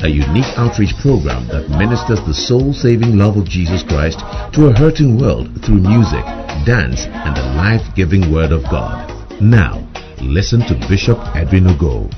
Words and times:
a 0.00 0.08
unique 0.08 0.52
outreach 0.58 0.92
program 1.00 1.48
that 1.48 1.70
ministers 1.70 2.20
the 2.26 2.34
soul-saving 2.34 3.16
love 3.16 3.36
of 3.36 3.48
Jesus 3.48 3.82
Christ 3.82 4.18
to 4.52 4.66
a 4.66 4.72
hurting 4.72 5.18
world 5.18 5.48
through 5.64 5.80
music, 5.80 6.24
dance, 6.68 7.06
and 7.08 7.36
the 7.36 7.46
life-giving 7.56 8.30
Word 8.32 8.52
of 8.52 8.62
God. 8.64 9.08
Now, 9.40 9.80
listen 10.20 10.60
to 10.68 10.74
Bishop 10.88 11.16
Edwin 11.34 11.64
Ogo. 11.64 12.12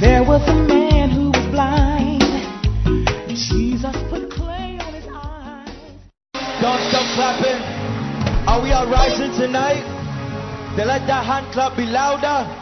There 0.00 0.24
was 0.24 0.42
a 0.48 0.54
man 0.66 1.10
who 1.10 1.30
was 1.30 1.46
blind. 1.54 2.22
Jesus 3.30 3.94
put 4.10 4.28
clay 4.30 4.78
on 4.82 4.92
his 4.92 5.06
eyes. 5.06 5.70
Don't 6.60 6.82
stop 6.90 7.06
clapping. 7.14 7.62
Are 8.48 8.60
we 8.60 8.72
all 8.72 8.90
rising 8.90 9.30
tonight? 9.38 9.86
Then 10.76 10.88
let 10.88 11.06
that 11.06 11.24
hand 11.24 11.52
clap 11.52 11.76
be 11.76 11.84
louder. 11.86 12.61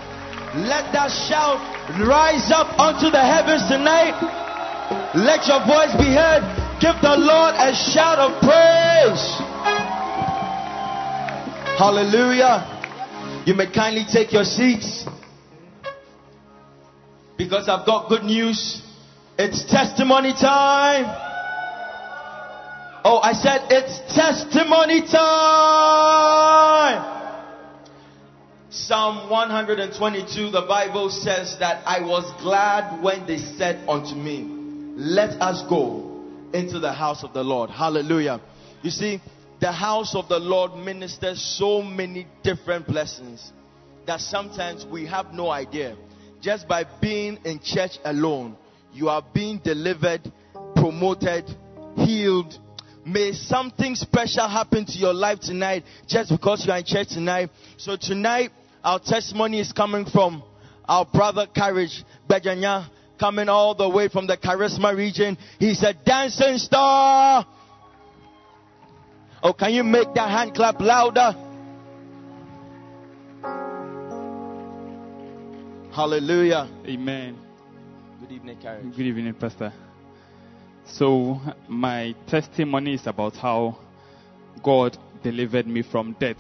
Let 0.54 0.90
that 0.92 1.14
shout 1.14 1.62
rise 2.02 2.51
up 2.51 2.74
unto 2.74 3.10
the 3.10 3.23
heavens 3.23 3.68
tonight. 3.70 4.18
Let 5.15 5.46
your 5.46 5.62
voice 5.62 5.95
be 5.95 6.10
heard. 6.10 6.43
Give 6.80 6.98
the 7.01 7.15
Lord 7.15 7.54
a 7.54 7.70
shout 7.70 8.18
of 8.18 8.34
praise. 8.43 9.23
Hallelujah. 11.78 12.66
You 13.46 13.54
may 13.54 13.71
kindly 13.71 14.04
take 14.10 14.32
your 14.32 14.43
seats 14.43 15.06
because 17.38 17.68
I've 17.68 17.87
got 17.87 18.09
good 18.09 18.24
news. 18.24 18.82
It's 19.38 19.65
testimony 19.71 20.32
time. 20.32 21.06
Oh, 23.04 23.21
I 23.23 23.32
said 23.34 23.66
it's 23.71 24.01
testimony 24.15 25.02
time. 25.06 26.40
Psalm 28.73 29.29
122, 29.29 30.52
the 30.52 30.60
Bible 30.63 31.10
says 31.10 31.57
that 31.59 31.82
I 31.85 32.02
was 32.02 32.23
glad 32.40 33.02
when 33.02 33.27
they 33.27 33.38
said 33.38 33.88
unto 33.88 34.15
me, 34.15 34.45
Let 34.96 35.30
us 35.43 35.62
go 35.68 36.23
into 36.54 36.79
the 36.79 36.93
house 36.93 37.24
of 37.24 37.32
the 37.32 37.43
Lord. 37.43 37.68
Hallelujah. 37.71 38.40
You 38.82 38.90
see, 38.90 39.21
the 39.60 39.73
house 39.73 40.15
of 40.15 40.29
the 40.29 40.38
Lord 40.38 40.77
ministers 40.77 41.43
so 41.43 41.82
many 41.82 42.29
different 42.45 42.87
blessings 42.87 43.52
that 44.07 44.21
sometimes 44.21 44.87
we 44.87 45.05
have 45.05 45.34
no 45.34 45.51
idea. 45.51 45.96
Just 46.40 46.68
by 46.68 46.84
being 47.01 47.38
in 47.45 47.59
church 47.59 47.99
alone, 48.05 48.57
you 48.93 49.09
are 49.09 49.24
being 49.34 49.59
delivered, 49.59 50.30
promoted, 50.77 51.45
healed. 51.96 52.57
May 53.05 53.32
something 53.32 53.96
special 53.96 54.46
happen 54.46 54.84
to 54.84 54.93
your 54.93 55.12
life 55.12 55.40
tonight 55.40 55.82
just 56.07 56.30
because 56.30 56.65
you 56.65 56.73
are 56.73 56.79
in 56.79 56.84
church 56.84 57.09
tonight. 57.09 57.51
So 57.77 57.96
tonight, 57.96 58.52
our 58.82 58.98
testimony 58.98 59.60
is 59.60 59.73
coming 59.73 60.06
from 60.06 60.42
our 60.88 61.04
brother 61.04 61.46
Courage 61.54 62.04
Bejanya, 62.28 62.88
coming 63.18 63.48
all 63.48 63.74
the 63.74 63.88
way 63.88 64.09
from 64.09 64.26
the 64.26 64.37
Charisma 64.37 64.97
region. 64.97 65.37
He's 65.59 65.82
a 65.82 65.92
dancing 65.92 66.59
star. 66.59 67.47
Oh, 69.43 69.53
can 69.53 69.72
you 69.72 69.84
make 69.84 70.12
that 70.15 70.31
hand 70.31 70.55
clap 70.55 70.81
louder? 70.81 71.34
Hallelujah. 75.93 76.69
Amen. 76.87 77.37
Good 78.21 78.32
evening, 78.32 78.59
Courage. 78.60 78.97
Good 78.97 79.06
evening, 79.06 79.34
Pastor. 79.34 79.72
So, 80.87 81.41
my 81.69 82.15
testimony 82.26 82.94
is 82.94 83.06
about 83.06 83.37
how 83.37 83.78
God 84.62 84.97
delivered 85.22 85.66
me 85.66 85.82
from 85.82 86.16
death 86.19 86.38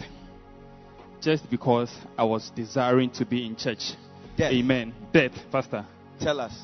just 1.20 1.48
because 1.50 1.94
I 2.16 2.24
was 2.24 2.50
desiring 2.50 3.10
to 3.10 3.26
be 3.26 3.46
in 3.46 3.56
church. 3.56 3.92
Death. 4.36 4.52
Amen. 4.52 4.94
Death, 5.12 5.32
Pastor. 5.50 5.84
Tell 6.18 6.40
us. 6.40 6.58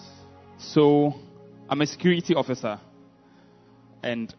So, 0.58 1.14
I'm 1.68 1.80
a 1.80 1.86
security 1.86 2.34
officer, 2.34 2.80
and 4.02 4.34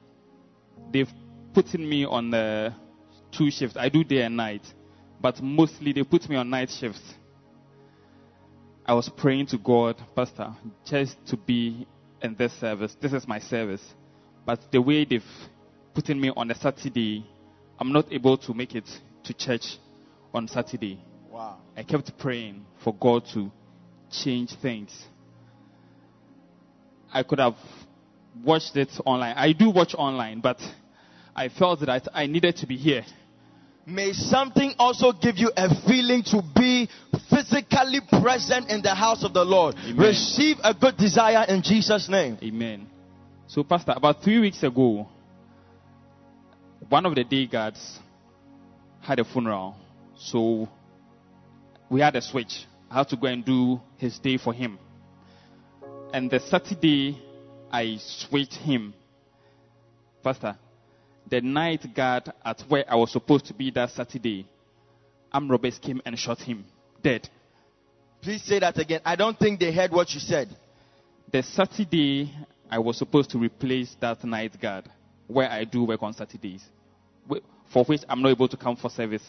they've 0.92 1.12
put 1.54 1.74
me 1.74 2.06
on 2.06 2.34
uh, 2.34 2.74
two 3.32 3.52
shifts. 3.52 3.78
I 3.78 3.90
do 3.90 4.04
day 4.04 4.22
and 4.22 4.36
night, 4.36 4.64
but 5.22 5.42
mostly 5.42 5.94
they 5.94 6.04
put 6.04 6.28
me 6.30 6.36
on 6.36 6.50
night 6.50 6.70
shifts. 6.70 7.02
I 8.86 8.94
was 8.94 9.10
praying 9.10 9.48
to 9.48 9.58
God, 9.58 10.02
Pastor, 10.16 10.56
just 10.86 11.18
to 11.28 11.38
be 11.38 11.86
in 12.22 12.36
this 12.36 12.54
service. 12.54 12.96
This 13.02 13.14
is 13.14 13.28
my 13.28 13.40
service. 13.40 13.84
But 14.46 14.72
the 14.72 14.82
way 14.82 15.04
they've 15.04 15.24
put 15.94 16.08
me 16.10 16.32
on 16.36 16.50
a 16.50 16.56
Saturday, 16.56 17.26
I'm 17.80 17.92
not 17.92 18.12
able 18.12 18.38
to 18.38 18.54
make 18.54 18.76
it 18.76 18.88
to 19.26 19.34
church 19.34 19.78
on 20.34 20.48
Saturday. 20.48 21.00
Wow. 21.30 21.58
I 21.76 21.84
kept 21.84 22.18
praying 22.18 22.66
for 22.84 22.94
God 22.94 23.24
to 23.34 23.52
change 24.12 24.56
things. 24.62 25.06
I 27.14 27.24
could 27.24 27.40
have 27.40 27.56
watched 28.44 28.76
it 28.76 28.90
online. 29.06 29.36
I 29.38 29.54
do 29.54 29.70
watch 29.70 29.94
online, 29.96 30.42
but 30.42 30.58
I 31.36 31.50
felt 31.50 31.80
that 31.82 32.08
I 32.14 32.26
needed 32.28 32.56
to 32.58 32.68
be 32.68 32.78
here. 32.78 33.06
May 33.86 34.12
something 34.12 34.74
also 34.78 35.14
give 35.14 35.38
you 35.38 35.50
a 35.56 35.70
feeling 35.88 36.22
to 36.24 36.42
be 36.56 36.90
physically 37.30 38.02
present 38.22 38.70
in 38.70 38.82
the 38.82 38.94
house 38.94 39.24
of 39.24 39.34
the 39.34 39.46
Lord. 39.46 39.76
Amen. 39.76 39.98
Receive 39.98 40.58
a 40.62 40.74
good 40.74 40.98
desire 40.98 41.46
in 41.48 41.62
Jesus' 41.62 42.10
name. 42.10 42.38
Amen. 42.44 42.88
So, 43.48 43.64
Pastor, 43.64 43.94
about 43.96 44.22
three 44.22 44.40
weeks 44.40 44.62
ago, 44.62 45.08
one 46.90 47.06
of 47.06 47.16
the 47.16 47.24
day 47.24 47.48
guards 47.48 48.00
had 49.00 49.20
a 49.20 49.24
funeral. 49.24 49.78
So, 50.18 50.68
we 51.90 52.02
had 52.02 52.16
a 52.16 52.22
switch. 52.22 52.66
I 52.90 53.00
had 53.00 53.10
to 53.10 53.18
go 53.18 53.28
and 53.28 53.44
do 53.44 53.82
his 53.98 54.18
day 54.20 54.38
for 54.38 54.54
him. 54.54 54.80
And 56.14 56.30
the 56.32 56.40
Saturday, 56.40 57.22
I 57.72 57.98
switched 58.00 58.56
him. 58.56 58.94
Pastor, 60.24 60.58
the 61.30 61.42
night 61.42 61.86
guard 61.94 62.32
at 62.44 62.62
where 62.68 62.86
I 62.90 62.96
was 62.96 63.12
supposed 63.12 63.46
to 63.48 63.54
be 63.54 63.72
that 63.72 63.92
Saturday, 63.92 64.48
armed 65.32 65.50
robbers 65.50 65.78
came 65.78 66.02
and 66.06 66.18
shot 66.18 66.40
him 66.40 66.66
dead. 67.02 67.30
Please 68.22 68.44
say 68.44 68.60
that 68.60 68.78
again. 68.78 69.02
I 69.06 69.16
don't 69.16 69.38
think 69.38 69.60
they 69.60 69.72
heard 69.72 69.92
what 69.92 70.14
you 70.14 70.20
said. 70.20 70.50
The 71.32 71.44
Saturday, 71.44 72.34
I 72.70 72.80
was 72.80 72.98
supposed 72.98 73.30
to 73.32 73.38
replace 73.38 73.96
that 74.02 74.24
night 74.24 74.60
guard 74.60 74.90
where 75.28 75.50
I 75.50 75.66
do 75.66 75.84
work 75.84 76.02
on 76.02 76.14
Saturdays, 76.14 76.66
for 77.72 77.84
which 77.86 78.02
I'm 78.10 78.22
not 78.22 78.30
able 78.30 78.48
to 78.48 78.58
come 78.58 78.76
for 78.76 78.90
service. 78.90 79.24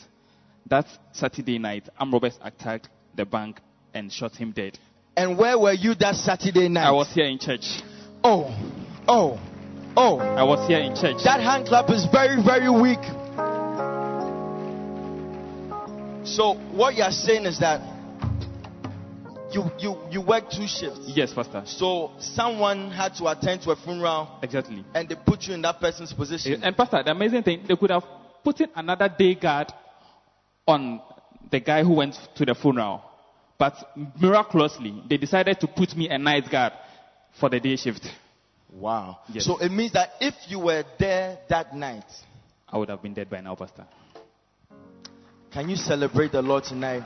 That 0.69 0.87
Saturday 1.13 1.59
night, 1.59 1.89
armed 1.99 2.13
robbers 2.13 2.39
attacked 2.43 2.89
the 3.15 3.25
bank 3.25 3.61
and 3.95 4.13
shot 4.13 4.37
him 4.37 4.53
dead. 4.53 4.79
And 5.17 5.39
where 5.39 5.59
were 5.59 5.73
you 5.73 5.95
that 5.97 6.15
Saturday 6.15 6.69
night? 6.69 6.87
I 6.87 6.91
was 6.93 7.11
here 7.13 7.25
in 7.25 7.39
church. 7.39 7.81
Oh, 8.23 8.55
oh, 9.09 9.41
oh. 9.97 10.19
I 10.19 10.43
was 10.45 10.69
here 10.69 10.79
in 10.81 10.95
church. 10.95 11.23
That 11.25 11.41
hand 11.41 11.67
clap 11.67 11.89
is 11.91 12.07
very, 12.13 12.43
very 12.43 12.69
weak. 12.69 13.01
So 16.27 16.55
what 16.77 16.95
you 16.95 17.03
are 17.03 17.11
saying 17.13 17.47
is 17.47 17.59
that 17.61 17.81
you 19.51 19.65
you 19.79 19.97
you 20.11 20.21
work 20.21 20.51
two 20.51 20.67
shifts. 20.67 21.01
Yes, 21.07 21.33
Pastor. 21.33 21.63
So 21.65 22.13
someone 22.19 22.91
had 22.91 23.15
to 23.15 23.29
attend 23.29 23.63
to 23.63 23.71
a 23.71 23.77
funeral 23.77 24.39
Exactly. 24.43 24.85
and 24.95 25.09
they 25.09 25.15
put 25.15 25.45
you 25.45 25.55
in 25.55 25.63
that 25.63 25.81
person's 25.81 26.13
position. 26.13 26.63
And 26.63 26.77
Pastor, 26.77 27.03
the 27.03 27.13
amazing 27.13 27.43
thing, 27.43 27.65
they 27.67 27.75
could 27.77 27.91
have 27.91 28.05
put 28.45 28.61
in 28.61 28.69
another 28.77 29.09
day 29.09 29.35
guard 29.35 29.73
on 30.69 31.01
the 31.51 31.59
guy 31.59 31.83
who 31.83 31.95
went 31.95 32.15
to 32.37 32.45
the 32.45 32.55
funeral. 32.55 33.03
But 33.59 33.75
miraculously, 34.21 35.03
they 35.09 35.17
decided 35.17 35.59
to 35.61 35.67
put 35.67 35.97
me 35.97 36.09
a 36.09 36.19
night 36.19 36.49
guard 36.49 36.75
for 37.41 37.49
the 37.49 37.59
day 37.59 37.75
shift. 37.75 38.07
Wow. 38.73 39.19
Yes. 39.33 39.47
So 39.47 39.59
it 39.59 39.73
means 39.73 39.93
that 39.93 40.11
if 40.21 40.35
you 40.47 40.61
were 40.61 40.85
there 40.99 41.39
that 41.49 41.75
night, 41.75 42.05
I 42.69 42.79
would 42.79 42.91
have 42.91 43.03
been 43.03 43.15
dead 43.15 43.31
by 43.31 43.41
now, 43.41 43.55
Pastor. 43.57 43.87
can 45.51 45.69
you 45.69 45.77
celebrate 45.77 46.33
the 46.33 46.43
Lord 46.43 46.65
tonight? 46.65 47.03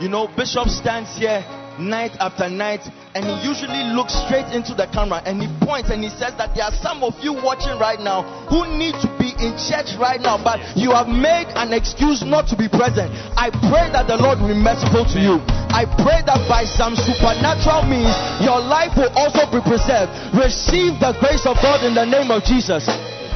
You 0.00 0.08
know, 0.08 0.26
Bishop 0.34 0.66
stands 0.68 1.16
here 1.16 1.44
night 1.78 2.16
after 2.18 2.48
night 2.48 2.80
and 3.14 3.24
he 3.24 3.46
usually 3.46 3.84
looks 3.94 4.14
straight 4.26 4.46
into 4.54 4.74
the 4.74 4.88
camera 4.92 5.22
and 5.26 5.42
he 5.42 5.48
points 5.64 5.90
and 5.90 6.02
he 6.02 6.08
says 6.10 6.32
that 6.38 6.54
there 6.56 6.64
are 6.64 6.74
some 6.82 7.02
of 7.02 7.14
you 7.20 7.34
watching 7.34 7.78
right 7.78 8.00
now 8.00 8.22
who 8.48 8.64
need 8.78 8.94
to 9.02 9.10
be 9.18 9.23
in 9.40 9.56
church 9.56 9.96
right 9.98 10.20
now, 10.20 10.38
but 10.38 10.60
you 10.76 10.90
have 10.92 11.08
made 11.08 11.48
an 11.54 11.72
excuse 11.72 12.22
not 12.22 12.46
to 12.50 12.56
be 12.56 12.68
present. 12.68 13.10
I 13.34 13.50
pray 13.50 13.90
that 13.94 14.06
the 14.06 14.16
Lord 14.16 14.40
will 14.40 14.52
be 14.52 14.58
merciful 14.58 15.04
to 15.14 15.18
you. 15.18 15.42
I 15.74 15.86
pray 15.86 16.22
that 16.22 16.46
by 16.46 16.64
some 16.64 16.94
supernatural 16.94 17.86
means, 17.90 18.14
your 18.38 18.62
life 18.62 18.94
will 18.94 19.10
also 19.18 19.46
be 19.50 19.58
preserved. 19.58 20.10
Receive 20.34 20.98
the 21.02 21.14
grace 21.18 21.46
of 21.46 21.58
God 21.58 21.82
in 21.82 21.94
the 21.94 22.06
name 22.06 22.30
of 22.30 22.46
Jesus. 22.46 22.86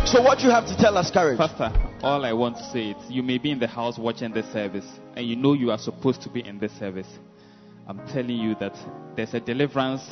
So, 0.07 0.23
what 0.23 0.41
you 0.41 0.51
have 0.51 0.65
to 0.67 0.77
tell 0.77 0.97
us, 0.97 1.11
courage? 1.11 1.37
Pastor, 1.37 1.75
all 2.03 2.25
I 2.25 2.33
want 2.33 2.57
to 2.57 2.65
say 2.71 2.91
is 2.91 2.97
you 3.11 3.23
may 3.23 3.39
be 3.39 3.51
in 3.51 3.59
the 3.59 3.67
house 3.67 3.99
watching 3.99 4.33
this 4.33 4.47
service 4.53 4.87
and 5.17 5.27
you 5.27 5.37
know 5.37 5.53
you 5.53 5.71
are 5.71 5.79
supposed 5.79 6.23
to 6.23 6.31
be 6.31 6.47
in 6.47 6.59
this 6.59 6.73
service. 6.79 7.09
I'm 7.87 8.07
telling 8.09 8.39
you 8.39 8.55
that 8.61 8.77
there's 9.17 9.35
a 9.35 9.41
deliverance 9.41 10.03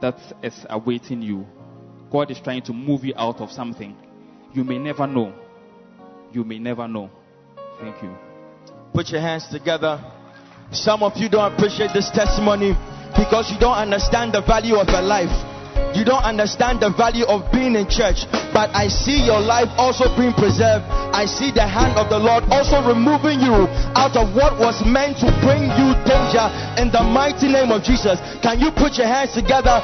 that 0.00 0.16
is 0.42 0.54
awaiting 0.70 1.22
you. 1.22 1.46
God 2.10 2.30
is 2.30 2.40
trying 2.40 2.62
to 2.62 2.72
move 2.72 3.04
you 3.04 3.14
out 3.16 3.40
of 3.40 3.50
something. 3.50 3.96
You 4.52 4.64
may 4.64 4.78
never 4.78 5.06
know. 5.06 5.32
You 6.32 6.44
may 6.44 6.58
never 6.58 6.88
know. 6.88 7.10
Thank 7.80 8.02
you. 8.02 8.14
Put 8.92 9.10
your 9.10 9.20
hands 9.20 9.46
together. 9.50 10.02
Some 10.72 11.02
of 11.02 11.16
you 11.16 11.28
don't 11.28 11.52
appreciate 11.52 11.90
this 11.94 12.10
testimony 12.10 12.74
because 13.14 13.50
you 13.50 13.58
don't 13.58 13.78
understand 13.78 14.34
the 14.34 14.42
value 14.42 14.76
of 14.76 14.88
your 14.88 15.02
life. 15.02 15.30
You 15.94 16.04
don't 16.04 16.22
understand 16.22 16.78
the 16.82 16.90
value 16.90 17.26
of 17.26 17.50
being 17.50 17.74
in 17.74 17.86
church, 17.90 18.26
but 18.54 18.70
I 18.74 18.86
see 18.86 19.26
your 19.26 19.40
life 19.42 19.70
also 19.78 20.06
being 20.14 20.34
preserved. 20.34 20.86
I 20.86 21.26
see 21.26 21.50
the 21.50 21.66
hand 21.66 21.98
of 21.98 22.10
the 22.10 22.18
Lord 22.18 22.46
also 22.50 22.78
removing 22.82 23.42
you 23.42 23.66
out 23.98 24.14
of 24.14 24.34
what 24.34 24.58
was 24.58 24.82
meant 24.86 25.18
to 25.22 25.30
bring 25.42 25.66
you 25.78 25.94
danger 26.06 26.46
in 26.78 26.94
the 26.94 27.02
mighty 27.02 27.50
name 27.50 27.74
of 27.74 27.82
Jesus. 27.82 28.18
Can 28.42 28.62
you 28.62 28.70
put 28.70 28.98
your 28.98 29.10
hands 29.10 29.34
together? 29.34 29.82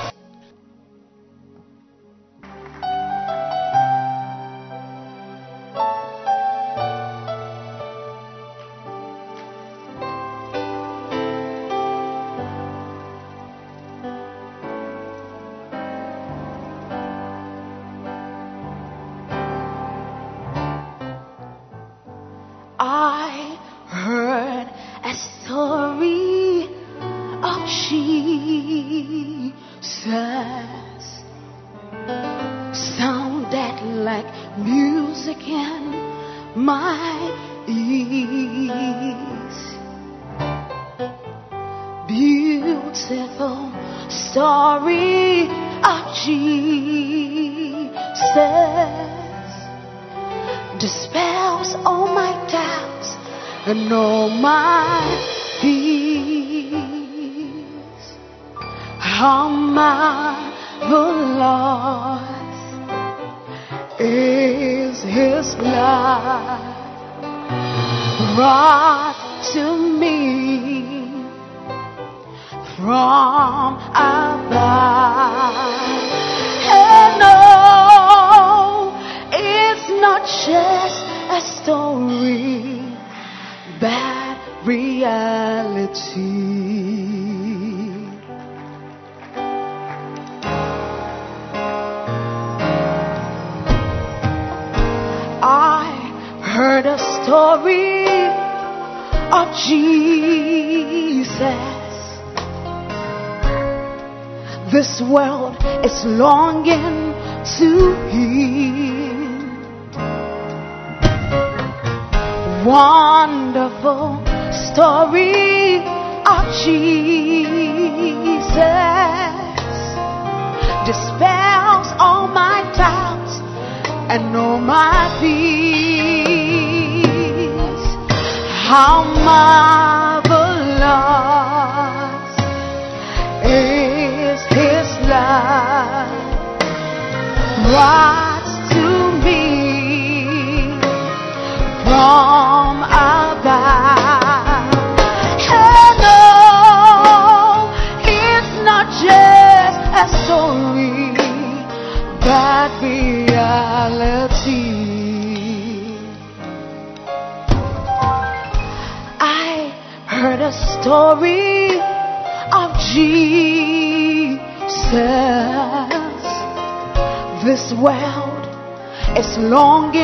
Is 169.56 169.95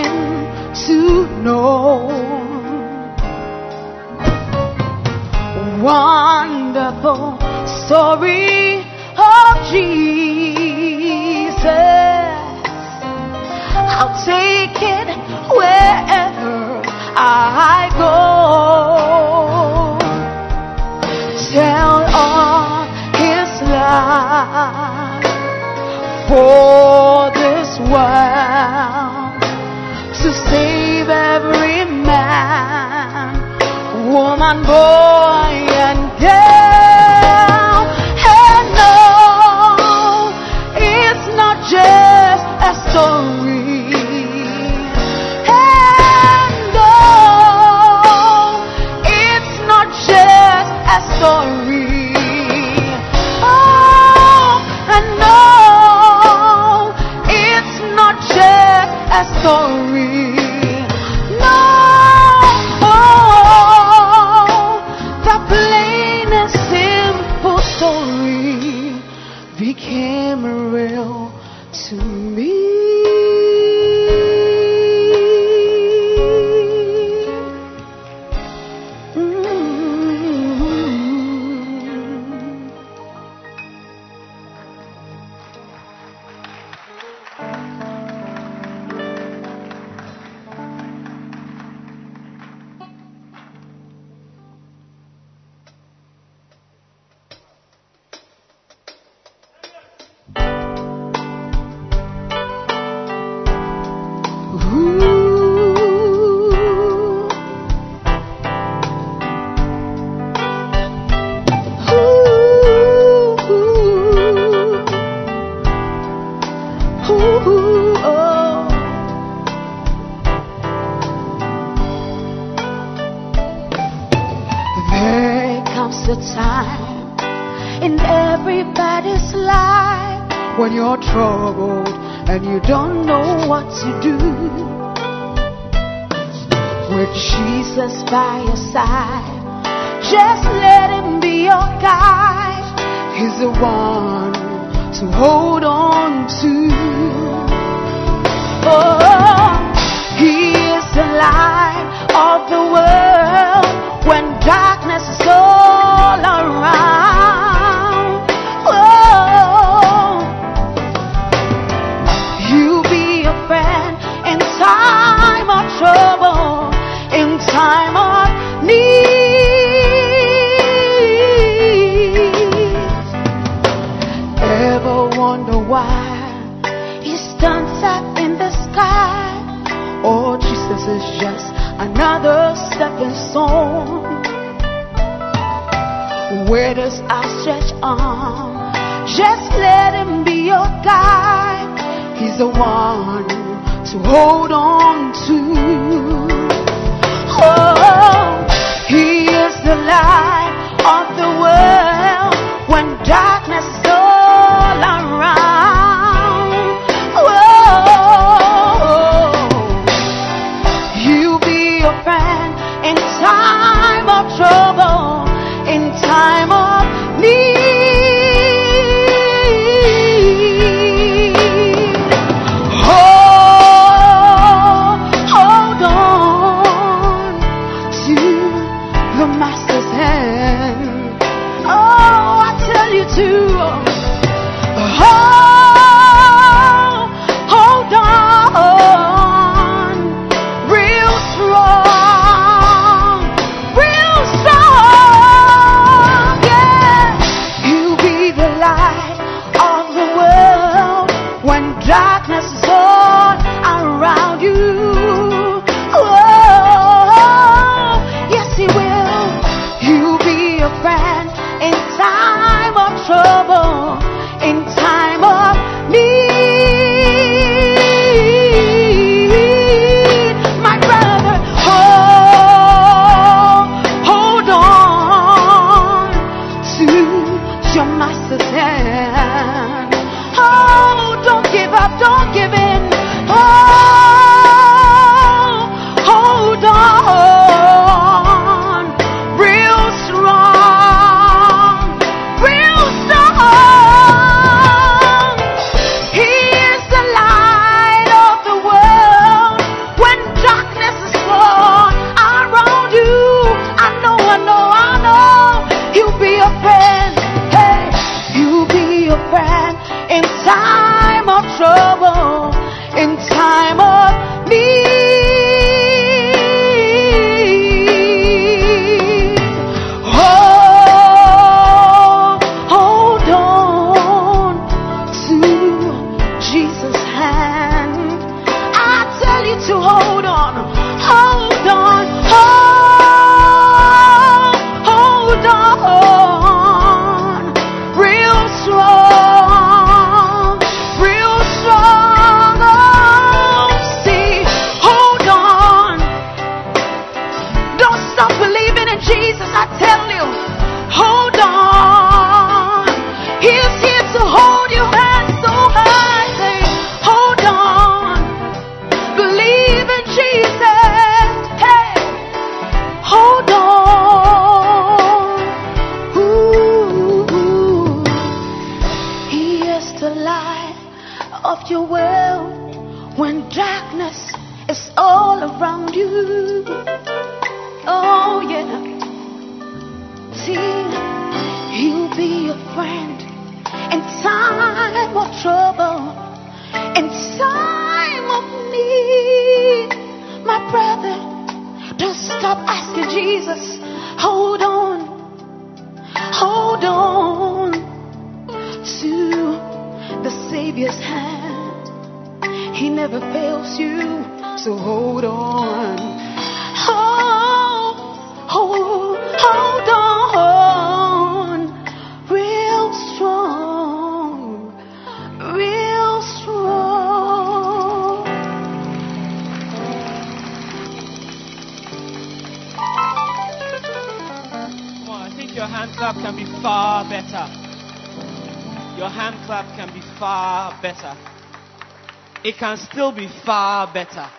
can 432.77 432.87
still 432.87 433.13
be 433.13 433.29
far 433.45 433.93
better. 433.93 434.31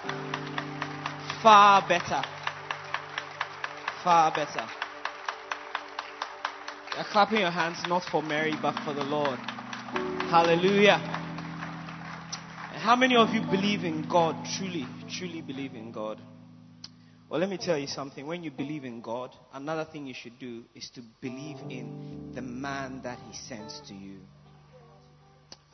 Far 1.44 1.88
better. 1.88 2.24
Far 4.04 4.32
better. 4.34 4.68
You're 6.96 7.06
clapping 7.12 7.42
your 7.42 7.52
hands 7.52 7.78
not 7.88 8.04
for 8.04 8.24
Mary 8.24 8.56
but 8.60 8.74
for 8.80 8.94
the 8.96 9.04
Lord. 9.04 9.38
Hallelujah. 10.32 11.00
And 12.74 12.82
how 12.82 12.96
many 12.96 13.16
of 13.16 13.30
you 13.36 13.42
believe 13.42 13.84
in 13.84 14.08
God? 14.10 14.36
Truly, 14.58 14.88
truly 15.08 15.42
believe 15.42 15.76
in 15.76 15.92
God? 15.92 16.20
Well, 17.30 17.40
let 17.40 17.50
me 17.50 17.58
tell 17.58 17.78
you 17.78 17.88
something. 17.88 18.26
When 18.26 18.44
you 18.44 18.50
believe 18.50 18.84
in 18.84 19.02
God, 19.02 19.30
another 19.54 19.86
thing 19.86 20.08
you 20.08 20.16
should 20.16 20.40
do 20.40 20.64
is 20.74 20.90
to 20.96 21.02
believe 21.22 21.58
in 21.70 22.32
the 22.34 22.42
man 22.42 23.02
that 23.04 23.20
He 23.30 23.38
sends 23.38 23.80
to 23.82 23.94
you. 23.94 24.18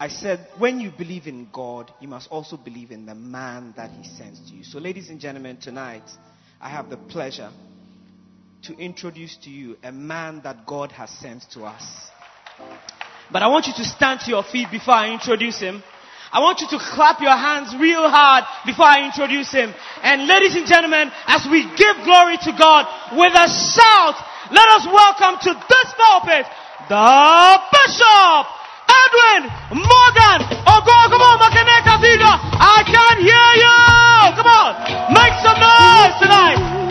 I 0.02 0.08
said, 0.08 0.48
when 0.58 0.80
you 0.80 0.92
believe 0.92 1.28
in 1.28 1.50
God, 1.52 1.92
you 2.00 2.08
must 2.08 2.32
also 2.32 2.56
believe 2.56 2.92
in 2.92 3.06
the 3.06 3.16
man 3.16 3.74
that 3.76 3.92
He 3.92 4.06
sends 4.06 4.40
to 4.50 4.56
you. 4.56 4.64
So, 4.64 4.80
ladies 4.80 5.10
and 5.10 5.20
gentlemen, 5.20 5.58
tonight 5.58 6.10
I 6.62 6.70
have 6.70 6.90
the 6.90 6.96
pleasure 6.96 7.52
to 8.64 8.78
introduce 8.78 9.36
to 9.44 9.50
you 9.50 9.78
a 9.84 9.92
man 9.92 10.40
that 10.46 10.66
God 10.66 10.94
has 10.94 11.10
sent 11.10 11.44
to 11.52 11.66
us. 11.66 11.84
But 13.30 13.44
I 13.44 13.48
want 13.48 13.68
you 13.68 13.74
to 13.74 13.84
stand 13.84 14.22
to 14.22 14.32
your 14.32 14.44
feet 14.44 14.72
before 14.72 14.96
I 14.96 15.12
introduce 15.12 15.60
him. 15.60 15.84
I 16.32 16.40
want 16.40 16.62
you 16.62 16.68
to 16.70 16.80
clap 16.80 17.20
your 17.20 17.36
hands 17.36 17.76
real 17.76 18.08
hard 18.08 18.46
before 18.66 18.86
I 18.86 19.04
introduce 19.06 19.52
him. 19.52 19.74
And 20.02 20.28
ladies 20.28 20.56
and 20.56 20.66
gentlemen, 20.66 21.12
as 21.28 21.46
we 21.50 21.64
give 21.76 21.96
glory 22.06 22.38
to 22.48 22.52
God 22.56 22.88
with 23.18 23.34
a 23.36 23.48
shout, 23.52 24.16
let 24.52 24.68
us 24.80 24.86
welcome 24.88 25.36
to 25.44 25.52
this 25.60 25.90
pulpit 25.98 26.46
the 26.88 27.60
Bishop 27.70 28.59
Edwin 28.90 29.42
Morgan 29.78 30.40
oh, 30.66 30.82
Ogo. 30.82 30.98
Come 31.14 31.22
on, 31.22 31.38
Makaneka 31.40 31.96
Vida. 32.02 32.32
I 32.58 32.82
can't 32.86 33.20
hear 33.22 33.50
you. 33.64 33.78
Come 34.36 34.50
on, 34.50 34.72
make 35.14 35.36
some 35.46 35.60
noise 35.62 36.16
tonight. 36.20 36.89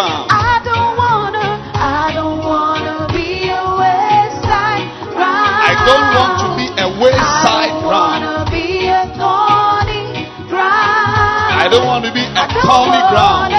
A 0.00 0.08
good 0.08 0.16
ground. 0.16 0.32
I 0.32 0.60
don't 0.64 0.96
wanna, 0.96 1.46
I 1.76 2.12
don't 2.14 2.38
wanna 2.40 3.06
be 3.12 3.48
a 3.52 3.62
wayside 3.76 4.88
ground. 5.12 5.60
I 5.60 5.74
don't 5.84 6.08
want 6.16 6.34
to 6.40 6.48
be 6.56 6.66
a 6.80 6.88
wayside 7.00 7.68
I 7.68 7.68
don't 7.68 7.84
ground. 7.84 8.24
wanna 8.24 8.50
be 8.50 8.88
a 8.88 9.04
thorny 9.20 10.24
ground. 10.48 11.52
I 11.60 11.68
don't 11.70 11.86
want 11.86 12.04
to 12.04 12.12
be 12.12 12.24
a 12.24 12.46
thorny 12.64 13.02
ground. 13.12 13.52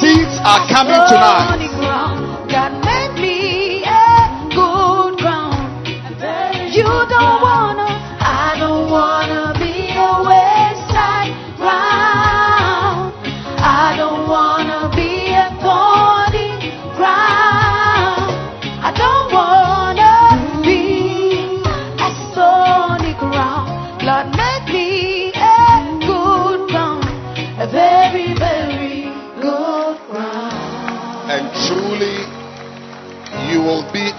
Seeds 0.00 0.36
are 0.44 0.64
coming 0.68 1.00
tonight. 1.08 1.65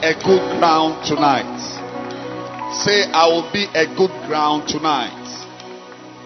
A 0.07 0.13
good 0.23 0.59
ground 0.59 1.05
tonight. 1.05 1.59
Say, 2.85 3.03
I 3.11 3.27
will 3.27 3.49
be 3.51 3.65
a 3.75 3.85
good 3.97 4.11
ground 4.27 4.69
tonight. 4.69 5.25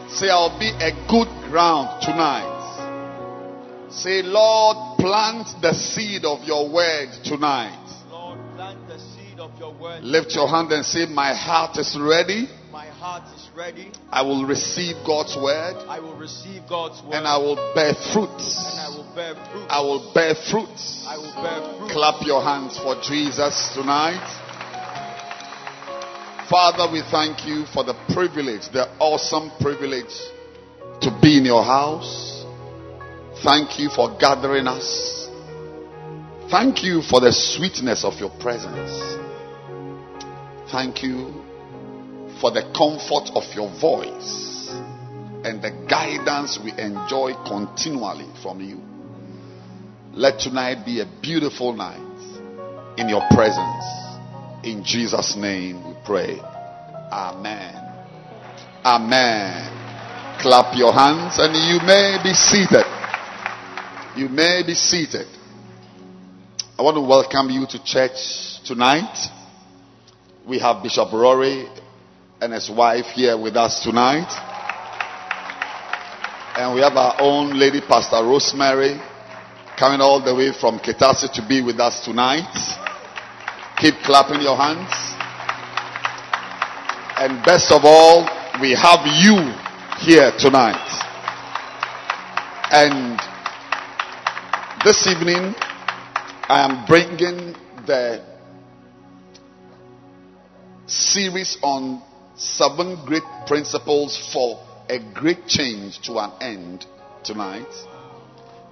Say, 0.07 0.29
I'll 0.29 0.57
be 0.59 0.69
a 0.69 0.91
good 1.09 1.27
ground 1.49 2.01
tonight. 2.03 3.89
Say, 3.89 4.21
Lord, 4.21 4.99
plant 4.99 5.47
the 5.63 5.73
seed 5.73 6.25
of 6.25 6.43
your 6.43 6.69
word 6.71 7.09
tonight. 7.23 7.73
Lord, 8.11 8.37
plant 8.55 8.87
the 8.87 8.99
seed 8.99 9.39
of 9.39 9.57
your 9.57 9.73
word. 9.73 10.03
Lift 10.03 10.35
your 10.35 10.47
hand 10.47 10.71
and 10.71 10.85
say, 10.85 11.07
My 11.07 11.33
heart 11.33 11.77
is 11.77 11.97
ready. 11.99 12.47
My 12.71 12.85
heart 12.87 13.23
is 13.35 13.49
ready. 13.55 13.91
I 14.11 14.21
will 14.21 14.45
receive 14.45 14.95
God's 15.05 15.35
word 15.35 15.75
I 15.89 15.99
will 15.99 16.15
receive 16.15 16.61
God's 16.69 17.01
word. 17.03 17.15
and 17.15 17.27
I 17.27 17.37
will 17.37 17.55
bear 17.73 17.93
fruit. 18.13 18.29
and 18.29 18.79
I 18.79 18.87
will 18.95 19.00
bear 19.15 19.35
fruit. 19.35 19.67
I 19.69 19.81
will 19.81 20.11
bear 20.13 20.35
fruit. 20.35 20.79
I 21.07 21.17
will 21.17 21.33
bear 21.43 21.79
fruit. 21.79 21.91
Clap 21.91 22.25
your 22.25 22.41
hands 22.41 22.77
for 22.77 22.95
Jesus 23.01 23.71
tonight. 23.73 24.25
Father, 26.49 26.91
we 26.91 27.01
thank 27.09 27.45
you 27.45 27.65
for 27.73 27.83
the 27.83 27.93
privilege, 28.13 28.69
the 28.73 28.87
awesome 28.99 29.51
privilege 29.61 30.13
to 31.01 31.17
be 31.21 31.37
in 31.37 31.45
your 31.45 31.63
house. 31.63 32.45
Thank 33.43 33.79
you 33.79 33.89
for 33.89 34.17
gathering 34.19 34.67
us. 34.67 35.29
Thank 36.49 36.83
you 36.83 37.01
for 37.01 37.21
the 37.21 37.31
sweetness 37.31 38.03
of 38.03 38.19
your 38.19 38.29
presence. 38.41 38.91
Thank 40.69 41.03
you 41.03 41.41
for 42.41 42.51
the 42.51 42.63
comfort 42.75 43.31
of 43.33 43.43
your 43.55 43.69
voice 43.79 44.69
and 45.43 45.61
the 45.61 45.71
guidance 45.89 46.59
we 46.61 46.71
enjoy 46.73 47.33
continually 47.47 48.27
from 48.43 48.59
you. 48.59 48.90
Let 50.13 50.39
tonight 50.39 50.85
be 50.85 50.99
a 50.99 51.05
beautiful 51.21 51.71
night 51.71 51.97
in 52.97 53.07
your 53.07 53.21
presence. 53.31 53.85
In 54.61 54.83
Jesus' 54.83 55.37
name 55.37 55.87
we 55.87 55.95
pray. 56.05 56.37
Amen. 56.37 57.75
Amen. 58.83 60.37
Clap 60.41 60.75
your 60.75 60.91
hands 60.91 61.39
and 61.39 61.55
you 61.55 61.79
may 61.87 62.19
be 62.21 62.33
seated. 62.33 62.83
You 64.17 64.27
may 64.27 64.63
be 64.67 64.73
seated. 64.73 65.27
I 66.77 66.81
want 66.81 66.97
to 66.97 67.01
welcome 67.01 67.49
you 67.49 67.65
to 67.67 67.81
church 67.81 68.61
tonight. 68.65 69.29
We 70.45 70.59
have 70.59 70.83
Bishop 70.83 71.13
Rory 71.13 71.69
and 72.41 72.51
his 72.51 72.69
wife 72.69 73.05
here 73.13 73.37
with 73.37 73.55
us 73.55 73.81
tonight. 73.81 74.27
And 76.57 76.75
we 76.75 76.81
have 76.81 76.97
our 76.97 77.15
own 77.21 77.57
lady, 77.57 77.79
Pastor 77.79 78.17
Rosemary, 78.25 78.99
coming 79.81 79.99
all 79.99 80.23
the 80.23 80.35
way 80.35 80.51
from 80.51 80.77
Ketasi 80.77 81.33
to 81.33 81.41
be 81.47 81.59
with 81.59 81.79
us 81.79 82.05
tonight. 82.05 82.53
Keep 83.77 83.95
clapping 84.03 84.39
your 84.39 84.55
hands. 84.55 84.93
And 87.17 87.43
best 87.43 87.71
of 87.71 87.81
all, 87.83 88.29
we 88.61 88.75
have 88.75 89.01
you 89.07 89.41
here 89.97 90.31
tonight. 90.37 90.85
And 92.69 93.19
this 94.85 95.07
evening, 95.07 95.55
I 96.47 96.63
am 96.63 96.85
bringing 96.85 97.55
the 97.87 98.23
series 100.85 101.57
on 101.63 102.03
seven 102.35 103.03
great 103.07 103.23
principles 103.47 104.15
for 104.31 104.63
a 104.89 104.99
great 105.15 105.47
change 105.47 105.99
to 106.01 106.19
an 106.19 106.33
end 106.39 106.85
tonight. 107.23 107.90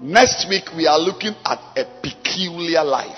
Next 0.02 0.48
week, 0.48 0.64
we 0.78 0.88
are 0.88 0.98
looking 0.98 1.36
at 1.44 1.60
a 1.76 1.86
peculiar 2.02 2.84
life. 2.86 3.18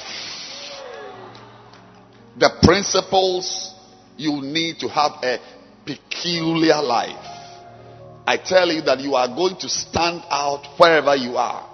The 2.40 2.50
principles 2.64 3.76
you 4.18 4.42
need 4.42 4.80
to 4.80 4.88
have 4.88 5.12
a 5.24 5.38
peculiar 5.86 6.82
life. 6.82 7.28
I 8.26 8.38
tell 8.38 8.68
you 8.72 8.82
that 8.84 9.00
you 9.00 9.14
are 9.14 9.28
going 9.28 9.58
to 9.58 9.70
stand 9.70 10.24
out 10.32 10.80
wherever 10.80 11.16
you 11.16 11.38
are. 11.38 11.70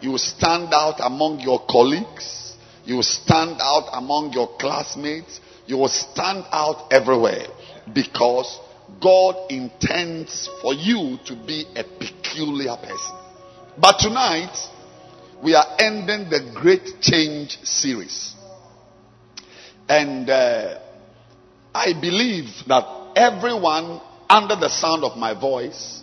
You 0.00 0.10
will 0.10 0.18
stand 0.18 0.72
out 0.72 0.96
among 1.00 1.40
your 1.40 1.66
colleagues. 1.68 2.56
You 2.84 2.96
will 2.96 3.02
stand 3.02 3.56
out 3.60 3.90
among 3.92 4.32
your 4.32 4.56
classmates. 4.56 5.40
You 5.66 5.78
will 5.78 5.88
stand 5.88 6.44
out 6.52 6.92
everywhere 6.92 7.46
because 7.92 8.60
God 9.00 9.50
intends 9.50 10.48
for 10.62 10.74
you 10.74 11.18
to 11.26 11.34
be 11.34 11.66
a 11.74 11.82
peculiar 11.82 12.76
person. 12.76 13.17
But 13.80 14.00
tonight, 14.00 14.56
we 15.40 15.54
are 15.54 15.76
ending 15.78 16.28
the 16.28 16.52
Great 16.52 17.00
Change 17.00 17.58
series. 17.62 18.34
And 19.88 20.28
uh, 20.28 20.80
I 21.72 21.92
believe 21.92 22.46
that 22.66 23.12
everyone 23.14 24.00
under 24.28 24.56
the 24.56 24.68
sound 24.68 25.04
of 25.04 25.16
my 25.16 25.38
voice, 25.38 26.02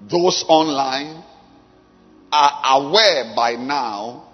those 0.00 0.44
online, 0.46 1.24
are 2.30 2.80
aware 2.80 3.32
by 3.34 3.56
now 3.56 4.28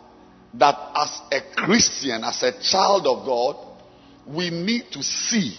that 0.55 0.77
as 0.94 1.20
a 1.33 1.40
Christian, 1.57 2.22
as 2.22 2.42
a 2.42 2.53
child 2.61 3.07
of 3.07 3.24
God, 3.24 3.57
we 4.27 4.51
need 4.51 4.92
to 4.92 5.03
see. 5.03 5.57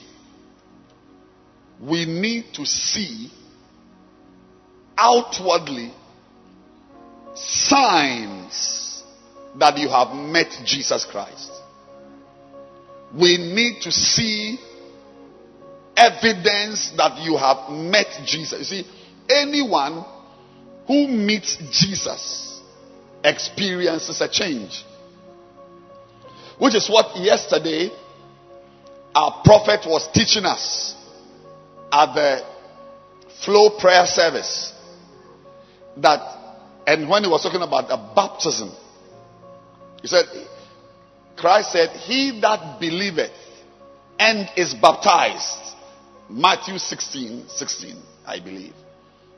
We 1.82 2.06
need 2.06 2.54
to 2.54 2.66
see 2.68 3.32
outwardly 4.96 5.94
signs 7.36 9.04
that 9.58 9.78
you 9.78 9.90
have 9.90 10.16
met 10.16 10.52
Jesus 10.66 11.06
Christ. 11.06 11.52
We 13.14 13.38
need 13.38 13.82
to 13.82 13.92
see 13.92 14.60
evidence 15.96 16.92
that 16.98 17.20
you 17.22 17.36
have 17.38 17.70
met 17.70 18.08
Jesus. 18.26 18.72
You 18.72 18.84
see, 18.84 18.88
anyone 19.30 20.06
who 20.88 21.08
meets 21.08 21.58
Jesus 21.72 22.62
experiences 23.24 24.22
a 24.22 24.30
change. 24.30 24.86
Which 26.58 26.76
is 26.76 26.90
what 26.90 27.18
yesterday 27.18 27.90
our 29.16 29.42
prophet 29.44 29.82
was 29.86 30.08
teaching 30.14 30.46
us 30.46 30.96
at 31.92 32.14
the 32.14 32.46
flow 33.44 33.78
prayer 33.78 34.06
service. 34.06 34.74
That, 35.98 36.39
and 36.90 37.08
when 37.08 37.24
he 37.24 37.30
was 37.30 37.44
talking 37.44 37.62
about 37.62 37.88
the 37.88 37.98
baptism, 38.16 38.72
he 40.02 40.08
said, 40.08 40.26
Christ 41.38 41.74
said, 41.74 41.90
He 41.90 42.40
that 42.42 42.80
believeth 42.80 43.30
and 44.18 44.50
is 44.58 44.74
baptized. 44.74 45.76
Matthew 46.32 46.80
16, 46.80 47.48
16, 47.48 47.96
I 48.26 48.40
believe. 48.40 48.74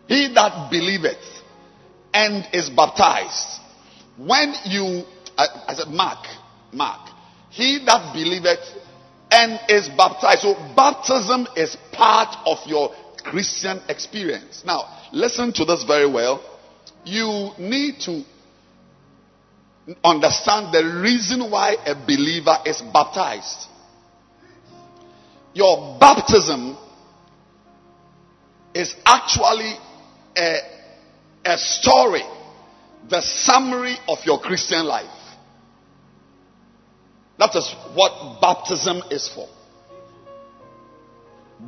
He 0.08 0.34
that 0.34 0.72
believeth 0.72 1.18
and 2.14 2.48
is 2.54 2.70
baptized. 2.70 3.60
When 4.18 4.54
you, 4.64 5.04
I, 5.38 5.48
I 5.68 5.74
said, 5.74 5.90
Mark, 5.90 6.26
Mark. 6.72 7.10
He 7.50 7.84
that 7.86 8.14
believeth 8.14 8.64
and 9.30 9.60
is 9.68 9.90
baptized. 9.90 10.44
So 10.44 10.54
baptism 10.74 11.48
is 11.58 11.76
part 11.92 12.34
of 12.46 12.60
your 12.66 12.96
Christian 13.26 13.82
experience. 13.90 14.64
Now, 14.66 15.10
listen 15.12 15.52
to 15.52 15.66
this 15.66 15.84
very 15.84 16.10
well. 16.10 16.51
You 17.04 17.52
need 17.58 18.00
to 18.02 18.24
understand 20.04 20.74
the 20.74 21.02
reason 21.02 21.50
why 21.50 21.76
a 21.86 21.96
believer 21.96 22.58
is 22.66 22.82
baptized. 22.82 23.68
Your 25.54 25.98
baptism 26.00 26.78
is 28.74 28.96
actually 29.06 29.74
a, 30.38 30.60
a 31.46 31.58
story, 31.58 32.24
the 33.10 33.22
summary 33.22 33.96
of 34.08 34.20
your 34.26 34.40
Christian 34.40 34.86
life. 34.86 35.10
That 37.38 37.56
is 37.56 37.76
what 37.96 38.40
baptism 38.40 39.02
is 39.10 39.28
for. 39.28 39.50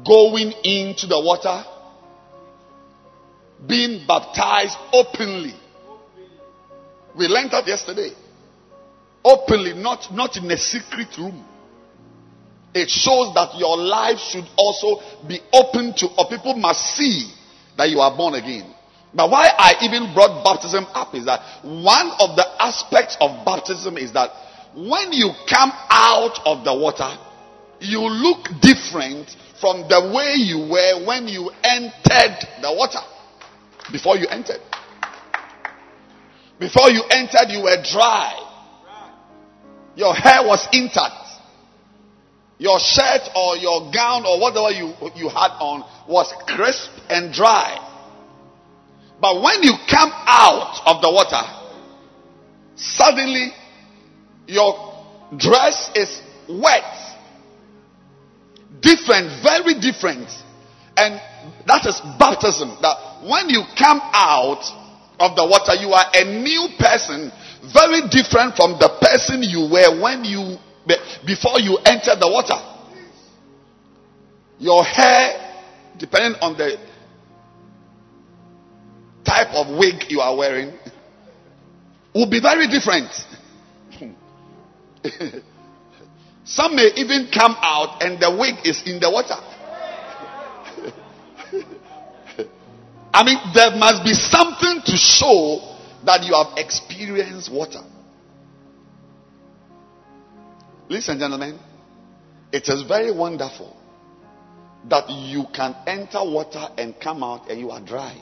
Going 0.05 0.53
into 0.63 1.07
the 1.07 1.19
water, 1.19 1.65
being 3.67 4.05
baptized 4.07 4.77
openly. 4.91 5.53
We 7.17 7.27
learned 7.27 7.51
that 7.51 7.67
yesterday. 7.67 8.11
Openly, 9.23 9.73
not, 9.73 10.11
not 10.11 10.35
in 10.37 10.49
a 10.51 10.57
secret 10.57 11.17
room. 11.17 11.45
It 12.73 12.89
shows 12.89 13.33
that 13.35 13.55
your 13.57 13.77
life 13.77 14.17
should 14.17 14.45
also 14.57 14.99
be 15.27 15.39
open 15.53 15.93
to, 15.97 16.07
or 16.17 16.27
people 16.27 16.55
must 16.55 16.97
see 16.97 17.31
that 17.77 17.89
you 17.89 17.99
are 17.99 18.15
born 18.17 18.33
again. 18.33 18.73
But 19.13 19.29
why 19.29 19.47
I 19.55 19.75
even 19.83 20.13
brought 20.13 20.43
baptism 20.43 20.87
up 20.93 21.13
is 21.13 21.25
that 21.25 21.39
one 21.63 22.11
of 22.19 22.35
the 22.35 22.45
aspects 22.59 23.15
of 23.21 23.45
baptism 23.45 23.97
is 23.97 24.11
that 24.13 24.31
when 24.75 25.13
you 25.13 25.29
come 25.47 25.71
out 25.89 26.39
of 26.45 26.65
the 26.65 26.73
water, 26.73 27.15
you 27.79 28.01
look 28.01 28.49
different 28.59 29.29
from 29.61 29.87
the 29.87 30.11
way 30.15 30.33
you 30.35 30.67
were 30.67 31.05
when 31.05 31.27
you 31.27 31.51
entered 31.63 32.37
the 32.61 32.73
water. 32.73 32.99
Before 33.91 34.17
you 34.17 34.27
entered. 34.27 34.61
Before 36.59 36.89
you 36.89 37.03
entered, 37.09 37.49
you 37.49 37.63
were 37.63 37.81
dry. 37.83 38.39
Your 39.95 40.13
hair 40.15 40.45
was 40.45 40.67
intact. 40.71 41.23
Your 42.57 42.79
shirt 42.79 43.29
or 43.35 43.57
your 43.57 43.91
gown 43.91 44.25
or 44.25 44.39
whatever 44.39 44.71
you, 44.71 44.93
you 45.15 45.29
had 45.29 45.51
on 45.59 45.83
was 46.07 46.33
crisp 46.47 46.91
and 47.09 47.33
dry. 47.33 47.89
But 49.19 49.41
when 49.41 49.63
you 49.63 49.73
come 49.89 50.11
out 50.13 50.81
of 50.85 51.01
the 51.01 51.11
water, 51.11 51.41
suddenly 52.75 53.51
your 54.47 54.93
dress 55.37 55.91
is 55.95 56.21
wet. 56.47 56.83
Different, 58.81 59.43
very 59.43 59.79
different. 59.79 60.29
And 60.95 61.19
that 61.65 61.85
is 61.85 61.99
baptism. 62.19 62.77
That 62.81 63.25
when 63.25 63.49
you 63.49 63.63
come 63.77 63.99
out 64.13 64.63
of 65.19 65.35
the 65.35 65.45
water, 65.45 65.73
you 65.75 65.89
are 65.93 66.05
a 66.13 66.23
new 66.25 66.69
person, 66.77 67.31
very 67.73 68.07
different 68.09 68.55
from 68.55 68.77
the 68.79 68.89
person 69.01 69.41
you 69.43 69.69
were 69.71 70.01
when 70.01 70.23
you 70.25 70.57
before 71.25 71.59
you 71.59 71.77
entered 71.85 72.19
the 72.19 72.29
water. 72.29 72.59
Your 74.59 74.83
hair, 74.83 75.39
depending 75.97 76.39
on 76.41 76.57
the 76.57 76.77
type 79.25 79.53
of 79.53 79.77
wig 79.77 80.09
you 80.09 80.19
are 80.19 80.35
wearing, 80.35 80.73
will 82.13 82.29
be 82.29 82.39
very 82.39 82.67
different. 82.67 83.09
Some 86.45 86.75
may 86.75 86.91
even 86.97 87.29
come 87.33 87.55
out 87.61 88.03
and 88.03 88.19
the 88.19 88.35
wig 88.37 88.55
is 88.65 88.83
in 88.85 88.99
the 88.99 89.09
water. 89.09 89.35
I 93.13 93.23
mean, 93.23 93.37
there 93.53 93.75
must 93.77 94.03
be 94.03 94.13
something 94.13 94.81
to 94.85 94.97
show 94.97 95.77
that 96.05 96.23
you 96.23 96.33
have 96.33 96.57
experienced 96.57 97.51
water. 97.51 97.81
Listen, 100.89 101.19
gentlemen, 101.19 101.59
it 102.51 102.67
is 102.67 102.83
very 102.83 103.11
wonderful 103.11 103.75
that 104.89 105.09
you 105.09 105.45
can 105.53 105.75
enter 105.87 106.19
water 106.23 106.67
and 106.77 106.99
come 106.99 107.23
out 107.23 107.49
and 107.49 107.59
you 107.59 107.71
are 107.71 107.81
dry. 107.81 108.19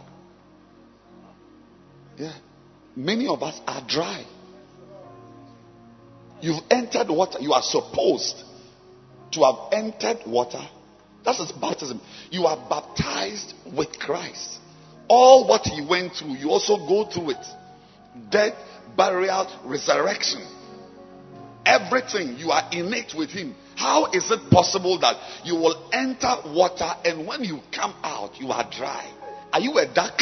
Yeah. 2.18 2.34
Many 2.96 3.28
of 3.28 3.42
us 3.42 3.60
are 3.66 3.84
dry. 3.88 4.26
You've 6.42 6.64
entered 6.70 7.10
water. 7.10 7.40
You 7.40 7.54
are 7.54 7.62
supposed 7.62 8.44
to 9.32 9.44
have 9.44 9.56
entered 9.72 10.20
water. 10.28 10.62
That 11.24 11.40
is 11.40 11.52
baptism. 11.52 12.02
You 12.30 12.46
are 12.46 12.58
baptized 12.70 13.54
with 13.76 13.98
Christ. 13.98 14.60
All 15.14 15.46
what 15.46 15.64
he 15.64 15.86
went 15.86 16.14
through, 16.14 16.36
you 16.36 16.52
also 16.52 16.78
go 16.88 17.04
through 17.04 17.32
it. 17.32 17.46
Death, 18.30 18.54
burial, 18.96 19.46
resurrection. 19.66 20.42
Everything 21.66 22.38
you 22.38 22.52
are 22.52 22.70
innate 22.72 23.14
with 23.14 23.30
him. 23.30 23.54
How 23.76 24.06
is 24.14 24.32
it 24.32 24.50
possible 24.50 24.98
that 25.00 25.18
you 25.44 25.56
will 25.56 25.90
enter 25.92 26.34
water 26.46 26.90
and 27.04 27.28
when 27.28 27.44
you 27.44 27.60
come 27.76 27.94
out, 28.02 28.40
you 28.40 28.52
are 28.52 28.66
dry? 28.72 29.12
Are 29.52 29.60
you 29.60 29.78
a 29.80 29.94
duck? 29.94 30.18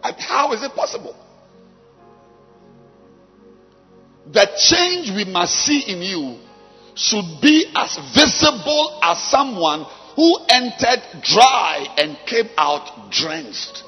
How 0.00 0.54
is 0.54 0.62
it 0.62 0.72
possible? 0.74 1.14
The 4.32 4.48
change 4.56 5.14
we 5.14 5.30
must 5.30 5.52
see 5.52 5.80
in 5.86 6.00
you 6.00 6.38
should 6.94 7.42
be 7.42 7.70
as 7.76 7.98
visible 8.14 9.00
as 9.02 9.22
someone 9.30 9.84
who 10.16 10.38
entered 10.48 11.02
dry 11.22 11.86
and 11.98 12.16
came 12.26 12.48
out 12.56 13.10
drenched. 13.10 13.84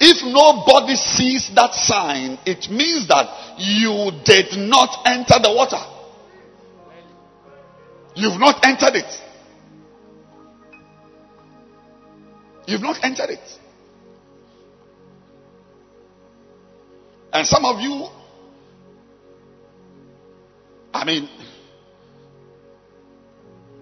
If 0.00 0.24
nobody 0.24 0.96
sees 0.96 1.50
that 1.54 1.74
sign, 1.74 2.38
it 2.46 2.70
means 2.70 3.06
that 3.08 3.58
you 3.58 4.10
did 4.24 4.56
not 4.56 5.02
enter 5.06 5.34
the 5.42 5.52
water. 5.54 5.82
You've 8.14 8.40
not 8.40 8.64
entered 8.66 8.96
it. 8.96 9.22
You've 12.66 12.80
not 12.80 13.04
entered 13.04 13.30
it. 13.30 13.58
And 17.32 17.46
some 17.46 17.64
of 17.64 17.80
you, 17.80 18.08
I 20.92 21.04
mean, 21.04 21.28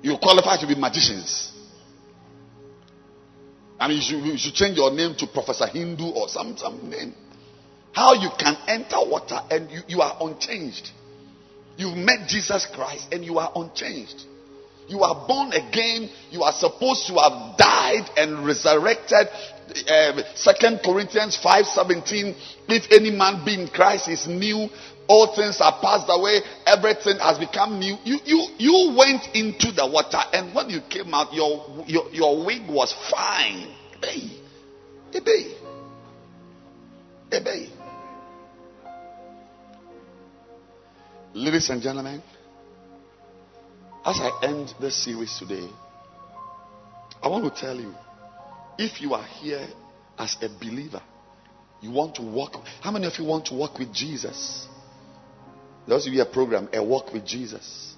you 0.02 0.16
qualify 0.20 0.56
to 0.60 0.66
be 0.66 0.74
magicians. 0.74 1.52
I 3.80 3.88
mean, 3.88 3.98
you 3.98 4.02
should, 4.02 4.24
you 4.24 4.38
should 4.38 4.54
change 4.54 4.76
your 4.76 4.90
name 4.92 5.14
to 5.18 5.26
Professor 5.26 5.66
Hindu 5.66 6.04
or 6.04 6.28
some, 6.28 6.56
some 6.56 6.90
name. 6.90 7.14
How 7.92 8.14
you 8.14 8.30
can 8.38 8.56
enter 8.66 8.98
water 8.98 9.40
and 9.50 9.70
you, 9.70 9.80
you 9.88 10.00
are 10.00 10.16
unchanged. 10.20 10.90
You've 11.76 11.96
met 11.96 12.28
Jesus 12.28 12.66
Christ 12.66 13.12
and 13.12 13.24
you 13.24 13.38
are 13.38 13.52
unchanged. 13.54 14.24
You 14.88 15.02
are 15.02 15.26
born 15.28 15.52
again. 15.52 16.10
You 16.30 16.42
are 16.42 16.52
supposed 16.52 17.06
to 17.08 17.14
have 17.14 17.56
died 17.56 18.10
and 18.16 18.44
resurrected. 18.44 19.28
Um, 19.86 20.24
Second 20.34 20.80
Corinthians 20.82 21.36
5:17. 21.36 22.34
If 22.68 22.90
any 22.90 23.10
man 23.10 23.44
be 23.44 23.54
in 23.54 23.68
Christ 23.68 24.08
is 24.08 24.26
new, 24.26 24.68
all 25.08 25.34
things 25.34 25.58
are 25.60 25.80
passed 25.80 26.06
away. 26.08 26.40
Everything 26.66 27.18
has 27.18 27.38
become 27.38 27.78
new. 27.78 27.96
You 28.04 28.18
you 28.24 28.48
you 28.58 28.94
went 28.96 29.22
into 29.34 29.72
the 29.72 29.88
water, 29.90 30.20
and 30.32 30.54
when 30.54 30.68
you 30.68 30.80
came 30.88 31.12
out, 31.14 31.32
your 31.32 31.84
your, 31.86 32.10
your 32.10 32.44
wig 32.44 32.68
was 32.68 32.92
fine. 33.10 33.74
Hey, 34.02 34.40
hey, 35.12 35.54
hey. 37.30 37.68
Ladies 41.34 41.70
and 41.70 41.80
gentlemen, 41.80 42.22
as 44.04 44.20
I 44.20 44.40
end 44.42 44.74
this 44.80 45.04
series 45.04 45.36
today, 45.38 45.68
I 47.22 47.28
want 47.28 47.44
to 47.52 47.60
tell 47.60 47.76
you 47.76 47.94
if 48.78 49.00
you 49.00 49.14
are 49.14 49.24
here 49.24 49.66
as 50.18 50.36
a 50.42 50.48
believer, 50.48 51.02
you 51.80 51.92
want 51.92 52.14
to 52.16 52.22
walk. 52.22 52.56
How 52.80 52.90
many 52.90 53.06
of 53.06 53.18
you 53.18 53.24
want 53.24 53.46
to 53.46 53.54
walk 53.54 53.78
with 53.78 53.92
Jesus? 53.92 54.67
There's 55.88 56.02
also 56.02 56.10
be 56.10 56.20
a 56.20 56.26
program, 56.26 56.68
a 56.74 56.84
walk 56.84 57.14
with 57.14 57.24
Jesus. 57.24 57.94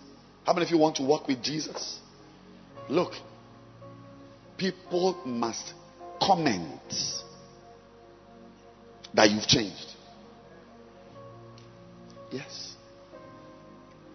How 0.46 0.52
many 0.52 0.64
of 0.64 0.70
you 0.70 0.78
want 0.78 0.96
to 0.96 1.02
walk 1.02 1.26
with 1.26 1.42
Jesus? 1.42 1.98
Look, 2.88 3.14
people 4.56 5.20
must 5.26 5.74
comment 6.22 6.80
that 9.12 9.28
you've 9.28 9.46
changed. 9.46 9.88
Yes. 12.30 12.76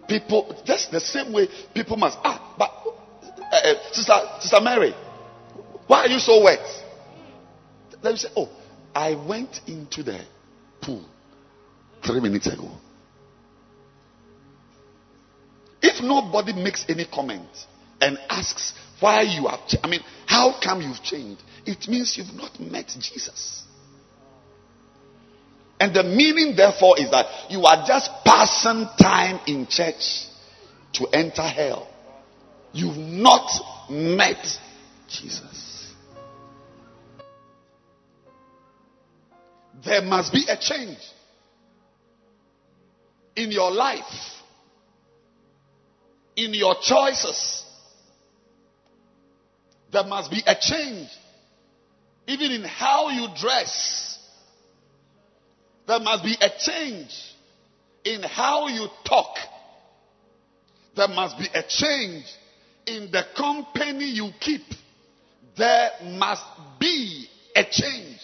People, 0.08 0.58
just 0.64 0.90
the 0.90 1.00
same 1.00 1.34
way 1.34 1.46
people 1.74 1.98
must. 1.98 2.16
Ah, 2.24 2.54
but 2.58 2.72
uh, 3.52 3.92
sister, 3.92 4.14
sister 4.40 4.60
Mary, 4.62 4.94
why 5.86 6.04
are 6.04 6.08
you 6.08 6.18
so 6.18 6.42
wet? 6.42 6.66
Let 8.00 8.12
me 8.12 8.16
say, 8.16 8.28
oh, 8.36 8.48
I 8.94 9.16
went 9.16 9.60
into 9.66 10.02
the 10.02 10.18
pool 10.80 11.04
three 12.02 12.20
minutes 12.20 12.46
ago. 12.46 12.70
If 15.86 16.02
nobody 16.02 16.52
makes 16.52 16.84
any 16.88 17.04
comment 17.04 17.48
and 18.00 18.18
asks 18.28 18.72
why 18.98 19.22
you 19.22 19.46
have, 19.46 19.66
ch- 19.68 19.76
I 19.84 19.88
mean, 19.88 20.00
how 20.26 20.58
come 20.60 20.82
you've 20.82 21.02
changed? 21.02 21.42
It 21.64 21.86
means 21.86 22.16
you've 22.16 22.34
not 22.34 22.58
met 22.58 22.88
Jesus. 22.98 23.62
And 25.78 25.94
the 25.94 26.02
meaning, 26.02 26.56
therefore, 26.56 26.98
is 26.98 27.10
that 27.12 27.26
you 27.50 27.64
are 27.64 27.86
just 27.86 28.10
passing 28.24 28.88
time 29.00 29.38
in 29.46 29.68
church 29.68 30.26
to 30.94 31.06
enter 31.12 31.42
hell. 31.42 31.88
You've 32.72 32.96
not 32.96 33.48
met 33.88 34.44
Jesus. 35.08 35.92
There 39.84 40.02
must 40.02 40.32
be 40.32 40.46
a 40.48 40.56
change 40.56 40.98
in 43.36 43.52
your 43.52 43.70
life, 43.70 44.35
in 46.36 46.54
your 46.54 46.76
choices. 46.82 47.64
There 49.90 50.04
must 50.04 50.30
be 50.30 50.42
a 50.46 50.54
change, 50.60 51.08
even 52.26 52.52
in 52.52 52.62
how 52.62 53.08
you 53.08 53.28
dress. 53.36 54.18
There 55.86 56.00
must 56.00 56.24
be 56.24 56.36
a 56.40 56.50
change 56.58 57.34
in 58.04 58.22
how 58.22 58.68
you 58.68 58.88
talk. 59.04 59.36
There 60.96 61.08
must 61.08 61.38
be 61.38 61.46
a 61.54 61.62
change 61.62 62.24
in 62.86 63.10
the 63.10 63.24
company 63.36 64.10
you 64.10 64.30
keep. 64.40 64.62
There 65.56 65.90
must 66.02 66.44
be 66.78 67.28
a 67.54 67.64
change 67.64 68.20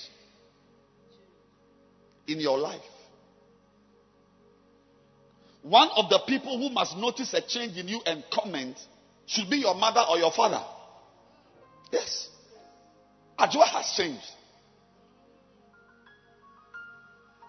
in 2.27 2.41
your 2.41 2.59
life. 2.59 2.81
One 5.63 5.89
of 5.97 6.11
the 6.11 6.21
people 6.27 6.59
who 6.59 6.71
must 6.71 6.97
notice 6.97 7.33
a 7.35 7.41
change 7.41 7.77
in 7.77 7.89
you 7.89 8.01
and 8.05 8.25
comment 8.33 8.79
should 9.27 9.49
be 9.49 9.59
your 9.59 9.75
mother 9.75 10.05
or 10.09 10.19
your 10.19 10.33
father. 10.33 10.63
Yes. 11.93 12.29
Ajua 13.39 13.65
has 13.67 13.95
changed. 13.97 14.27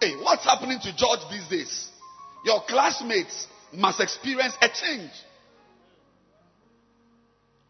Hey, 0.00 0.14
what's 0.16 0.44
happening 0.44 0.78
to 0.80 0.96
George 0.96 1.20
these 1.30 1.48
days? 1.48 1.90
Your 2.44 2.62
classmates 2.68 3.48
must 3.72 4.00
experience 4.00 4.54
a 4.60 4.68
change. 4.68 5.10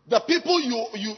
The 0.08 0.20
people 0.20 0.60
you 0.60 0.86
you 0.94 1.14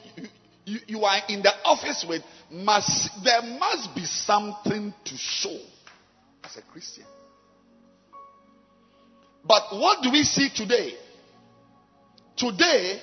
you, 0.64 0.78
you 0.86 1.04
are 1.04 1.18
in 1.28 1.42
the 1.42 1.52
office 1.64 2.04
with 2.08 2.22
must 2.50 3.24
there 3.24 3.42
must 3.42 3.94
be 3.94 4.04
something 4.04 4.94
to 5.04 5.16
show 5.16 5.58
as 6.44 6.56
a 6.56 6.62
Christian. 6.62 7.04
But 9.46 9.64
what 9.72 10.02
do 10.02 10.10
we 10.10 10.24
see 10.24 10.48
today? 10.54 10.94
Today, 12.36 13.00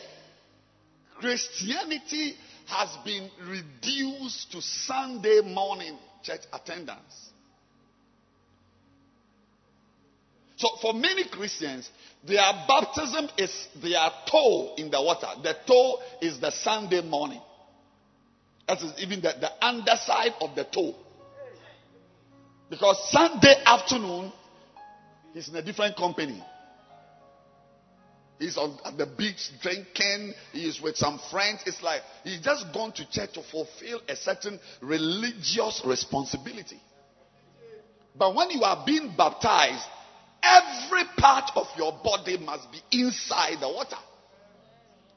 Christianity 1.19 2.36
has 2.67 2.89
been 3.06 3.29
reduced 3.47 4.51
to 4.51 4.62
Sunday 4.62 5.41
morning 5.41 5.97
church 6.23 6.41
attendance. 6.51 7.29
So, 10.58 10.69
for 10.82 10.93
many 10.93 11.25
Christians, 11.27 11.89
their 12.25 12.51
baptism 12.67 13.27
is 13.38 13.67
their 13.82 14.10
toe 14.29 14.75
in 14.77 14.91
the 14.91 15.01
water. 15.01 15.27
The 15.41 15.56
toe 15.67 15.99
is 16.21 16.39
the 16.39 16.51
Sunday 16.51 17.01
morning. 17.01 17.41
That 18.67 18.82
is 18.82 18.93
even 18.99 19.21
the, 19.21 19.34
the 19.39 19.65
underside 19.65 20.34
of 20.39 20.56
the 20.56 20.63
toe. 20.63 20.95
Because 22.69 23.12
Sunday 23.12 23.56
afternoon, 23.65 24.32
he's 25.33 25.49
in 25.49 25.55
a 25.55 25.61
different 25.61 25.95
company. 25.95 26.41
He's 28.39 28.57
on 28.57 28.77
at 28.83 28.97
the 28.97 29.05
beach 29.05 29.51
drinking. 29.61 30.33
He 30.51 30.67
is 30.67 30.81
with 30.81 30.97
some 30.97 31.19
friends. 31.31 31.61
It's 31.65 31.81
like 31.81 32.01
he's 32.23 32.41
just 32.41 32.73
gone 32.73 32.91
to 32.93 33.09
church 33.09 33.33
to 33.33 33.43
fulfill 33.43 34.01
a 34.07 34.15
certain 34.15 34.59
religious 34.81 35.81
responsibility. 35.85 36.81
But 38.15 38.35
when 38.35 38.51
you 38.51 38.63
are 38.63 38.83
being 38.85 39.13
baptized, 39.17 39.85
every 40.41 41.03
part 41.17 41.51
of 41.55 41.67
your 41.77 41.97
body 42.03 42.37
must 42.37 42.71
be 42.71 42.81
inside 42.91 43.61
the 43.61 43.69
water. 43.69 43.97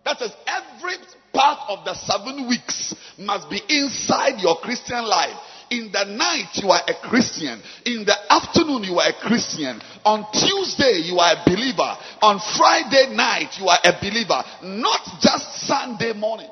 That 0.05 0.23
is, 0.23 0.31
every 0.47 0.95
part 1.35 1.69
of 1.69 1.85
the 1.85 1.95
seven 1.95 2.49
weeks 2.49 2.95
must 3.19 3.51
be 3.51 3.61
inside 3.69 4.41
your 4.41 4.57
Christian 4.59 5.05
life. 5.05 5.37
In 5.71 5.91
the 5.93 6.05
night, 6.05 6.51
you 6.55 6.71
are 6.71 6.83
a 6.87 7.09
Christian. 7.09 7.61
In 7.85 8.05
the 8.05 8.15
afternoon, 8.31 8.85
you 8.85 8.99
are 8.99 9.09
a 9.09 9.13
Christian. 9.13 9.81
On 10.05 10.25
Tuesday, 10.33 11.03
you 11.05 11.19
are 11.19 11.33
a 11.35 11.43
believer. 11.45 11.97
On 12.23 12.39
Friday 12.57 13.15
night, 13.15 13.59
you 13.59 13.67
are 13.69 13.79
a 13.83 13.93
believer. 14.01 14.43
Not 14.63 15.21
just 15.21 15.67
Sunday 15.67 16.13
morning. 16.13 16.51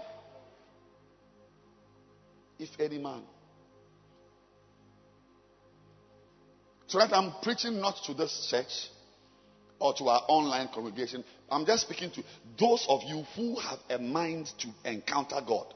If 2.59 2.71
any 2.81 2.99
man. 2.99 3.23
Tonight, 6.89 7.11
I'm 7.13 7.33
preaching 7.43 7.81
not 7.81 7.97
to 8.07 8.15
this 8.15 8.49
church 8.51 8.91
or 9.79 9.95
to 9.95 10.05
our 10.05 10.23
online 10.29 10.69
congregation. 10.73 11.25
I'm 11.51 11.67
just 11.67 11.83
speaking 11.83 12.11
to 12.13 12.23
those 12.59 12.87
of 12.89 13.03
you 13.05 13.25
who 13.37 13.57
have 13.61 13.79
a 13.91 13.99
mind 13.99 14.51
to 14.59 14.91
encounter 14.91 15.41
God. 15.47 15.75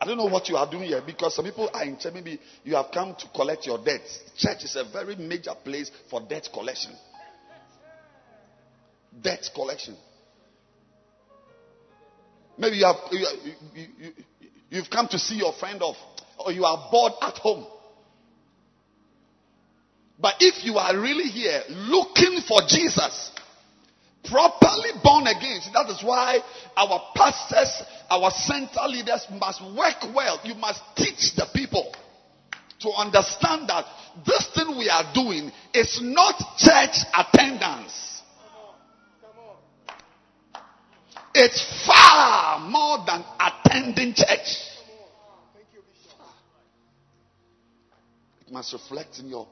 I 0.00 0.04
don't 0.04 0.16
know 0.16 0.26
what 0.26 0.48
you 0.48 0.56
are 0.56 0.70
doing 0.70 0.84
here 0.84 1.02
because 1.04 1.34
some 1.34 1.44
people 1.44 1.68
are 1.72 1.84
in 1.84 1.98
church. 1.98 2.14
Maybe 2.14 2.38
you 2.62 2.76
have 2.76 2.86
come 2.92 3.16
to 3.18 3.28
collect 3.34 3.66
your 3.66 3.82
debts. 3.82 4.20
Church 4.36 4.64
is 4.64 4.76
a 4.76 4.84
very 4.84 5.16
major 5.16 5.54
place 5.64 5.90
for 6.08 6.20
debt 6.20 6.48
collection. 6.52 6.92
Debt 9.20 9.50
collection. 9.54 9.96
Maybe 12.56 12.76
you 12.76 12.84
have 12.84 12.96
you, 13.10 13.26
you, 13.74 14.12
you've 14.70 14.90
come 14.90 15.08
to 15.08 15.18
see 15.18 15.36
your 15.36 15.52
friend 15.54 15.82
off, 15.82 15.96
or 16.38 16.52
you 16.52 16.64
are 16.64 16.88
bored 16.90 17.12
at 17.22 17.34
home. 17.34 17.66
But 20.20 20.34
if 20.40 20.64
you 20.64 20.76
are 20.78 20.96
really 20.96 21.28
here 21.28 21.62
looking 21.70 22.40
for 22.46 22.60
Jesus, 22.66 23.30
properly 24.24 24.90
born 25.02 25.26
again, 25.26 25.60
see, 25.60 25.70
that 25.72 25.88
is 25.90 26.02
why 26.02 26.38
our 26.76 27.00
pastors, 27.14 27.82
our 28.10 28.30
center 28.30 28.86
leaders 28.88 29.26
must 29.30 29.62
work 29.74 30.14
well. 30.14 30.40
You 30.44 30.54
must 30.54 30.82
teach 30.96 31.34
the 31.34 31.46
people 31.54 31.94
to 32.80 32.90
understand 32.90 33.68
that 33.68 33.84
this 34.26 34.48
thing 34.54 34.78
we 34.78 34.88
are 34.88 35.04
doing 35.14 35.50
is 35.74 36.00
not 36.02 36.36
church 36.56 36.98
attendance. 37.16 38.22
It's 41.34 41.86
far 41.86 42.58
more 42.58 43.04
than 43.06 43.24
attending 43.38 44.14
church. 44.14 44.56
It 48.40 48.52
must 48.52 48.72
reflect 48.72 49.18
in 49.18 49.28
your 49.28 49.46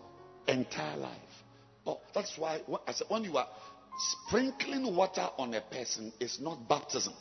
entire 0.48 0.96
life. 0.96 1.12
Oh, 1.87 2.00
that's 2.14 2.37
why 2.37 2.61
I 2.87 2.92
said 2.92 3.07
when 3.09 3.24
you 3.24 3.37
are 3.37 3.46
Sprinkling 3.99 4.95
water 4.95 5.27
on 5.39 5.55
a 5.55 5.61
person 5.61 6.13
is 6.21 6.39
not 6.41 6.69
baptism. 6.69 7.15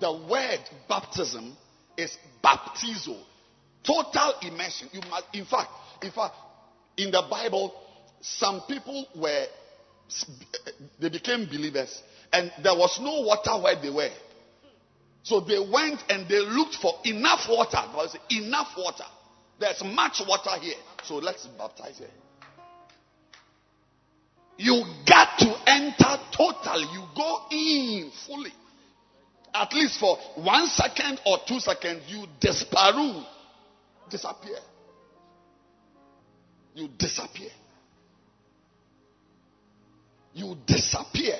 The 0.00 0.12
word 0.12 0.60
baptism 0.88 1.56
is 1.96 2.16
baptizo, 2.44 3.16
total 3.82 4.34
immersion. 4.42 4.88
You 4.92 5.00
must, 5.08 5.24
in 5.32 5.46
fact, 5.46 5.70
in 6.02 6.10
fact, 6.10 6.34
in 6.98 7.10
the 7.10 7.22
Bible, 7.30 7.72
some 8.20 8.62
people 8.68 9.06
were 9.16 9.46
they 11.00 11.08
became 11.08 11.46
believers, 11.46 12.02
and 12.32 12.52
there 12.62 12.74
was 12.74 12.98
no 13.00 13.22
water 13.22 13.52
where 13.62 13.80
they 13.80 13.90
were. 13.90 14.10
So 15.22 15.40
they 15.40 15.58
went 15.58 16.04
and 16.08 16.28
they 16.28 16.38
looked 16.38 16.76
for 16.76 16.92
enough 17.04 17.48
water. 17.48 17.82
There 17.92 18.40
enough 18.42 18.68
water. 18.76 19.04
There's 19.58 19.82
much 19.82 20.20
water 20.26 20.56
here. 20.60 20.76
So 21.04 21.16
let's 21.16 21.46
baptize 21.46 21.98
here. 21.98 22.08
You 24.58 24.82
got 25.06 25.38
to 25.38 25.54
enter 25.66 26.18
totally. 26.32 26.86
You 26.92 27.04
go 27.14 27.40
in 27.50 28.10
fully. 28.26 28.52
At 29.52 29.72
least 29.72 30.00
for 30.00 30.16
one 30.36 30.66
second 30.66 31.20
or 31.26 31.38
two 31.46 31.60
seconds, 31.60 32.02
you 32.08 32.26
disparu. 32.40 33.24
Disappear. 34.10 34.58
You 36.74 36.88
disappear. 36.98 37.50
You 40.34 40.56
disappear. 40.66 41.36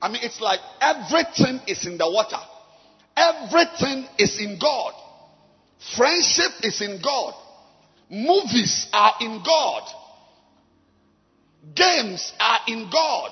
I 0.00 0.08
mean, 0.08 0.20
it's 0.22 0.40
like 0.40 0.60
everything 0.80 1.60
is 1.66 1.86
in 1.86 1.96
the 1.96 2.10
water. 2.10 2.36
Everything 3.16 4.06
is 4.18 4.40
in 4.40 4.58
God. 4.58 4.92
Friendship 5.96 6.52
is 6.62 6.80
in 6.80 7.00
God. 7.02 7.34
Movies 8.12 8.88
are 8.92 9.14
in 9.20 9.42
God. 9.42 9.88
Games 11.74 12.30
are 12.38 12.58
in 12.68 12.90
God. 12.92 13.30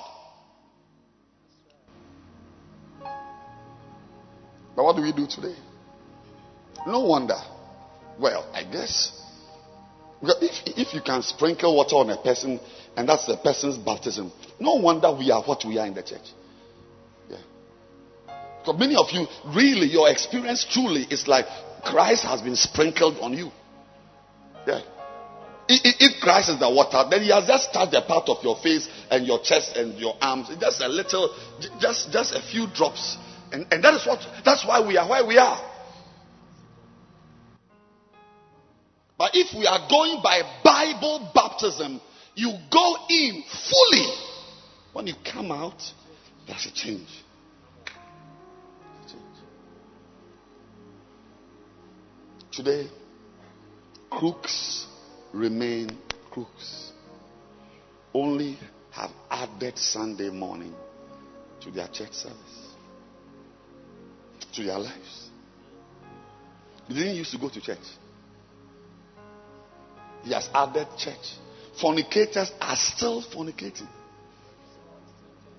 But 4.75 4.83
what 4.83 4.95
do 4.95 5.03
we 5.03 5.11
do 5.11 5.27
today? 5.27 5.55
No 6.87 7.01
wonder. 7.01 7.37
Well, 8.19 8.49
I 8.51 8.63
guess. 8.63 9.21
If, 10.23 10.77
if 10.77 10.93
you 10.95 11.01
can 11.01 11.21
sprinkle 11.21 11.75
water 11.75 11.97
on 11.97 12.09
a 12.09 12.17
person 12.17 12.59
and 12.97 13.07
that's 13.07 13.27
the 13.27 13.37
person's 13.37 13.77
baptism, 13.77 14.31
no 14.59 14.75
wonder 14.75 15.11
we 15.15 15.29
are 15.29 15.43
what 15.43 15.63
we 15.63 15.77
are 15.77 15.85
in 15.85 15.93
the 15.93 16.01
church. 16.01 16.27
Yeah. 17.29 17.37
Because 18.59 18.79
many 18.79 18.95
of 18.95 19.11
you, 19.11 19.27
really, 19.55 19.87
your 19.87 20.09
experience 20.09 20.65
truly 20.67 21.03
is 21.03 21.27
like 21.27 21.45
Christ 21.83 22.23
has 22.23 22.41
been 22.41 22.55
sprinkled 22.55 23.19
on 23.19 23.33
you. 23.33 23.51
Yeah. 24.67 24.81
If 25.67 26.21
Christ 26.21 26.49
is 26.49 26.59
the 26.59 26.69
water, 26.69 27.03
then 27.09 27.21
He 27.21 27.29
has 27.29 27.47
just 27.47 27.73
touched 27.73 27.93
a 27.93 28.01
part 28.01 28.27
of 28.27 28.43
your 28.43 28.57
face 28.57 28.89
and 29.09 29.25
your 29.25 29.39
chest 29.39 29.77
and 29.77 29.97
your 29.97 30.15
arms. 30.21 30.49
Just 30.59 30.81
a 30.81 30.87
little, 30.87 31.33
just 31.79 32.11
just 32.11 32.35
a 32.35 32.41
few 32.41 32.67
drops, 32.73 33.17
and, 33.51 33.65
and 33.71 33.83
that 33.83 33.93
is 33.93 34.05
what. 34.05 34.19
That's 34.43 34.65
why 34.65 34.85
we 34.85 34.97
are 34.97 35.07
where 35.07 35.25
we 35.25 35.37
are. 35.37 35.59
But 39.17 39.31
if 39.35 39.53
we 39.53 39.65
are 39.67 39.87
going 39.87 40.21
by 40.21 40.41
Bible 40.63 41.31
baptism, 41.33 42.01
you 42.35 42.51
go 42.71 42.95
in 43.09 43.43
fully. 43.69 44.07
When 44.93 45.07
you 45.07 45.13
come 45.23 45.51
out, 45.51 45.81
there's 46.47 46.65
a 46.65 46.73
change. 46.73 47.07
Today, 52.51 52.89
crooks 54.11 54.85
remain 55.33 55.97
crooks. 56.29 56.91
Only 58.13 58.57
have 58.91 59.11
added 59.29 59.77
Sunday 59.77 60.29
morning 60.29 60.75
to 61.61 61.71
their 61.71 61.87
church 61.87 62.13
service, 62.13 62.75
to 64.53 64.63
their 64.63 64.77
lives. 64.77 65.29
They 66.89 66.95
didn't 66.95 67.15
used 67.15 67.31
to 67.31 67.37
go 67.37 67.49
to 67.49 67.61
church. 67.61 67.79
He 70.23 70.33
has 70.33 70.49
added 70.53 70.87
church. 70.97 71.37
Fornicators 71.79 72.51
are 72.59 72.75
still 72.75 73.23
fornicating 73.23 73.87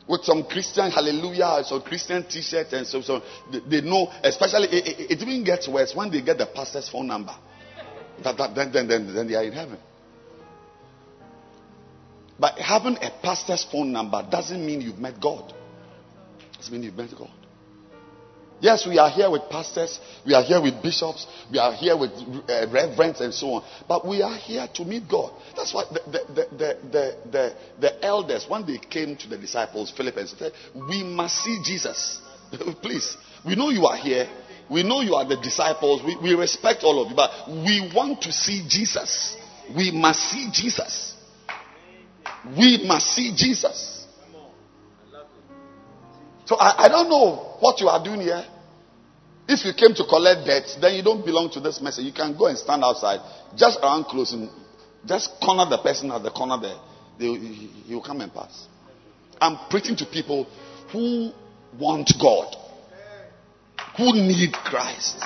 with 0.07 0.25
some 0.25 0.45
Christian 0.45 0.91
hallelujah, 0.91 1.63
some 1.65 1.81
Christian 1.81 2.25
T-shirt, 2.25 2.73
and 2.73 2.87
so 2.87 3.01
so 3.01 3.23
they, 3.51 3.61
they 3.61 3.81
know. 3.81 4.13
Especially, 4.23 4.69
it, 4.69 4.87
it, 4.87 5.11
it, 5.13 5.23
even 5.23 5.43
gets 5.45 5.69
worse 5.69 5.95
when 5.95 6.11
they 6.11 6.21
get 6.21 6.39
the 6.39 6.47
pastor's 6.47 6.89
phone 6.89 7.07
number. 7.07 7.35
That, 8.23 8.37
that, 8.37 8.55
then, 8.55 8.73
then, 8.73 8.89
then, 8.89 9.15
then 9.15 9.29
they 9.29 9.35
are 9.35 9.45
in 9.45 9.53
heaven. 9.53 9.79
But 12.39 12.59
having 12.59 12.97
a 12.97 13.11
pastor's 13.23 13.65
phone 13.71 13.93
number 13.93 14.27
doesn't 14.29 14.65
mean 14.65 14.81
you've 14.81 14.99
met 14.99 15.21
God. 15.21 15.53
It 16.53 16.57
doesn't 16.57 16.73
mean 16.73 16.83
you've 16.83 16.97
met 16.97 17.11
God. 17.17 17.31
Yes, 18.63 18.87
we 18.87 18.97
are 18.97 19.11
here 19.11 19.29
with 19.29 19.43
pastors, 19.51 19.99
we 20.25 20.35
are 20.35 20.43
here 20.45 20.63
with 20.63 20.81
bishops, 20.85 21.27
we 21.51 21.59
are 21.59 21.73
here 21.73 21.97
with 21.97 22.13
uh, 22.49 22.69
reverends 22.71 23.21
and 23.21 23.35
so 23.35 23.55
on. 23.55 23.65
But 23.89 24.07
we 24.07 24.23
are 24.23 24.37
here 24.37 24.69
to 24.75 24.85
meet 24.85 25.09
God. 25.09 25.33
That's 25.57 25.75
why 25.75 25.83
the, 25.91 26.01
the, 26.07 26.21
the, 26.29 26.79
the, 26.87 27.17
the, 27.33 27.57
the 27.81 28.05
elders, 28.05 28.47
when 28.49 28.65
they 28.65 28.79
came 28.79 29.17
to 29.17 29.29
the 29.29 29.37
disciples, 29.37 29.91
Philip 29.97 30.17
and 30.17 30.29
said, 30.29 30.53
We 30.75 31.03
must 31.03 31.39
see 31.43 31.61
Jesus. 31.65 32.21
Please, 32.83 33.17
we 33.45 33.57
know 33.57 33.71
you 33.71 33.85
are 33.87 33.97
here. 33.97 34.29
We 34.73 34.83
know 34.83 35.03
you 35.03 35.15
are 35.15 35.27
the 35.27 35.37
disciples. 35.37 36.03
We, 36.03 36.17
we 36.17 36.35
respect 36.35 36.83
all 36.83 37.03
of 37.03 37.11
you, 37.11 37.17
but 37.17 37.31
we 37.49 37.93
want 37.95 38.23
to 38.23 38.33
see 38.33 38.65
Jesus. 38.67 39.37
We 39.77 39.91
must 39.91 40.21
see 40.31 40.49
Jesus. 40.51 41.15
We 42.57 42.85
must 42.87 43.07
see 43.15 43.33
Jesus. 43.37 44.07
So 46.47 46.57
I, 46.57 46.87
I 46.87 46.89
don't 46.89 47.09
know 47.09 47.57
what 47.61 47.81
you 47.81 47.89
are 47.89 48.03
doing 48.03 48.21
here. 48.21 48.45
If 49.49 49.65
you 49.65 49.73
came 49.75 49.95
to 49.95 50.05
collect 50.05 50.47
debts, 50.47 50.77
then 50.81 50.95
you 50.95 51.03
don't 51.03 51.25
belong 51.25 51.51
to 51.51 51.61
this 51.61 51.81
message. 51.81 52.05
You 52.05 52.13
can 52.13 52.37
go 52.37 52.47
and 52.47 52.57
stand 52.57 52.83
outside, 52.83 53.21
just 53.57 53.79
around 53.81 54.05
closing, 54.05 54.49
just 55.07 55.31
corner 55.41 55.69
the 55.69 55.79
person 55.79 56.11
at 56.11 56.23
the 56.23 56.31
corner 56.31 56.59
there. 56.61 56.79
They, 57.19 57.39
he 57.39 57.95
will 57.95 58.03
come 58.03 58.21
and 58.21 58.33
pass. 58.33 58.67
I'm 59.41 59.59
preaching 59.69 59.97
to 59.97 60.07
people 60.07 60.47
who 60.93 61.33
want 61.79 62.13
God, 62.21 62.57
who 63.97 64.13
need 64.15 64.53
Christ, 64.53 65.23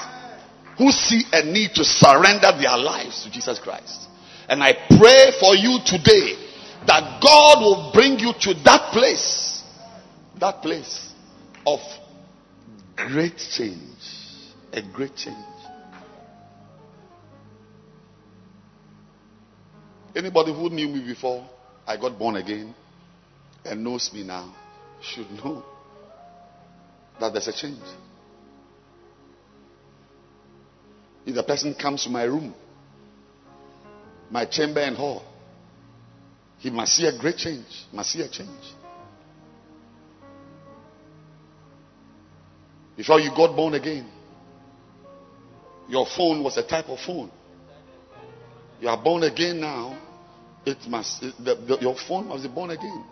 who 0.78 0.90
see 0.90 1.22
a 1.32 1.44
need 1.44 1.74
to 1.74 1.84
surrender 1.84 2.52
their 2.58 2.76
lives 2.76 3.24
to 3.24 3.30
Jesus 3.30 3.58
Christ. 3.58 4.08
And 4.48 4.62
I 4.62 4.72
pray 4.72 5.32
for 5.40 5.54
you 5.54 5.78
today 5.84 6.36
that 6.86 7.20
God 7.22 7.60
will 7.60 7.90
bring 7.92 8.18
you 8.18 8.32
to 8.40 8.54
that 8.64 8.92
place, 8.92 9.62
that 10.38 10.62
place 10.62 11.12
of 11.66 11.80
great 12.96 13.36
change. 13.36 13.80
A 14.72 14.82
great 14.82 15.16
change. 15.16 15.36
Anybody 20.14 20.52
who 20.52 20.70
knew 20.70 20.88
me 20.88 21.04
before 21.06 21.48
I 21.86 21.96
got 21.96 22.18
born 22.18 22.36
again 22.36 22.74
and 23.64 23.82
knows 23.82 24.10
me 24.12 24.22
now 24.22 24.54
should 25.00 25.30
know 25.30 25.62
that 27.20 27.32
there's 27.32 27.48
a 27.48 27.52
change. 27.52 27.82
If 31.26 31.34
the 31.34 31.42
person 31.42 31.74
comes 31.74 32.04
to 32.04 32.10
my 32.10 32.22
room, 32.22 32.54
my 34.30 34.44
chamber 34.44 34.80
and 34.80 34.96
hall, 34.96 35.24
he 36.58 36.70
must 36.70 36.94
see 36.94 37.06
a 37.06 37.18
great 37.18 37.36
change, 37.36 37.66
must 37.92 38.10
see 38.10 38.22
a 38.22 38.28
change. 38.28 38.48
Before 42.96 43.20
you 43.20 43.30
got 43.30 43.54
born 43.54 43.74
again, 43.74 44.08
your 45.88 46.06
phone 46.06 46.42
was 46.42 46.56
a 46.56 46.66
type 46.66 46.88
of 46.88 46.98
phone. 47.00 47.30
You 48.80 48.88
are 48.88 49.02
born 49.02 49.24
again 49.24 49.60
now. 49.60 49.98
It 50.64 50.78
must 50.88 51.22
it, 51.22 51.34
the, 51.38 51.54
the, 51.54 51.78
your 51.80 51.96
phone 51.96 52.28
must 52.28 52.42
be 52.42 52.48
born 52.48 52.70
again. 52.70 53.04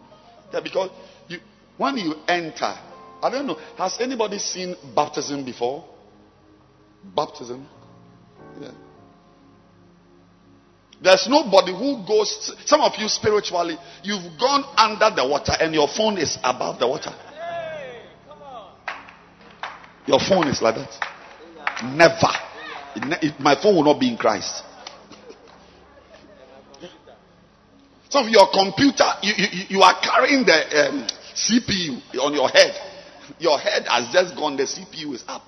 Yeah, 0.53 0.61
because 0.61 0.91
you, 1.29 1.39
when 1.77 1.97
you 1.97 2.15
enter, 2.27 2.75
I 3.23 3.31
don't 3.31 3.47
know. 3.47 3.59
Has 3.77 3.99
anybody 4.01 4.39
seen 4.39 4.75
baptism 4.95 5.45
before? 5.45 5.85
Baptism. 7.15 7.67
Yeah. 8.61 8.71
There's 11.03 11.29
nobody 11.29 11.73
who 11.73 12.07
goes. 12.07 12.53
Some 12.65 12.81
of 12.81 12.93
you 12.99 13.09
spiritually, 13.09 13.77
you've 14.03 14.39
gone 14.39 14.65
under 14.77 15.15
the 15.15 15.29
water 15.29 15.53
and 15.61 15.75
your 15.75 15.89
phone 15.89 16.19
is 16.19 16.39
above 16.43 16.79
the 16.79 16.89
water. 16.89 17.13
Your 20.07 20.21
phone 20.21 20.49
is 20.49 20.61
like 20.63 20.77
that. 20.77 21.85
Never. 21.85 22.31
It, 22.97 23.25
it, 23.25 23.41
my 23.41 23.55
phone 23.61 23.77
will 23.77 23.85
not 23.85 24.01
be 24.01 24.09
in 24.09 24.17
Christ. 24.17 24.63
Some 28.09 28.27
of 28.27 28.31
your 28.31 28.47
computer, 28.53 29.11
you, 29.23 29.33
you, 29.37 29.65
you 29.71 29.83
are 29.83 29.99
carrying 30.01 30.45
the 30.45 30.89
um, 30.89 31.07
CPU 31.35 32.01
on 32.21 32.33
your 32.33 32.49
head. 32.49 32.73
Your 33.41 33.59
head 33.59 33.87
has 33.89 34.13
just 34.13 34.37
gone, 34.37 34.57
the 34.57 34.65
CPU 34.65 35.15
is 35.15 35.25
up. 35.27 35.43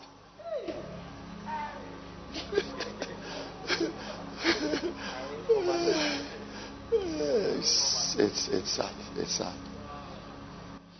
it's, 8.18 8.48
it's 8.52 8.70
sad. 8.70 8.94
It's 9.16 9.36
sad. 9.36 9.54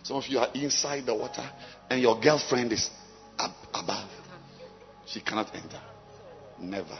Some 0.03 0.17
of 0.17 0.27
you 0.27 0.39
are 0.39 0.49
inside 0.53 1.05
the 1.05 1.15
water 1.15 1.49
and 1.89 2.01
your 2.01 2.19
girlfriend 2.19 2.71
is 2.71 2.89
above. 3.73 4.09
She 5.05 5.21
cannot 5.21 5.53
enter. 5.55 5.81
Never. 6.59 6.99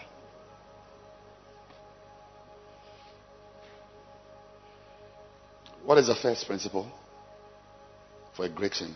What 5.84 5.98
is 5.98 6.08
the 6.08 6.16
first 6.16 6.46
principle 6.46 6.88
for 8.36 8.46
a 8.46 8.50
great 8.50 8.74
change? 8.74 8.94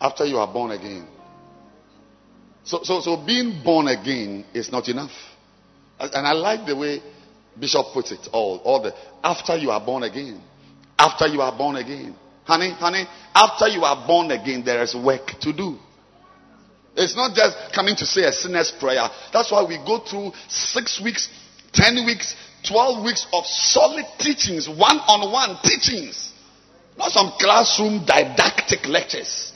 After 0.00 0.24
you 0.24 0.38
are 0.38 0.52
born 0.52 0.72
again. 0.72 1.06
So, 2.64 2.80
so, 2.82 3.00
so 3.00 3.16
being 3.16 3.62
born 3.64 3.86
again 3.86 4.44
is 4.52 4.72
not 4.72 4.88
enough. 4.88 5.12
And 5.98 6.26
I 6.26 6.32
like 6.32 6.66
the 6.66 6.76
way 6.76 7.00
Bishop 7.58 7.86
puts 7.94 8.12
it 8.12 8.28
all, 8.32 8.58
all 8.58 8.82
the 8.82 8.94
after 9.24 9.56
you 9.56 9.70
are 9.70 9.84
born 9.84 10.02
again. 10.02 10.40
After 10.98 11.26
you 11.26 11.40
are 11.40 11.56
born 11.56 11.76
again. 11.76 12.14
Honey, 12.44 12.70
honey, 12.70 13.04
after 13.34 13.66
you 13.68 13.82
are 13.82 14.06
born 14.06 14.30
again, 14.30 14.64
there 14.64 14.82
is 14.82 14.94
work 14.94 15.26
to 15.40 15.52
do. 15.52 15.78
It's 16.94 17.16
not 17.16 17.34
just 17.34 17.74
coming 17.74 17.96
to 17.96 18.06
say 18.06 18.22
a 18.22 18.32
sinner's 18.32 18.70
prayer. 18.70 19.08
That's 19.32 19.50
why 19.50 19.64
we 19.64 19.76
go 19.78 19.98
through 19.98 20.32
six 20.48 21.00
weeks, 21.02 21.28
ten 21.72 22.06
weeks, 22.06 22.34
twelve 22.66 23.04
weeks 23.04 23.26
of 23.32 23.44
solid 23.46 24.06
teachings, 24.18 24.68
one 24.68 24.98
on 24.98 25.30
one 25.30 25.58
teachings. 25.62 26.32
Not 26.96 27.12
some 27.12 27.32
classroom 27.38 28.06
didactic 28.06 28.86
lectures. 28.86 29.52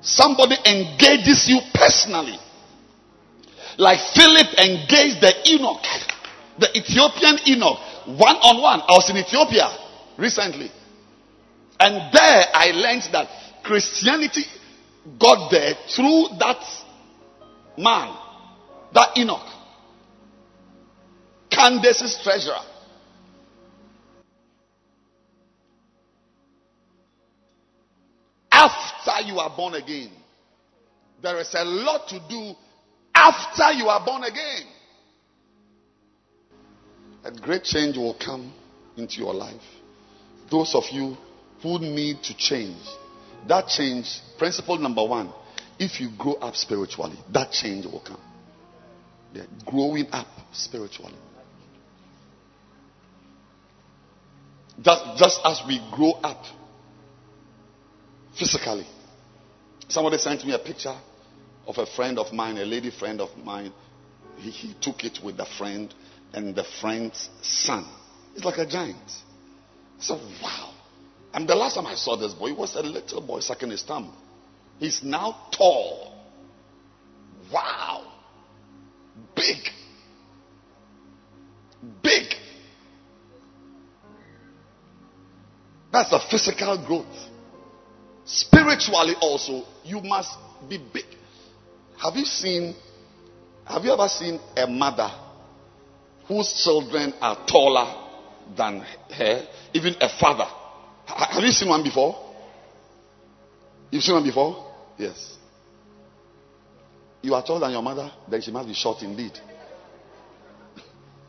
Somebody 0.00 0.56
engages 0.64 1.48
you 1.48 1.60
personally. 1.74 2.38
Like 3.80 3.98
Philip 4.12 4.58
engaged 4.58 5.22
the 5.22 5.32
eunuch, 5.46 5.82
the 6.58 6.68
Ethiopian 6.76 7.38
eunuch, 7.46 7.78
one 8.08 8.36
on 8.36 8.60
one. 8.60 8.80
I 8.82 8.92
was 8.92 9.08
in 9.08 9.16
Ethiopia 9.16 9.74
recently. 10.18 10.70
And 11.80 12.12
there 12.12 12.44
I 12.52 12.72
learned 12.72 13.08
that 13.12 13.28
Christianity 13.62 14.42
got 15.18 15.50
there 15.50 15.72
through 15.88 16.26
that 16.38 16.62
man, 17.78 18.14
that 18.92 19.16
eunuch, 19.16 19.48
Candace's 21.48 22.20
treasurer. 22.22 22.60
After 28.52 29.26
you 29.26 29.38
are 29.38 29.56
born 29.56 29.72
again, 29.72 30.10
there 31.22 31.40
is 31.40 31.54
a 31.54 31.64
lot 31.64 32.08
to 32.08 32.20
do 32.28 32.54
after 33.20 33.72
you 33.72 33.88
are 33.88 34.04
born 34.04 34.24
again. 34.24 34.62
A 37.24 37.30
great 37.30 37.64
change 37.64 37.98
will 37.98 38.16
come 38.18 38.52
into 38.96 39.18
your 39.18 39.34
life. 39.34 39.60
Those 40.50 40.74
of 40.74 40.84
you 40.90 41.16
who 41.62 41.78
need 41.78 42.22
to 42.22 42.36
change, 42.36 42.80
that 43.46 43.68
change, 43.68 44.20
principle 44.38 44.78
number 44.78 45.04
one, 45.06 45.30
if 45.78 46.00
you 46.00 46.08
grow 46.16 46.34
up 46.34 46.56
spiritually, 46.56 47.18
that 47.32 47.52
change 47.52 47.84
will 47.84 48.00
come. 48.00 48.20
Yeah, 49.34 49.44
growing 49.66 50.06
up 50.12 50.26
spiritually. 50.52 51.14
Just, 54.80 55.18
just 55.18 55.40
as 55.44 55.60
we 55.68 55.78
grow 55.92 56.12
up 56.12 56.42
physically. 58.38 58.86
Somebody 59.88 60.16
sent 60.16 60.44
me 60.46 60.54
a 60.54 60.58
picture 60.58 60.96
of 61.70 61.78
a 61.78 61.86
friend 61.86 62.18
of 62.18 62.32
mine, 62.32 62.58
a 62.58 62.64
lady 62.64 62.90
friend 62.90 63.20
of 63.20 63.28
mine. 63.36 63.72
He, 64.38 64.50
he 64.50 64.74
took 64.80 65.04
it 65.04 65.20
with 65.24 65.36
the 65.36 65.46
friend 65.56 65.94
and 66.32 66.54
the 66.54 66.64
friend's 66.80 67.30
son. 67.42 67.86
He's 68.34 68.44
like 68.44 68.58
a 68.58 68.66
giant. 68.66 68.96
Said, 70.00 70.20
wow. 70.42 70.72
And 71.32 71.48
the 71.48 71.54
last 71.54 71.76
time 71.76 71.86
I 71.86 71.94
saw 71.94 72.16
this 72.16 72.34
boy, 72.34 72.48
he 72.48 72.54
was 72.54 72.74
a 72.74 72.82
little 72.82 73.20
boy 73.20 73.38
sucking 73.38 73.70
his 73.70 73.84
thumb. 73.84 74.12
He's 74.80 75.00
now 75.04 75.48
tall. 75.56 76.12
Wow. 77.52 78.14
Big. 79.36 79.58
Big. 82.02 82.34
That's 85.92 86.12
a 86.12 86.20
physical 86.30 86.84
growth. 86.84 87.28
Spiritually, 88.24 89.14
also, 89.20 89.64
you 89.84 90.00
must 90.00 90.36
be 90.68 90.78
big. 90.92 91.04
Have 92.02 92.16
you 92.16 92.24
seen, 92.24 92.74
have 93.66 93.84
you 93.84 93.92
ever 93.92 94.08
seen 94.08 94.40
a 94.56 94.66
mother 94.66 95.10
whose 96.26 96.62
children 96.64 97.12
are 97.20 97.46
taller 97.46 97.94
than 98.56 98.80
her? 99.10 99.46
Even 99.74 99.94
a 100.00 100.08
father. 100.18 100.46
Have 101.04 101.42
you 101.44 101.50
seen 101.50 101.68
one 101.68 101.82
before? 101.82 102.16
You've 103.90 104.02
seen 104.02 104.14
one 104.14 104.24
before? 104.24 104.72
Yes. 104.96 105.36
You 107.20 107.34
are 107.34 107.44
taller 107.44 107.60
than 107.60 107.72
your 107.72 107.82
mother, 107.82 108.10
then 108.30 108.40
she 108.40 108.50
must 108.50 108.66
be 108.66 108.74
short 108.74 109.02
indeed. 109.02 109.38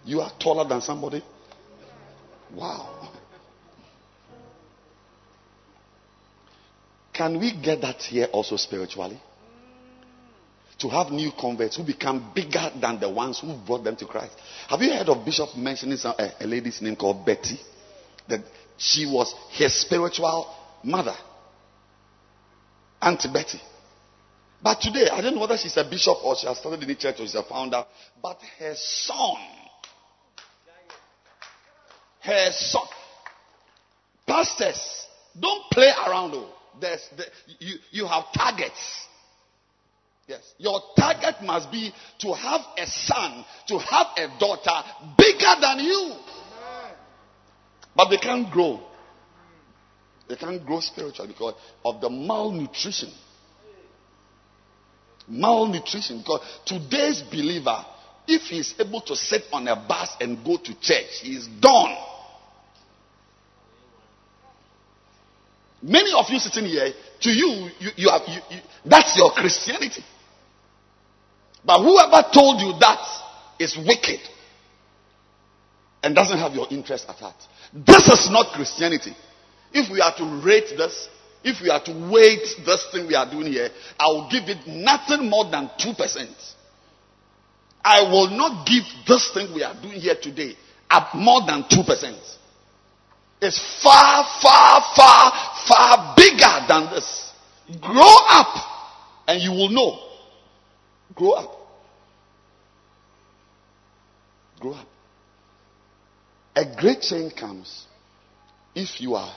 You 0.06 0.22
are 0.22 0.32
taller 0.40 0.68
than 0.68 0.80
somebody? 0.80 1.22
Wow. 2.56 3.12
Can 7.12 7.40
we 7.40 7.52
get 7.62 7.82
that 7.82 8.02
here 8.04 8.28
also 8.32 8.56
spiritually? 8.56 9.20
To 10.82 10.90
have 10.90 11.12
new 11.12 11.32
converts 11.40 11.78
who 11.78 11.84
become 11.84 12.32
bigger 12.34 12.72
than 12.82 13.00
the 13.00 13.08
ones 13.08 13.40
who 13.40 13.56
brought 13.68 13.84
them 13.84 13.96
to 13.98 14.06
Christ. 14.08 14.34
Have 14.68 14.82
you 14.82 14.92
heard 14.92 15.10
of 15.10 15.24
Bishop 15.24 15.56
mentioning 15.56 15.98
some, 15.98 16.16
a, 16.18 16.32
a 16.40 16.48
lady's 16.48 16.82
name 16.82 16.96
called 16.96 17.24
Betty? 17.24 17.60
That 18.28 18.42
she 18.78 19.06
was 19.06 19.36
his 19.52 19.80
spiritual 19.80 20.52
mother, 20.84 21.14
Auntie 23.00 23.30
Betty. 23.32 23.62
But 24.64 24.82
today, 24.82 25.08
I 25.12 25.22
don't 25.22 25.36
know 25.36 25.42
whether 25.42 25.58
she's 25.58 25.78
a 25.78 25.84
bishop 25.84 26.18
or 26.24 26.36
she 26.36 26.48
has 26.48 26.58
started 26.58 26.82
in 26.82 26.88
the 26.88 26.96
church 26.96 27.20
or 27.20 27.26
she's 27.26 27.36
a 27.36 27.44
founder, 27.44 27.86
but 28.22 28.40
her 28.58 28.74
son, 28.76 29.38
her 32.22 32.52
son, 32.52 32.88
pastors, 34.26 35.06
don't 35.40 35.64
play 35.72 35.92
around 36.08 36.32
though. 36.32 36.50
There's, 36.80 37.08
the, 37.16 37.26
you, 37.60 37.76
you 37.92 38.08
have 38.08 38.26
targets. 38.34 39.08
Yes. 40.28 40.54
Your 40.58 40.82
target 40.98 41.42
must 41.44 41.72
be 41.72 41.92
to 42.20 42.34
have 42.34 42.62
a 42.78 42.86
son, 42.88 43.44
to 43.68 43.80
have 43.80 44.08
a 44.18 44.40
daughter 44.40 44.84
bigger 45.18 45.56
than 45.60 45.80
you. 45.80 46.16
But 47.96 48.10
they 48.10 48.18
can't 48.18 48.50
grow. 48.50 48.80
They 50.30 50.36
can't 50.36 50.66
grow 50.66 50.80
spiritually 50.80 51.34
because 51.34 51.56
of 51.84 52.00
the 52.00 52.10
malnutrition. 52.10 53.12
Malnutrition. 55.28 56.20
Because 56.20 56.42
today's 56.66 57.22
believer, 57.22 57.84
if 58.28 58.44
he 58.44 58.60
is 58.60 58.74
able 58.80 59.02
to 59.02 59.16
sit 59.16 59.44
on 59.52 59.68
a 59.68 59.76
bus 59.76 60.16
and 60.22 60.44
go 60.46 60.58
to 60.58 60.80
church, 60.80 61.20
he 61.22 61.36
is 61.36 61.48
done. 61.60 61.98
Many 65.82 66.14
of 66.16 66.30
you 66.30 66.38
sitting 66.40 66.66
here, 66.66 66.94
to 67.22 67.30
you, 67.30 67.70
you, 67.80 67.90
you, 67.96 68.10
have, 68.10 68.22
you, 68.28 68.42
you 68.50 68.62
that's 68.86 69.18
your 69.18 69.32
Christianity. 69.32 70.04
But 71.64 71.80
whoever 71.84 72.28
told 72.34 72.60
you 72.62 72.74
that 72.80 73.06
is 73.60 73.78
wicked 73.78 74.20
and 76.04 76.16
doesn't 76.16 76.38
have 76.38 76.54
your 76.54 76.68
interest 76.72 77.06
at 77.08 77.16
heart. 77.16 77.36
This 77.74 78.08
is 78.08 78.30
not 78.32 78.54
Christianity. 78.54 79.16
If 79.72 79.92
we 79.92 80.02
are 80.02 80.16
to 80.18 80.42
rate 80.44 80.74
this, 80.76 81.08
if 81.44 81.62
we 81.62 81.70
are 81.70 81.84
to 81.84 82.12
weight 82.12 82.46
this 82.66 82.88
thing 82.92 83.08
we 83.08 83.16
are 83.16 83.30
doing 83.30 83.48
here, 83.52 83.70
I 84.00 84.08
will 84.08 84.30
give 84.30 84.44
it 84.50 84.68
nothing 84.68 85.30
more 85.30 85.50
than 85.50 85.70
2%. 85.80 86.54
I 87.84 88.04
will 88.04 88.30
not 88.30 88.68
give 88.68 88.84
this 89.08 89.32
thing 89.34 89.54
we 89.54 89.64
are 89.64 89.76
doing 89.82 90.00
here 90.00 90.16
today 90.20 90.56
up 90.90 91.16
more 91.16 91.42
than 91.48 91.64
2%. 91.64 92.38
It's 93.42 93.60
far, 93.82 94.24
far, 94.42 94.86
far, 94.96 95.32
far 95.68 96.14
bigger 96.16 96.66
than 96.68 96.92
this. 96.92 97.34
Grow 97.82 98.16
up 98.30 98.56
and 99.28 99.42
you 99.42 99.52
will 99.52 99.70
know. 99.70 100.00
Grow 101.16 101.32
up. 101.32 101.58
Grow 104.60 104.74
up. 104.74 104.88
A 106.56 106.66
great 106.80 107.02
change 107.02 107.36
comes 107.36 107.88
if 108.76 109.02
you 109.02 109.16
are 109.16 109.34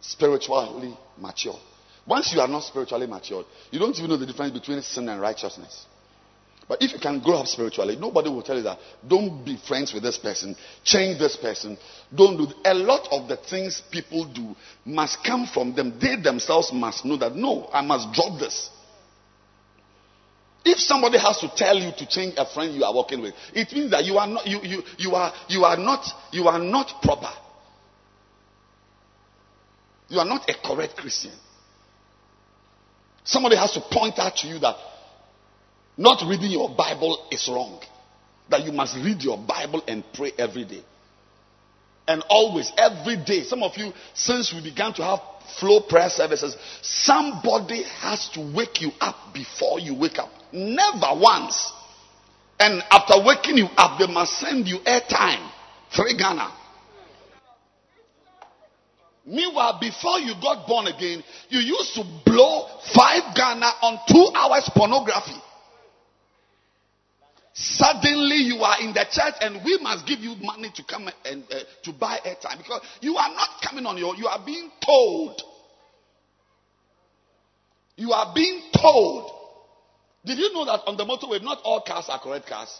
spiritually 0.00 0.96
mature. 1.18 1.58
Once 2.06 2.32
you 2.32 2.40
are 2.40 2.48
not 2.48 2.62
spiritually 2.62 3.06
mature, 3.06 3.44
you 3.70 3.78
don't 3.78 3.96
even 3.96 4.10
know 4.10 4.16
the 4.16 4.26
difference 4.26 4.52
between 4.52 4.80
sin 4.82 5.08
and 5.08 5.20
righteousness. 5.20 5.86
But 6.66 6.82
if 6.82 6.92
you 6.92 6.98
can 6.98 7.20
grow 7.20 7.36
up 7.36 7.46
spiritually, 7.46 7.96
nobody 7.96 8.30
will 8.30 8.42
tell 8.42 8.56
you 8.56 8.62
that 8.62 8.78
don't 9.06 9.44
be 9.44 9.56
friends 9.68 9.92
with 9.92 10.02
this 10.02 10.16
person, 10.16 10.56
change 10.82 11.18
this 11.18 11.36
person, 11.36 11.76
don't 12.14 12.36
do. 12.36 12.46
A 12.64 12.72
lot 12.72 13.08
of 13.10 13.28
the 13.28 13.36
things 13.36 13.82
people 13.90 14.24
do 14.24 14.54
must 14.84 15.22
come 15.22 15.46
from 15.46 15.74
them. 15.74 15.98
They 16.00 16.16
themselves 16.16 16.72
must 16.72 17.04
know 17.04 17.16
that 17.18 17.34
no, 17.36 17.68
I 17.72 17.82
must 17.82 18.12
drop 18.12 18.38
this. 18.38 18.70
If 20.64 20.78
somebody 20.78 21.18
has 21.18 21.38
to 21.40 21.52
tell 21.54 21.76
you 21.76 21.92
to 21.98 22.06
change 22.08 22.34
a 22.38 22.46
friend 22.46 22.74
you 22.74 22.84
are 22.84 22.94
working 22.94 23.20
with, 23.20 23.34
it 23.52 23.70
means 23.72 23.90
that 23.90 24.06
you 24.06 24.16
are 24.16 24.26
not 24.26 24.46
you, 24.46 24.60
you, 24.62 24.82
you 24.96 25.14
are 25.14 25.32
you 25.48 25.64
are 25.64 25.76
not 25.76 26.06
you 26.32 26.48
are 26.48 26.58
not 26.58 27.02
proper. 27.02 27.30
You 30.08 30.18
are 30.20 30.24
not 30.24 30.48
a 30.48 30.54
correct 30.66 30.96
Christian. 30.96 31.32
Somebody 33.24 33.56
has 33.56 33.72
to 33.72 33.80
point 33.90 34.18
out 34.18 34.36
to 34.36 34.46
you 34.46 34.58
that 34.60 34.76
not 35.96 36.22
reading 36.28 36.50
your 36.50 36.74
Bible 36.74 37.26
is 37.30 37.48
wrong. 37.48 37.80
That 38.50 38.64
you 38.64 38.72
must 38.72 38.96
read 38.96 39.22
your 39.22 39.38
Bible 39.38 39.82
and 39.86 40.04
pray 40.12 40.32
every 40.38 40.64
day. 40.64 40.82
And 42.06 42.22
always, 42.28 42.70
every 42.76 43.16
day. 43.16 43.44
Some 43.44 43.62
of 43.62 43.76
you, 43.76 43.92
since 44.12 44.52
we 44.52 44.62
began 44.62 44.92
to 44.94 45.02
have 45.02 45.20
flow 45.58 45.80
prayer 45.80 46.10
services, 46.10 46.56
somebody 46.82 47.82
has 47.84 48.28
to 48.30 48.52
wake 48.54 48.82
you 48.82 48.90
up 49.00 49.32
before 49.32 49.80
you 49.80 49.94
wake 49.94 50.18
up. 50.18 50.30
Never 50.52 51.18
once. 51.18 51.72
And 52.58 52.82
after 52.90 53.14
waking 53.24 53.56
you 53.56 53.66
up, 53.76 53.98
they 53.98 54.06
must 54.06 54.38
send 54.38 54.66
you 54.68 54.78
airtime. 54.80 55.50
Three 55.94 56.16
Ghana. 56.16 56.52
Meanwhile, 59.26 59.78
before 59.80 60.18
you 60.18 60.34
got 60.40 60.66
born 60.66 60.86
again, 60.86 61.24
you 61.48 61.60
used 61.60 61.94
to 61.94 62.04
blow 62.26 62.68
five 62.94 63.34
Ghana 63.34 63.66
on 63.80 63.98
two 64.06 64.30
hours 64.34 64.68
pornography. 64.74 65.40
Suddenly 67.54 68.36
you 68.36 68.62
are 68.62 68.80
in 68.80 68.92
the 68.92 69.06
church 69.08 69.34
and 69.40 69.64
we 69.64 69.78
must 69.80 70.06
give 70.06 70.18
you 70.18 70.34
money 70.42 70.72
to 70.74 70.82
come 70.82 71.08
and 71.24 71.44
uh, 71.52 71.60
to 71.84 71.92
buy 71.92 72.18
airtime 72.26 72.58
because 72.58 72.80
you 73.00 73.16
are 73.16 73.32
not 73.32 73.48
coming 73.62 73.86
on 73.86 73.96
your, 73.96 74.16
you 74.16 74.26
are 74.26 74.44
being 74.44 74.70
told. 74.84 75.40
You 77.94 78.10
are 78.10 78.34
being 78.34 78.60
told. 78.76 79.30
Did 80.24 80.38
you 80.38 80.52
know 80.52 80.64
that 80.64 80.80
on 80.86 80.96
the 80.96 81.04
motorway, 81.04 81.40
not 81.44 81.60
all 81.62 81.80
cars 81.82 82.06
are 82.08 82.18
correct 82.18 82.48
cars? 82.48 82.76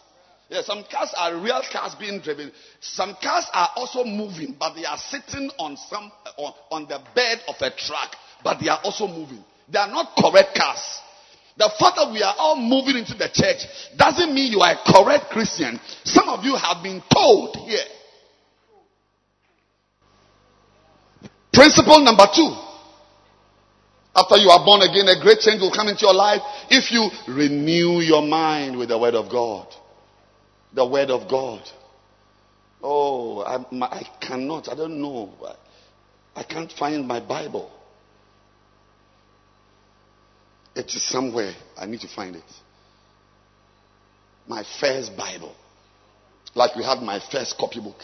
Yeah, 0.49 0.63
some 0.63 0.83
cars 0.91 1.15
are 1.17 1.37
real 1.37 1.63
cars 1.73 1.95
being 1.95 2.21
driven. 2.21 2.51
Some 2.81 3.17
cars 3.23 3.47
are 3.53 3.71
also 3.77 4.03
moving, 4.03 4.57
but 4.59 4.75
they 4.75 4.85
are 4.85 4.99
sitting 4.99 5.51
on 5.59 5.77
some 5.77 6.11
on, 6.37 6.53
on 6.73 6.89
the 6.89 7.01
bed 7.15 7.39
of 7.47 7.55
a 7.61 7.71
truck, 7.71 8.17
but 8.43 8.59
they 8.61 8.69
are 8.69 8.81
also 8.83 9.07
moving. 9.07 9.45
They 9.69 9.79
are 9.79 9.89
not 9.89 10.17
correct 10.19 10.59
cars. 10.59 11.01
The 11.57 11.71
fact 11.79 11.97
that 11.97 12.11
we 12.11 12.23
are 12.23 12.35
all 12.37 12.57
moving 12.57 12.97
into 12.97 13.15
the 13.15 13.29
church 13.33 13.63
doesn't 13.97 14.35
mean 14.35 14.51
you 14.51 14.61
are 14.61 14.73
a 14.73 14.93
correct 14.93 15.31
Christian. 15.31 15.79
Some 16.03 16.29
of 16.29 16.45
you 16.45 16.57
have 16.57 16.83
been 16.83 17.03
told 17.13 17.57
here. 17.57 17.87
Principle 21.53 22.01
number 22.01 22.27
two. 22.35 22.53
After 24.17 24.37
you 24.37 24.51
are 24.51 24.65
born 24.65 24.83
again, 24.83 25.07
a 25.09 25.21
great 25.21 25.39
change 25.41 25.61
will 25.61 25.73
come 25.73 25.89
into 25.89 26.03
your 26.03 26.15
life 26.15 26.41
if 26.71 26.91
you 26.91 27.09
renew 27.33 28.01
your 28.01 28.23
mind 28.23 28.77
with 28.77 28.89
the 28.89 28.99
Word 28.99 29.15
of 29.15 29.31
God. 29.31 29.67
The 30.73 30.87
Word 30.87 31.11
of 31.11 31.29
God. 31.29 31.63
Oh, 32.83 33.41
I, 33.41 33.65
I 33.87 34.03
cannot. 34.21 34.69
I 34.69 34.75
don't 34.75 35.01
know. 35.01 35.33
I 36.35 36.43
can't 36.43 36.71
find 36.73 37.07
my 37.07 37.21
Bible. 37.21 37.71
It 40.75 40.87
is 40.87 41.03
somewhere. 41.09 41.55
I 41.77 41.87
need 41.87 42.01
to 42.01 42.09
find 42.09 42.37
it. 42.37 42.43
My 44.47 44.65
first 44.81 45.17
Bible. 45.17 45.55
Like 46.55 46.77
we 46.77 46.85
had 46.85 47.01
my 47.01 47.21
first 47.31 47.57
copybook. 47.59 48.01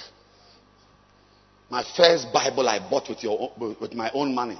My 1.68 1.84
first 1.96 2.32
Bible 2.32 2.68
I 2.68 2.78
bought 2.90 3.08
with, 3.08 3.22
your, 3.22 3.52
with 3.58 3.94
my 3.94 4.10
own 4.12 4.34
money. 4.34 4.58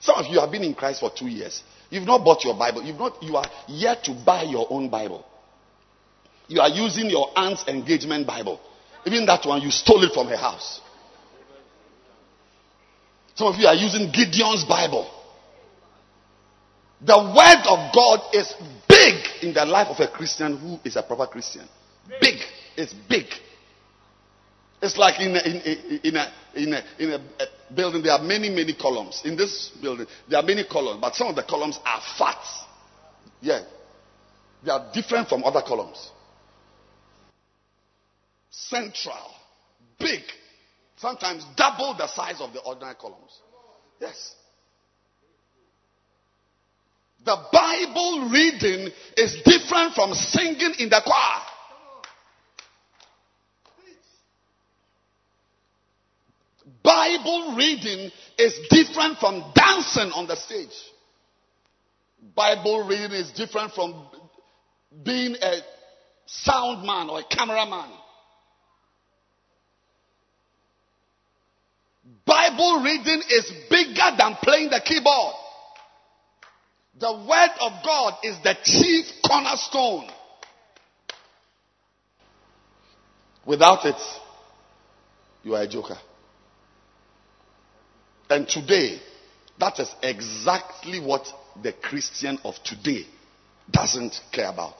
Some 0.00 0.16
of 0.16 0.26
you 0.26 0.40
have 0.40 0.50
been 0.50 0.62
in 0.62 0.74
Christ 0.74 1.00
for 1.00 1.10
two 1.10 1.26
years. 1.26 1.62
You've 1.90 2.06
not 2.06 2.24
bought 2.24 2.44
your 2.44 2.56
Bible. 2.56 2.82
You've 2.82 2.98
not, 2.98 3.22
you 3.22 3.36
are 3.36 3.46
yet 3.66 4.04
to 4.04 4.14
buy 4.14 4.42
your 4.42 4.66
own 4.70 4.88
Bible. 4.88 5.24
You 6.46 6.60
are 6.60 6.68
using 6.68 7.10
your 7.10 7.28
aunt's 7.36 7.64
engagement 7.66 8.26
Bible. 8.26 8.60
Even 9.04 9.26
that 9.26 9.44
one, 9.46 9.60
you 9.60 9.70
stole 9.70 10.02
it 10.04 10.12
from 10.12 10.28
her 10.28 10.36
house. 10.36 10.80
Some 13.34 13.48
of 13.48 13.56
you 13.56 13.66
are 13.66 13.74
using 13.74 14.10
Gideon's 14.10 14.64
Bible. 14.64 15.17
The 17.00 17.16
word 17.16 17.62
of 17.66 17.94
God 17.94 18.34
is 18.34 18.54
big 18.88 19.14
in 19.42 19.54
the 19.54 19.64
life 19.64 19.88
of 19.88 20.00
a 20.00 20.08
Christian 20.08 20.56
who 20.56 20.78
is 20.84 20.96
a 20.96 21.02
proper 21.02 21.26
Christian. 21.26 21.68
Big. 22.20 22.40
It's 22.76 22.92
big. 22.92 23.26
It's 24.80 24.96
like 24.96 25.20
in 25.20 25.36
a, 25.36 25.40
in, 25.40 25.56
a, 25.56 26.08
in, 26.08 26.16
a, 26.16 26.32
in, 26.54 26.72
a, 26.72 26.84
in 26.98 27.10
a 27.12 27.74
building, 27.74 28.02
there 28.02 28.12
are 28.12 28.22
many, 28.22 28.48
many 28.50 28.74
columns. 28.74 29.22
In 29.24 29.36
this 29.36 29.70
building, 29.80 30.06
there 30.28 30.40
are 30.40 30.44
many 30.44 30.64
columns, 30.64 31.00
but 31.00 31.14
some 31.14 31.28
of 31.28 31.36
the 31.36 31.42
columns 31.42 31.78
are 31.84 32.00
fat. 32.16 32.44
Yeah. 33.40 33.64
They 34.64 34.70
are 34.70 34.90
different 34.92 35.28
from 35.28 35.44
other 35.44 35.62
columns. 35.62 36.10
Central. 38.50 39.34
Big. 39.98 40.22
Sometimes 40.96 41.44
double 41.56 41.94
the 41.96 42.08
size 42.08 42.40
of 42.40 42.52
the 42.52 42.60
ordinary 42.60 42.96
columns. 42.96 43.38
Yes. 44.00 44.34
The 47.24 47.36
Bible 47.52 48.30
reading 48.30 48.90
is 49.16 49.42
different 49.44 49.94
from 49.94 50.14
singing 50.14 50.74
in 50.78 50.88
the 50.88 51.00
choir. 51.04 51.42
Bible 56.82 57.54
reading 57.56 58.10
is 58.38 58.58
different 58.70 59.18
from 59.18 59.52
dancing 59.54 60.10
on 60.12 60.26
the 60.26 60.36
stage. 60.36 60.74
Bible 62.34 62.86
reading 62.86 63.12
is 63.12 63.30
different 63.32 63.72
from 63.72 64.06
being 65.04 65.36
a 65.42 65.60
sound 66.26 66.86
man 66.86 67.10
or 67.10 67.20
a 67.20 67.24
cameraman. 67.24 67.90
Bible 72.24 72.82
reading 72.82 73.22
is 73.28 73.52
bigger 73.68 74.16
than 74.18 74.36
playing 74.42 74.70
the 74.70 74.80
keyboard. 74.84 75.34
The 76.98 77.12
word 77.12 77.50
of 77.60 77.84
God 77.84 78.14
is 78.24 78.36
the 78.42 78.56
chief 78.64 79.06
cornerstone. 79.24 80.10
Without 83.46 83.86
it, 83.86 84.00
you 85.44 85.54
are 85.54 85.62
a 85.62 85.68
joker. 85.68 85.96
And 88.28 88.48
today, 88.48 89.00
that 89.60 89.78
is 89.78 89.88
exactly 90.02 91.00
what 91.00 91.26
the 91.62 91.72
Christian 91.72 92.38
of 92.44 92.54
today 92.64 93.06
doesn't 93.70 94.20
care 94.32 94.48
about. 94.48 94.76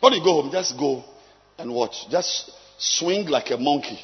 When 0.00 0.12
you 0.12 0.22
go 0.22 0.42
home, 0.42 0.52
just 0.52 0.78
go 0.78 1.02
and 1.58 1.74
watch. 1.74 2.08
Just 2.10 2.50
swing 2.76 3.26
like 3.26 3.50
a 3.50 3.56
monkey 3.56 3.98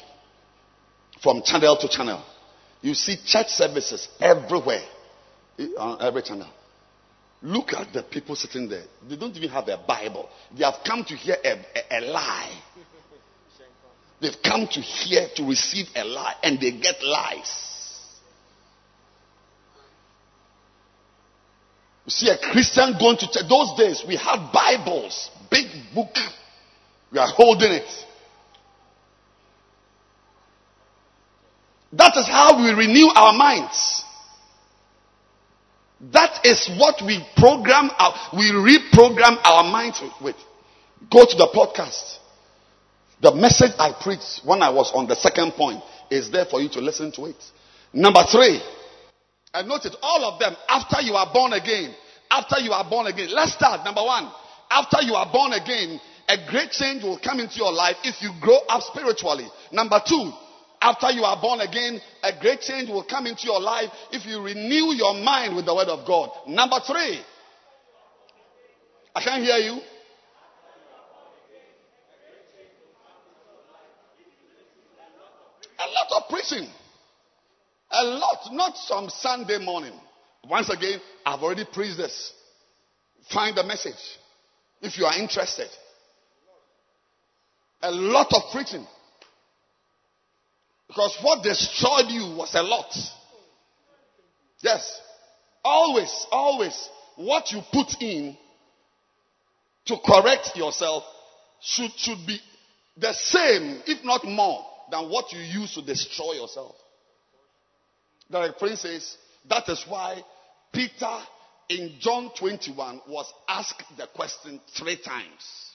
from 1.21 1.43
channel 1.43 1.77
to 1.77 1.87
channel. 1.87 2.23
You 2.81 2.95
see 2.95 3.17
church 3.23 3.49
services 3.49 4.07
everywhere 4.19 4.81
Uh, 5.59 5.63
on 5.77 6.01
every 6.01 6.21
channel. 6.21 6.47
Look 7.43 7.73
at 7.73 7.91
the 7.91 8.03
people 8.03 8.35
sitting 8.35 8.69
there. 8.69 8.83
They 9.07 9.15
don't 9.15 9.35
even 9.35 9.49
have 9.49 9.67
a 9.67 9.77
Bible. 9.77 10.29
They 10.55 10.63
have 10.63 10.75
come 10.85 11.03
to 11.05 11.15
hear 11.15 11.35
a, 11.43 11.49
a, 11.49 11.99
a 11.99 12.11
lie. 12.11 12.61
They've 14.21 14.41
come 14.43 14.67
to 14.67 14.79
hear 14.79 15.27
to 15.35 15.43
receive 15.47 15.87
a 15.95 16.03
lie 16.03 16.35
and 16.43 16.59
they 16.59 16.71
get 16.71 17.03
lies. 17.03 17.67
You 22.05 22.11
see 22.11 22.29
a 22.29 22.37
Christian 22.37 22.95
going 22.99 23.17
to 23.17 23.25
church. 23.31 23.49
Those 23.49 23.75
days 23.77 24.03
we 24.07 24.15
had 24.15 24.51
Bibles, 24.51 25.31
big 25.49 25.65
book. 25.95 26.15
We 27.11 27.17
are 27.17 27.27
holding 27.27 27.71
it. 27.71 28.05
That 31.93 32.15
is 32.15 32.27
how 32.27 32.63
we 32.63 32.71
renew 32.71 33.07
our 33.07 33.33
minds. 33.33 34.03
That 36.09 36.43
is 36.43 36.67
what 36.79 37.01
we 37.05 37.23
program 37.37 37.91
our, 37.99 38.13
we 38.33 38.49
reprogram 38.49 39.37
our 39.43 39.63
minds 39.71 40.01
with. 40.21 40.35
Go 41.11 41.25
to 41.25 41.35
the 41.37 41.49
podcast. 41.53 42.17
The 43.21 43.35
message 43.35 43.71
I 43.77 43.93
preached 44.01 44.41
when 44.43 44.63
I 44.63 44.71
was 44.71 44.91
on 44.95 45.07
the 45.07 45.15
second 45.15 45.51
point 45.51 45.83
is 46.09 46.31
there 46.31 46.45
for 46.45 46.59
you 46.59 46.69
to 46.69 46.81
listen 46.81 47.11
to 47.13 47.25
it. 47.25 47.35
Number 47.93 48.23
three, 48.31 48.59
I 49.53 49.61
noted 49.61 49.95
all 50.01 50.25
of 50.25 50.39
them 50.39 50.55
after 50.67 51.01
you 51.01 51.13
are 51.13 51.31
born 51.31 51.53
again. 51.53 51.93
After 52.31 52.59
you 52.59 52.71
are 52.71 52.89
born 52.89 53.05
again. 53.07 53.29
Let's 53.31 53.53
start. 53.53 53.83
Number 53.83 54.01
one, 54.01 54.31
after 54.71 55.03
you 55.03 55.13
are 55.13 55.29
born 55.31 55.53
again, 55.53 55.99
a 56.27 56.49
great 56.49 56.71
change 56.71 57.03
will 57.03 57.19
come 57.19 57.39
into 57.39 57.57
your 57.57 57.73
life 57.73 57.97
if 58.03 58.21
you 58.21 58.31
grow 58.39 58.57
up 58.69 58.81
spiritually. 58.81 59.47
Number 59.71 60.01
two, 60.07 60.31
after 60.81 61.11
you 61.11 61.23
are 61.23 61.39
born 61.39 61.61
again, 61.61 62.01
a 62.23 62.31
great 62.39 62.61
change 62.61 62.89
will 62.89 63.03
come 63.03 63.27
into 63.27 63.45
your 63.45 63.61
life 63.61 63.89
if 64.11 64.25
you 64.25 64.41
renew 64.41 64.93
your 64.95 65.13
mind 65.13 65.55
with 65.55 65.65
the 65.65 65.75
word 65.75 65.87
of 65.87 66.07
God. 66.07 66.31
Number 66.47 66.79
three, 66.85 67.21
I 69.15 69.23
can't 69.23 69.43
hear 69.43 69.57
you. 69.57 69.79
A 75.77 75.87
lot 75.87 76.23
of 76.23 76.29
preaching. 76.29 76.67
A 77.91 78.03
lot, 78.03 78.49
not 78.51 78.77
some 78.77 79.09
Sunday 79.09 79.59
morning. 79.59 79.93
Once 80.49 80.69
again, 80.69 80.99
I've 81.25 81.41
already 81.41 81.65
preached 81.71 81.97
this. 81.97 82.33
Find 83.29 83.55
the 83.55 83.63
message 83.63 83.93
if 84.81 84.97
you 84.97 85.05
are 85.05 85.17
interested. 85.19 85.67
A 87.83 87.91
lot 87.91 88.27
of 88.33 88.41
preaching. 88.51 88.85
Because 90.91 91.17
what 91.21 91.41
destroyed 91.41 92.09
you 92.09 92.35
was 92.35 92.53
a 92.53 92.61
lot. 92.61 92.93
Yes. 94.59 94.99
Always, 95.63 96.27
always, 96.33 96.89
what 97.15 97.49
you 97.53 97.61
put 97.71 98.01
in 98.01 98.35
to 99.85 99.95
correct 100.05 100.57
yourself 100.57 101.05
should, 101.61 101.91
should 101.95 102.17
be 102.27 102.41
the 102.97 103.13
same, 103.13 103.81
if 103.87 104.03
not 104.03 104.25
more, 104.25 104.65
than 104.91 105.09
what 105.09 105.31
you 105.31 105.39
use 105.39 105.75
to 105.75 105.81
destroy 105.81 106.33
yourself. 106.33 106.75
The 108.29 108.53
prince 108.59 108.81
says, 108.81 109.17
that 109.47 109.69
is 109.69 109.85
why 109.87 110.21
Peter 110.73 111.17
in 111.69 111.93
John 112.01 112.31
21 112.37 112.99
was 113.07 113.31
asked 113.47 113.97
the 113.97 114.07
question 114.07 114.59
three 114.75 114.97
times. 114.97 115.71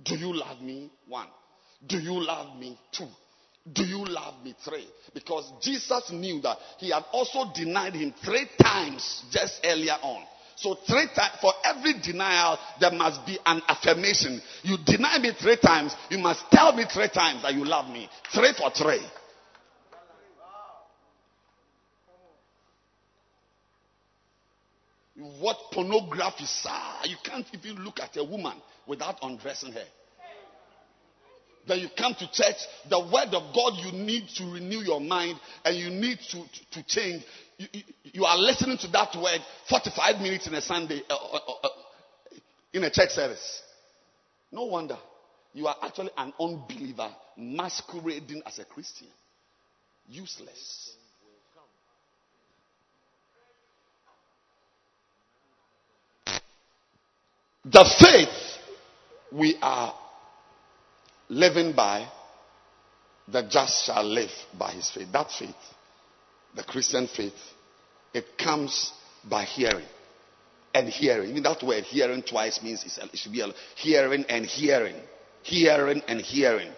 Do 0.00 0.14
you 0.14 0.32
love 0.32 0.60
me? 0.60 0.92
One. 1.08 1.26
Do 1.84 1.98
you 1.98 2.24
love 2.24 2.56
me? 2.56 2.78
Two. 2.92 3.08
Do 3.72 3.84
you 3.84 4.04
love 4.04 4.42
me? 4.44 4.54
Three. 4.64 4.86
Because 5.14 5.50
Jesus 5.60 6.10
knew 6.12 6.40
that 6.42 6.58
he 6.78 6.90
had 6.90 7.04
also 7.12 7.50
denied 7.54 7.94
him 7.94 8.14
three 8.24 8.46
times 8.60 9.24
just 9.30 9.60
earlier 9.64 9.96
on. 10.02 10.22
So 10.56 10.74
three 10.74 11.06
times, 11.14 11.34
for 11.40 11.52
every 11.64 11.94
denial, 12.00 12.58
there 12.80 12.90
must 12.90 13.24
be 13.24 13.38
an 13.46 13.62
affirmation. 13.68 14.40
You 14.62 14.76
deny 14.84 15.18
me 15.18 15.32
three 15.38 15.56
times, 15.56 15.94
you 16.10 16.18
must 16.18 16.50
tell 16.50 16.74
me 16.74 16.84
three 16.92 17.08
times 17.08 17.42
that 17.42 17.54
you 17.54 17.64
love 17.64 17.88
me. 17.90 18.08
Three 18.32 18.52
for 18.54 18.70
three. 18.70 19.00
What 25.40 25.56
pornography, 25.72 26.44
sir? 26.44 26.70
You 27.04 27.16
can't 27.22 27.46
even 27.52 27.84
look 27.84 28.00
at 28.00 28.16
a 28.16 28.24
woman 28.24 28.54
without 28.86 29.18
undressing 29.22 29.72
her. 29.72 29.84
Then 31.68 31.80
you 31.80 31.88
come 31.96 32.14
to 32.14 32.26
church, 32.32 32.56
the 32.88 32.98
word 32.98 33.34
of 33.34 33.54
God, 33.54 33.74
you 33.76 33.92
need 33.92 34.28
to 34.36 34.44
renew 34.44 34.78
your 34.78 35.00
mind 35.00 35.38
and 35.64 35.76
you 35.76 35.90
need 35.90 36.18
to, 36.30 36.42
to, 36.42 36.70
to 36.72 36.86
change. 36.86 37.22
You, 37.58 37.66
you, 37.72 37.82
you, 38.04 38.24
are 38.24 38.38
listening 38.38 38.78
to 38.78 38.88
that 38.88 39.14
word 39.14 39.40
45 39.68 40.22
minutes 40.22 40.46
in 40.46 40.54
a 40.54 40.62
Sunday, 40.62 41.02
uh, 41.10 41.14
uh, 41.14 41.36
uh, 41.36 41.52
uh, 41.64 41.68
in 42.72 42.84
a 42.84 42.90
church 42.90 43.10
service. 43.10 43.62
No 44.50 44.64
wonder 44.64 44.96
you 45.52 45.66
are 45.66 45.76
actually 45.82 46.10
an 46.16 46.32
unbeliever 46.40 47.10
masquerading 47.36 48.42
as 48.46 48.58
a 48.58 48.64
Christian. 48.64 49.08
Useless. 50.08 50.94
The 57.64 57.84
faith 58.00 58.58
we 59.30 59.58
are 59.60 59.94
living 61.28 61.74
by, 61.74 62.08
the 63.30 63.42
just 63.42 63.86
shall 63.86 64.04
live 64.04 64.30
by 64.58 64.72
his 64.72 64.90
faith. 64.90 65.08
That 65.12 65.30
faith, 65.30 65.54
the 66.54 66.62
Christian 66.62 67.06
faith, 67.08 67.34
it 68.14 68.24
comes 68.38 68.92
by 69.28 69.44
hearing. 69.44 69.86
And 70.74 70.88
hearing. 70.88 71.30
Even 71.30 71.42
that 71.44 71.62
word 71.62 71.84
hearing 71.84 72.22
twice 72.22 72.62
means 72.62 72.84
it 72.84 73.18
should 73.18 73.32
be 73.32 73.42
hearing 73.76 74.24
and 74.28 74.44
hearing. 74.44 74.96
Hearing 75.42 76.02
and 76.06 76.20
hearing. 76.20 76.70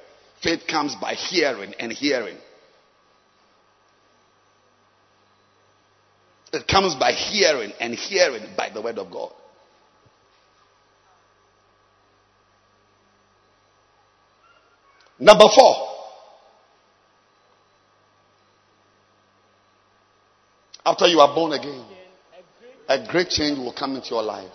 Faith 0.42 0.62
comes 0.68 0.94
by 0.94 1.14
hearing 1.14 1.74
and 1.78 1.92
hearing. 1.92 2.36
It 6.52 6.66
comes 6.66 6.94
by 6.94 7.12
hearing 7.12 7.72
and 7.80 7.94
hearing 7.94 8.44
by 8.56 8.70
the 8.70 8.80
word 8.80 8.98
of 8.98 9.10
God. 9.10 9.32
Number 15.20 15.44
four. 15.54 15.88
After 20.84 21.06
you 21.06 21.20
are 21.20 21.34
born 21.34 21.52
again, 21.52 21.84
a 22.88 23.06
great 23.06 23.28
change 23.28 23.58
will 23.58 23.74
come 23.74 23.94
into 23.96 24.08
your 24.08 24.22
life 24.22 24.50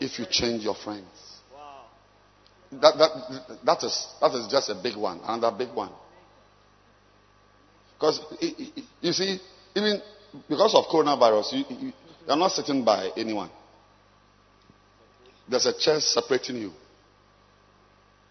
if 0.00 0.18
you 0.18 0.24
change 0.30 0.64
your 0.64 0.74
friends. 0.74 1.04
That, 2.72 2.94
that, 2.98 3.58
that, 3.64 3.84
is, 3.84 4.06
that 4.20 4.32
is 4.32 4.48
just 4.50 4.70
a 4.70 4.74
big 4.74 4.96
one, 4.96 5.20
another 5.22 5.56
big 5.56 5.72
one. 5.74 5.92
Because, 7.94 8.20
you 9.00 9.12
see, 9.12 9.38
even 9.74 10.00
because 10.48 10.74
of 10.74 10.86
coronavirus, 10.86 11.52
you, 11.52 11.64
you, 11.68 11.86
you 11.86 11.92
are 12.28 12.36
not 12.36 12.50
sitting 12.50 12.84
by 12.84 13.10
anyone. 13.16 13.50
There's 15.48 15.66
a 15.66 15.78
chair 15.78 16.00
separating 16.00 16.56
you. 16.56 16.72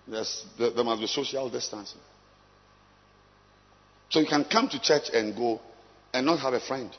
There's, 0.08 0.46
there, 0.58 0.84
must 0.84 1.02
be 1.02 1.08
social 1.08 1.50
distancing. 1.50 2.00
So 4.10 4.20
you 4.20 4.28
can 4.28 4.46
come 4.46 4.70
to 4.70 4.80
church 4.80 5.10
and 5.14 5.36
go 5.36 5.60
and 6.14 6.26
not 6.26 6.40
have 6.40 6.54
a 6.54 6.60
friend. 6.60 6.92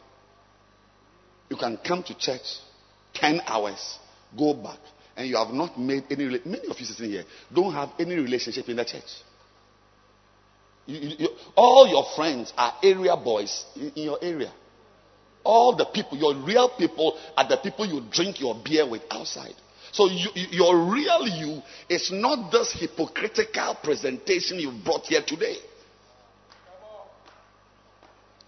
You 1.49 1.57
can 1.57 1.79
come 1.79 2.03
to 2.03 2.19
church 2.19 2.59
10 3.15 3.43
hours, 3.47 3.99
go 4.37 4.55
back, 4.55 4.79
and 5.17 5.29
you 5.29 5.37
have 5.37 5.55
not 5.55 5.79
made 5.79 6.05
any. 6.11 6.25
Many 6.45 6.67
of 6.69 6.79
you 6.79 6.85
sitting 6.85 7.11
here 7.11 7.25
don't 7.55 7.73
have 7.73 7.91
any 7.99 8.17
relationship 8.17 8.69
in 8.69 8.77
the 8.77 8.85
church. 8.85 9.23
You, 10.87 11.15
you, 11.19 11.29
all 11.55 11.87
your 11.89 12.05
friends 12.17 12.53
are 12.57 12.75
area 12.83 13.17
boys 13.17 13.65
in, 13.77 13.93
in 13.95 14.03
your 14.05 14.19
area. 14.21 14.53
All 15.45 15.77
the 15.77 15.85
people, 15.87 16.19
your 16.19 16.35
real 16.35 16.71
people, 16.77 17.17
are 17.37 17.49
the 17.49 17.57
people 17.57 17.87
you 17.87 18.03
drink 18.11 18.41
your 18.41 18.57
beer 18.65 18.89
with 18.89 19.03
outside. 19.11 19.55
So 19.93 20.09
you, 20.09 20.31
your 20.35 20.93
real 20.93 21.27
you 21.27 21.63
is 21.89 22.11
not 22.13 22.51
this 22.51 22.73
hypocritical 22.73 23.77
presentation 23.83 24.59
you 24.59 24.73
brought 24.85 25.07
here 25.07 25.23
today. 25.27 25.57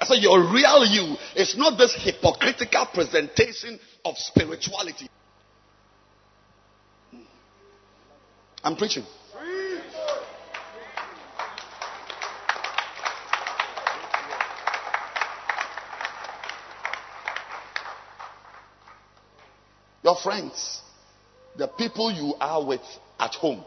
I 0.01 0.07
said 0.07 0.23
your 0.23 0.41
real 0.53 0.85
you 0.85 1.17
is 1.35 1.57
not 1.57 1.77
this 1.77 1.95
hypocritical 1.95 2.87
presentation 2.87 3.81
of 4.05 4.17
spirituality. 4.17 5.09
I'm 8.63 8.77
preaching. 8.77 9.05
Your 20.05 20.17
friends 20.17 20.83
the 21.59 21.67
people 21.67 22.11
you 22.11 22.35
are 22.41 22.65
with 22.65 22.81
at 23.19 23.35
home, 23.35 23.63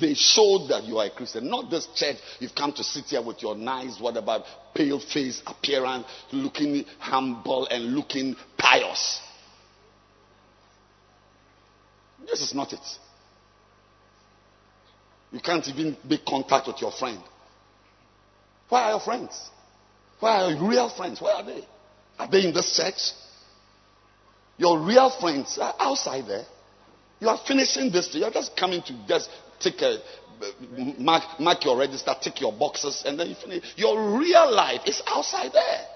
they 0.00 0.14
show 0.14 0.66
that 0.68 0.84
you 0.84 0.98
are 0.98 1.06
a 1.06 1.10
Christian. 1.10 1.48
Not 1.48 1.70
this 1.70 1.86
church, 1.94 2.16
you've 2.40 2.54
come 2.54 2.72
to 2.72 2.82
sit 2.82 3.04
here 3.04 3.22
with 3.22 3.42
your 3.42 3.54
nice, 3.54 4.00
what 4.00 4.16
about 4.16 4.42
pale 4.74 4.98
face 4.98 5.42
appearance, 5.46 6.06
looking 6.32 6.84
humble 6.98 7.66
and 7.66 7.94
looking 7.94 8.34
pious. 8.56 9.20
This 12.26 12.40
is 12.40 12.54
not 12.54 12.72
it. 12.72 12.80
You 15.30 15.40
can't 15.40 15.66
even 15.68 15.96
make 16.08 16.24
contact 16.24 16.66
with 16.66 16.80
your 16.80 16.92
friend. 16.92 17.20
Where 18.70 18.82
are 18.82 18.90
your 18.92 19.00
friends? 19.00 19.50
Where 20.20 20.32
are 20.32 20.50
your 20.50 20.68
real 20.68 20.88
friends? 20.88 21.20
Where 21.20 21.34
are 21.34 21.44
they? 21.44 21.64
Are 22.18 22.30
they 22.30 22.46
in 22.46 22.54
this 22.54 22.76
church? 22.76 23.12
Your 24.56 24.80
real 24.80 25.10
friends 25.20 25.58
are 25.60 25.74
outside 25.78 26.26
there. 26.26 26.44
You 27.20 27.28
are 27.28 27.38
finishing 27.46 27.90
this. 27.90 28.14
You're 28.14 28.30
just 28.30 28.56
coming 28.56 28.82
to 28.82 29.06
just 29.08 29.30
take 29.60 29.80
a 29.82 29.98
mark, 30.98 31.40
mark 31.40 31.64
your 31.64 31.76
register, 31.76 32.14
take 32.20 32.40
your 32.40 32.52
boxes, 32.52 33.02
and 33.06 33.18
then 33.18 33.28
you 33.28 33.34
finish. 33.34 33.64
Your 33.76 34.18
real 34.18 34.54
life 34.54 34.82
is 34.86 35.02
outside 35.06 35.52
there. 35.52 35.86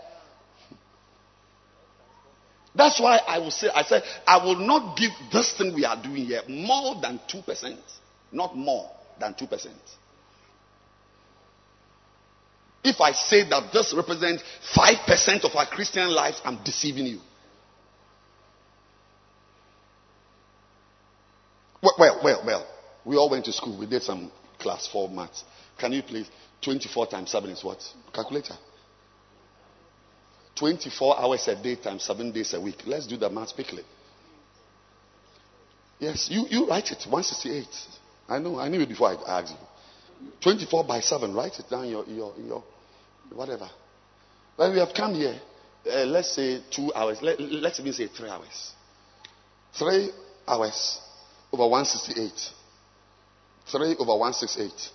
That's 2.75 3.01
why 3.01 3.19
I 3.27 3.39
will 3.39 3.51
say, 3.51 3.69
I 3.75 3.83
said, 3.83 4.03
I 4.27 4.43
will 4.43 4.57
not 4.57 4.97
give 4.97 5.11
this 5.31 5.57
thing 5.57 5.75
we 5.75 5.85
are 5.85 6.01
doing 6.03 6.25
here 6.25 6.41
more 6.49 7.01
than 7.01 7.21
2%. 7.29 7.77
Not 8.33 8.57
more 8.57 8.91
than 9.21 9.35
2%. 9.35 9.69
If 12.85 13.01
I 13.01 13.13
say 13.13 13.49
that 13.49 13.73
this 13.73 13.95
represents 13.95 14.43
5% 14.75 15.45
of 15.45 15.55
our 15.55 15.67
Christian 15.67 16.11
life, 16.11 16.37
I'm 16.45 16.65
deceiving 16.65 17.07
you. 17.07 17.21
Well, 21.83 22.21
well, 22.23 22.43
well. 22.45 22.67
We 23.05 23.17
all 23.17 23.29
went 23.29 23.45
to 23.47 23.53
school. 23.53 23.77
We 23.79 23.87
did 23.87 24.03
some 24.03 24.31
class 24.59 24.87
four 24.87 25.09
maths. 25.09 25.45
Can 25.79 25.93
you 25.93 26.03
please? 26.03 26.31
24 26.63 27.09
times 27.09 27.31
7 27.31 27.51
is 27.51 27.65
what? 27.65 27.83
Calculator. 28.15 28.55
24 30.57 31.21
hours 31.21 31.49
a 31.49 31.61
day 31.61 31.75
times 31.77 32.05
7 32.05 32.31
days 32.31 32.55
a 32.55 32.61
week. 32.61 32.83
Let's 32.87 33.09
do 33.09 33.17
the 33.17 33.29
maths 33.29 33.53
quickly. 33.53 33.83
Yes, 35.99 36.29
you, 36.31 36.47
you 36.49 36.69
write 36.69 36.93
it. 36.93 37.05
168. 37.09 37.67
I 38.29 38.39
know. 38.39 38.59
I 38.59 38.69
knew 38.69 38.81
it 38.81 38.89
before 38.89 39.09
I 39.09 39.41
asked 39.41 39.53
you. 39.53 40.29
24 40.41 40.85
by 40.85 41.01
7. 41.01 41.35
Write 41.35 41.59
it 41.59 41.69
down 41.69 41.89
your, 41.89 42.05
your, 42.07 42.33
your 42.39 42.63
whatever. 43.33 43.69
When 44.55 44.73
we 44.73 44.79
have 44.79 44.95
come 44.95 45.15
here, 45.15 45.41
uh, 45.91 46.05
let's 46.05 46.33
say 46.33 46.61
two 46.71 46.93
hours. 46.95 47.19
Let, 47.23 47.41
let's 47.41 47.81
even 47.81 47.93
say 47.93 48.07
three 48.07 48.29
hours. 48.29 48.73
Three 49.77 50.11
hours 50.47 51.01
over 51.53 51.69
168. 51.69 52.33
3 53.67 53.97
over 53.99 54.17
168. 54.17 54.91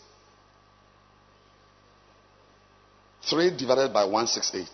3 3.29 3.57
divided 3.57 3.93
by 3.93 4.03
168. 4.05 4.67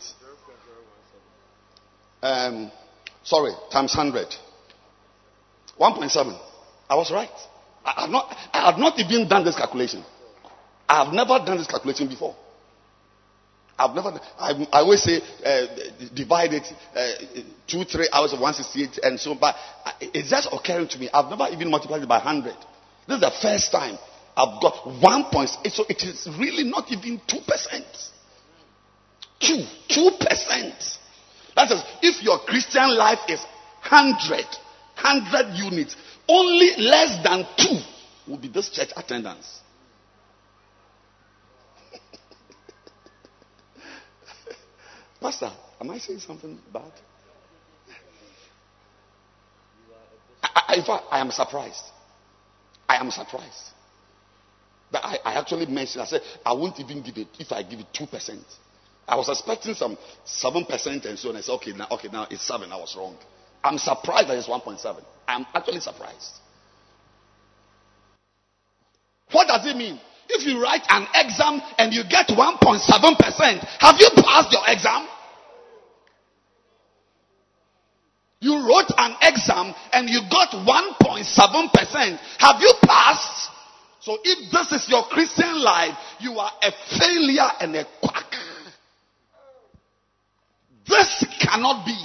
Um, 2.21 2.71
sorry, 3.23 3.51
times 3.71 3.95
100. 3.95 4.27
1.7. 5.79 6.39
I 6.89 6.95
was 6.95 7.11
right. 7.11 7.29
I 7.85 8.01
have 8.01 8.09
not, 8.09 8.35
I 8.53 8.71
have 8.71 8.79
not 8.79 8.97
even 8.99 9.27
done 9.27 9.43
this 9.43 9.55
calculation. 9.55 10.03
I 10.87 11.03
have 11.03 11.13
never 11.13 11.39
done 11.45 11.57
this 11.57 11.67
calculation 11.67 12.07
before. 12.07 12.35
I've 13.77 13.95
never. 13.95 14.19
I, 14.37 14.67
I 14.71 14.79
always 14.81 15.01
say 15.01 15.19
uh, 15.43 15.65
divide 16.13 16.53
it 16.53 16.67
uh, 16.95 17.11
two, 17.67 17.83
three 17.83 18.07
hours 18.13 18.33
of 18.33 18.39
168 18.39 18.99
and 19.03 19.19
so. 19.19 19.31
on. 19.31 19.39
But 19.39 19.55
it's 19.99 20.29
just 20.29 20.47
occurring 20.51 20.87
to 20.89 20.99
me. 20.99 21.09
I've 21.13 21.29
never 21.29 21.51
even 21.51 21.71
multiplied 21.71 22.03
it 22.03 22.07
by 22.09 22.17
100. 22.17 22.53
This 23.07 23.15
is 23.15 23.21
the 23.21 23.33
first 23.41 23.71
time 23.71 23.97
I've 24.37 24.61
got 24.61 24.75
1.8. 24.85 25.71
So 25.71 25.85
it 25.89 26.03
is 26.03 26.27
really 26.39 26.63
not 26.63 26.91
even 26.91 27.19
two 27.27 27.39
percent. 27.47 27.85
Two, 29.39 29.65
two 29.89 30.11
percent. 30.19 30.99
That 31.55 31.71
is, 31.71 31.83
if 32.01 32.23
your 32.23 32.39
Christian 32.39 32.95
life 32.95 33.19
is 33.27 33.39
100, 33.89 34.45
100 35.01 35.57
units, 35.57 35.95
only 36.27 36.71
less 36.77 37.23
than 37.23 37.45
two 37.57 37.79
will 38.27 38.37
be 38.37 38.47
this 38.47 38.69
church 38.69 38.89
attendance. 38.95 39.61
Pastor, 45.23 45.49
am 45.79 45.89
I 45.89 45.99
saying 45.99 46.19
something 46.19 46.59
bad? 46.73 46.91
I, 50.43 50.63
I, 50.67 50.75
in 50.75 50.83
fact, 50.83 51.05
I 51.09 51.19
am 51.21 51.31
surprised. 51.31 51.85
I 52.89 52.97
am 52.97 53.09
surprised. 53.09 53.69
But 54.91 55.05
I, 55.05 55.17
I 55.23 55.33
actually 55.39 55.65
mentioned, 55.67 56.01
I 56.01 56.05
said, 56.07 56.21
I 56.45 56.51
won't 56.51 56.77
even 56.81 57.01
give 57.01 57.17
it 57.17 57.27
if 57.39 57.53
I 57.53 57.63
give 57.63 57.79
it 57.79 57.85
2%. 57.93 58.37
I 59.07 59.15
was 59.15 59.29
expecting 59.29 59.73
some 59.75 59.97
7% 60.25 61.05
and 61.05 61.17
so 61.17 61.29
on. 61.29 61.37
I 61.37 61.41
said, 61.41 61.53
okay, 61.53 61.71
now, 61.71 61.87
okay, 61.91 62.09
now 62.11 62.27
it's 62.29 62.43
7. 62.45 62.69
I 62.69 62.75
was 62.75 62.93
wrong. 62.97 63.15
I'm 63.63 63.77
surprised 63.77 64.27
that 64.27 64.37
it's 64.37 64.49
1.7. 64.49 65.01
I'm 65.25 65.45
actually 65.53 65.79
surprised. 65.79 66.31
What 69.31 69.47
does 69.47 69.65
it 69.65 69.77
mean? 69.77 70.01
If 70.29 70.45
you 70.45 70.61
write 70.61 70.83
an 70.89 71.07
exam 71.13 71.61
and 71.77 71.93
you 71.93 72.03
get 72.09 72.27
1.7%, 72.27 73.59
have 73.79 73.95
you 73.99 74.09
passed 74.15 74.51
your 74.51 74.63
exam? 74.67 75.07
You 78.39 78.55
wrote 78.67 78.91
an 78.97 79.15
exam 79.21 79.73
and 79.93 80.09
you 80.09 80.19
got 80.29 80.49
1.7%. 80.49 82.19
Have 82.39 82.61
you 82.61 82.73
passed? 82.85 83.49
So 84.01 84.17
if 84.21 84.51
this 84.51 84.71
is 84.73 84.89
your 84.89 85.03
Christian 85.03 85.61
life, 85.63 85.97
you 86.19 86.33
are 86.33 86.51
a 86.61 86.71
failure 86.99 87.49
and 87.61 87.75
a 87.77 87.85
quack. 88.01 88.35
This 90.85 91.25
cannot 91.39 91.85
be. 91.85 91.97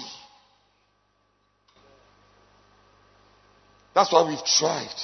That's 3.95 4.13
why 4.13 4.29
we've 4.29 4.45
tried 4.45 4.95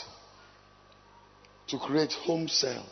to 1.66 1.78
create 1.78 2.12
home 2.12 2.46
cells, 2.46 2.86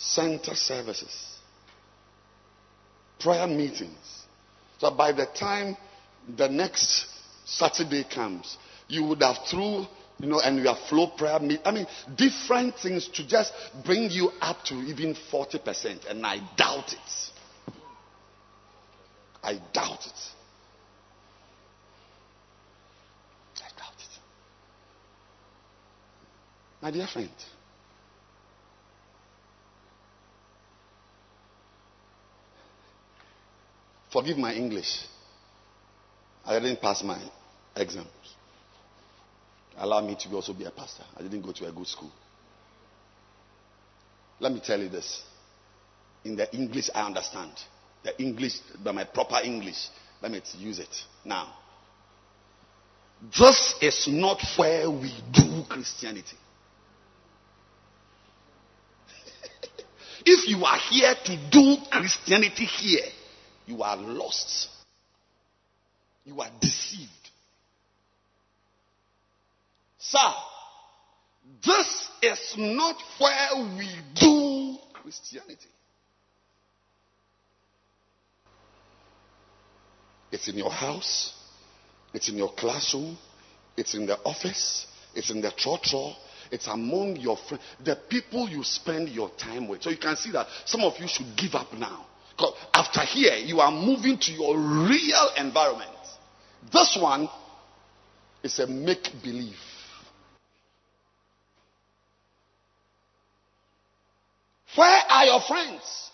center 0.00 0.54
services, 0.54 1.38
prayer 3.18 3.46
meetings. 3.46 4.24
So 4.78 4.90
by 4.90 5.12
the 5.12 5.26
time 5.26 5.76
the 6.36 6.48
next 6.48 7.06
Saturday 7.44 8.04
comes, 8.04 8.56
you 8.88 9.04
would 9.04 9.22
have 9.22 9.36
through, 9.46 9.86
you 10.18 10.26
know, 10.26 10.40
and 10.40 10.58
you 10.58 10.64
have 10.68 10.78
flow 10.88 11.08
prayer 11.08 11.38
meet. 11.38 11.60
I 11.64 11.70
mean, 11.70 11.86
different 12.16 12.76
things 12.78 13.08
to 13.08 13.26
just 13.26 13.52
bring 13.84 14.10
you 14.10 14.30
up 14.40 14.64
to 14.66 14.74
even 14.74 15.14
40%. 15.30 16.06
And 16.08 16.24
I 16.24 16.38
doubt 16.56 16.92
it. 16.92 17.30
I 19.42 19.54
doubt 19.72 20.06
it. 20.06 20.20
I 23.58 23.68
doubt 23.78 23.98
it. 23.98 24.18
My 26.82 26.90
dear 26.90 27.06
friend, 27.06 27.28
forgive 34.12 34.36
my 34.38 34.54
English. 34.54 35.06
I 36.44 36.58
didn't 36.58 36.80
pass 36.80 37.02
my 37.02 37.20
exams. 37.76 38.08
Allow 39.78 40.00
me 40.06 40.16
to 40.20 40.28
also 40.34 40.52
be 40.52 40.64
a 40.64 40.70
pastor. 40.70 41.04
I 41.16 41.22
didn't 41.22 41.42
go 41.42 41.52
to 41.52 41.66
a 41.66 41.72
good 41.72 41.86
school. 41.86 42.10
Let 44.40 44.52
me 44.52 44.60
tell 44.64 44.80
you 44.80 44.88
this. 44.88 45.22
In 46.24 46.36
the 46.36 46.52
English, 46.54 46.90
I 46.94 47.06
understand. 47.06 47.52
The 48.02 48.20
English, 48.20 48.60
by 48.82 48.92
my 48.92 49.04
proper 49.04 49.38
English, 49.44 49.88
let 50.22 50.32
me 50.32 50.40
use 50.58 50.78
it 50.78 51.04
now. 51.24 51.54
This 53.38 53.74
is 53.82 54.08
not 54.08 54.42
where 54.56 54.90
we 54.90 55.12
do 55.32 55.64
Christianity. 55.68 56.36
if 60.24 60.48
you 60.48 60.64
are 60.64 60.78
here 60.90 61.14
to 61.24 61.36
do 61.50 61.76
Christianity 61.90 62.64
here, 62.64 63.04
you 63.70 63.82
are 63.82 63.96
lost. 63.96 64.68
You 66.24 66.40
are 66.40 66.50
deceived. 66.60 67.10
Sir, 69.98 70.32
this 71.64 72.08
is 72.22 72.54
not 72.58 72.96
where 73.18 73.76
we 73.78 73.88
do 74.14 74.76
Christianity. 74.92 75.68
It's 80.32 80.48
in 80.48 80.56
your 80.56 80.70
house, 80.70 81.34
it's 82.14 82.28
in 82.28 82.36
your 82.36 82.52
classroom, 82.52 83.18
it's 83.76 83.94
in 83.94 84.06
the 84.06 84.18
office, 84.20 84.86
it's 85.14 85.30
in 85.30 85.40
the 85.40 85.50
church 85.56 85.94
it's 86.50 86.66
among 86.66 87.16
your 87.16 87.36
friends, 87.36 87.62
the 87.84 87.96
people 88.08 88.48
you 88.48 88.64
spend 88.64 89.08
your 89.08 89.30
time 89.30 89.68
with. 89.68 89.82
So 89.82 89.90
you 89.90 89.98
can 89.98 90.16
see 90.16 90.32
that 90.32 90.48
some 90.64 90.80
of 90.80 90.98
you 90.98 91.06
should 91.06 91.36
give 91.36 91.54
up 91.54 91.72
now. 91.74 92.06
After 92.74 93.00
here, 93.00 93.34
you 93.36 93.60
are 93.60 93.70
moving 93.70 94.18
to 94.18 94.32
your 94.32 94.56
real 94.56 95.30
environment. 95.36 95.90
This 96.72 96.98
one 97.00 97.28
is 98.42 98.58
a 98.58 98.66
make 98.66 99.08
believe. 99.22 99.56
Where 104.76 105.02
are 105.10 105.24
your 105.24 105.40
friends? 105.40 106.10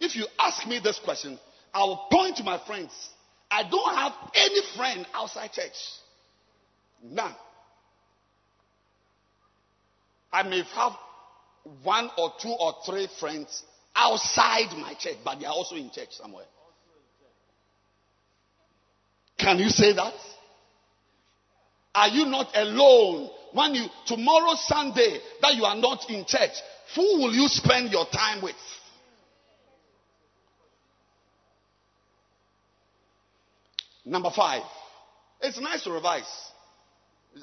If 0.00 0.16
you 0.16 0.26
ask 0.38 0.66
me 0.66 0.80
this 0.82 0.98
question, 0.98 1.38
I 1.72 1.80
will 1.80 2.06
point 2.10 2.36
to 2.38 2.44
my 2.44 2.58
friends. 2.66 2.92
I 3.50 3.62
don't 3.68 3.94
have 3.94 4.12
any 4.34 4.60
friend 4.76 5.06
outside 5.14 5.52
church. 5.52 5.76
None. 7.02 7.34
I 10.32 10.42
may 10.42 10.62
have 10.74 10.92
one 11.82 12.10
or 12.18 12.32
two 12.40 12.54
or 12.58 12.74
three 12.84 13.08
friends 13.20 13.62
outside 13.96 14.76
my 14.78 14.94
church, 14.94 15.16
but 15.24 15.40
they 15.40 15.46
are 15.46 15.52
also 15.54 15.74
in 15.74 15.90
church 15.90 16.10
somewhere. 16.10 16.44
Can 19.38 19.58
you 19.58 19.68
say 19.68 19.92
that? 19.92 20.14
Are 21.94 22.08
you 22.08 22.26
not 22.26 22.48
alone 22.54 23.30
when 23.52 23.74
you 23.74 23.86
tomorrow 24.06 24.54
Sunday 24.54 25.18
that 25.40 25.54
you 25.54 25.64
are 25.64 25.76
not 25.76 26.10
in 26.10 26.24
church? 26.26 26.52
Who 26.94 27.02
will 27.18 27.34
you 27.34 27.48
spend 27.48 27.90
your 27.90 28.06
time 28.06 28.42
with? 28.42 28.54
Number 34.04 34.30
five. 34.30 34.62
It's 35.40 35.58
nice 35.58 35.82
to 35.84 35.90
revise. 35.90 36.24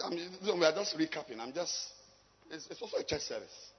I 0.04 0.10
mean, 0.10 0.30
we 0.44 0.66
are 0.66 0.72
just 0.72 0.98
recapping. 0.98 1.40
I'm 1.40 1.54
just. 1.54 1.74
It's, 2.50 2.68
it's 2.70 2.82
also 2.82 2.98
a 2.98 3.04
church 3.04 3.22
service. 3.22 3.73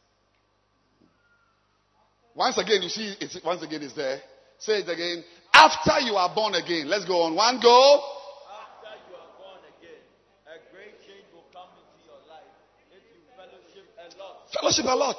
Once 2.34 2.58
again, 2.58 2.82
you 2.82 2.88
see, 2.88 3.14
it's, 3.20 3.38
once 3.44 3.62
again, 3.62 3.82
it's 3.82 3.94
there. 3.94 4.20
Say 4.58 4.80
it 4.80 4.88
again. 4.88 5.24
After 5.52 6.00
you 6.00 6.14
are 6.14 6.34
born 6.34 6.54
again. 6.54 6.88
Let's 6.88 7.04
go 7.04 7.22
on. 7.22 7.34
One 7.34 7.60
go. 7.60 8.02
After 8.50 8.90
you 9.08 9.14
are 9.14 9.30
born 9.38 9.62
again, 9.78 10.02
a 10.46 10.58
great 10.74 10.98
change 11.06 11.26
will 11.32 11.46
come 11.52 11.70
into 11.78 12.02
your 12.06 12.18
life 12.26 12.50
if 12.90 13.02
you 13.14 13.22
fellowship 13.36 13.86
a 13.98 14.18
lot. 14.18 14.50
Fellowship 14.52 14.84
a 14.86 14.96
lot. 14.96 15.16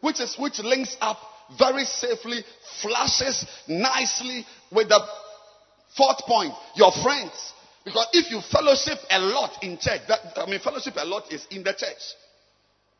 Which 0.00 0.20
is 0.20 0.36
which 0.38 0.58
links 0.58 0.96
up 1.00 1.16
very 1.58 1.84
safely, 1.84 2.44
flashes 2.82 3.46
nicely 3.68 4.44
with 4.70 4.88
the 4.88 5.00
fourth 5.96 6.18
point, 6.26 6.52
your 6.74 6.92
friends. 7.02 7.52
Because 7.84 8.08
if 8.12 8.30
you 8.30 8.40
fellowship 8.40 8.98
a 9.10 9.18
lot 9.18 9.62
in 9.62 9.78
church, 9.78 10.02
that, 10.08 10.20
I 10.36 10.46
mean, 10.46 10.60
fellowship 10.60 10.94
a 10.96 11.04
lot 11.04 11.32
is 11.32 11.46
in 11.50 11.64
the 11.64 11.72
church. 11.72 12.02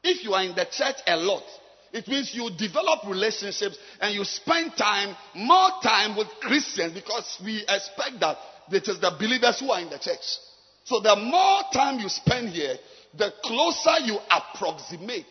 If 0.03 0.24
you 0.24 0.34
are 0.34 0.42
in 0.42 0.55
the 0.55 0.66
church 0.70 0.96
a 1.07 1.16
lot, 1.16 1.44
it 1.93 2.09
means 2.09 2.34
you 2.34 2.51
develop 2.57 3.01
relationships 3.07 3.78
and 4.01 4.14
you 4.14 4.24
spend 4.24 4.76
time, 4.76 5.14
more 5.34 5.70
time 5.82 6.16
with 6.16 6.28
Christians 6.40 6.95
because 6.95 7.40
we 7.45 7.59
expect 7.68 8.20
that 8.20 8.38
it 8.70 8.88
is 8.88 8.99
the 8.99 9.14
believers 9.18 9.61
who 9.61 9.70
are 9.70 9.80
in 9.80 9.90
the 9.90 9.99
church. 9.99 10.38
So 10.84 11.01
the 11.01 11.16
more 11.16 11.62
time 11.72 11.99
you 12.01 12.09
spend 12.09 12.49
here, 12.49 12.76
the 13.16 13.30
closer 13.45 13.99
you 14.05 14.18
approximate 14.30 15.26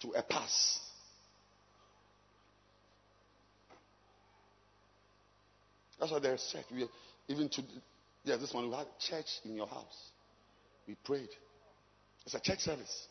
to 0.00 0.10
a 0.10 0.22
pass. 0.22 0.80
That's 6.00 6.12
why 6.12 6.18
there's 6.18 6.46
church. 6.52 6.64
We, 6.72 6.86
even 7.28 7.48
to 7.50 7.62
yeah, 8.24 8.36
this 8.36 8.52
one 8.52 8.68
we 8.68 8.76
had 8.76 8.86
church 8.98 9.40
in 9.44 9.54
your 9.54 9.68
house. 9.68 10.10
We 10.86 10.96
prayed. 11.04 11.28
It's 12.24 12.34
a 12.34 12.40
church 12.40 12.58
service. 12.58 13.06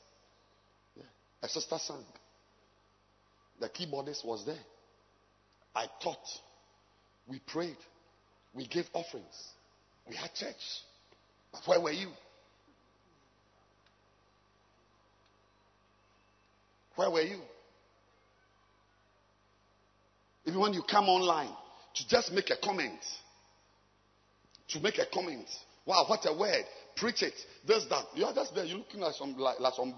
A 1.45 1.47
sister 1.47 1.77
sang. 1.77 2.03
The 3.59 3.69
keyboardist 3.69 4.25
was 4.25 4.43
there. 4.47 4.57
I 5.75 5.85
taught. 6.01 6.27
We 7.27 7.37
prayed. 7.37 7.77
We 8.55 8.65
gave 8.65 8.85
offerings. 8.93 9.51
We 10.09 10.15
had 10.15 10.33
church. 10.33 10.55
But 11.51 11.61
where 11.67 11.79
were 11.79 11.91
you? 11.91 12.07
Where 16.95 17.11
were 17.11 17.21
you? 17.21 17.41
Even 20.47 20.59
when 20.59 20.73
you 20.73 20.81
come 20.89 21.07
online 21.09 21.53
to 21.95 22.07
just 22.07 22.31
make 22.31 22.49
a 22.49 22.57
comment, 22.57 22.99
to 24.69 24.79
make 24.79 24.97
a 24.97 25.05
comment. 25.13 25.47
Wow, 25.85 26.05
what 26.07 26.25
a 26.25 26.35
word. 26.35 26.65
Preach 26.95 27.21
it. 27.21 27.35
This, 27.67 27.85
that. 27.91 28.05
You 28.15 28.25
are 28.25 28.33
just 28.33 28.55
there. 28.55 28.65
You're 28.65 28.79
looking 28.79 29.03
at 29.03 29.13
some 29.13 29.37
like, 29.37 29.59
like 29.59 29.73
some 29.75 29.93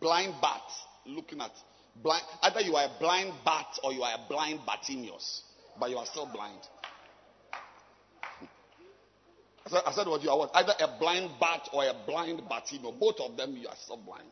blind 0.00 0.34
bat. 0.40 0.60
Looking 1.06 1.40
at 1.40 1.50
blind. 2.02 2.22
Either 2.42 2.60
you 2.60 2.76
are 2.76 2.84
a 2.84 2.98
blind 3.00 3.32
bat 3.44 3.78
or 3.82 3.92
you 3.92 4.02
are 4.02 4.14
a 4.14 4.28
blind 4.28 4.60
Bartimaeus, 4.66 5.42
but 5.78 5.90
you 5.90 5.98
are 5.98 6.06
still 6.06 6.26
blind. 6.32 6.60
I 9.64 9.70
said, 9.70 9.82
I 9.86 9.92
said 9.92 10.06
what 10.06 10.22
you 10.22 10.30
are 10.30 10.38
what? 10.38 10.50
Either 10.54 10.72
a 10.80 10.98
blind 10.98 11.30
bat 11.40 11.68
or 11.72 11.84
a 11.84 11.94
blind 12.06 12.42
Bartimaeus. 12.48 12.94
Both 12.98 13.20
of 13.20 13.36
them 13.36 13.56
you 13.56 13.68
are 13.68 13.76
still 13.76 13.96
blind. 13.98 14.30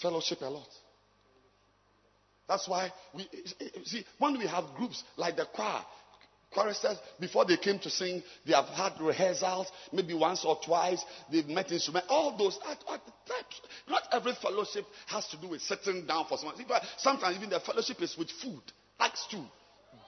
Fellowship 0.00 0.40
a 0.42 0.46
lot. 0.46 0.68
That's 2.48 2.68
why 2.68 2.92
we 3.14 3.26
see 3.84 4.04
when 4.18 4.36
we 4.36 4.46
have 4.46 4.64
groups 4.76 5.04
like 5.16 5.36
the 5.36 5.46
choir, 5.46 5.82
choristers 6.54 6.96
before 7.18 7.44
they 7.44 7.56
came 7.56 7.78
to 7.80 7.90
sing, 7.90 8.22
they 8.46 8.52
have 8.52 8.66
had 8.66 8.92
rehearsals, 9.00 9.70
maybe 9.92 10.14
once 10.14 10.44
or 10.44 10.58
twice. 10.64 11.04
They've 11.30 11.48
met 11.48 11.70
instruments. 11.72 12.08
All 12.10 12.36
those 12.36 12.58
types. 12.58 12.84
Not 13.88 14.02
every 14.12 14.34
fellowship 14.40 14.84
has 15.06 15.26
to 15.28 15.36
do 15.36 15.48
with 15.48 15.62
sitting 15.62 16.06
down 16.06 16.26
for 16.28 16.38
someone. 16.38 16.56
Sometimes 16.96 17.36
even 17.36 17.50
the 17.50 17.60
fellowship 17.60 18.00
is 18.02 18.16
with 18.16 18.30
food. 18.30 18.62
Acts 19.00 19.26
two, 19.30 19.44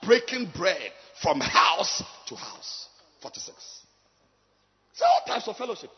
breaking 0.03 0.51
bread 0.55 0.91
from 1.21 1.39
house 1.39 2.03
to 2.27 2.35
house. 2.35 2.87
Forty-six. 3.21 3.81
So 4.93 5.05
all 5.05 5.21
types 5.27 5.47
of 5.47 5.57
fellowship. 5.57 5.89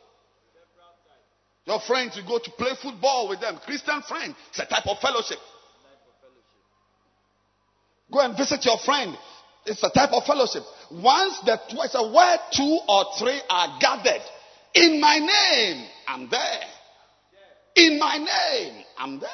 Your 1.65 1.81
friends, 1.81 2.15
you 2.15 2.23
go 2.25 2.39
to 2.39 2.51
play 2.51 2.71
football 2.81 3.27
with 3.27 3.41
them. 3.41 3.59
Christian 3.65 4.01
friend, 4.07 4.33
it's 4.49 4.59
a 4.59 4.65
type 4.65 4.87
of 4.87 4.99
fellowship. 4.99 5.37
Go 8.09 8.21
and 8.21 8.37
visit 8.37 8.63
your 8.63 8.77
friend. 8.77 9.17
It's 9.67 9.83
a 9.83 9.89
type 9.89 10.13
of 10.13 10.23
fellowship. 10.23 10.63
Once 10.91 11.39
the 11.41 11.59
it's 11.69 11.95
a 11.95 12.11
where 12.11 12.37
two 12.51 12.79
or 12.87 13.05
three 13.19 13.39
are 13.49 13.77
gathered 13.79 14.23
in 14.73 15.01
my 15.01 15.17
name, 15.17 15.87
I'm 16.07 16.29
there. 16.29 16.61
In 17.75 17.99
my 17.99 18.17
name, 18.17 18.83
I'm 18.97 19.19
there. 19.19 19.29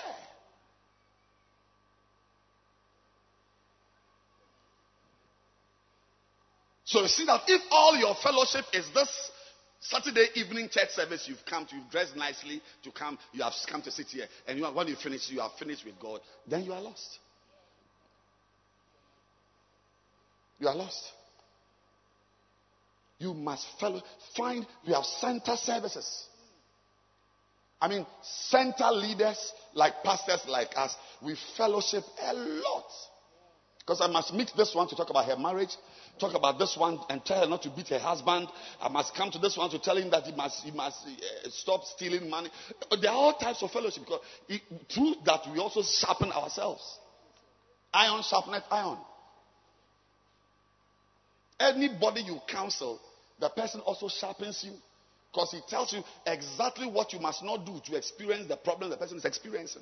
So 6.86 7.02
you 7.02 7.08
see 7.08 7.26
that 7.26 7.42
if 7.48 7.62
all 7.72 7.96
your 7.96 8.16
fellowship 8.16 8.66
is 8.74 8.86
this 8.94 9.32
Saturday 9.80 10.28
evening 10.36 10.70
church 10.70 10.90
service, 10.92 11.26
you've 11.28 11.46
come 11.46 11.66
to, 11.66 11.76
you've 11.76 11.90
dressed 11.90 12.16
nicely 12.16 12.62
to 12.84 12.92
come, 12.92 13.18
you 13.32 13.44
have 13.44 13.54
come 13.68 13.82
to 13.82 13.92
sit 13.92 14.08
here, 14.08 14.28
and 14.48 14.60
you, 14.60 14.66
when 14.66 14.88
you 14.88 14.96
finish, 14.96 15.30
you 15.30 15.42
are 15.42 15.52
finished 15.58 15.86
with 15.86 16.00
God, 16.00 16.22
then 16.48 16.64
you 16.64 16.74
are 16.74 16.82
lost. 16.82 17.20
You 20.60 20.68
are 20.68 20.76
lost. 20.76 21.12
You 23.20 23.34
must 23.34 23.66
fellow, 23.80 24.02
find, 24.36 24.66
we 24.86 24.94
have 24.94 25.06
center 25.06 25.56
services. 25.56 26.26
I 27.82 27.88
mean, 27.88 28.06
center 28.22 28.92
leaders 28.92 29.52
like 29.74 30.04
pastors 30.04 30.42
like 30.48 30.70
us, 30.76 30.96
we 31.22 31.36
fellowship 31.58 32.04
a 32.22 32.34
lot. 32.34 32.86
Because 33.80 34.00
I 34.00 34.08
must 34.08 34.34
meet 34.34 34.52
this 34.56 34.74
one 34.74 34.88
to 34.88 34.96
talk 34.96 35.10
about 35.10 35.26
her 35.26 35.36
marriage, 35.36 35.76
talk 36.18 36.34
about 36.34 36.58
this 36.58 36.78
one 36.78 37.00
and 37.10 37.24
tell 37.26 37.42
her 37.42 37.48
not 37.48 37.62
to 37.64 37.70
beat 37.70 37.90
her 37.90 38.00
husband. 38.00 38.48
I 38.82 38.88
must 38.88 39.14
come 39.14 39.32
to 39.32 39.40
this 39.40 39.58
one 39.58 39.70
to 39.72 39.80
tell 39.80 39.98
him 39.98 40.10
that 40.12 40.24
he 40.24 40.32
must, 40.34 40.64
he 40.64 40.72
must 40.72 41.06
uh, 41.06 41.50
stop 41.50 41.84
stealing 41.84 42.30
money. 42.30 42.50
There 43.02 43.12
are 43.12 43.16
all 43.16 43.34
types 43.34 43.62
of 43.62 43.72
fellowship 43.72 44.04
because 44.06 44.22
it, 44.48 44.62
through 44.90 45.16
that 45.26 45.42
we 45.52 45.60
also 45.60 45.82
sharpen 45.82 46.32
ourselves. 46.32 47.00
Iron 47.94 48.22
sharpeneth 48.22 48.64
iron. 48.72 49.00
Anybody 51.64 52.22
you 52.22 52.40
counsel, 52.48 53.00
the 53.40 53.48
person 53.50 53.80
also 53.82 54.10
sharpens 54.10 54.64
you 54.66 54.74
because 55.32 55.52
he 55.52 55.62
tells 55.70 55.94
you 55.94 56.04
exactly 56.28 56.88
what 56.88 57.14
you 57.14 57.20
must 57.20 57.42
not 57.42 57.66
do 57.66 57.80
to 57.86 57.96
experience 57.96 58.48
the 58.50 58.58
problem 58.58 58.90
the 58.90 58.98
person 58.98 59.18
is 59.18 59.26
experiencing. 59.26 59.82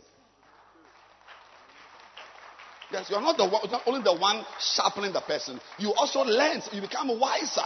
Yes, 2.92 3.10
you 3.10 3.16
are 3.16 3.22
not, 3.22 3.38
the, 3.38 3.48
one, 3.48 3.72
not 3.72 3.82
only 3.88 4.04
the 4.04 4.16
one 4.16 4.46
sharpening 4.60 5.14
the 5.14 5.22
person, 5.22 5.60
you 5.80 5.94
also 5.94 6.22
learn, 6.22 6.62
you 6.72 6.82
become 6.82 7.20
wiser. 7.20 7.66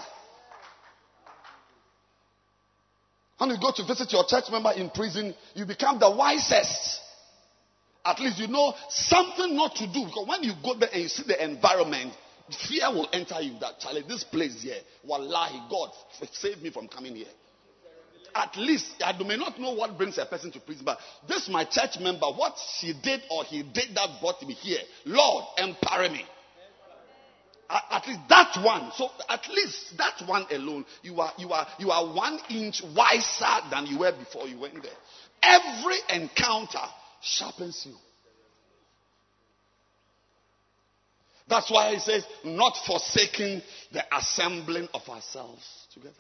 When 3.38 3.49
you 3.49 3.57
go 3.59 3.72
to 3.76 3.84
visit 3.86 4.13
your 4.13 4.24
church 4.26 4.45
member 4.49 4.72
in 4.72 4.89
prison, 4.91 5.36
you 5.55 5.66
become 5.66 5.99
the 5.99 6.09
wisest. 6.09 7.01
At 8.05 8.20
least 8.20 8.39
you 8.39 8.47
know 8.47 8.74
something 8.88 9.55
not 9.55 9.76
to 9.76 9.88
do. 9.88 10.05
Because 10.05 10.28
when 10.28 10.43
you 10.43 10.53
go 10.63 10.76
there 10.76 10.89
and 10.93 11.01
you 11.01 11.09
see 11.09 11.24
the 11.28 11.43
environment, 11.43 12.13
Fear 12.67 12.91
will 12.91 13.09
enter 13.11 13.41
you 13.41 13.57
that, 13.59 13.79
Charlie, 13.79 14.03
this 14.07 14.23
place 14.23 14.61
here, 14.61 14.77
wallahi, 15.03 15.59
God, 15.69 15.89
save 16.31 16.61
me 16.61 16.69
from 16.69 16.87
coming 16.87 17.15
here. 17.15 17.27
At 18.35 18.55
least, 18.57 19.01
I 19.01 19.17
may 19.23 19.37
not 19.37 19.57
know 19.59 19.71
what 19.73 19.97
brings 19.97 20.17
a 20.17 20.25
person 20.25 20.51
to 20.51 20.59
prison, 20.59 20.83
but 20.83 20.99
this 21.27 21.47
my 21.47 21.63
church 21.63 21.99
member, 22.01 22.27
what 22.27 22.55
she 22.77 22.93
did 23.01 23.21
or 23.31 23.45
he 23.45 23.63
did 23.63 23.95
that 23.95 24.19
brought 24.19 24.45
me 24.45 24.53
here. 24.55 24.81
Lord, 25.05 25.45
empower 25.57 26.09
me. 26.09 26.25
At 27.69 28.05
least 28.05 28.19
that 28.29 28.61
one. 28.63 28.91
So 28.95 29.09
at 29.29 29.47
least 29.49 29.97
that 29.97 30.21
one 30.27 30.45
alone, 30.51 30.85
you 31.01 31.19
are 31.19 31.31
you 31.37 31.51
are 31.51 31.67
you 31.79 31.91
are 31.91 32.13
one 32.13 32.39
inch 32.49 32.83
wiser 32.95 33.69
than 33.71 33.87
you 33.87 33.99
were 33.99 34.11
before 34.11 34.47
you 34.47 34.59
went 34.59 34.75
there. 34.83 34.91
Every 35.41 35.97
encounter 36.09 36.85
sharpens 37.21 37.87
you. 37.87 37.95
That's 41.47 41.69
why 41.69 41.93
he 41.93 41.99
says, 41.99 42.25
not 42.43 42.73
forsaking 42.87 43.61
the 43.91 44.03
assembling 44.15 44.87
of 44.93 45.07
ourselves 45.07 45.63
together. 45.93 46.15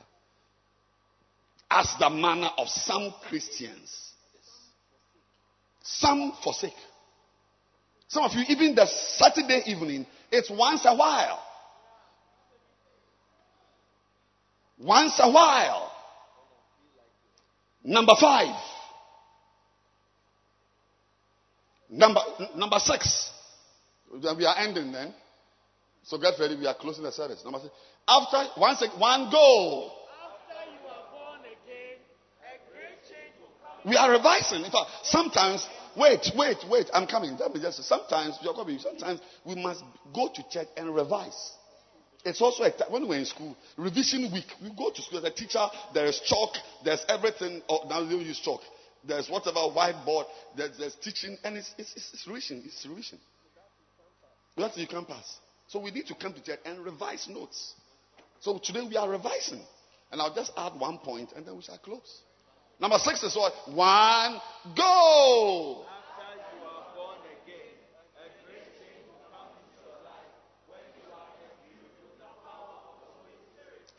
As 1.69 1.87
the 1.99 2.09
manner 2.09 2.49
of 2.57 2.69
some 2.69 3.13
Christians. 3.27 4.11
Some 5.81 6.33
forsake. 6.43 6.73
Some 8.07 8.23
of 8.23 8.33
you, 8.33 8.43
even 8.49 8.75
the 8.75 8.85
Saturday 8.85 9.63
evening, 9.65 10.05
it's 10.31 10.49
once 10.49 10.85
a 10.85 10.95
while. 10.95 11.41
Once 14.77 15.19
a 15.19 15.31
while. 15.31 15.91
Number 17.83 18.13
five. 18.19 18.55
Number, 21.89 22.21
number 22.55 22.79
six. 22.79 23.31
We 24.21 24.45
are 24.45 24.55
ending 24.57 24.91
then. 24.91 25.13
So 26.03 26.17
get 26.17 26.39
ready. 26.39 26.55
We 26.55 26.67
are 26.67 26.75
closing 26.75 27.03
the 27.03 27.11
service. 27.11 27.43
Number 27.43 27.59
six. 27.59 27.73
After 28.07 28.59
one 28.59 28.75
sec, 28.75 28.97
one 28.99 29.31
goal. 29.31 29.91
We 33.85 33.95
are 33.97 34.11
revising. 34.11 34.65
In 34.65 34.71
fact, 34.71 34.89
sometimes, 35.03 35.67
wait, 35.95 36.31
wait, 36.35 36.57
wait, 36.67 36.89
I'm 36.91 37.05
coming. 37.05 37.37
Let 37.37 37.53
me 37.53 37.61
just 37.61 37.83
sometimes, 37.83 38.37
you're 38.41 38.55
coming, 38.55 38.79
sometimes 38.79 39.19
we 39.45 39.55
must 39.55 39.83
go 40.13 40.29
to 40.33 40.43
church 40.49 40.69
and 40.75 40.93
revise. 40.93 41.51
It's 42.23 42.41
also 42.41 42.63
a, 42.63 42.71
when 42.89 43.07
we're 43.07 43.19
in 43.19 43.25
school, 43.25 43.55
revision 43.77 44.31
week. 44.33 44.47
We 44.63 44.71
go 44.75 44.89
to 44.89 45.01
school, 45.03 45.21
the 45.21 45.29
teacher, 45.29 45.63
there 45.93 46.07
is 46.07 46.19
chalk, 46.21 46.55
there's 46.83 47.05
everything. 47.07 47.61
Oh, 47.69 47.87
now 47.87 48.03
they 48.03 48.15
use 48.15 48.39
chalk. 48.39 48.61
There's 49.07 49.29
whatever 49.29 49.59
whiteboard, 49.59 50.25
there's, 50.57 50.75
there's 50.79 50.95
teaching, 50.95 51.37
and 51.43 51.57
it's, 51.57 51.71
it's, 51.77 51.93
it's 51.95 52.25
revision. 52.25 52.63
It's 52.65 52.83
revision. 52.89 53.19
That 54.57 54.77
you 54.77 54.87
can't 54.87 55.07
pass. 55.07 55.39
So 55.67 55.79
we 55.79 55.91
need 55.91 56.07
to 56.07 56.15
come 56.15 56.33
to 56.33 56.41
church 56.41 56.59
and 56.65 56.79
revise 56.79 57.27
notes. 57.29 57.73
So 58.39 58.57
today 58.63 58.85
we 58.87 58.95
are 58.95 59.09
revising. 59.09 59.61
And 60.11 60.21
I'll 60.21 60.33
just 60.33 60.51
add 60.55 60.79
one 60.79 60.99
point 60.99 61.31
and 61.35 61.45
then 61.45 61.55
we 61.55 61.61
shall 61.61 61.77
close. 61.77 62.21
Number 62.79 62.97
six 62.99 63.23
is 63.23 63.35
what? 63.35 63.53
One 63.73 64.39
go. 64.77 65.85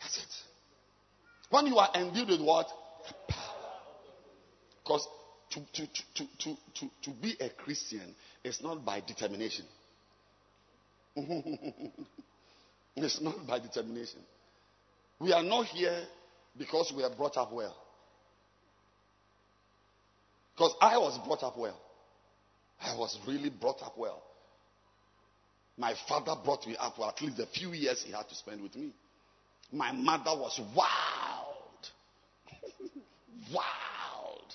That's 0.00 0.18
it. 0.18 0.24
When 1.50 1.66
you 1.66 1.76
are 1.76 1.90
endued 1.94 2.28
with 2.28 2.40
what? 2.40 2.68
Power. 3.28 3.40
Because 4.84 5.08
to, 5.50 5.60
to, 5.72 5.86
to, 5.86 6.26
to, 6.38 6.56
to, 6.74 6.90
to 7.02 7.10
be 7.20 7.36
a 7.40 7.48
Christian 7.50 8.14
is 8.44 8.62
not 8.62 8.84
by 8.84 9.00
determination. 9.00 9.64
it's 12.96 13.20
not 13.22 13.46
by 13.46 13.58
determination. 13.58 14.20
We 15.18 15.32
are 15.32 15.42
not 15.42 15.64
here 15.66 16.04
because 16.58 16.92
we 16.94 17.02
are 17.02 17.14
brought 17.14 17.38
up 17.38 17.52
well. 17.52 17.74
Because 20.54 20.74
I 20.80 20.98
was 20.98 21.18
brought 21.26 21.42
up 21.42 21.56
well. 21.58 21.80
I 22.80 22.94
was 22.96 23.18
really 23.26 23.48
brought 23.48 23.82
up 23.82 23.96
well. 23.96 24.22
My 25.78 25.94
father 26.06 26.34
brought 26.44 26.66
me 26.66 26.76
up 26.78 26.96
for 26.96 27.08
at 27.08 27.20
least 27.22 27.38
a 27.38 27.46
few 27.46 27.72
years 27.72 28.02
he 28.02 28.12
had 28.12 28.28
to 28.28 28.34
spend 28.34 28.62
with 28.62 28.76
me. 28.76 28.92
My 29.72 29.92
mother 29.92 30.30
was 30.30 30.60
wild. 30.74 31.90
wild. 33.54 34.54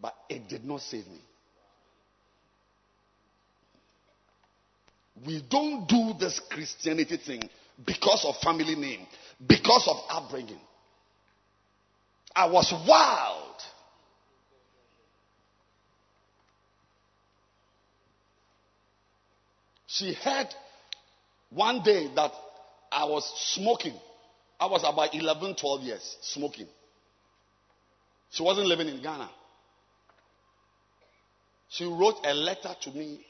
But 0.00 0.14
it 0.30 0.48
did 0.48 0.64
not 0.64 0.80
save 0.80 1.06
me. 1.06 1.20
We 5.22 5.42
don't 5.48 5.86
do 5.86 6.14
this 6.18 6.40
Christianity 6.50 7.16
thing 7.18 7.48
because 7.86 8.24
of 8.24 8.36
family 8.38 8.74
name, 8.74 9.06
because 9.46 9.86
of 9.88 9.96
upbringing. 10.08 10.60
I 12.34 12.46
was 12.46 12.72
wild. 12.88 13.54
She 19.86 20.12
heard 20.14 20.48
one 21.50 21.82
day 21.84 22.08
that 22.16 22.32
I 22.90 23.04
was 23.04 23.30
smoking. 23.54 23.94
I 24.58 24.66
was 24.66 24.82
about 24.84 25.14
11, 25.14 25.54
12 25.54 25.82
years 25.82 26.16
smoking. 26.22 26.66
She 28.30 28.42
wasn't 28.42 28.66
living 28.66 28.88
in 28.88 29.00
Ghana. 29.00 29.30
She 31.68 31.84
wrote 31.84 32.16
a 32.24 32.34
letter 32.34 32.74
to 32.82 32.90
me 32.90 33.24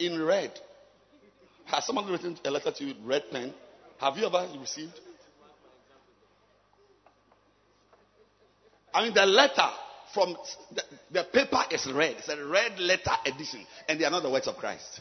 in 0.00 0.20
red. 0.20 0.52
Has 1.66 1.86
someone 1.86 2.10
written 2.10 2.36
a 2.44 2.50
letter 2.50 2.70
to 2.70 2.84
you 2.84 2.94
with 2.94 3.04
red 3.04 3.30
pen? 3.30 3.52
Have 3.98 4.16
you 4.16 4.26
ever 4.26 4.46
received? 4.58 4.98
I 8.94 9.04
mean, 9.04 9.14
the 9.14 9.24
letter 9.24 9.68
from 10.12 10.36
the, 10.72 10.82
the 11.10 11.24
paper 11.24 11.62
is 11.70 11.90
red. 11.92 12.16
It's 12.18 12.28
a 12.28 12.44
red 12.44 12.78
letter 12.78 13.12
edition, 13.24 13.64
and 13.88 13.98
they 13.98 14.04
are 14.04 14.10
not 14.10 14.22
the 14.22 14.30
words 14.30 14.46
of 14.48 14.56
Christ. 14.56 15.00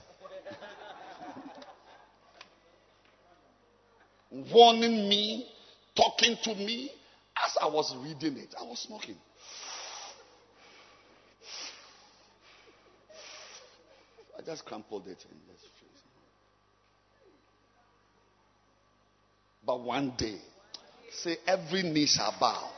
warning 4.53 5.09
me, 5.09 5.45
talking 5.95 6.37
to 6.43 6.55
me. 6.55 6.91
As 7.43 7.57
I 7.61 7.65
was 7.67 7.95
reading 7.97 8.37
it, 8.37 8.53
I 8.59 8.63
was 8.63 8.79
smoking. 8.79 9.15
I 14.37 14.41
just 14.45 14.65
crumpled 14.65 15.07
it 15.07 15.25
and 15.29 15.39
just 15.51 15.65
But 19.71 19.83
one 19.83 20.11
day, 20.17 20.35
say 21.13 21.37
every 21.47 21.83
knee 21.83 22.05
shall 22.05 22.35
bow. 22.37 22.71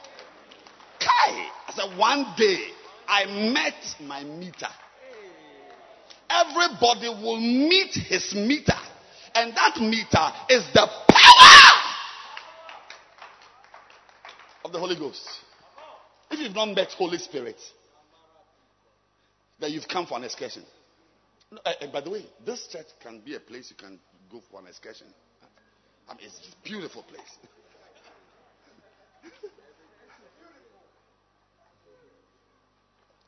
Kai! 1.00 1.48
I 1.68 1.74
said 1.74 1.98
one 1.98 2.36
day 2.38 2.68
I 3.08 3.26
met 3.52 3.74
my 4.02 4.24
meter. 4.24 4.68
Everybody 6.30 7.10
will 7.10 7.40
meet 7.40 7.96
his 7.96 8.36
meter. 8.36 8.78
And 9.34 9.56
that 9.56 9.78
meter 9.82 10.28
is 10.52 10.64
the 10.72 10.88
power 11.10 11.82
of 14.64 14.72
the 14.72 14.78
Holy 14.78 14.96
Ghost. 14.96 15.28
If 16.30 16.42
you've 16.42 16.54
not 16.54 16.76
met 16.76 16.92
Holy 16.92 17.18
Spirit, 17.18 17.60
then 19.60 19.72
you've 19.72 19.88
come 19.88 20.06
for 20.06 20.20
an 20.20 20.26
excursion. 20.26 20.62
No, 21.52 21.58
uh, 21.66 21.74
uh, 21.82 21.88
by 21.92 22.02
the 22.02 22.12
way, 22.12 22.24
this 22.46 22.68
church 22.72 22.86
can 23.02 23.20
be 23.22 23.34
a 23.34 23.40
place 23.40 23.72
you 23.72 23.76
can 23.76 24.00
go 24.32 24.44
for 24.52 24.60
an 24.60 24.68
excursion. 24.68 25.08
I 26.10 26.16
mean, 26.16 26.26
it's 26.26 26.40
a 26.40 26.68
beautiful 26.68 27.04
place. 27.04 27.38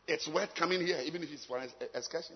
it's 0.08 0.28
worth 0.28 0.54
coming 0.56 0.86
here, 0.86 1.00
even 1.06 1.24
if 1.24 1.30
it's 1.32 1.46
for 1.46 1.58
an 1.58 1.70
excursion. 1.94 2.36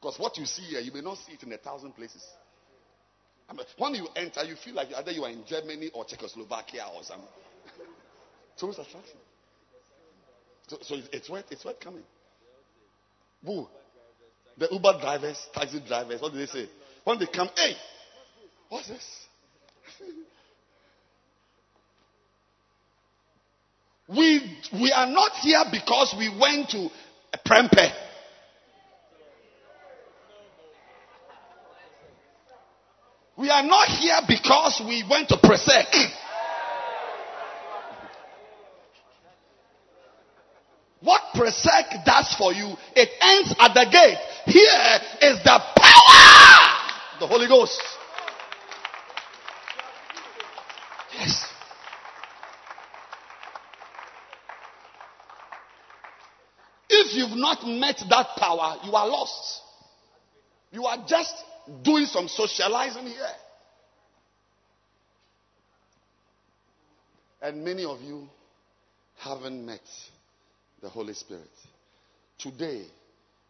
Because 0.00 0.18
what 0.18 0.36
you 0.38 0.46
see 0.46 0.62
here, 0.62 0.80
you 0.80 0.92
may 0.92 1.00
not 1.00 1.18
see 1.18 1.32
it 1.32 1.42
in 1.42 1.52
a 1.52 1.58
thousand 1.58 1.92
places. 1.92 2.24
I 3.48 3.54
mean, 3.54 3.64
when 3.78 3.94
you 3.94 4.08
enter, 4.14 4.44
you 4.44 4.56
feel 4.56 4.74
like 4.74 4.88
either 4.96 5.10
you 5.10 5.24
are 5.24 5.30
in 5.30 5.42
Germany 5.46 5.90
or 5.94 6.04
Czechoslovakia 6.04 6.86
or 6.94 7.02
something. 7.02 7.28
Tourist 8.58 8.80
attraction. 8.80 9.18
So, 10.68 10.78
so 10.82 10.96
it's, 11.12 11.30
worth 11.30 11.44
it's 11.50 11.64
worth 11.64 11.80
coming. 11.80 12.02
Who? 13.44 13.66
The 14.58 14.68
Uber 14.70 15.00
drivers, 15.00 15.46
taxi 15.54 15.80
drivers, 15.86 16.20
what 16.20 16.32
do 16.32 16.38
they 16.38 16.46
say? 16.46 16.68
When 17.04 17.18
they 17.18 17.26
come, 17.26 17.48
hey, 17.56 17.74
what's 18.68 18.88
this? 18.88 19.27
We 24.08 24.40
we 24.72 24.92
are 24.92 25.06
not 25.06 25.32
here 25.42 25.62
because 25.70 26.14
we 26.18 26.28
went 26.28 26.70
to 26.70 26.88
Prempeh. 27.46 27.92
We 33.36 33.50
are 33.50 33.62
not 33.62 33.86
here 33.88 34.18
because 34.26 34.82
we 34.84 35.04
went 35.08 35.28
to 35.28 35.36
Presec. 35.36 36.10
What 41.00 41.22
Presec 41.34 42.04
does 42.04 42.34
for 42.36 42.52
you, 42.52 42.74
it 42.96 43.08
ends 43.20 43.54
at 43.60 43.74
the 43.74 43.86
gate. 43.92 44.18
Here 44.46 45.30
is 45.30 45.38
the 45.44 45.60
power, 45.76 47.20
the 47.20 47.26
Holy 47.28 47.46
Ghost. 47.46 47.80
Yes. 51.16 51.46
If 56.88 57.14
you've 57.14 57.27
not 57.38 57.66
met 57.66 58.02
that 58.10 58.28
power, 58.36 58.78
you 58.84 58.92
are 58.92 59.06
lost. 59.06 59.62
You 60.70 60.84
are 60.86 61.04
just 61.08 61.34
doing 61.82 62.06
some 62.06 62.28
socializing 62.28 63.06
here. 63.06 63.34
And 67.40 67.64
many 67.64 67.84
of 67.84 68.00
you 68.02 68.28
haven't 69.18 69.64
met 69.64 69.80
the 70.82 70.88
Holy 70.88 71.14
Spirit. 71.14 71.48
Today, 72.38 72.84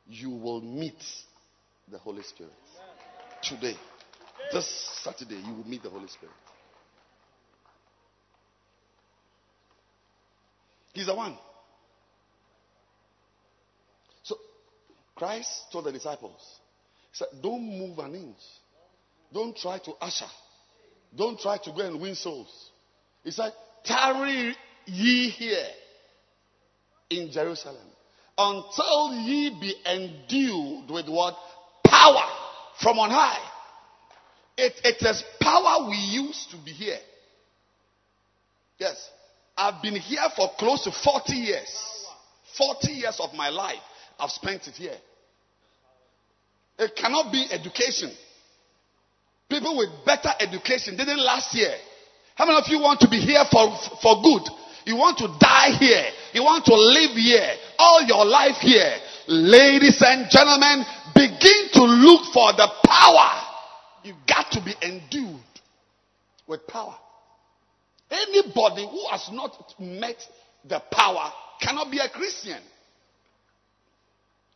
you 0.09 0.30
will 0.30 0.61
meet 0.61 1.03
the 1.91 1.99
Holy 1.99 2.22
Spirit. 2.22 2.53
Today. 3.43 3.76
This 4.53 4.66
Saturday, 5.03 5.36
you 5.36 5.55
will 5.55 5.68
meet 5.68 5.82
the 5.82 5.91
Holy 5.91 6.09
Spirit. 6.09 6.34
He's 10.93 11.07
the 11.07 11.14
one. 11.14 11.36
So, 14.22 14.36
Christ 15.18 15.72
told 15.72 15.84
the 15.84 15.92
disciples, 15.92 16.40
He 17.10 17.16
said, 17.18 17.28
Don't 17.42 17.62
move 17.62 17.98
an 17.98 18.14
inch. 18.14 18.38
Don't 19.32 19.56
try 19.56 19.78
to 19.78 19.92
usher. 20.00 20.30
Don't 21.14 21.38
try 21.38 21.58
to 21.58 21.72
go 21.72 21.80
and 21.80 22.00
win 22.00 22.14
souls. 22.14 22.70
He 23.24 23.32
said, 23.32 23.52
Tarry 23.84 24.54
ye 24.86 25.28
here 25.30 25.66
in 27.10 27.30
Jerusalem 27.30 27.86
until 28.36 29.12
ye 29.14 29.50
be 29.60 29.74
endued 29.84 30.90
with 30.90 31.08
what? 31.08 31.36
Power 31.84 32.24
from 32.80 32.98
on 32.98 33.10
high. 33.10 33.44
It, 34.56 34.74
it 34.84 35.04
is 35.04 35.24
power 35.40 35.88
we 35.88 35.96
use 35.96 36.46
to 36.52 36.56
be 36.64 36.70
here. 36.70 36.98
Yes. 38.78 39.10
I've 39.56 39.82
been 39.82 39.96
here 39.96 40.22
for 40.36 40.50
close 40.58 40.84
to 40.84 40.92
40 40.92 41.32
years. 41.32 42.06
40 42.56 42.92
years 42.92 43.18
of 43.20 43.34
my 43.34 43.48
life, 43.48 43.82
I've 44.18 44.30
spent 44.30 44.66
it 44.68 44.74
here. 44.74 44.96
It 46.78 46.94
cannot 46.94 47.32
be 47.32 47.46
education. 47.50 48.10
People 49.48 49.76
with 49.78 49.88
better 50.04 50.30
education 50.38 50.96
didn't 50.96 51.18
last 51.18 51.52
here. 51.52 51.74
How 52.34 52.46
many 52.46 52.58
of 52.58 52.68
you 52.68 52.78
want 52.78 53.00
to 53.00 53.08
be 53.08 53.18
here 53.18 53.42
for, 53.50 53.74
for 54.00 54.22
good? 54.22 54.42
You 54.84 54.96
want 54.96 55.18
to 55.18 55.28
die 55.40 55.76
here. 55.78 56.04
You 56.32 56.44
want 56.44 56.64
to 56.66 56.74
live 56.74 57.10
here. 57.16 57.50
All 57.78 58.02
your 58.02 58.24
life 58.24 58.56
here. 58.60 58.94
Ladies 59.26 60.00
and 60.00 60.30
gentlemen, 60.30 60.84
begin 61.14 61.68
to 61.72 61.82
look 61.82 62.32
for 62.32 62.52
the 62.52 62.68
power. 62.84 63.42
You 64.04 64.14
got 64.26 64.52
to 64.52 64.62
be 64.64 64.74
endued 64.82 65.40
with 66.46 66.66
power. 66.66 66.96
Anybody 68.10 68.86
who 68.86 69.06
has 69.10 69.28
not 69.32 69.74
met 69.78 70.16
the 70.64 70.80
power 70.90 71.32
cannot 71.60 71.90
be 71.90 71.98
a 71.98 72.08
Christian. 72.08 72.60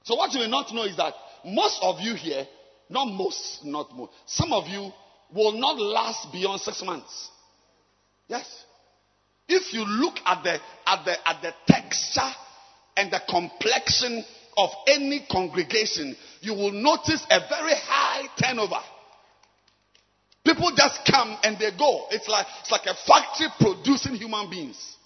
So 0.04 0.14
what 0.14 0.32
you 0.32 0.40
will 0.40 0.48
not 0.48 0.72
know 0.72 0.84
is 0.84 0.96
that 0.96 1.14
most 1.45 1.78
of 1.82 2.01
you 2.01 2.14
here, 2.14 2.47
not 2.88 3.07
most, 3.07 3.64
not 3.64 3.95
most, 3.97 4.12
some 4.26 4.53
of 4.53 4.68
you 4.68 4.90
will 5.34 5.53
not 5.53 5.78
last 5.78 6.30
beyond 6.32 6.61
six 6.61 6.82
months. 6.82 7.30
Yes. 8.28 8.64
If 9.49 9.72
you 9.72 9.84
look 9.84 10.16
at 10.24 10.43
the 10.45 10.59
at 10.86 11.05
the 11.05 11.28
at 11.28 11.43
the 11.43 11.53
texture 11.66 12.30
and 12.97 13.11
the 13.11 13.20
complexion 13.28 14.24
of 14.57 14.70
any 14.86 15.26
congregation, 15.30 16.16
you 16.40 16.55
will 16.55 16.72
notice 16.72 17.24
a 17.30 17.40
very 17.49 17.74
high 17.74 18.22
turnover. 18.40 18.80
People 20.45 20.72
just 20.76 21.01
come 21.11 21.36
and 21.43 21.59
they 21.59 21.70
go. 21.78 22.07
It's 22.11 22.28
like 22.28 22.47
it's 22.61 22.70
like 22.70 22.86
a 22.86 22.95
factory 23.07 23.49
producing 23.59 24.14
human 24.14 24.51
beings. 24.51 24.97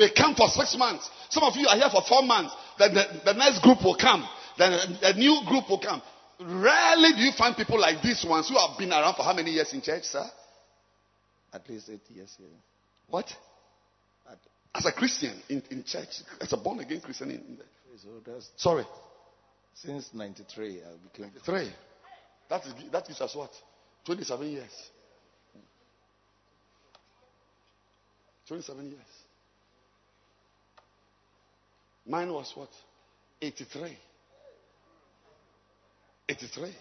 They 0.00 0.08
come 0.08 0.34
for 0.34 0.48
six 0.48 0.74
months. 0.78 1.10
Some 1.28 1.42
of 1.42 1.54
you 1.56 1.68
are 1.68 1.76
here 1.76 1.90
for 1.92 2.00
four 2.08 2.22
months. 2.22 2.54
Then 2.78 2.94
the, 2.94 3.04
the 3.26 3.34
next 3.34 3.60
group 3.62 3.84
will 3.84 3.96
come. 3.96 4.26
Then 4.56 4.72
a 5.02 5.12
new 5.12 5.42
group 5.46 5.68
will 5.68 5.78
come. 5.78 6.00
Rarely 6.40 7.12
do 7.12 7.20
you 7.20 7.32
find 7.32 7.54
people 7.54 7.78
like 7.78 8.00
these 8.02 8.24
ones 8.24 8.48
who 8.48 8.56
have 8.56 8.78
been 8.78 8.92
around 8.92 9.14
for 9.16 9.24
how 9.24 9.34
many 9.34 9.50
years 9.50 9.74
in 9.74 9.82
church, 9.82 10.04
sir? 10.04 10.24
At 11.52 11.68
least 11.68 11.90
eight 11.90 12.00
years 12.08 12.34
here. 12.38 12.46
What? 13.08 13.26
As 14.74 14.86
a 14.86 14.92
Christian 14.92 15.34
in, 15.50 15.62
in 15.70 15.84
church, 15.84 16.22
as 16.40 16.50
a 16.54 16.56
born 16.56 16.78
again 16.80 17.02
Christian 17.02 17.30
in, 17.32 17.36
in 17.36 17.58
the, 17.58 17.64
So 17.98 18.40
sorry, 18.56 18.84
since 19.74 20.14
'93 20.14 20.78
I 20.80 21.12
became. 21.12 21.30
three. 21.44 21.70
That 22.48 22.64
is 22.64 22.72
that 22.90 23.06
gives 23.06 23.20
us 23.20 23.34
what? 23.34 23.50
Twenty-seven 24.06 24.48
years. 24.48 24.70
Twenty-seven 28.46 28.86
years. 28.90 29.29
Mine 32.06 32.32
was 32.32 32.52
what? 32.54 32.70
Eighty-three. 33.42 33.96
Eighty-three. 36.28 36.74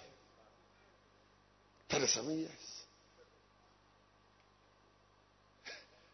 Thirty-seven 1.90 2.38
years. 2.38 2.50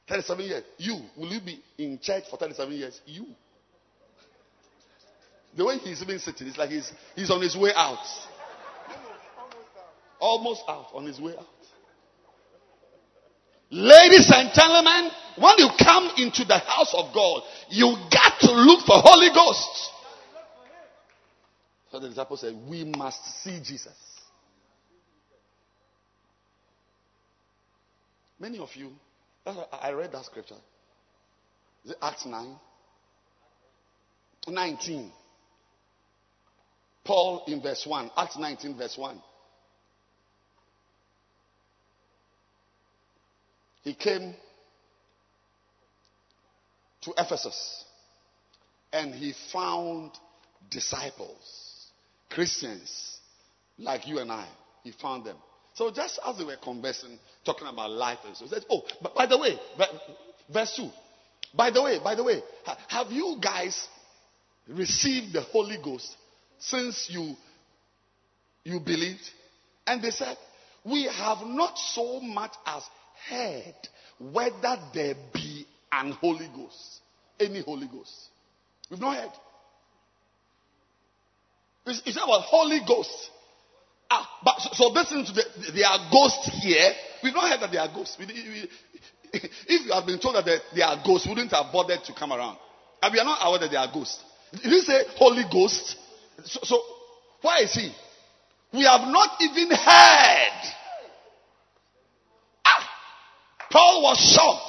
37 0.07 0.45
years. 0.45 0.63
You, 0.77 0.99
will 1.17 1.27
you 1.27 1.41
be 1.41 1.61
in 1.77 1.99
church 1.99 2.25
for 2.29 2.37
37 2.37 2.73
years? 2.73 3.01
You. 3.05 3.25
The 5.57 5.65
way 5.65 5.77
he's 5.77 6.01
even 6.01 6.19
sitting, 6.19 6.47
it's 6.47 6.57
like 6.57 6.69
he's, 6.69 6.91
he's 7.15 7.31
on 7.31 7.41
his 7.41 7.55
way 7.55 7.71
out. 7.75 8.05
Almost 10.19 10.63
out, 10.67 10.87
on 10.93 11.05
his 11.05 11.19
way 11.19 11.33
out. 11.37 11.45
Ladies 13.71 14.31
and 14.33 14.51
gentlemen, 14.53 15.09
when 15.37 15.57
you 15.57 15.69
come 15.77 16.11
into 16.17 16.45
the 16.45 16.57
house 16.57 16.93
of 16.93 17.13
God, 17.13 17.41
you 17.69 17.95
got 18.11 18.39
to 18.39 18.51
look 18.51 18.85
for 18.85 18.95
Holy 18.97 19.29
Ghost. 19.33 19.91
So 21.91 21.99
the 21.99 22.09
disciples 22.09 22.41
said, 22.41 22.55
We 22.69 22.83
must 22.83 23.43
see 23.43 23.59
Jesus. 23.63 23.93
Many 28.39 28.59
of 28.59 28.69
you, 28.75 28.91
I 29.81 29.91
read 29.91 30.11
that 30.11 30.25
scripture. 30.25 30.55
Is 31.85 31.91
it 31.91 31.97
Acts 32.01 32.25
9? 32.25 32.55
19. 34.47 35.11
Paul 37.03 37.43
in 37.47 37.61
verse 37.61 37.85
1. 37.85 38.11
Acts 38.17 38.37
19, 38.37 38.77
verse 38.77 38.97
1. 38.97 39.21
He 43.83 43.93
came 43.93 44.33
to 47.05 47.13
Ephesus 47.17 47.85
and 48.91 49.13
he 49.13 49.33
found 49.51 50.11
disciples, 50.69 51.87
Christians 52.29 53.19
like 53.77 54.07
you 54.07 54.19
and 54.19 54.31
I. 54.31 54.47
He 54.83 54.91
found 54.91 55.25
them. 55.25 55.37
So 55.73 55.91
just 55.91 56.19
as 56.25 56.37
they 56.37 56.45
were 56.45 56.55
conversing, 56.55 57.19
talking 57.45 57.67
about 57.67 57.91
life 57.91 58.19
and 58.25 58.35
so, 58.35 58.45
he 58.45 58.49
said, 58.49 58.65
"Oh, 58.69 58.83
but 59.01 59.13
by 59.13 59.25
the 59.25 59.37
way, 59.37 59.59
verse 60.49 60.75
two. 60.75 60.89
By 61.53 61.69
the 61.69 61.81
way, 61.81 61.99
by 61.99 62.15
the 62.15 62.23
way, 62.23 62.41
ha- 62.65 62.77
have 62.87 63.11
you 63.11 63.37
guys 63.41 63.87
received 64.67 65.33
the 65.33 65.41
Holy 65.41 65.77
Ghost 65.83 66.15
since 66.59 67.09
you 67.09 67.35
you 68.63 68.79
believed?" 68.79 69.29
And 69.85 70.01
they 70.01 70.11
said, 70.11 70.37
"We 70.85 71.03
have 71.03 71.45
not 71.45 71.77
so 71.77 72.21
much 72.21 72.53
as 72.65 72.83
heard 73.29 73.75
whether 74.19 74.77
there 74.93 75.15
be 75.33 75.64
an 75.99 76.11
Holy 76.13 76.47
Ghost, 76.55 77.01
any 77.39 77.61
Holy 77.61 77.87
Ghost. 77.87 78.29
We've 78.89 78.99
not 78.99 79.17
heard." 79.17 79.31
It's, 81.87 82.01
it's 82.05 82.17
about 82.17 82.41
Holy 82.41 82.79
Ghost. 82.87 83.29
Ah, 84.09 84.27
but 84.43 84.59
so, 84.59 84.69
so 84.73 84.87
listen 84.89 85.25
to 85.25 85.33
the, 85.33 85.43
there 85.73 85.87
are 85.87 86.09
ghosts 86.11 86.49
here. 86.61 86.91
We've 87.23 87.33
not 87.33 87.49
heard 87.49 87.61
that 87.61 87.71
there 87.71 87.81
are 87.81 87.87
ghosts. 87.93 88.17
We- 88.19 88.25
we- 88.25 88.69
if 89.33 89.85
you 89.85 89.91
had 89.91 90.05
been 90.05 90.19
told 90.19 90.35
that 90.35 90.45
there, 90.45 90.85
are 90.85 91.01
ghosts, 91.05 91.25
we 91.27 91.33
wouldn't 91.33 91.51
have 91.51 91.71
bothered 91.71 92.03
to 92.05 92.13
come 92.13 92.31
around. 92.31 92.57
And 93.01 93.13
we 93.13 93.19
are 93.19 93.25
not 93.25 93.39
aware 93.41 93.59
that 93.59 93.71
there 93.71 93.79
are 93.79 93.91
ghosts. 93.91 94.23
Did 94.51 94.71
you 94.71 94.79
say 94.81 95.03
Holy 95.17 95.43
Ghost? 95.51 95.97
So, 96.43 96.59
so 96.63 96.81
is 97.61 97.73
he? 97.73 97.91
We 98.73 98.83
have 98.85 99.01
not 99.01 99.37
even 99.41 99.69
heard. 99.69 100.61
Ah, 102.65 102.89
Paul 103.71 104.03
was 104.03 104.17
shocked. 104.17 104.64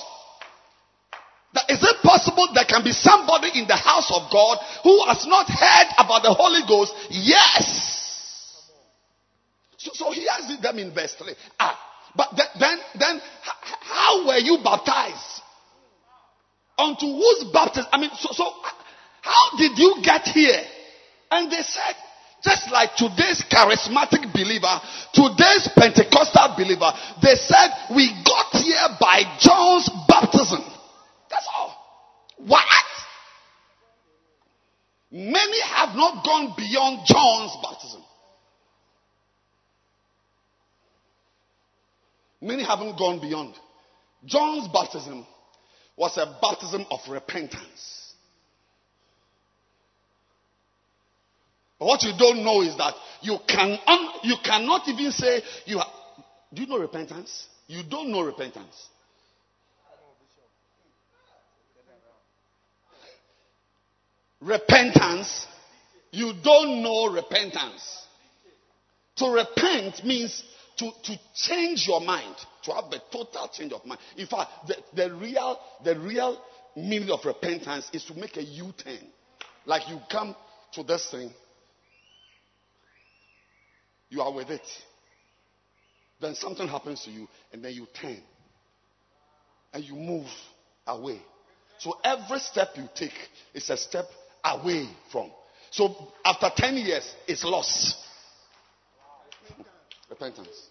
Is 1.69 1.83
it 1.83 1.97
possible 2.03 2.49
there 2.55 2.65
can 2.65 2.85
be 2.85 2.93
somebody 2.93 3.51
in 3.55 3.67
the 3.67 3.77
house 3.77 4.11
of 4.13 4.31
God 4.31 4.59
who 4.83 5.05
has 5.07 5.27
not 5.27 5.49
heard 5.49 5.89
about 5.99 6.23
the 6.23 6.35
Holy 6.35 6.67
Ghost? 6.69 6.93
Yes. 7.11 7.95
So, 9.79 9.91
so 9.95 10.11
he 10.11 10.29
asked 10.29 10.61
them 10.63 10.79
in 10.79 10.93
verse 10.93 11.15
3. 11.15 11.33
Ah, 11.61 11.79
but 12.15 12.31
then, 12.37 12.47
then, 12.59 12.79
then 12.99 13.21
how 13.61 14.27
were 14.27 14.39
you 14.39 14.59
baptized? 14.63 15.43
Unto 16.79 17.07
whose 17.07 17.45
baptism? 17.53 17.89
I 17.93 18.01
mean, 18.01 18.11
so, 18.19 18.31
so 18.33 18.53
how 19.23 19.57
did 19.57 19.79
you 19.79 19.97
get 20.03 20.27
here? 20.29 20.63
And 21.31 21.51
they 21.51 21.63
said, 21.63 21.95
just 22.43 22.71
like 22.71 22.95
today's 22.97 23.43
charismatic 23.51 24.33
believer, 24.33 24.81
today's 25.13 25.69
Pentecostal 25.75 26.55
believer, 26.57 26.93
they 27.23 27.35
said, 27.35 27.71
we 27.95 28.13
got 28.25 28.53
here 28.53 28.89
by 29.01 29.23
John's 29.41 29.91
baptism. 30.07 30.63
What? 32.47 32.65
Many 35.11 35.61
have 35.63 35.97
not 35.97 36.25
gone 36.25 36.55
beyond 36.57 37.07
John's 37.07 37.57
baptism. 37.63 38.03
Many 42.41 42.65
haven't 42.65 42.99
gone 42.99 43.21
beyond. 43.21 43.55
John's 44.25 44.69
baptism 44.69 45.27
was 45.97 46.17
a 46.19 46.39
baptism 46.41 46.85
of 46.91 47.01
repentance. 47.09 48.15
But 51.79 51.87
what 51.87 52.03
you 52.03 52.13
don't 52.19 52.45
know 52.45 52.63
is 52.63 52.77
that 52.77 52.95
you 53.23 53.39
can 53.47 53.79
un, 53.87 54.09
you 54.23 54.37
cannot 54.45 54.87
even 54.89 55.11
say 55.11 55.43
you 55.67 55.79
are, 55.79 55.87
do 56.53 56.63
you 56.63 56.69
know 56.69 56.79
repentance? 56.79 57.49
You 57.67 57.83
don't 57.89 58.11
know 58.11 58.23
repentance. 58.23 58.89
Repentance, 64.41 65.47
you 66.11 66.33
don't 66.43 66.83
know 66.83 67.13
repentance. 67.13 68.07
To 69.17 69.31
repent 69.31 70.05
means 70.05 70.43
to, 70.77 70.91
to 71.05 71.19
change 71.35 71.87
your 71.89 72.01
mind, 72.01 72.37
to 72.65 72.73
have 72.73 72.85
a 72.93 73.01
total 73.11 73.49
change 73.53 73.73
of 73.73 73.85
mind. 73.87 74.01
In 74.17 74.27
fact, 74.27 74.51
the, 74.67 74.77
the 74.95 75.15
real 75.15 75.59
the 75.83 75.99
real 75.99 76.39
meaning 76.77 77.11
of 77.11 77.25
repentance 77.25 77.89
is 77.95 78.05
to 78.05 78.15
make 78.15 78.37
a 78.37 78.43
U-turn. 78.43 78.99
Like 79.65 79.89
you 79.89 79.99
come 80.11 80.37
to 80.75 80.83
this 80.83 81.11
thing, 81.11 81.31
you 84.11 84.21
are 84.21 84.33
with 84.33 84.51
it. 84.51 84.67
Then 86.21 86.35
something 86.35 86.69
happens 86.69 87.05
to 87.05 87.11
you, 87.11 87.27
and 87.53 87.65
then 87.65 87.73
you 87.73 87.87
turn. 88.01 88.21
And 89.73 89.83
you 89.83 89.95
move 89.95 90.29
away. 90.87 91.21
So 91.79 91.99
every 92.05 92.39
step 92.39 92.69
you 92.77 92.89
take 92.95 93.13
is 93.53 93.69
a 93.69 93.77
step 93.77 94.07
away 94.55 94.89
from. 95.11 95.31
So 95.71 95.95
after 96.25 96.51
10 96.55 96.77
years, 96.77 97.15
it's 97.27 97.45
lost. 97.45 97.97
Repentance. 100.09 100.69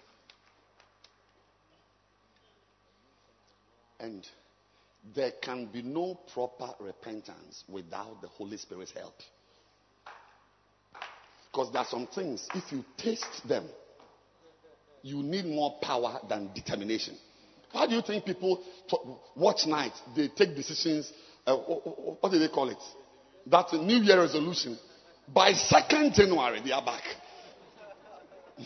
And 4.00 4.26
there 5.14 5.32
can 5.42 5.68
be 5.68 5.82
no 5.82 6.16
proper 6.34 6.74
repentance 6.80 7.64
without 7.68 8.22
the 8.22 8.28
Holy 8.28 8.58
Spirit's 8.58 8.92
help. 8.92 9.14
Because 11.52 11.72
there 11.72 11.82
are 11.82 11.88
some 11.88 12.08
things, 12.08 12.48
if 12.54 12.72
you 12.72 12.84
taste 12.98 13.48
them, 13.48 13.66
you 15.04 15.22
need 15.22 15.46
more 15.46 15.78
power 15.82 16.20
than 16.28 16.52
determination. 16.54 17.16
Why 17.72 17.88
do 17.88 17.96
you 17.96 18.02
think 18.02 18.26
people 18.26 18.64
watch 19.36 19.66
night? 19.68 19.92
They 20.16 20.30
take 20.30 20.56
decisions. 20.56 21.12
Uh, 21.46 21.56
wh- 21.58 21.84
wh- 21.84 22.24
what 22.24 22.32
do 22.32 22.40
they 22.40 22.48
call 22.48 22.70
it? 22.70 22.78
That's 23.46 23.74
a 23.74 23.78
New 23.78 23.98
Year 23.98 24.20
resolution. 24.20 24.78
By 25.34 25.54
2nd 25.54 26.14
January, 26.14 26.62
they 26.64 26.72
are 26.72 26.84
back. 26.84 27.04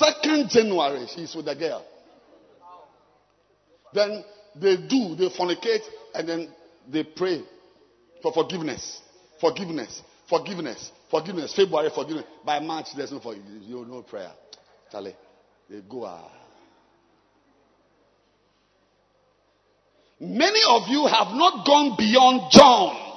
2nd 0.00 0.50
January, 0.50 1.06
she's 1.14 1.34
with 1.34 1.46
the 1.46 1.54
girl. 1.54 1.84
Then 3.92 4.24
they 4.54 4.76
do, 4.76 5.14
they 5.16 5.28
fornicate, 5.28 5.82
and 6.14 6.28
then 6.28 6.48
they 6.88 7.04
pray 7.04 7.42
for 8.22 8.32
forgiveness. 8.32 9.00
Forgiveness. 9.40 10.02
Forgiveness. 10.28 10.92
Forgiveness. 11.10 11.54
February, 11.54 11.90
forgiveness. 11.94 12.24
By 12.44 12.60
March, 12.60 12.86
there's 12.96 13.10
no 13.12 13.20
forgiveness. 13.20 13.64
No, 13.66 13.84
no 13.84 14.02
prayer. 14.02 14.32
Charlie, 14.92 15.16
they 15.68 15.80
go 15.88 16.06
out. 16.06 16.30
Many 20.20 20.60
of 20.68 20.82
you 20.88 21.06
have 21.06 21.28
not 21.34 21.66
gone 21.66 21.96
beyond 21.96 22.50
John. 22.52 23.09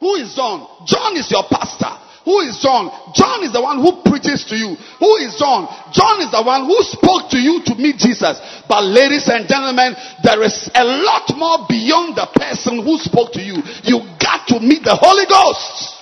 Who 0.00 0.14
is 0.14 0.34
John? 0.34 0.66
John 0.86 1.16
is 1.16 1.30
your 1.30 1.44
pastor. 1.50 1.90
Who 2.24 2.40
is 2.40 2.60
John? 2.60 2.92
John 3.14 3.42
is 3.42 3.52
the 3.52 3.62
one 3.62 3.80
who 3.80 4.02
preaches 4.04 4.44
to 4.52 4.56
you. 4.56 4.76
Who 5.00 5.16
is 5.16 5.34
John? 5.38 5.64
John 5.92 6.20
is 6.20 6.30
the 6.30 6.42
one 6.44 6.66
who 6.66 6.76
spoke 6.84 7.30
to 7.30 7.38
you 7.38 7.64
to 7.64 7.74
meet 7.74 7.96
Jesus. 7.96 8.36
But 8.68 8.84
ladies 8.84 9.28
and 9.28 9.48
gentlemen, 9.48 9.96
there 10.22 10.42
is 10.42 10.70
a 10.74 10.84
lot 10.84 11.32
more 11.36 11.64
beyond 11.68 12.16
the 12.16 12.28
person 12.34 12.84
who 12.84 12.98
spoke 12.98 13.32
to 13.32 13.40
you. 13.40 13.62
You 13.82 14.04
got 14.20 14.46
to 14.48 14.60
meet 14.60 14.84
the 14.84 14.94
Holy 14.94 15.24
Ghost. 15.24 15.96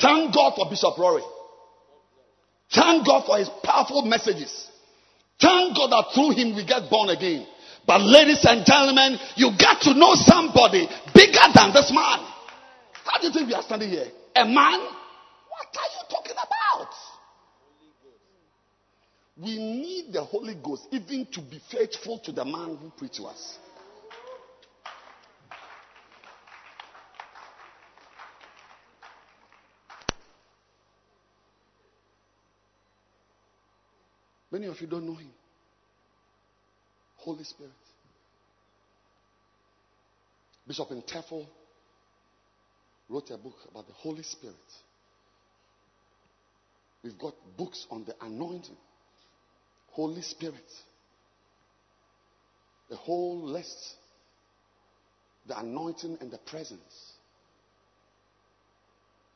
Thank 0.00 0.34
God 0.34 0.54
for 0.56 0.70
Bishop 0.70 0.98
Rory. 0.98 1.22
Thank 2.72 3.06
God 3.06 3.24
for 3.24 3.38
his 3.38 3.48
powerful 3.62 4.02
messages. 4.02 4.68
Thank 5.40 5.76
God 5.76 5.90
that 5.90 6.10
through 6.14 6.30
him 6.30 6.56
we 6.56 6.64
get 6.64 6.90
born 6.90 7.10
again. 7.10 7.46
But 7.86 8.02
ladies 8.02 8.44
and 8.44 8.66
gentlemen, 8.66 9.18
you 9.36 9.50
got 9.58 9.80
to 9.82 9.94
know 9.94 10.14
somebody 10.14 10.86
bigger 11.14 11.46
than 11.54 11.72
this 11.72 11.90
man. 11.90 12.18
How 13.04 13.18
do 13.20 13.28
you 13.28 13.32
think 13.32 13.48
we 13.48 13.54
are 13.54 13.62
standing 13.62 13.88
here? 13.88 14.06
A 14.36 14.44
man? 14.44 14.80
What 14.80 15.74
are 15.74 15.90
you 15.96 16.04
talking 16.10 16.32
about? 16.32 16.92
We 19.40 19.56
need 19.56 20.12
the 20.12 20.22
Holy 20.22 20.54
Ghost 20.62 20.88
even 20.90 21.26
to 21.32 21.40
be 21.40 21.60
faithful 21.70 22.18
to 22.20 22.32
the 22.32 22.44
man 22.44 22.76
who 22.80 22.90
preached 22.96 23.14
to 23.16 23.24
us. 23.24 23.58
Many 34.50 34.66
of 34.66 34.80
you 34.80 34.86
don't 34.86 35.06
know 35.06 35.14
him. 35.14 35.30
Holy 37.16 37.44
Spirit. 37.44 37.72
Bishop 40.66 40.88
Intefel 40.90 41.46
wrote 43.08 43.30
a 43.30 43.38
book 43.38 43.56
about 43.70 43.86
the 43.86 43.94
Holy 43.94 44.22
Spirit. 44.22 44.56
We've 47.02 47.18
got 47.18 47.34
books 47.56 47.86
on 47.90 48.04
the 48.04 48.14
anointing, 48.20 48.76
Holy 49.92 50.22
Spirit, 50.22 50.70
the 52.90 52.96
whole 52.96 53.42
list, 53.42 53.94
the 55.46 55.58
anointing 55.58 56.18
and 56.20 56.30
the 56.30 56.38
presence, 56.38 57.12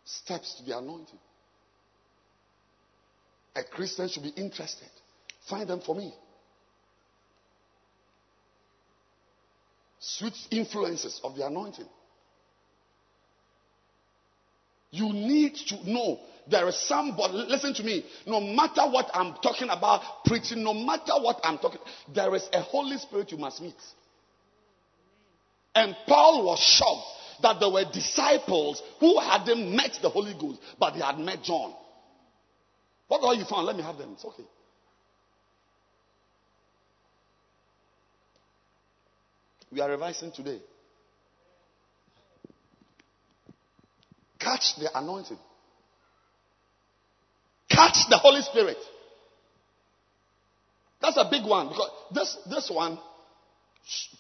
steps 0.05 0.57
to 0.57 0.65
the 0.65 0.77
anointing. 0.77 1.19
A 3.55 3.65
Christian 3.65 4.09
should 4.09 4.23
be 4.23 4.31
interested. 4.31 4.89
Find 5.49 5.69
them 5.69 5.81
for 5.81 5.95
me. 5.95 6.15
Sweet 9.99 10.35
influences 10.51 11.21
of 11.23 11.37
the 11.37 11.47
anointing. 11.47 11.87
You 14.91 15.13
need 15.13 15.55
to 15.69 15.91
know 15.91 16.21
there 16.49 16.69
is 16.69 16.77
somebody, 16.77 17.35
listen 17.49 17.73
to 17.75 17.83
me, 17.83 18.05
no 18.27 18.41
matter 18.41 18.83
what 18.83 19.11
I'm 19.15 19.35
talking 19.35 19.69
about, 19.71 20.25
preaching, 20.25 20.63
no 20.63 20.75
matter 20.75 21.13
what 21.21 21.41
I'm 21.45 21.59
talking, 21.59 21.81
there 22.15 22.35
is 22.35 22.49
a 22.53 22.61
Holy 22.61 22.99
Spirit 22.99 23.31
you 23.31 23.39
must 23.39 23.63
meet. 23.63 23.77
And 25.75 25.97
Paul 26.07 26.45
was 26.45 26.59
shocked 26.59 27.43
that 27.43 27.61
there 27.61 27.71
were 27.71 27.85
disciples 27.91 28.83
who 29.01 29.19
hadn't 29.21 29.75
met 29.75 29.99
the 30.03 30.11
Holy 30.11 30.35
Ghost, 30.35 30.61
but 30.79 30.95
they 30.95 31.01
had 31.01 31.19
met 31.19 31.43
John. 31.43 31.73
What 33.09 33.23
all 33.23 33.35
you 33.35 33.45
found? 33.45 33.67
Let 33.67 33.77
me 33.77 33.83
have 33.83 33.99
them. 33.99 34.13
It's 34.15 34.25
okay. 34.25 34.45
We 39.73 39.81
are 39.81 39.91
revising 39.91 40.33
today. 40.33 40.61
Catch 44.39 44.77
the 44.77 44.91
anointing. 44.99 45.39
Catch 47.71 48.09
the 48.11 48.19
Holy 48.19 48.43
Spirit. 48.43 48.77
That's 51.01 51.17
a 51.17 51.27
big 51.31 51.45
one 51.45 51.69
because 51.69 51.91
this, 52.13 52.39
this 52.51 52.71
one 52.71 52.99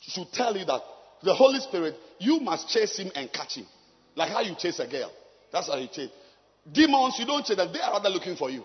should 0.00 0.32
tell 0.32 0.56
you 0.56 0.64
that 0.64 0.80
the 1.22 1.34
Holy 1.34 1.60
Spirit, 1.60 1.94
you 2.18 2.40
must 2.40 2.68
chase 2.68 2.98
him 2.98 3.12
and 3.14 3.32
catch 3.32 3.56
him. 3.56 3.66
Like 4.14 4.30
how 4.30 4.40
you 4.40 4.54
chase 4.56 4.78
a 4.80 4.86
girl. 4.88 5.12
That's 5.52 5.68
how 5.68 5.76
you 5.76 5.88
chase. 5.88 6.10
Demons, 6.70 7.16
you 7.18 7.26
don't 7.26 7.44
chase 7.44 7.56
them. 7.56 7.72
They 7.72 7.80
are 7.80 7.92
rather 7.92 8.08
looking 8.08 8.36
for 8.36 8.50
you. 8.50 8.64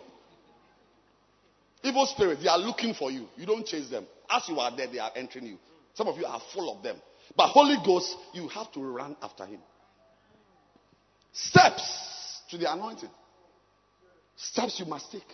Evil 1.84 2.06
spirits, 2.06 2.42
they 2.42 2.50
are 2.50 2.58
looking 2.58 2.94
for 2.94 3.12
you. 3.12 3.28
You 3.36 3.46
don't 3.46 3.66
chase 3.66 3.90
them. 3.90 4.06
As 4.30 4.48
you 4.48 4.60
are 4.60 4.76
there, 4.76 4.88
they 4.88 5.00
are 5.00 5.12
entering 5.16 5.46
you. 5.48 5.58
Some 5.98 6.08
of 6.08 6.18
you 6.18 6.28
are 6.28 6.40
full 6.54 6.78
of 6.78 6.84
them. 6.84 6.96
But 7.36 7.48
Holy 7.48 7.76
Ghost, 7.84 8.16
you 8.32 8.48
have 8.50 8.72
to 8.74 8.80
run 8.80 9.18
after 9.20 9.48
him. 9.48 9.60
Steps 11.34 12.42
to 12.52 12.58
the 12.60 12.72
anointing. 12.72 13.10
Steps 14.36 14.80
you 14.80 14.86
must 14.86 15.12
take 15.12 15.28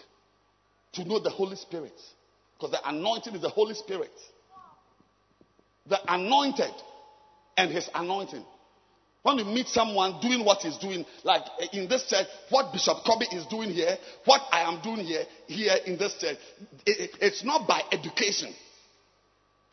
to 0.94 1.04
know 1.04 1.20
the 1.20 1.30
Holy 1.30 1.58
Spirit. 1.58 2.00
Because 2.58 2.72
the 2.72 2.90
anointing 2.90 3.36
is 3.36 3.42
the 3.42 3.50
Holy 3.50 3.74
Spirit. 3.74 4.14
The 5.88 6.00
anointed 6.08 6.72
and 7.58 7.70
his 7.70 7.90
anointing. 7.94 8.46
When 9.24 9.40
you 9.40 9.46
meet 9.46 9.68
someone 9.68 10.22
doing 10.22 10.46
what 10.46 10.60
he's 10.60 10.78
doing, 10.78 11.06
like 11.26 11.44
in 11.74 11.90
this 11.90 12.08
church, 12.10 12.28
what 12.50 12.72
Bishop 12.72 13.00
Kobe 13.06 13.26
is 13.36 13.46
doing 13.48 13.70
here, 13.70 13.98
what 14.24 14.42
I 14.50 14.62
am 14.62 14.82
doing 14.82 15.06
here, 15.06 15.24
here 15.48 15.76
in 15.86 15.98
this 15.98 16.14
church, 16.22 16.38
it, 16.86 17.00
it, 17.00 17.18
it's 17.20 17.44
not 17.44 17.68
by 17.68 17.82
education. 17.92 18.54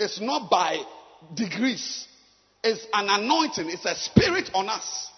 It's 0.00 0.18
not 0.18 0.50
by 0.50 0.82
degrees. 1.34 2.08
It's 2.64 2.86
an 2.92 3.06
anointing. 3.08 3.68
It's 3.68 3.84
a 3.84 3.94
spirit 3.94 4.50
on 4.54 4.68
us. 4.68 5.08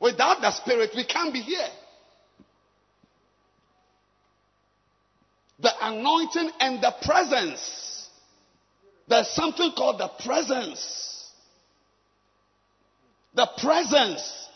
Without 0.00 0.40
the 0.40 0.50
spirit, 0.50 0.90
we 0.96 1.04
can't 1.04 1.32
be 1.32 1.40
here. 1.40 1.68
The 5.60 5.70
anointing 5.80 6.50
and 6.58 6.82
the 6.82 6.94
presence. 7.02 8.08
There's 9.08 9.28
something 9.28 9.72
called 9.76 10.00
the 10.00 10.10
presence. 10.24 11.30
The 13.34 13.48
presence. 13.58 14.48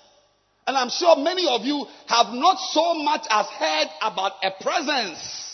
And 0.67 0.77
I'm 0.77 0.91
sure 0.91 1.17
many 1.17 1.47
of 1.47 1.65
you 1.67 1.87
have 2.07 2.33
not 2.33 2.59
so 2.59 2.95
much 2.95 3.27
as 3.31 3.47
heard 3.47 3.89
about 4.03 4.33
a 4.43 4.51
presence. 4.63 5.48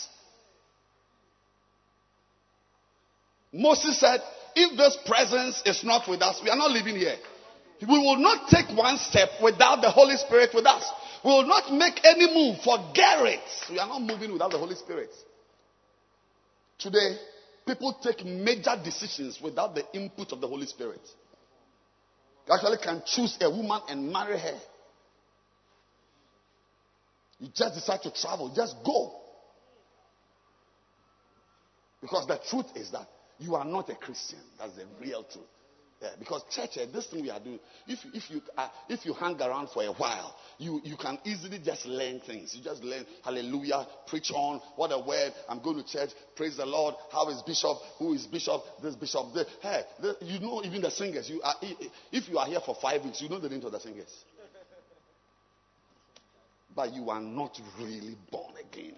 Moses 3.55 3.97
said, 3.99 4.19
if 4.53 4.77
this 4.77 4.97
presence 5.05 5.61
is 5.65 5.83
not 5.83 6.09
with 6.09 6.21
us, 6.21 6.41
we 6.43 6.49
are 6.49 6.57
not 6.57 6.71
living 6.71 6.97
here. 6.97 7.15
We 7.81 7.87
will 7.87 8.17
not 8.17 8.49
take 8.49 8.67
one 8.75 8.97
step 8.97 9.29
without 9.41 9.81
the 9.81 9.89
Holy 9.89 10.17
Spirit 10.17 10.49
with 10.53 10.65
us. 10.65 10.83
We 11.23 11.29
will 11.29 11.47
not 11.47 11.71
make 11.71 12.03
any 12.03 12.33
move. 12.33 12.57
Forget 12.59 13.25
it. 13.25 13.39
We 13.71 13.79
are 13.79 13.87
not 13.87 14.01
moving 14.01 14.33
without 14.33 14.51
the 14.51 14.57
Holy 14.57 14.75
Spirit. 14.75 15.09
Today, 16.79 17.17
people 17.65 17.97
take 18.03 18.25
major 18.25 18.75
decisions 18.83 19.39
without 19.41 19.73
the 19.73 19.83
input 19.93 20.33
of 20.33 20.41
the 20.41 20.47
Holy 20.47 20.67
Spirit. 20.67 21.01
You 22.47 22.53
actually 22.53 22.77
can 22.83 23.03
choose 23.05 23.37
a 23.39 23.49
woman 23.49 23.81
and 23.87 24.11
marry 24.11 24.37
her. 24.37 24.59
You 27.39 27.49
just 27.53 27.75
decide 27.75 28.01
to 28.03 28.11
travel, 28.11 28.53
just 28.53 28.75
go. 28.85 29.13
Because 32.01 32.27
the 32.27 32.39
truth 32.49 32.67
is 32.75 32.91
that 32.91 33.07
you 33.39 33.55
are 33.55 33.65
not 33.65 33.89
a 33.89 33.95
Christian. 33.95 34.39
That's 34.57 34.75
the 34.75 34.85
real 35.01 35.23
truth. 35.23 35.45
Yeah, 36.01 36.09
because 36.19 36.43
church, 36.51 36.77
eh, 36.77 36.85
this 36.93 37.07
thing 37.07 37.21
we 37.21 37.29
are 37.29 37.39
doing, 37.39 37.59
if, 37.87 37.99
if, 38.13 38.29
you, 38.29 38.41
uh, 38.57 38.67
if 38.89 39.05
you 39.05 39.13
hang 39.13 39.41
around 39.41 39.69
for 39.69 39.81
a 39.81 39.93
while, 39.93 40.35
you, 40.57 40.81
you 40.83 40.97
can 40.97 41.17
easily 41.23 41.57
just 41.57 41.85
learn 41.85 42.19
things. 42.19 42.53
You 42.53 42.61
just 42.61 42.83
learn, 42.83 43.05
hallelujah, 43.23 43.87
preach 44.05 44.29
on, 44.31 44.59
what 44.75 44.91
a 44.91 44.99
word, 44.99 45.31
I'm 45.47 45.61
going 45.61 45.77
to 45.77 45.87
church, 45.87 46.09
praise 46.35 46.57
the 46.57 46.65
Lord, 46.65 46.95
how 47.13 47.29
is 47.29 47.41
bishop, 47.43 47.77
who 47.97 48.13
is 48.13 48.27
bishop, 48.27 48.61
this 48.83 48.95
bishop, 48.95 49.33
this. 49.33 49.47
Hey, 49.61 49.83
this, 50.01 50.15
you 50.21 50.39
know 50.39 50.61
even 50.65 50.81
the 50.81 50.91
singers. 50.91 51.29
You 51.29 51.41
are, 51.41 51.55
if 52.11 52.27
you 52.27 52.37
are 52.39 52.45
here 52.45 52.59
for 52.59 52.75
five 52.81 53.01
weeks, 53.03 53.21
you 53.21 53.29
know 53.29 53.39
the 53.39 53.49
name 53.49 53.63
of 53.63 53.71
the 53.71 53.79
singers. 53.79 54.13
But 56.75 56.93
you 56.93 57.09
are 57.09 57.21
not 57.21 57.57
really 57.79 58.17
born 58.29 58.53
again. 58.69 58.95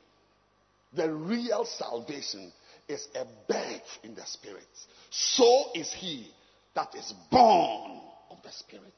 The 0.94 1.14
real 1.14 1.64
salvation 1.64 2.52
is 2.88 3.08
a 3.16 3.26
birth 3.48 4.00
in 4.04 4.16
the 4.16 4.26
spirit. 4.26 4.68
So 5.10 5.72
is 5.76 5.92
he 5.94 6.32
that 6.76 6.96
is 6.96 7.14
born 7.32 8.00
of 8.30 8.38
the 8.44 8.52
spirit. 8.52 8.94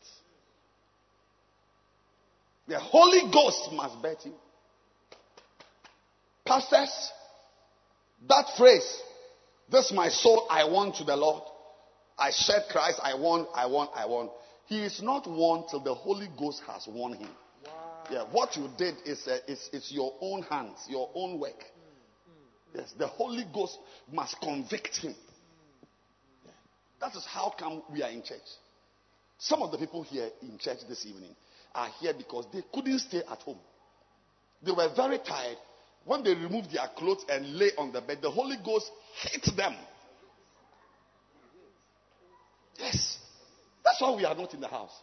The 2.68 2.80
Holy 2.80 3.32
Ghost 3.32 3.72
must 3.74 4.02
bet 4.02 4.26
you. 4.26 4.34
Pastors, 6.46 7.12
that 8.28 8.46
phrase, 8.58 9.02
this 9.72 9.92
my 9.92 10.10
soul 10.10 10.48
I 10.50 10.66
want 10.66 10.96
to 10.96 11.04
the 11.04 11.16
Lord. 11.16 11.44
I 12.18 12.32
said 12.32 12.66
Christ, 12.70 13.00
I 13.02 13.16
want, 13.16 13.48
I 13.56 13.66
want, 13.66 13.92
I 13.96 14.06
want. 14.06 14.32
He 14.66 14.84
is 14.84 15.02
not 15.02 15.26
won 15.28 15.66
till 15.70 15.80
the 15.80 15.94
Holy 15.94 16.28
Ghost 16.38 16.62
has 16.68 16.86
won 16.88 17.14
him. 17.14 17.30
Yeah, 18.12 18.26
what 18.32 18.56
you 18.56 18.70
did 18.78 18.96
is, 19.06 19.28
uh, 19.28 19.38
is, 19.48 19.70
is 19.72 19.92
your 19.92 20.14
own 20.22 20.42
hands, 20.44 20.80
your 20.90 21.10
own 21.16 21.40
work. 21.40 21.64
Yes, 22.76 22.94
the 22.98 23.08
Holy 23.08 23.46
Ghost 23.54 23.78
must 24.12 24.40
convict 24.42 24.98
him. 24.98 25.16
Yeah. 26.46 26.52
That 27.02 27.16
is 27.16 27.26
how 27.26 27.54
come 27.58 27.82
we 27.92 28.04
are 28.04 28.10
in 28.10 28.22
church. 28.22 28.38
Some 29.38 29.62
of 29.62 29.72
the 29.72 29.78
people 29.78 30.04
here 30.04 30.30
in 30.42 30.58
church 30.58 30.80
this 30.88 31.06
evening 31.06 31.36
are 31.74 31.90
here 32.00 32.14
because 32.14 32.46
they 32.54 32.62
couldn't 32.74 33.00
stay 33.00 33.20
at 33.30 33.40
home. 33.40 33.60
They 34.62 34.72
were 34.72 34.90
very 34.96 35.20
tired. 35.20 35.58
When 36.06 36.24
they 36.24 36.34
removed 36.34 36.72
their 36.72 36.88
clothes 36.96 37.26
and 37.30 37.56
lay 37.56 37.72
on 37.78 37.92
the 37.92 38.02
bed, 38.02 38.20
the 38.22 38.32
Holy 38.32 38.58
Ghost 38.64 38.92
hit 39.22 39.56
them. 39.56 39.76
Yes. 42.78 43.20
That's 43.84 44.02
why 44.02 44.16
we 44.16 44.26
are 44.26 44.36
not 44.36 44.54
in 44.54 44.62
the 44.62 44.68
house. 44.68 44.94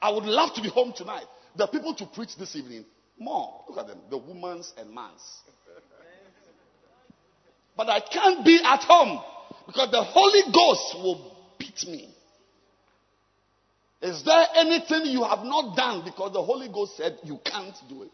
I 0.00 0.10
would 0.10 0.24
love 0.24 0.54
to 0.54 0.62
be 0.62 0.68
home 0.68 0.92
tonight. 0.94 1.26
The 1.56 1.66
people 1.66 1.94
to 1.94 2.06
preach 2.06 2.36
this 2.36 2.54
evening, 2.54 2.84
more. 3.18 3.64
Look 3.68 3.78
at 3.78 3.88
them, 3.88 3.98
the 4.10 4.18
women's 4.18 4.72
and 4.76 4.94
man's. 4.94 5.22
But 7.78 7.88
I 7.88 8.00
can't 8.00 8.44
be 8.44 8.60
at 8.62 8.80
home 8.82 9.22
because 9.68 9.92
the 9.92 10.02
Holy 10.02 10.52
Ghost 10.52 10.96
will 10.96 11.36
beat 11.60 11.86
me. 11.86 12.12
Is 14.02 14.24
there 14.24 14.46
anything 14.56 15.06
you 15.06 15.22
have 15.22 15.44
not 15.44 15.76
done 15.76 16.02
because 16.04 16.32
the 16.32 16.42
Holy 16.42 16.68
Ghost 16.68 16.96
said 16.96 17.18
you 17.22 17.38
can't 17.44 17.76
do 17.88 18.02
it? 18.02 18.10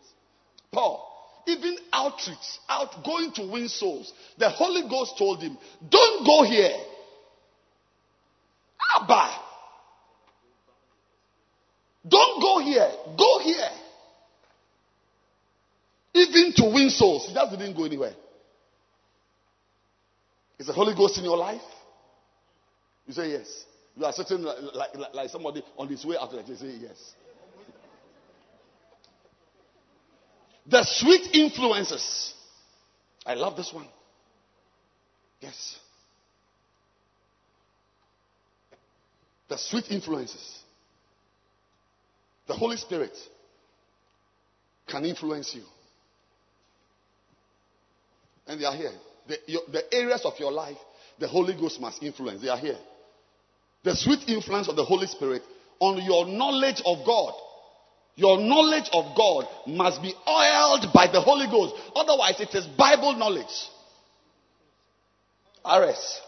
Paul, 0.71 1.03
even 1.47 1.77
outreach, 1.95 2.37
out 2.69 3.03
going 3.07 3.33
to 3.33 3.51
win 3.51 3.69
souls, 3.69 4.13
the 4.37 4.51
Holy 4.51 4.87
Ghost 4.87 5.17
told 5.17 5.41
him, 5.41 5.57
Don't 5.89 6.27
go 6.27 6.43
here. 6.45 6.77
Abba. 9.01 9.31
Don't 12.07 12.43
go 12.43 12.59
here. 12.59 12.91
Go 13.17 13.39
here. 13.39 13.71
Even 16.13 16.53
to 16.57 16.65
win 16.65 16.91
souls. 16.91 17.27
He 17.29 17.33
just 17.33 17.51
didn't 17.53 17.75
go 17.75 17.85
anywhere. 17.85 18.13
Is 20.59 20.67
the 20.67 20.73
Holy 20.73 20.95
Ghost 20.95 21.19
in 21.19 21.25
your 21.25 21.37
life? 21.37 21.61
You 23.07 23.13
say 23.13 23.31
yes. 23.31 23.65
You 23.97 24.05
are 24.05 24.13
sitting 24.13 24.43
like, 24.43 24.95
like, 24.95 25.15
like 25.15 25.31
somebody 25.31 25.63
on 25.77 25.89
his 25.89 26.05
way 26.05 26.17
out. 26.21 26.33
You 26.33 26.57
say 26.57 26.77
yes. 26.81 27.15
The 30.67 30.83
sweet 30.85 31.35
influences. 31.35 32.35
I 33.27 33.35
love 33.35 33.57
this 33.57 33.73
one. 33.73 33.87
Yes. 35.41 35.79
The 39.49 39.59
sweet 39.59 39.91
influences. 39.91 40.61
The 42.47 42.55
Holy 42.55 42.77
Spirit 42.77 43.17
can 44.87 45.05
influence 45.05 45.55
you. 45.55 45.65
And 48.47 48.61
they 48.61 48.65
are 48.65 48.75
here. 48.75 48.93
The, 49.29 49.39
your, 49.47 49.63
the 49.71 49.95
areas 49.95 50.23
of 50.25 50.35
your 50.39 50.53
life, 50.53 50.77
the 51.19 51.29
Holy 51.29 51.55
Ghost 51.55 51.81
must 51.81 52.03
influence. 52.03 52.43
They 52.43 52.49
are 52.49 52.59
here. 52.59 52.79
The 53.83 53.95
sweet 53.95 54.29
influence 54.29 54.69
of 54.69 54.77
the 54.77 54.85
Holy 54.85 55.07
Spirit 55.07 55.43
on 55.81 56.03
your 56.03 56.27
knowledge 56.27 56.83
of 56.85 57.05
God. 57.07 57.35
Your 58.17 58.39
knowledge 58.39 58.89
of 58.93 59.17
God 59.17 59.47
must 59.67 60.01
be 60.01 60.15
oiled 60.29 60.87
by 60.95 61.09
the 61.11 61.21
Holy 61.21 61.47
Ghost. 61.47 61.75
Otherwise, 61.95 62.41
it 62.41 62.55
is 62.55 62.67
Bible 62.67 63.15
knowledge. 63.17 63.47
RS. 65.65 66.21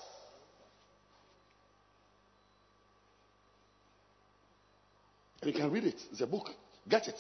You 5.45 5.53
can 5.53 5.71
read 5.71 5.85
it. 5.85 6.01
It's 6.11 6.21
a 6.21 6.27
book. 6.27 6.51
Get 6.89 7.07
it. 7.07 7.19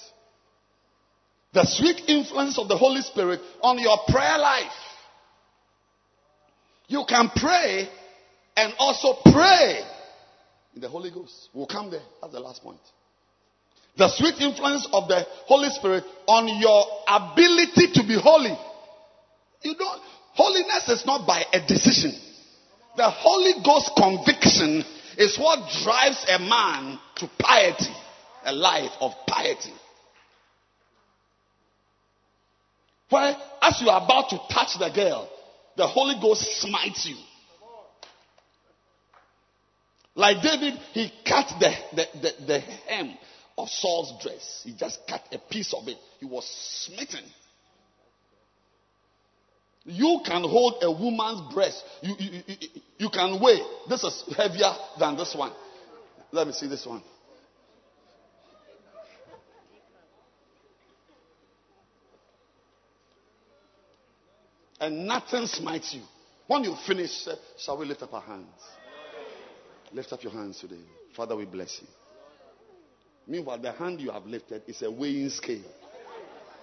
The 1.53 1.65
sweet 1.65 2.03
influence 2.09 2.59
of 2.59 2.69
the 2.69 2.77
Holy 2.77 3.03
Spirit 3.03 3.41
on 3.63 3.79
your 3.79 3.99
prayer 4.09 4.39
life. 4.39 4.73
You 6.89 7.05
can 7.09 7.31
pray 7.35 7.89
and 8.57 8.73
also 8.79 9.19
pray 9.33 9.81
in 10.75 10.81
the 10.81 10.89
Holy 10.89 11.11
Ghost. 11.11 11.49
We'll 11.53 11.67
come 11.67 11.91
there. 11.91 12.03
That's 12.21 12.33
the 12.33 12.41
last 12.41 12.63
point. 12.63 12.81
The 13.97 14.09
sweet 14.09 14.41
influence 14.41 14.87
of 14.93 15.09
the 15.09 15.27
Holy 15.47 15.71
Spirit 15.71 16.05
on 16.27 16.49
your 16.61 16.85
ability 17.09 17.93
to 17.95 18.07
be 18.07 18.19
holy. 18.21 18.57
You 19.63 19.75
don't, 19.75 20.03
holiness 20.35 20.89
is 20.89 21.07
not 21.07 21.27
by 21.27 21.45
a 21.53 21.67
decision. 21.67 22.13
The 22.97 23.11
Holy 23.11 23.63
Ghost 23.65 23.91
conviction 23.97 24.85
is 25.19 25.39
what 25.39 25.59
drives 25.83 26.25
a 26.29 26.39
man 26.39 26.99
to 27.17 27.31
piety, 27.39 27.95
a 28.45 28.53
life 28.53 28.93
of 29.01 29.13
piety. 29.27 29.73
Where, 33.09 33.37
as 33.63 33.81
you 33.81 33.89
are 33.89 34.05
about 34.05 34.29
to 34.31 34.39
touch 34.53 34.79
the 34.79 34.91
girl, 34.95 35.29
the 35.77 35.87
Holy 35.87 36.17
Ghost 36.21 36.43
smites 36.61 37.07
you. 37.07 37.17
Like 40.15 40.43
David, 40.43 40.75
he 40.93 41.13
cut 41.27 41.47
the, 41.61 41.75
the, 41.95 42.07
the, 42.21 42.47
the 42.47 42.61
hem 42.61 43.15
of 43.59 43.69
Saul's 43.69 44.23
dress. 44.23 44.63
He 44.65 44.73
just 44.75 45.01
cut 45.07 45.23
a 45.31 45.39
piece 45.39 45.75
of 45.75 45.87
it. 45.89 45.99
He 46.21 46.27
was 46.27 46.47
smitten. 46.87 47.25
You 49.85 50.21
can 50.25 50.43
hold 50.43 50.83
a 50.83 50.91
woman's 50.91 51.53
breast. 51.55 51.85
You, 52.03 52.15
you, 52.19 52.43
you, 52.47 52.57
you 52.99 53.11
can 53.11 53.41
weigh. 53.41 53.61
This 53.89 54.03
is 54.03 54.25
heavier 54.37 54.73
than 54.99 55.17
this 55.17 55.35
one. 55.35 55.53
Let 56.33 56.47
me 56.47 56.53
see 56.53 56.67
this 56.67 56.85
one. 56.87 57.03
And 64.87 65.05
nothing 65.05 65.49
smites 65.49 65.95
you. 65.95 66.03
When 66.47 66.63
you 66.63 66.77
finish, 66.87 67.27
uh, 67.27 67.35
shall 67.59 67.77
we 67.77 67.87
lift 67.87 68.05
up 68.05 68.15
our 68.15 68.21
hands? 68.21 68.47
Lift 69.93 70.13
up 70.13 70.23
your 70.23 70.31
hands 70.31 70.61
today. 70.61 70.79
Father, 71.17 71.35
we 71.35 71.45
bless 71.45 71.81
you. 71.83 71.89
Meanwhile, 73.27 73.59
the 73.59 73.73
hand 73.73 74.01
you 74.01 74.13
have 74.13 74.27
lifted 74.27 74.63
is 74.69 74.83
a 74.83 74.91
weighing 74.91 75.31
scale. 75.31 75.65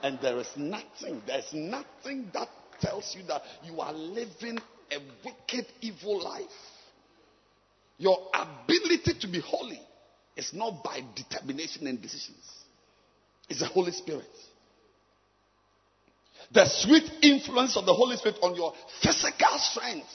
And 0.02 0.20
there 0.22 0.38
is 0.38 0.48
nothing, 0.56 1.22
there's 1.28 1.54
nothing 1.54 2.30
that 2.34 2.48
tells 2.80 3.14
you 3.14 3.24
that 3.24 3.42
you 3.66 3.82
are 3.82 3.92
living 3.92 4.58
a 4.90 5.00
wicked, 5.26 5.66
evil 5.82 6.24
life. 6.24 6.46
Your 7.98 8.30
ability 8.34 9.20
to 9.20 9.28
be 9.28 9.42
holy 9.42 9.82
is 10.38 10.54
not 10.54 10.82
by 10.82 11.02
determination 11.14 11.88
and 11.88 12.02
decisions, 12.02 12.50
it's 13.50 13.60
the 13.60 13.66
Holy 13.66 13.92
Spirit. 13.92 14.24
The 16.52 16.66
sweet 16.66 17.10
influence 17.22 17.78
of 17.78 17.86
the 17.86 17.94
Holy 17.94 18.18
Spirit 18.18 18.38
on 18.42 18.56
your 18.56 18.74
physical 19.02 19.58
strength. 19.58 20.10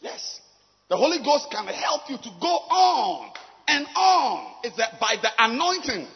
Yes. 0.00 0.40
The 0.88 0.96
Holy 0.96 1.18
Ghost 1.18 1.48
can 1.50 1.66
help 1.66 2.08
you 2.08 2.16
to 2.16 2.30
go 2.40 2.48
on 2.48 3.32
and 3.68 3.86
on. 3.96 4.54
It's 4.62 4.76
that 4.76 5.00
by 5.00 5.16
the 5.20 5.30
anointing. 5.38 6.06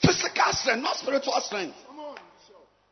Physical 0.00 0.52
strength, 0.52 0.82
not 0.82 0.96
spiritual 0.96 1.40
strength. 1.40 1.76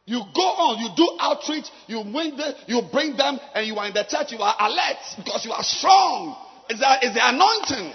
You 0.06 0.22
go 0.34 0.42
on, 0.42 0.82
you 0.82 0.90
do 0.96 1.06
outreach, 1.20 1.66
you 1.86 1.98
win 1.98 2.36
the, 2.36 2.54
you 2.66 2.82
bring 2.90 3.16
them, 3.16 3.38
and 3.54 3.64
you 3.64 3.76
are 3.76 3.86
in 3.86 3.94
the 3.94 4.02
church, 4.02 4.32
you 4.32 4.38
are 4.38 4.56
alert 4.58 4.98
because 5.16 5.44
you 5.44 5.52
are 5.52 5.62
strong. 5.62 6.34
It's 6.68 6.80
the, 6.80 6.98
it's 7.02 7.14
the 7.14 7.22
anointing. 7.22 7.94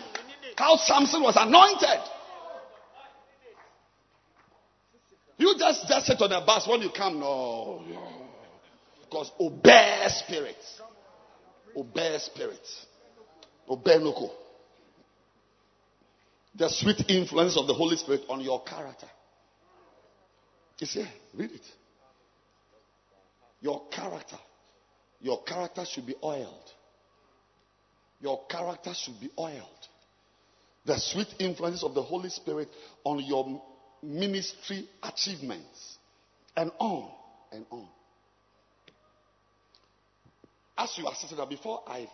How 0.55 0.77
Samson 0.77 1.21
was 1.21 1.35
anointed. 1.35 1.99
You 5.37 5.55
just, 5.57 5.87
just 5.87 6.05
sit 6.05 6.21
on 6.21 6.29
the 6.29 6.41
bus 6.45 6.67
when 6.67 6.81
you 6.81 6.89
come. 6.95 7.19
No. 7.19 7.83
Because 9.01 9.31
obey 9.39 10.05
spirit. 10.09 10.55
Obey 11.75 12.17
spirit. 12.19 12.67
Obey 13.69 13.97
local. 13.97 14.33
The 16.55 16.69
sweet 16.69 17.03
influence 17.09 17.57
of 17.57 17.67
the 17.67 17.73
Holy 17.73 17.97
Spirit 17.97 18.21
on 18.29 18.39
your 18.39 18.63
character. 18.63 19.07
It's 20.79 20.93
here. 20.93 21.07
Read 21.33 21.51
it. 21.51 21.65
Your 23.59 23.87
character. 23.89 24.37
Your 25.19 25.43
character 25.43 25.83
should 25.85 26.05
be 26.05 26.15
oiled. 26.23 26.71
Your 28.21 28.45
character 28.47 28.93
should 28.93 29.19
be 29.19 29.29
oiled. 29.37 29.87
The 30.85 30.97
sweet 30.99 31.27
influence 31.39 31.83
of 31.83 31.93
the 31.93 32.01
Holy 32.01 32.29
Spirit 32.29 32.69
on 33.03 33.19
your 33.19 33.61
ministry 34.05 34.87
achievements, 35.03 35.97
and 36.55 36.71
on 36.79 37.09
and 37.51 37.65
on. 37.71 37.87
As 40.77 40.97
you 40.97 41.07
are 41.07 41.15
sitting 41.15 41.37
there, 41.37 41.45
before 41.45 41.83
I've 41.87 42.07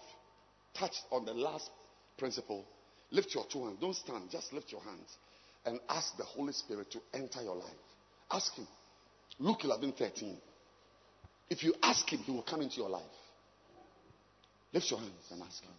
touched 0.73 1.03
on 1.11 1.25
the 1.25 1.33
last 1.33 1.69
principle, 2.17 2.65
lift 3.11 3.33
your 3.33 3.45
two 3.45 3.65
hands. 3.65 3.77
Don't 3.81 3.95
stand, 3.95 4.29
just 4.31 4.53
lift 4.53 4.71
your 4.71 4.81
hands. 4.81 5.17
and 5.65 5.79
ask 5.89 6.17
the 6.17 6.23
Holy 6.23 6.53
Spirit 6.53 6.89
to 6.91 6.99
enter 7.13 7.41
your 7.41 7.55
life. 7.55 7.69
Ask 8.31 8.55
Him. 8.55 8.67
Luke 9.39 9.63
11 9.63 9.93
13. 9.93 10.37
If 11.49 11.63
you 11.63 11.73
ask 11.83 12.07
Him, 12.11 12.19
He 12.19 12.31
will 12.31 12.43
come 12.43 12.61
into 12.61 12.77
your 12.77 12.89
life. 12.89 13.01
Lift 14.73 14.89
your 14.89 14.99
hands 14.99 15.27
and 15.31 15.41
ask 15.41 15.63
Him. 15.63 15.71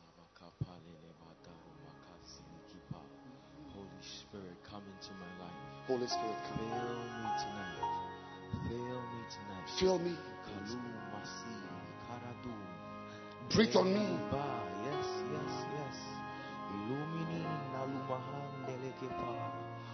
Holy 3.75 4.03
Spirit, 4.03 4.57
come 4.71 4.83
into 4.99 5.13
my 5.15 5.45
life. 5.45 5.52
Holy 5.87 6.07
Spirit, 6.07 6.37
come. 6.49 6.59
Fill 8.69 8.99
me 8.99 9.21
tonight. 9.33 9.69
Fill 9.79 9.99
me 9.99 10.11
tonight. 10.11 10.17
Fill 10.67 10.79
me. 10.79 10.93
Breathe 13.55 13.77
on 13.77 13.93
me. 13.93 14.01
Yes, 14.01 15.07
yes, 15.31 15.53
yes. 15.77 15.97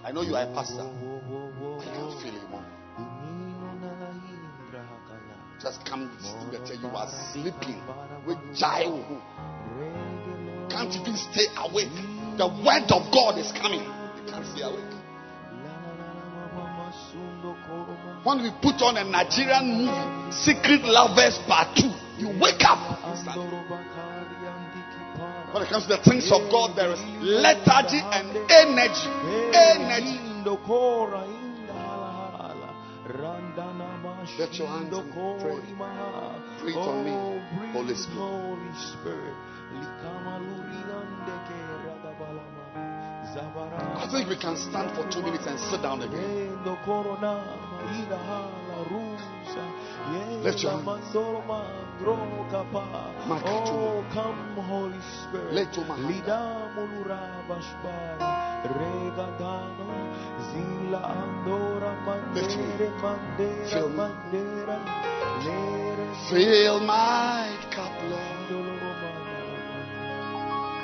I 0.04 0.12
know 0.12 0.22
you 0.22 0.36
are 0.36 0.44
a 0.44 0.54
pastor. 0.54 0.82
I 0.82 1.84
can 1.84 2.22
feel 2.22 2.36
it 2.36 2.50
more. 2.50 2.62
Inino 2.98 3.70
nalahindra 3.82 4.82
hakala. 4.86 5.36
Just 5.60 5.84
come 5.84 6.10
tell 6.64 6.76
you 6.76 6.88
are 6.96 7.10
sleeping 7.32 7.82
with 8.26 8.38
child. 8.56 9.04
Can't 10.70 10.94
even 10.94 11.16
stay 11.16 11.48
awake. 11.56 11.90
The 12.38 12.46
word 12.46 12.92
of 12.92 13.10
God 13.12 13.38
is 13.38 13.50
coming. 13.52 13.82
You 13.82 14.30
can't 14.30 14.46
stay 14.46 14.62
awake. 14.62 14.97
When 18.24 18.42
we 18.42 18.50
put 18.60 18.82
on 18.82 18.96
a 18.96 19.04
Nigerian 19.04 19.86
movie, 19.86 20.32
Secret 20.32 20.82
Lovers 20.82 21.38
Part 21.46 21.76
2, 21.76 21.86
you 22.18 22.28
wake 22.40 22.64
up. 22.66 22.98
When 25.54 25.62
it 25.62 25.68
comes 25.70 25.86
to 25.86 25.96
the 25.96 26.02
things 26.02 26.30
of 26.32 26.50
God, 26.50 26.76
there 26.76 26.92
is 26.92 27.00
lethargy 27.22 28.02
and 28.02 28.36
energy. 28.50 29.06
Energy. 29.54 30.18
Lift 34.38 34.54
your 34.58 34.68
hands 34.68 34.92
and 34.92 35.10
pray. 35.12 36.74
on 36.74 37.04
me, 37.04 37.14
Holy 37.72 37.94
Spirit. 37.94 39.34
I 43.96 44.08
think 44.10 44.28
we 44.28 44.36
can 44.36 44.56
stand 44.56 44.94
for 44.96 45.08
two 45.10 45.22
minutes 45.22 45.46
and 45.46 45.58
sit 45.58 45.82
down 45.82 46.02
again. 46.02 46.58
Rendo 47.78 47.86
corona 47.86 47.98
ida 47.98 48.18
hala 48.28 48.78
rusa. 48.90 49.64
Lift 50.44 50.62
your 50.62 50.72
Yenda 50.72 50.84
hands. 50.84 50.86
mandoro 50.86 51.40
mandro 51.46 52.16
kapa. 52.50 52.84
Makatumo. 53.28 53.78
Oh, 53.78 54.04
come 54.12 54.62
Holy 54.62 55.00
Spirit. 55.22 55.72
Lida 56.08 56.40
mulura 56.74 57.20
bashbara. 57.48 58.28
Regadano 58.64 59.98
zila 60.50 61.00
andora 61.14 61.92
Lift 62.34 62.56
me. 62.56 62.64
mandere 62.64 62.88
mandera 63.02 63.68
Fill 63.70 63.88
me. 63.88 63.96
mandera. 63.96 64.76
Lere 65.44 66.06
Fill 66.28 66.80
my 66.80 67.48
cup, 67.70 67.92
Lord. 68.10 68.24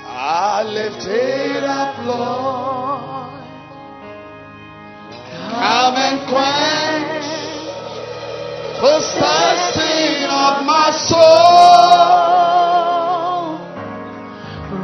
I 0.06 0.62
lift 0.62 1.06
it 1.06 1.64
up, 1.64 1.98
Lord. 2.06 3.33
Come 5.54 5.96
and 5.96 6.18
quench 6.28 7.26
the 8.82 9.00
thirsting 9.18 10.24
of 10.28 10.64
my 10.66 10.90
soul. 11.08 12.34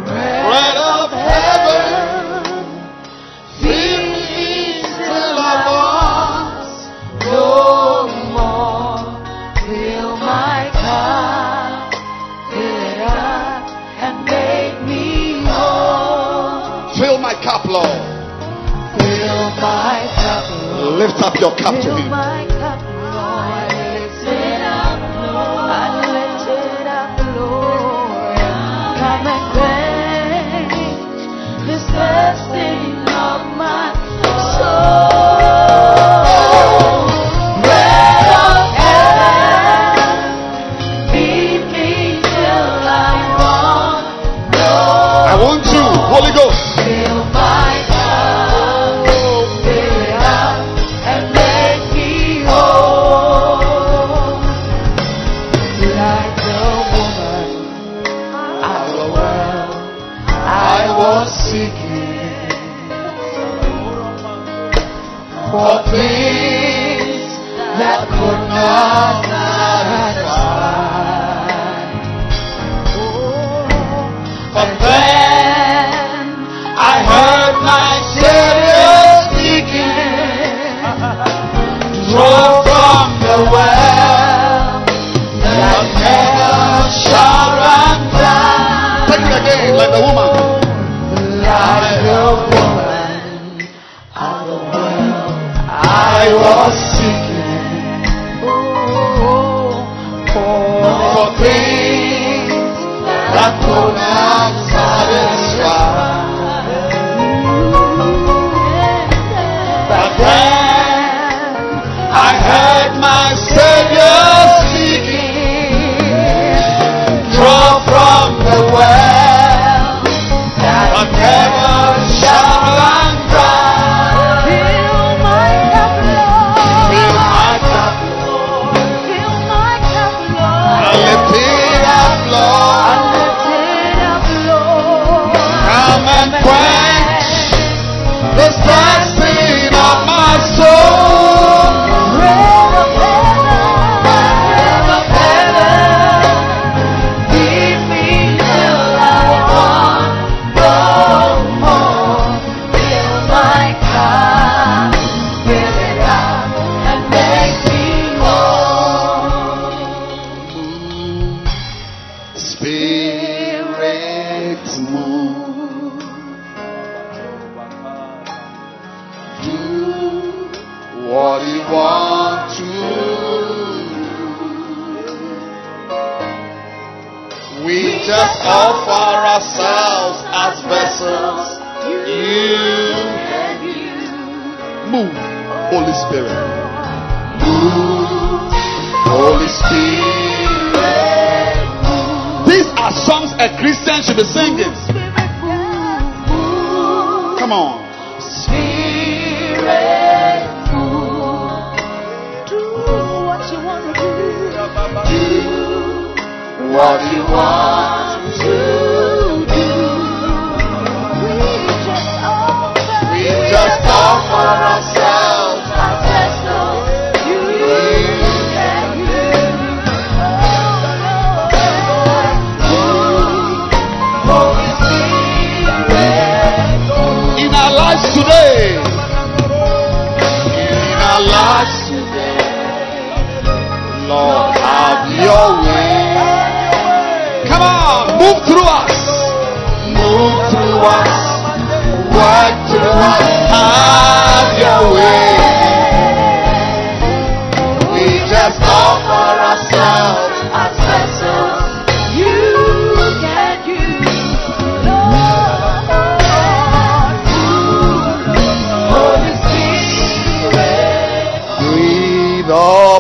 Bread 0.07 0.77
of 0.77 1.11
heaven, 1.11 2.45
feed 3.61 4.03
me 4.15 4.83
till 4.83 5.37
I 5.39 5.55
want 5.69 6.65
no 7.27 8.09
more. 8.33 8.99
Fill 9.67 10.13
my 10.17 10.71
cup, 10.73 11.93
fill 12.51 12.81
it 12.91 13.01
up, 13.03 13.69
and 14.01 14.15
make 14.25 14.77
me 14.89 15.05
whole. 15.45 16.95
Fill 16.97 17.19
my 17.19 17.35
cup, 17.43 17.65
Lord. 17.67 18.10
Lift 21.01 21.23
up 21.23 21.41
your 21.41 21.57
cup 21.57 21.81
to 21.81 21.97
Him. 21.97 22.60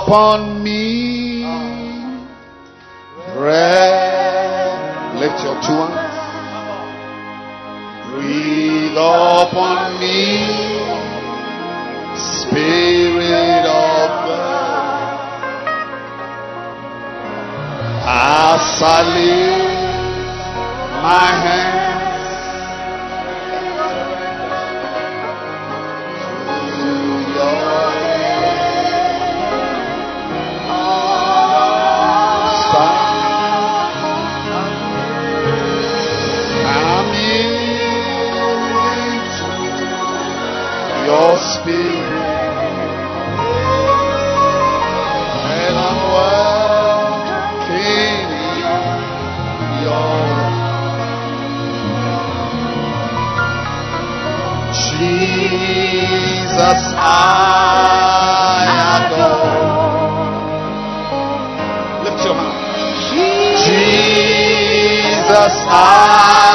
upon 0.02 0.62
me. 0.62 1.42
Breath. 3.34 5.14
Lift 5.20 5.44
your 5.44 5.56
two 5.60 5.80
hands. 5.88 6.16
Breathe 8.10 8.96
upon 8.96 10.00
me. 10.00 10.20
Spirit 12.16 13.64
of 13.66 14.08
God. 14.26 15.10
As 18.02 18.82
I 18.82 19.00
lift 19.14 19.70
my 21.02 21.28
hand. 21.44 21.89
I 57.12 58.66
adore. 58.96 59.50
Lift 62.04 62.20
your 62.24 62.34
hand. 62.34 62.56
Jesus, 63.64 65.54
I 65.68 66.49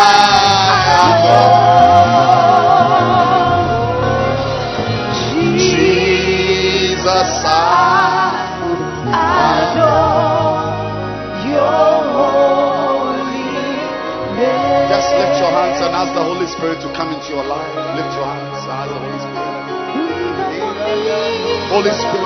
Holy 21.76 21.92
Spirit. 21.92 22.24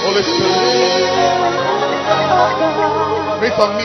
Holy 0.00 0.22
Spirit. 0.24 0.56
Breathe 3.38 3.60
on 3.60 3.76
me. 3.76 3.84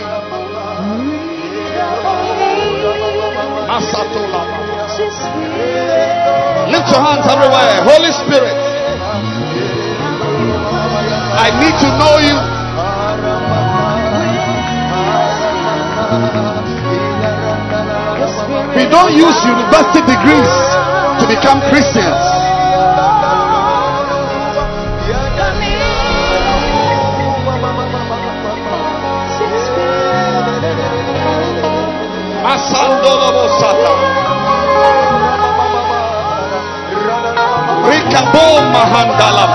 Lift 6.72 6.88
your 6.88 7.04
hands 7.04 7.28
everywhere. 7.28 7.84
Holy 7.84 8.12
Spirit. 8.16 8.56
I 11.36 11.52
need 11.60 11.76
to 11.84 11.90
know 12.00 12.16
you. 12.24 12.38
We 18.72 18.88
don't 18.90 19.12
use 19.12 19.36
university 19.44 20.00
degrees 20.08 20.48
to 21.20 21.28
become 21.28 21.60
Christians. 21.70 22.41
Rabo 38.22 38.62
Mahandala 38.74 39.46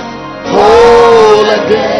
whole 0.52 1.49
again. 1.49 1.93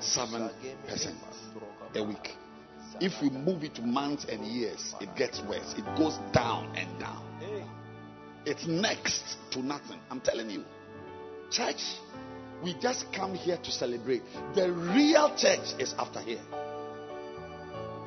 1.7 0.00 0.50
percent 0.88 1.16
a 1.94 2.02
week. 2.02 2.36
If 3.00 3.20
we 3.22 3.30
move 3.30 3.64
it 3.64 3.74
to 3.76 3.82
months 3.82 4.26
and 4.28 4.44
years, 4.46 4.94
it 5.00 5.14
gets 5.16 5.40
worse. 5.42 5.74
It 5.76 5.84
goes 5.96 6.18
down 6.32 6.74
and 6.76 7.00
down. 7.00 7.22
It's 8.46 8.66
next 8.66 9.36
to 9.52 9.60
nothing. 9.60 9.98
I'm 10.10 10.20
telling 10.20 10.50
you. 10.50 10.64
Church, 11.50 11.82
we 12.62 12.74
just 12.80 13.12
come 13.12 13.34
here 13.34 13.56
to 13.56 13.70
celebrate. 13.70 14.22
The 14.54 14.72
real 14.72 15.34
church 15.36 15.74
is 15.78 15.94
after 15.98 16.20
here. 16.20 16.42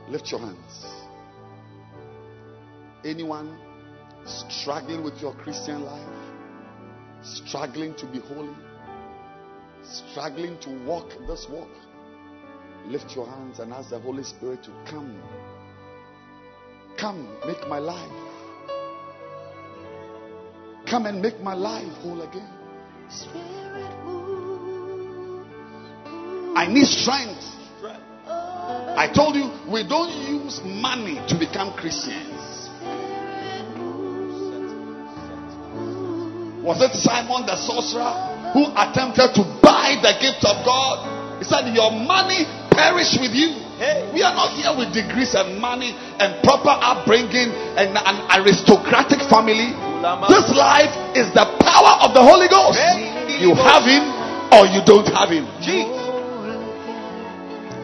Lift 0.09 0.31
your 0.31 0.39
hands. 0.39 0.85
Anyone 3.03 3.57
struggling 4.25 5.03
with 5.03 5.21
your 5.21 5.33
Christian 5.33 5.83
life? 5.83 6.07
Struggling 7.23 7.93
to 7.95 8.05
be 8.05 8.19
holy? 8.19 8.55
Struggling 9.83 10.57
to 10.59 10.69
walk 10.85 11.09
this 11.27 11.47
walk? 11.49 11.69
Lift 12.85 13.15
your 13.15 13.27
hands 13.27 13.59
and 13.59 13.73
ask 13.73 13.89
the 13.89 13.99
Holy 13.99 14.23
Spirit 14.23 14.63
to 14.63 14.71
come. 14.89 15.21
Come, 16.97 17.27
make 17.45 17.67
my 17.67 17.79
life. 17.79 18.11
Come 20.89 21.05
and 21.05 21.21
make 21.21 21.41
my 21.41 21.53
life 21.53 21.91
whole 22.01 22.21
again. 22.21 22.49
I 26.55 26.65
need 26.67 26.87
strength. 26.87 27.43
I 28.27 29.11
told 29.13 29.35
you 29.35 29.51
we 29.71 29.87
don't 29.87 30.11
use 30.27 30.59
money 30.63 31.21
to 31.27 31.37
become 31.37 31.73
Christians. 31.73 32.69
Was 36.63 36.81
it 36.81 36.91
Simon 36.95 37.45
the 37.45 37.55
sorcerer 37.55 38.36
who 38.57 38.73
attempted 38.73 39.37
to 39.37 39.45
buy 39.61 40.01
the 40.01 40.17
gift 40.17 40.41
of 40.41 40.65
God? 40.65 41.05
He 41.37 41.45
said, 41.45 41.69
Your 41.77 41.93
money 41.93 42.49
perish 42.73 43.13
with 43.21 43.37
you. 43.37 43.53
We 44.09 44.25
are 44.25 44.33
not 44.33 44.57
here 44.57 44.73
with 44.73 44.89
degrees 44.89 45.37
and 45.37 45.61
money 45.61 45.93
and 46.17 46.41
proper 46.41 46.73
upbringing 46.73 47.53
and 47.77 47.93
an 47.93 48.17
aristocratic 48.33 49.21
family. 49.29 49.77
This 50.25 50.49
life 50.57 50.89
is 51.13 51.29
the 51.37 51.45
power 51.61 52.01
of 52.01 52.17
the 52.17 52.23
Holy 52.25 52.49
Ghost. 52.49 52.81
You 53.37 53.53
have 53.53 53.85
Him 53.85 54.09
or 54.49 54.65
you 54.65 54.81
don't 54.81 55.05
have 55.13 55.29
Him. 55.29 55.45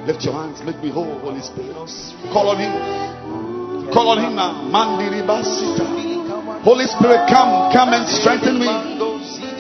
Lift 0.10 0.26
your 0.26 0.34
hands, 0.34 0.66
make 0.66 0.82
me 0.82 0.90
whole, 0.90 1.22
Holy 1.22 1.42
Spirit. 1.46 1.78
Call 2.34 2.50
on 2.50 2.58
Him. 2.58 2.74
Call 3.94 4.10
on 4.10 4.18
Him 4.26 4.34
now. 4.34 4.58
Holy 6.66 6.88
Spirit, 6.88 7.30
come, 7.30 7.70
come 7.72 7.94
and 7.94 8.10
strengthen 8.10 8.58
me. 8.58 9.03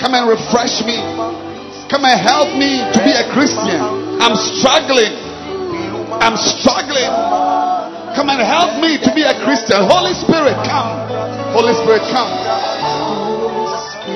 Come 0.04 0.20
and 0.20 0.28
refresh 0.28 0.84
me. 0.84 1.00
Come 1.88 2.04
and 2.04 2.20
help 2.20 2.52
me 2.60 2.84
to 2.84 3.00
be 3.08 3.16
a 3.16 3.24
Christian. 3.32 3.80
I'm 4.20 4.36
struggling. 4.36 5.16
I'm 6.20 6.36
struggling. 6.36 7.08
Come 8.12 8.28
and 8.28 8.44
help 8.44 8.84
me 8.84 9.00
to 9.00 9.10
be 9.16 9.24
a 9.24 9.32
Christian. 9.48 9.80
Holy 9.80 10.12
Spirit, 10.12 10.60
come. 10.68 10.92
Holy 11.56 11.72
Spirit, 11.72 12.04
come. 12.12 12.28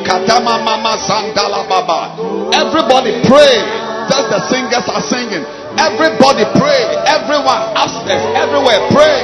Katama 0.04 0.60
mama 0.60 1.00
sandala 1.08 1.64
baba. 1.72 2.20
Everybody 2.52 3.24
pray. 3.24 3.64
Just 4.12 4.28
the 4.28 4.44
singers 4.52 4.84
are 4.92 5.00
singing. 5.08 5.48
Everybody 5.80 6.44
pray. 6.60 6.84
Everyone 7.08 7.64
upstairs, 7.80 8.28
everywhere 8.36 8.84
pray. 8.92 9.24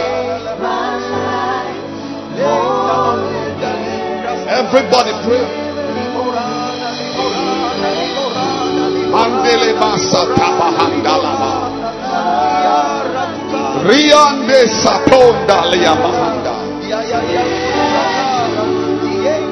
Everybody 4.47 5.11
pray. 5.27 5.62
Mandele 9.53 9.73
basa 9.77 10.25
tapa 10.35 10.73
handalaba. 10.77 11.69
Riande 13.85 14.67
saponda 14.81 15.69
liamahanda. 15.69 16.53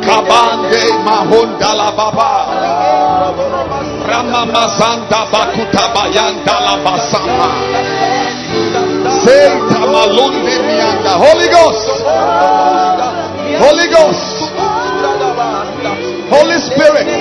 Kabande 0.01 0.83
mahonda 1.05 1.73
la 1.77 1.91
baba. 1.91 2.31
Ramamazanda 4.09 5.21
bakuta 5.31 5.83
bayanda 5.93 6.55
la 6.65 6.75
basama. 6.83 7.49
Seita 9.21 9.79
malunde 9.85 10.55
mianda. 10.65 11.11
Holy 11.21 11.47
Ghost. 11.47 11.89
Holy 13.61 13.87
Ghost. 13.93 14.49
Holy 16.31 16.57
Spirit. 16.59 17.20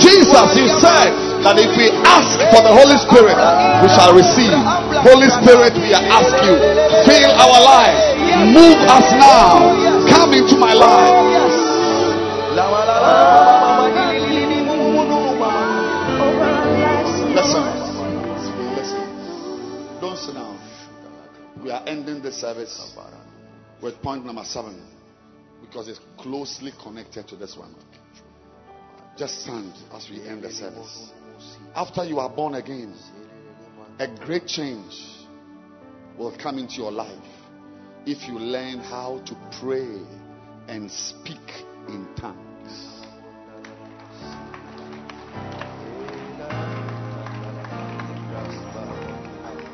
Jesus, 0.00 0.48
you 0.56 0.68
said 0.80 1.12
that 1.44 1.58
if 1.58 1.74
we 1.76 1.90
ask 2.06 2.38
for 2.54 2.62
the 2.64 2.72
Holy 2.72 2.96
Spirit, 2.96 3.36
we 3.82 3.88
shall 3.92 4.14
receive. 4.14 4.56
Holy 5.04 5.28
Spirit, 5.28 5.74
we 5.76 5.92
ask 5.92 6.32
you, 6.46 6.54
fill 7.04 7.32
our 7.36 7.58
lives, 7.60 8.02
move 8.54 8.78
us 8.88 9.06
now, 9.18 9.58
come 10.08 10.32
into 10.32 10.56
my 10.56 10.72
life. 10.72 11.32
Listen, 17.34 17.64
listen, 18.76 19.02
don't 20.00 20.16
sit 20.16 20.34
down. 20.34 20.58
We 21.62 21.70
are 21.70 21.82
ending 21.86 22.22
the 22.22 22.30
service 22.30 22.94
with 23.82 24.00
point 24.02 24.24
number 24.24 24.44
seven 24.44 24.80
because 25.60 25.88
it's 25.88 26.00
closely 26.18 26.72
connected 26.82 27.26
to 27.28 27.36
this 27.36 27.56
one. 27.56 27.74
Just 29.16 29.42
stand 29.42 29.72
as 29.92 30.08
we 30.10 30.26
end 30.26 30.42
the 30.42 30.50
service. 30.50 31.12
After 31.74 32.04
you 32.04 32.18
are 32.18 32.30
born 32.30 32.54
again, 32.54 32.94
a 33.98 34.08
great 34.08 34.46
change 34.46 34.94
will 36.16 36.36
come 36.36 36.58
into 36.58 36.76
your 36.76 36.92
life 36.92 37.12
if 38.06 38.26
you 38.26 38.38
learn 38.38 38.78
how 38.78 39.20
to 39.26 39.36
pray 39.60 40.00
and 40.68 40.90
speak 40.90 41.64
in 41.88 42.08
tongues. 42.16 43.02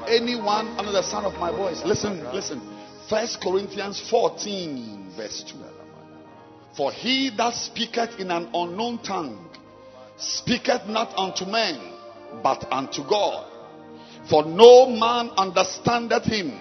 Anyone 0.08 0.68
under 0.78 0.90
the 0.90 1.02
sound 1.02 1.26
of 1.26 1.34
my 1.34 1.50
voice, 1.50 1.82
listen, 1.84 2.24
listen. 2.32 2.60
First 3.08 3.40
Corinthians 3.40 4.00
14, 4.10 5.12
verse 5.16 5.44
2. 5.46 5.67
For 6.78 6.92
he 6.92 7.30
that 7.36 7.54
speaketh 7.54 8.20
in 8.20 8.30
an 8.30 8.50
unknown 8.54 8.98
tongue 8.98 9.50
speaketh 10.16 10.86
not 10.86 11.12
unto 11.18 11.44
men, 11.44 11.76
but 12.40 12.72
unto 12.72 13.02
God. 13.02 13.50
For 14.30 14.44
no 14.44 14.86
man 14.86 15.30
understandeth 15.30 16.22
him. 16.26 16.56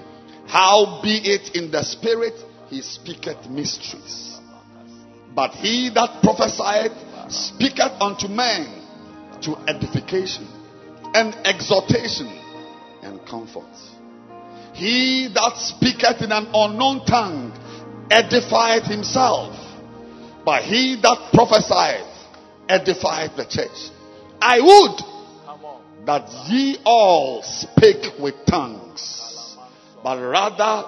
How 0.47 1.01
be 1.03 1.17
it 1.17 1.55
in 1.55 1.69
the 1.69 1.83
spirit, 1.83 2.33
he 2.67 2.81
speaketh 2.81 3.47
mysteries. 3.47 4.39
But 5.35 5.51
he 5.51 5.91
that 5.93 6.23
prophesieth 6.23 6.97
speaketh 7.31 8.01
unto 8.01 8.27
men 8.27 8.81
to 9.41 9.55
edification 9.67 10.47
and 11.13 11.35
exhortation 11.45 12.27
and 13.03 13.23
comfort. 13.27 13.69
He 14.73 15.29
that 15.31 15.57
speaketh 15.57 16.23
in 16.23 16.31
an 16.31 16.47
unknown 16.55 17.05
tongue 17.05 17.51
edifieth 18.09 18.89
himself, 18.89 19.66
but 20.47 20.63
he 20.63 20.95
that 21.01 21.31
prophesieth 21.33 22.07
edifieth 22.69 23.35
the 23.35 23.43
church. 23.43 23.91
I 24.41 24.61
would 24.61 26.05
that 26.05 26.29
ye 26.47 26.77
all 26.85 27.43
spake 27.43 28.17
with 28.17 28.33
tongues, 28.45 29.57
but 30.01 30.17
rather 30.17 30.87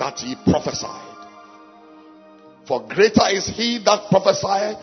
that 0.00 0.20
ye 0.24 0.34
prophesied. 0.44 1.28
For 2.66 2.84
greater 2.88 3.28
is 3.30 3.46
he 3.46 3.78
that 3.84 4.10
prophesieth 4.10 4.82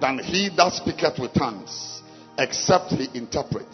than 0.00 0.20
he 0.20 0.48
that 0.50 0.72
speaketh 0.74 1.18
with 1.18 1.34
tongues, 1.34 2.00
except 2.38 2.92
he 2.92 3.08
interpret, 3.18 3.66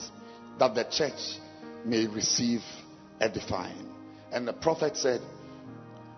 that 0.58 0.74
the 0.74 0.84
church 0.84 1.40
may 1.84 2.06
receive 2.06 2.62
edifying. 3.20 3.86
And 4.32 4.48
the 4.48 4.54
prophet 4.54 4.96
said, 4.96 5.20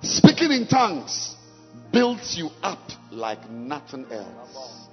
Speaking 0.02 0.52
in 0.52 0.68
tongues 0.68 1.35
builds 1.92 2.36
you 2.36 2.50
up 2.62 2.90
like 3.10 3.48
nothing 3.50 4.06
else. 4.10 4.88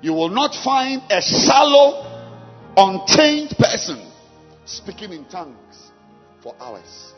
You 0.00 0.12
will 0.12 0.28
not 0.28 0.54
find 0.54 1.02
a 1.10 1.20
shallow, 1.20 2.04
unchanged 2.76 3.56
person 3.58 4.10
speaking 4.64 5.12
in 5.12 5.24
tongues 5.26 5.90
for 6.42 6.54
hours. 6.60 7.12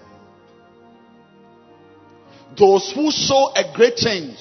Those 2.57 2.91
who 2.93 3.11
show 3.11 3.53
a 3.55 3.73
great 3.75 3.97
change 3.97 4.39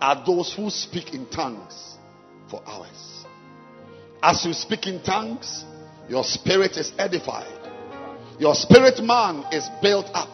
are 0.00 0.24
those 0.24 0.54
who 0.54 0.70
speak 0.70 1.12
in 1.14 1.26
tongues 1.26 1.96
for 2.50 2.62
hours. 2.66 3.24
As 4.22 4.44
you 4.44 4.52
speak 4.52 4.86
in 4.86 5.02
tongues, 5.02 5.64
your 6.08 6.24
spirit 6.24 6.76
is 6.76 6.92
edified. 6.98 7.52
Your 8.38 8.54
spirit 8.54 9.02
man 9.02 9.44
is 9.52 9.68
built 9.82 10.06
up 10.14 10.28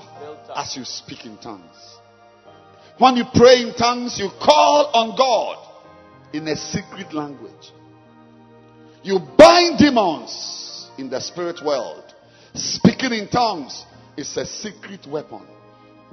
as 0.56 0.76
you 0.76 0.84
speak 0.84 1.24
in 1.24 1.38
tongues. 1.38 1.91
When 2.98 3.16
you 3.16 3.24
pray 3.34 3.62
in 3.62 3.74
tongues, 3.74 4.18
you 4.18 4.30
call 4.40 4.90
on 4.92 5.16
God 5.16 5.58
in 6.32 6.46
a 6.48 6.56
secret 6.56 7.12
language. 7.12 7.72
You 9.02 9.18
bind 9.36 9.78
demons 9.78 10.88
in 10.98 11.10
the 11.10 11.20
spirit 11.20 11.64
world. 11.64 12.04
Speaking 12.54 13.12
in 13.12 13.28
tongues 13.28 13.84
is 14.16 14.36
a 14.36 14.46
secret 14.46 15.06
weapon 15.06 15.42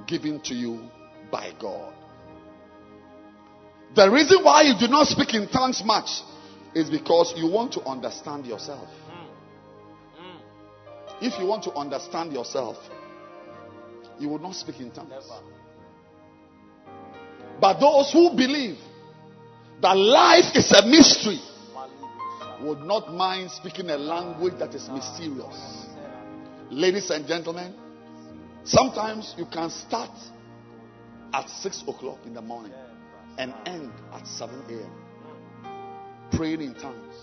given 0.06 0.40
to 0.40 0.54
you 0.54 0.88
by 1.30 1.52
God. 1.60 1.94
The 3.94 4.10
reason 4.10 4.42
why 4.42 4.62
you 4.62 4.74
do 4.78 4.88
not 4.88 5.06
speak 5.06 5.34
in 5.34 5.48
tongues 5.48 5.82
much 5.84 6.22
is 6.74 6.88
because 6.88 7.34
you 7.36 7.50
want 7.50 7.72
to 7.72 7.82
understand 7.82 8.46
yourself. 8.46 8.88
If 11.20 11.38
you 11.38 11.46
want 11.46 11.64
to 11.64 11.72
understand 11.72 12.32
yourself, 12.32 12.76
you 14.18 14.28
will 14.28 14.38
not 14.38 14.54
speak 14.54 14.80
in 14.80 14.90
tongues. 14.90 15.12
But 17.60 17.78
those 17.78 18.12
who 18.12 18.30
believe 18.30 18.78
that 19.82 19.96
life 19.96 20.54
is 20.54 20.72
a 20.72 20.86
mystery 20.86 21.40
would 22.62 22.80
not 22.80 23.12
mind 23.12 23.50
speaking 23.50 23.90
a 23.90 23.96
language 23.96 24.54
that 24.58 24.74
is 24.74 24.88
mysterious. 24.88 25.86
Ladies 26.70 27.10
and 27.10 27.26
gentlemen, 27.26 27.74
sometimes 28.64 29.34
you 29.36 29.46
can 29.46 29.70
start 29.70 30.10
at 31.32 31.48
6 31.48 31.82
o'clock 31.82 32.18
in 32.26 32.34
the 32.34 32.42
morning 32.42 32.72
and 33.38 33.54
end 33.66 33.92
at 34.12 34.26
7 34.26 34.54
a.m. 34.68 36.30
praying 36.32 36.60
in 36.60 36.74
tongues. 36.74 37.14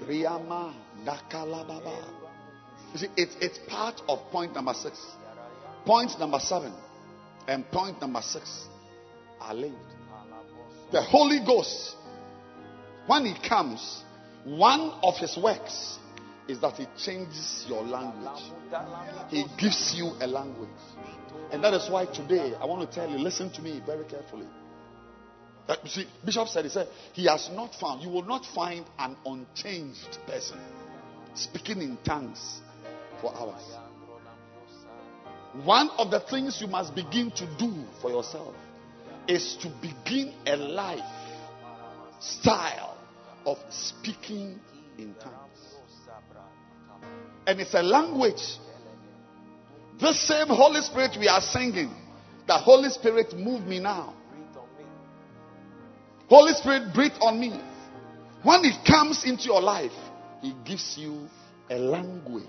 Riyama. 0.00 0.74
You 2.92 2.98
see, 2.98 3.08
it's, 3.16 3.36
it's 3.40 3.58
part 3.68 4.00
of 4.08 4.18
point 4.30 4.54
number 4.54 4.74
six. 4.74 4.98
Point 5.84 6.18
number 6.18 6.38
seven 6.38 6.72
and 7.48 7.68
point 7.70 8.00
number 8.00 8.22
six 8.22 8.66
are 9.40 9.54
linked. 9.54 9.78
The 10.92 11.02
Holy 11.02 11.40
Ghost, 11.44 11.96
when 13.06 13.24
He 13.24 13.48
comes, 13.48 14.02
one 14.44 14.92
of 15.02 15.16
His 15.16 15.36
works 15.36 15.98
is 16.48 16.60
that 16.60 16.74
He 16.74 16.86
changes 16.98 17.64
your 17.68 17.82
language. 17.82 18.42
He 19.30 19.44
gives 19.58 19.94
you 19.96 20.12
a 20.20 20.26
language. 20.26 20.68
And 21.52 21.64
that 21.64 21.74
is 21.74 21.88
why 21.90 22.06
today 22.06 22.54
I 22.60 22.66
want 22.66 22.88
to 22.88 22.94
tell 22.94 23.08
you, 23.10 23.18
listen 23.18 23.50
to 23.52 23.62
me 23.62 23.82
very 23.84 24.04
carefully. 24.04 24.46
Uh, 25.68 25.76
you 25.84 25.90
see, 25.90 26.06
Bishop 26.24 26.48
said, 26.48 26.64
he 26.64 26.70
said, 26.70 26.88
he 27.12 27.26
has 27.26 27.48
not 27.52 27.74
found, 27.76 28.02
you 28.02 28.08
will 28.08 28.24
not 28.24 28.44
find 28.44 28.84
an 28.98 29.16
unchanged 29.24 30.18
person 30.26 30.58
speaking 31.34 31.80
in 31.80 31.96
tongues 32.04 32.60
for 33.20 33.32
hours. 33.36 33.62
One 35.64 35.90
of 35.98 36.10
the 36.10 36.20
things 36.20 36.60
you 36.60 36.68
must 36.68 36.94
begin 36.94 37.30
to 37.32 37.46
do 37.58 37.84
for 38.00 38.10
yourself 38.10 38.54
is 39.26 39.56
to 39.62 39.68
begin 39.80 40.34
a 40.46 40.56
life 40.56 41.00
style 42.20 42.96
of 43.46 43.58
speaking 43.70 44.60
in 44.98 45.14
tongues. 45.14 45.34
And 47.46 47.60
it's 47.60 47.74
a 47.74 47.82
language. 47.82 48.58
The 50.00 50.12
same 50.12 50.48
Holy 50.48 50.80
Spirit 50.82 51.16
we 51.18 51.28
are 51.28 51.40
singing, 51.40 51.92
the 52.46 52.56
Holy 52.56 52.88
Spirit 52.90 53.36
move 53.36 53.66
me 53.66 53.80
now. 53.80 54.14
Holy 56.28 56.52
Spirit 56.52 56.94
breathe 56.94 57.12
on 57.20 57.40
me. 57.40 57.60
When 58.42 58.64
it 58.64 58.84
comes 58.86 59.24
into 59.24 59.44
your 59.44 59.60
life, 59.60 59.92
He 60.40 60.54
gives 60.64 60.96
you 60.96 61.28
a 61.68 61.76
language, 61.76 62.46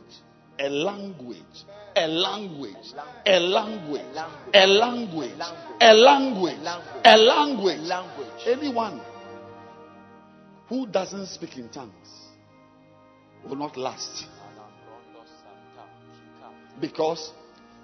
a 0.61 0.69
language, 0.69 1.65
a 1.95 2.07
language, 2.07 2.93
a 3.25 3.39
language, 3.39 4.01
a 4.53 4.67
language, 4.67 5.31
a 5.81 5.93
language, 5.93 6.59
a 7.03 7.17
language. 7.17 8.29
Anyone 8.45 9.01
who 10.69 10.85
doesn't 10.85 11.25
speak 11.25 11.57
in 11.57 11.67
tongues 11.69 12.09
will 13.43 13.55
not 13.55 13.75
last. 13.75 14.25
Because 16.79 17.33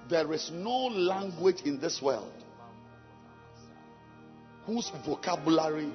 there 0.07 0.31
is 0.33 0.51
no 0.53 0.85
language 0.87 1.61
in 1.65 1.79
this 1.79 1.99
world 2.01 2.31
whose 4.65 4.91
vocabulary 5.05 5.91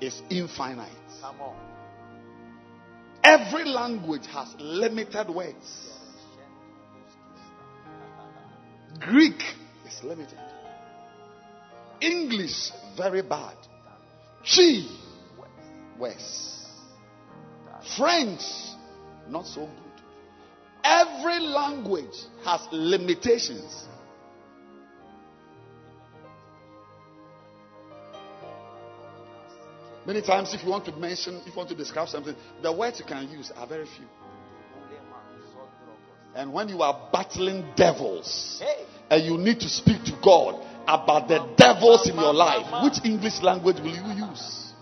is 0.00 0.22
infinite. 0.30 0.88
Every 3.24 3.64
language 3.64 4.26
has 4.26 4.54
limited 4.58 5.28
words. 5.28 5.93
Greek 9.00 9.42
is 9.86 10.02
limited. 10.02 10.38
English, 12.00 12.70
very 12.96 13.22
bad. 13.22 13.56
Twi, 14.54 14.86
worse. 15.98 16.66
French, 17.96 18.42
not 19.28 19.46
so 19.46 19.60
good. 19.60 19.84
Every 20.82 21.40
language 21.40 22.14
has 22.44 22.60
limitations. 22.70 23.86
Many 30.06 30.20
times, 30.20 30.52
if 30.52 30.62
you 30.62 30.70
want 30.70 30.84
to 30.84 30.92
mention, 30.92 31.36
if 31.36 31.46
you 31.46 31.52
want 31.56 31.70
to 31.70 31.74
describe 31.74 32.08
something, 32.08 32.36
the 32.62 32.70
words 32.70 32.98
you 32.98 33.06
can 33.06 33.28
use 33.30 33.50
are 33.56 33.66
very 33.66 33.86
few. 33.86 34.06
And 36.34 36.52
when 36.52 36.68
you 36.68 36.82
are 36.82 37.10
battling 37.12 37.64
devils 37.76 38.62
and 39.08 39.24
you 39.24 39.38
need 39.38 39.60
to 39.60 39.68
speak 39.68 40.02
to 40.04 40.18
God 40.22 40.60
about 40.86 41.28
the 41.28 41.54
devils 41.56 42.08
in 42.08 42.16
your 42.16 42.34
life, 42.34 42.84
which 42.84 43.04
English 43.04 43.40
language 43.42 43.76
will 43.76 43.94
you 43.94 44.26
use? 44.26 44.72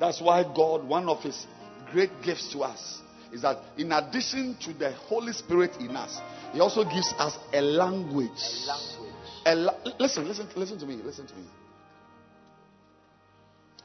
That's 0.00 0.20
why 0.20 0.42
God, 0.42 0.84
one 0.84 1.08
of 1.08 1.22
His 1.22 1.46
great 1.92 2.10
gifts 2.22 2.52
to 2.52 2.60
us, 2.60 3.00
is 3.32 3.42
that 3.42 3.58
in 3.76 3.92
addition 3.92 4.56
to 4.62 4.72
the 4.72 4.92
Holy 4.92 5.32
Spirit 5.32 5.76
in 5.78 5.96
us, 5.96 6.18
He 6.52 6.60
also 6.60 6.82
gives 6.84 7.14
us 7.18 7.36
a 7.52 7.60
language. 7.60 8.30
A 9.46 9.54
la- 9.54 9.78
listen, 9.98 10.26
listen, 10.26 10.48
listen 10.56 10.78
to 10.78 10.86
me. 10.86 10.96
Listen 10.96 11.26
to 11.26 11.34
me. 11.34 11.44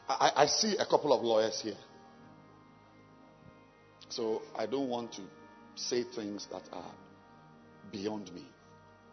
I, 0.07 0.31
I 0.35 0.45
see 0.47 0.77
a 0.77 0.85
couple 0.85 1.13
of 1.13 1.23
lawyers 1.23 1.61
here. 1.61 1.77
So 4.09 4.41
I 4.55 4.65
don't 4.65 4.87
want 4.87 5.13
to 5.13 5.21
say 5.75 6.03
things 6.03 6.47
that 6.51 6.63
are 6.71 6.91
beyond 7.91 8.33
me, 8.33 8.45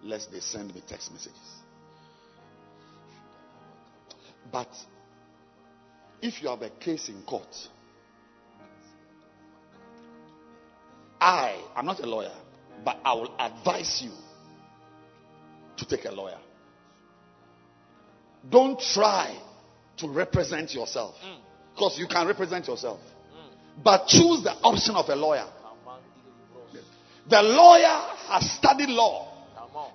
lest 0.02 0.32
they 0.32 0.40
send 0.40 0.74
me 0.74 0.82
text 0.86 1.12
messages. 1.12 1.39
But 4.51 4.68
if 6.20 6.43
you 6.43 6.48
have 6.48 6.62
a 6.62 6.70
case 6.70 7.09
in 7.09 7.22
court, 7.22 7.55
I 11.20 11.62
am 11.76 11.86
not 11.86 12.01
a 12.01 12.06
lawyer, 12.06 12.32
but 12.84 12.98
I 13.05 13.14
will 13.14 13.34
advise 13.39 14.02
you 14.02 14.10
to 15.76 15.86
take 15.86 16.05
a 16.05 16.10
lawyer. 16.10 16.39
Don't 18.51 18.78
try 18.80 19.36
to 19.98 20.09
represent 20.09 20.74
yourself 20.74 21.14
mm. 21.24 21.39
because 21.74 21.97
you 21.98 22.09
can 22.09 22.26
represent 22.26 22.66
yourself. 22.66 22.98
Mm. 23.01 23.84
but 23.84 24.06
choose 24.09 24.43
the 24.43 24.52
option 24.62 24.97
of 24.97 25.09
a 25.09 25.14
lawyer. 25.14 25.47
The 27.33 27.41
lawyer 27.43 28.13
has 28.29 28.51
studied 28.51 28.91
law 28.91 29.27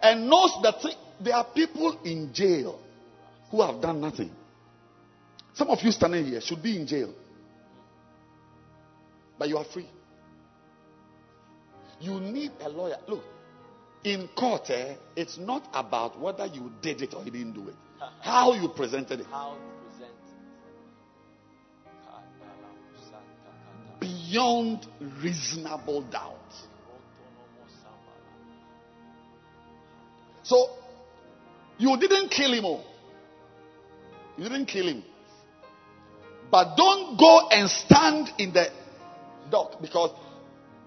and 0.01 0.27
knows 0.27 0.57
that 0.63 0.83
there 1.19 1.35
are 1.35 1.43
people 1.43 1.99
in 2.03 2.33
jail 2.33 2.79
who 3.51 3.61
have 3.61 3.79
done 3.79 4.01
nothing. 4.01 4.31
Some 5.53 5.67
of 5.67 5.79
you 5.83 5.91
standing 5.91 6.25
here 6.25 6.41
should 6.41 6.63
be 6.63 6.75
in 6.75 6.87
jail, 6.87 7.13
but 9.37 9.49
you 9.49 9.57
are 9.57 9.65
free. 9.65 9.87
You 11.99 12.19
need 12.19 12.53
a 12.59 12.69
lawyer. 12.69 12.97
Look, 13.07 13.23
in 14.03 14.29
court, 14.29 14.71
eh, 14.71 14.95
it's 15.15 15.37
not 15.37 15.69
about 15.75 16.19
whether 16.19 16.47
you 16.47 16.71
did 16.81 17.03
it 17.03 17.13
or 17.13 17.23
you 17.23 17.29
didn't 17.29 17.53
do 17.53 17.67
it, 17.67 17.75
how 18.21 18.53
you 18.53 18.67
presented 18.69 19.19
it. 19.19 19.27
How 19.29 19.53
you 19.53 19.61
present 19.91 20.11
it. 23.99 23.99
Beyond 23.99 24.87
reasonable 25.21 26.01
doubt. 26.01 26.33
So, 30.47 30.69
you 31.77 31.97
didn't 31.97 32.29
kill 32.29 32.53
him. 32.53 32.63
Oh. 32.65 32.81
You 34.37 34.43
didn't 34.43 34.67
kill 34.67 34.87
him. 34.87 35.03
But 36.49 36.77
don't 36.77 37.17
go 37.19 37.49
and 37.51 37.69
stand 37.69 38.29
in 38.37 38.53
the 38.53 38.67
dock 39.51 39.81
because 39.81 40.11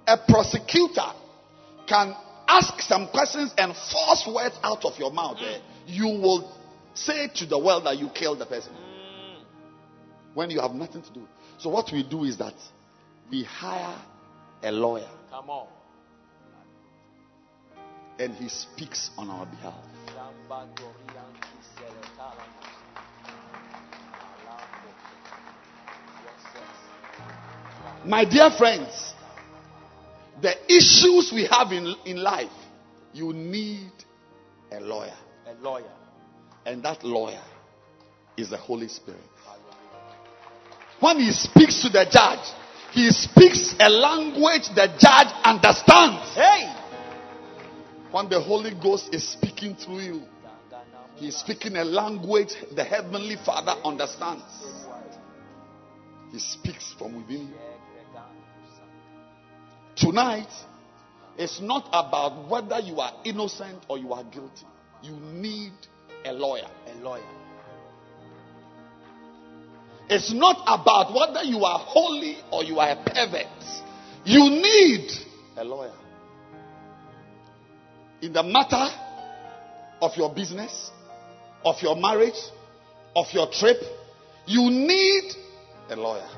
a 0.07 0.17
prosecutor 0.17 1.13
can 1.87 2.15
ask 2.49 2.81
some 2.81 3.09
questions 3.09 3.53
and 3.59 3.75
force 3.77 4.27
words 4.35 4.57
out 4.63 4.85
of 4.87 4.99
your 4.99 5.13
mouth. 5.13 5.37
eh, 5.41 5.59
You 5.87 6.07
will 6.07 6.51
say 6.95 7.29
to 7.37 7.47
the 7.47 7.59
world 7.59 7.85
that 7.85 7.99
you 7.99 8.09
killed 8.09 8.39
the 8.39 8.47
person 8.47 8.73
when 10.33 10.51
you 10.51 10.61
have 10.61 10.73
nothing 10.73 11.03
to 11.03 11.13
do. 11.13 11.27
So, 11.59 11.69
what 11.69 11.91
we 11.93 12.03
do 12.03 12.25
is 12.25 12.39
that 12.39 12.55
we 13.31 13.45
hire 13.45 13.99
a 14.63 14.73
lawyer 14.73 15.09
Come 15.31 15.51
on. 15.51 15.67
And 18.21 18.35
he 18.35 18.49
speaks 18.51 19.11
on 19.17 19.31
our 19.31 19.47
behalf. 19.47 19.83
Samba 20.09 20.69
Dorian 20.77 21.33
Kiseletala. 21.41 22.45
Alambo. 24.45 24.91
Yes, 26.23 26.55
yes. 26.55 28.05
My 28.05 28.25
dear 28.27 28.51
friends, 28.51 29.15
the 30.43 30.53
issues 30.71 31.33
we 31.35 31.47
have 31.47 31.73
in, 31.73 31.95
in 32.05 32.19
life, 32.19 32.53
you 33.15 33.33
need 33.33 33.91
a 34.71 34.81
lawyer. 34.81 35.17
A 35.47 35.55
lawyer. 35.55 35.91
And 36.67 36.83
that 36.83 37.03
lawyer 37.03 37.43
is 38.37 38.51
the 38.51 38.59
Holy 38.59 38.89
Spirit. 38.89 39.21
When 41.01 41.19
he 41.21 41.33
speaks 41.33 41.81
to 41.81 41.89
the 41.89 42.05
judge, 42.11 42.47
he 42.93 43.11
speaks 43.11 43.75
a 43.81 43.89
language 43.89 44.69
the 44.75 44.89
judge 44.99 45.33
understands. 45.43 46.35
Hey! 46.35 46.80
When 48.11 48.29
the 48.29 48.41
Holy 48.41 48.73
Ghost 48.75 49.15
is 49.15 49.27
speaking 49.27 49.77
through 49.77 50.01
you, 50.01 50.23
he 51.17 51.29
is 51.29 51.37
speaking 51.37 51.77
a 51.77 51.85
language 51.85 52.55
the 52.75 52.83
Heavenly 52.83 53.37
Father 53.45 53.73
understands. 53.85 54.43
He 56.33 56.39
speaks 56.39 56.95
from 56.99 57.17
within. 57.17 57.53
Tonight, 59.97 60.49
it's 61.37 61.61
not 61.61 61.89
about 61.93 62.49
whether 62.49 62.81
you 62.81 63.01
are 63.01 63.13
innocent 63.25 63.85
or 63.89 63.99
you 63.99 64.13
are 64.13 64.25
guilty. 64.25 64.67
You 65.03 65.13
need 65.13 65.73
a 66.25 66.33
lawyer. 66.33 66.69
A 66.87 66.95
lawyer. 67.01 67.23
It's 70.09 70.33
not 70.33 70.63
about 70.67 71.15
whether 71.15 71.45
you 71.45 71.65
are 71.65 71.79
holy 71.79 72.39
or 72.51 72.65
you 72.65 72.79
are 72.81 72.91
a 72.91 72.97
pervert. 72.97 73.47
You 74.25 74.51
need 74.51 75.11
a 75.57 75.65
lawyer. 75.65 75.93
In 78.23 78.33
the 78.35 78.43
matter 78.43 78.89
of 80.03 80.17
your 80.17 80.35
business, 80.35 80.91
of 81.65 81.77
your 81.83 81.97
marriage, 81.97 82.39
of 83.17 83.27
your 83.33 83.51
trip, 83.51 83.79
you 84.47 84.71
need 84.71 85.33
a 85.89 85.97
lawyer. 85.97 86.29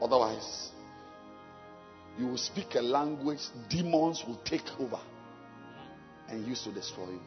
Otherwise, 0.00 0.70
you 2.18 2.26
will 2.26 2.38
speak 2.38 2.74
a 2.74 2.80
language 2.80 3.40
demons 3.68 4.24
will 4.26 4.40
take 4.44 4.66
over 4.78 5.00
and 6.28 6.46
use 6.46 6.62
to 6.64 6.72
destroy 6.72 7.10
you. 7.10 7.20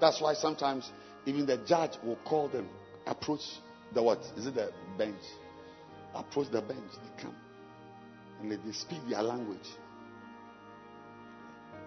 That's 0.00 0.20
why 0.20 0.34
sometimes 0.34 0.90
even 1.24 1.46
the 1.46 1.56
judge 1.56 1.92
will 2.02 2.18
call 2.26 2.48
them, 2.48 2.68
approach 3.06 3.40
the 3.94 4.02
what? 4.02 4.18
Is 4.36 4.46
it 4.46 4.54
the 4.54 4.70
bench? 4.98 5.22
Approach 6.14 6.50
the 6.50 6.60
bench. 6.60 6.90
They 6.92 7.22
come 7.22 7.34
and 8.50 8.64
they, 8.64 8.72
speak 8.72 8.98
their 9.08 9.22
language. 9.22 9.66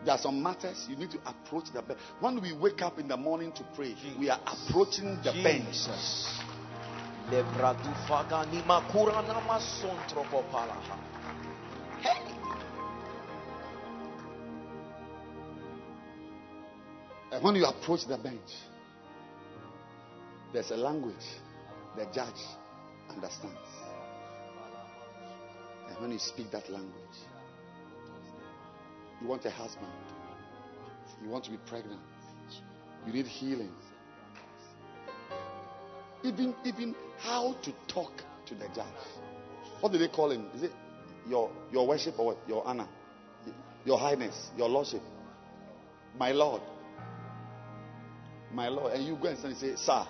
There 0.03 0.13
are 0.13 0.17
some 0.19 0.41
matters 0.41 0.85
you 0.89 0.95
need 0.95 1.11
to 1.11 1.19
approach 1.25 1.65
the 1.73 1.81
bench. 1.81 1.99
When 2.19 2.41
we 2.41 2.53
wake 2.53 2.81
up 2.81 2.99
in 2.99 3.07
the 3.07 3.17
morning 3.17 3.51
to 3.53 3.65
pray, 3.75 3.95
we 4.19 4.29
are 4.29 4.39
approaching 4.45 5.17
the 5.23 5.31
bench. 5.43 5.65
Jesus. 5.67 6.39
Lebradufaga 7.31 8.45
ni 8.51 8.61
makura 8.61 9.21
na 9.27 9.41
masontropopalaha. 9.41 10.97
Hey! 12.01 12.21
And 17.31 17.43
when 17.43 17.55
you 17.55 17.65
approach 17.65 18.05
the 18.07 18.17
bench, 18.17 18.49
there's 20.53 20.71
a 20.71 20.77
language 20.77 21.15
the 21.97 22.05
judge 22.13 22.41
understands. 23.09 23.86
And 25.89 25.99
when 25.99 26.11
you 26.11 26.19
speak 26.19 26.51
that 26.51 26.69
language, 26.69 26.93
you 29.21 29.27
want 29.27 29.45
a 29.45 29.49
husband, 29.49 29.87
you 31.23 31.29
want 31.29 31.45
to 31.45 31.51
be 31.51 31.57
pregnant, 31.67 32.01
you 33.05 33.13
need 33.13 33.27
healing. 33.27 33.71
Even, 36.23 36.55
even 36.65 36.95
how 37.19 37.55
to 37.63 37.71
talk 37.87 38.11
to 38.47 38.55
the 38.55 38.67
judge. 38.75 38.85
What 39.79 39.91
do 39.91 39.97
they 39.97 40.07
call 40.07 40.31
him? 40.31 40.47
Is 40.55 40.63
it 40.63 40.71
your, 41.27 41.51
your 41.71 41.87
worship 41.87 42.17
or 42.19 42.27
what? 42.27 42.37
Your 42.47 42.65
honor? 42.65 42.87
Your 43.85 43.97
highness? 43.97 44.49
Your 44.57 44.67
lordship? 44.67 45.01
My 46.17 46.31
lord? 46.31 46.61
My 48.51 48.67
lord. 48.67 48.93
And 48.93 49.05
you 49.05 49.15
go 49.15 49.29
and 49.29 49.57
say, 49.57 49.75
Sir. 49.75 50.05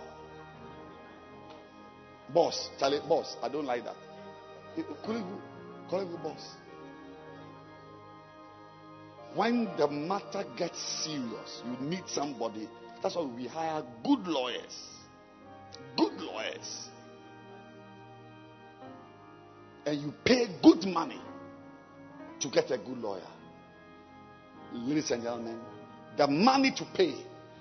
Boss. 2.33 2.69
Charlie, 2.79 2.99
boss. 3.07 3.35
I 3.41 3.49
don't 3.49 3.65
like 3.65 3.83
that. 3.83 3.95
Call 5.89 6.01
him, 6.01 6.17
boss. 6.21 6.55
When 9.35 9.65
the 9.77 9.87
matter 9.87 10.43
gets 10.57 10.81
serious, 11.03 11.61
you 11.65 11.87
need 11.87 12.03
somebody. 12.07 12.67
That's 13.01 13.15
why 13.15 13.23
we 13.23 13.47
hire 13.47 13.83
good 14.03 14.27
lawyers. 14.27 14.75
Good 15.95 16.19
lawyers. 16.19 16.89
And 19.85 20.01
you 20.01 20.13
pay 20.25 20.47
good 20.61 20.85
money 20.85 21.21
to 22.39 22.49
get 22.49 22.71
a 22.71 22.77
good 22.77 22.97
lawyer. 22.97 23.21
Ladies 24.73 25.11
and 25.11 25.23
gentlemen, 25.23 25.59
the 26.17 26.27
money 26.27 26.71
to 26.75 26.85
pay 26.95 27.13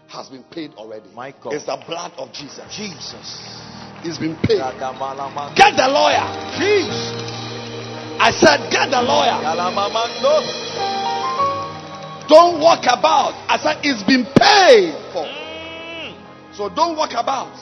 has 0.09 0.29
been 0.29 0.45
paid 0.45 0.73
already. 0.75 1.09
My 1.15 1.33
God. 1.43 1.53
It's 1.53 1.67
the 1.67 1.83
blood 1.87 2.13
of 2.17 2.33
Jesus. 2.33 2.65
Jesus. 2.75 3.63
It's 4.03 4.19
been 4.19 4.37
paid. 4.37 4.59
Get 5.57 5.77
the 5.77 5.89
lawyer. 5.89 7.26
I 8.19 8.31
said, 8.33 8.71
get 8.71 8.91
the 8.91 9.03
lawyer. 9.03 9.41
Don't 12.29 12.61
walk 12.61 12.85
about. 12.85 13.35
I 13.49 13.59
said, 13.59 13.81
it's 13.85 14.03
been 14.03 14.25
paid 14.25 14.95
for. 15.13 15.25
Mm. 15.25 16.17
So 16.57 16.69
don't 16.69 16.97
walk 16.97 17.13
about 17.13 17.55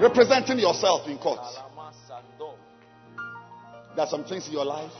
representing 0.00 0.58
yourself 0.58 1.06
in 1.06 1.18
court. 1.18 1.40
There 3.96 4.04
are 4.04 4.08
some 4.08 4.24
things 4.24 4.46
in 4.46 4.52
your 4.52 4.64
life 4.64 4.92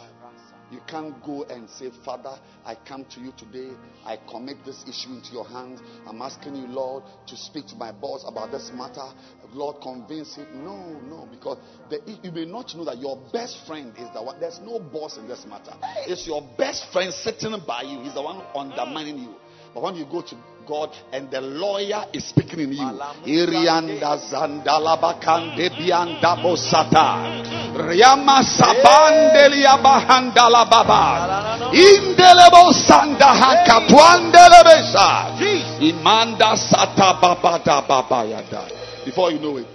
you 0.70 0.80
can't 0.86 1.22
go 1.24 1.44
and 1.44 1.68
say, 1.68 1.90
Father, 2.05 2.38
I 2.64 2.76
come 2.86 3.05
to 3.14 3.20
you 3.20 3.32
today. 3.36 3.70
I 4.05 4.18
commit 4.30 4.59
this 4.64 4.84
issue 4.88 5.10
into 5.14 5.32
your 5.32 5.47
hands. 5.47 5.80
I'm 6.06 6.22
asking 6.22 6.56
you, 6.56 6.66
Lord, 6.66 7.05
to 7.26 7.36
speak 7.36 7.66
to 7.68 7.74
my 7.76 7.92
boss 7.92 8.24
about 8.26 8.52
this 8.52 8.70
matter. 8.74 9.09
Lord, 9.52 9.82
convince 9.82 10.36
him. 10.36 10.47
No, 10.64 11.01
no, 11.01 11.28
because 11.30 11.59
the, 11.88 12.01
you 12.22 12.30
may 12.30 12.44
not 12.44 12.74
know 12.76 12.84
that 12.84 12.98
your 12.98 13.20
best 13.32 13.66
friend 13.66 13.92
is 13.98 14.09
the 14.14 14.22
one. 14.22 14.38
There's 14.38 14.60
no 14.60 14.78
boss 14.78 15.16
in 15.16 15.26
this 15.26 15.44
matter. 15.44 15.72
It's 16.06 16.26
your 16.26 16.42
best 16.56 16.92
friend 16.92 17.12
sitting 17.12 17.51
by 17.66 17.82
you. 17.82 18.01
He's 18.02 18.14
the 18.14 18.22
one 18.22 18.42
undermining 18.55 19.18
you. 19.18 19.34
But 19.74 19.82
when 19.82 19.94
you 19.97 20.05
go 20.05 20.22
to 20.22 20.36
God 20.66 20.90
and 21.12 21.30
the 21.30 21.40
lawyer 21.40 22.04
is 22.12 22.24
speaking 22.28 22.60
in 22.60 22.72
you, 22.72 23.00
Irianda 23.26 24.16
Zandalabakande 24.30 25.70
Bianda 25.76 26.36
Bosata, 26.42 27.42
Riama 27.88 28.42
Sabandelia 28.42 29.78
Bahandala 29.82 30.64
Baba, 30.70 31.72
Indelebo 31.72 32.72
Sanda 32.72 33.34
Hakatwandelebesa, 33.34 35.38
Imanda 35.80 36.56
Sata 36.56 37.14
Babada 37.20 37.82
Babayada. 37.86 38.68
Before 39.04 39.30
you 39.30 39.38
know 39.40 39.56
it, 39.56 39.66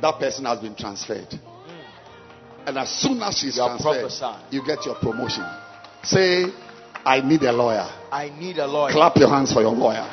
that 0.00 0.18
person 0.18 0.44
has 0.44 0.58
been 0.60 0.74
transferred. 0.74 1.40
And 2.66 2.76
as 2.78 2.90
soon 2.90 3.22
as 3.22 3.38
she's 3.38 3.56
You 3.56 3.64
transferred, 3.66 4.10
you 4.50 4.62
get 4.66 4.84
your 4.84 4.96
promotion. 4.96 5.44
Say, 6.02 6.46
I 7.04 7.20
need 7.20 7.42
a 7.44 7.52
lawyer. 7.52 7.88
I 8.10 8.28
need 8.36 8.58
a 8.58 8.66
lawyer. 8.66 8.92
Clap 8.92 9.16
your 9.16 9.28
hands 9.28 9.52
for 9.52 9.60
your 9.62 9.70
lawyer. 9.72 10.04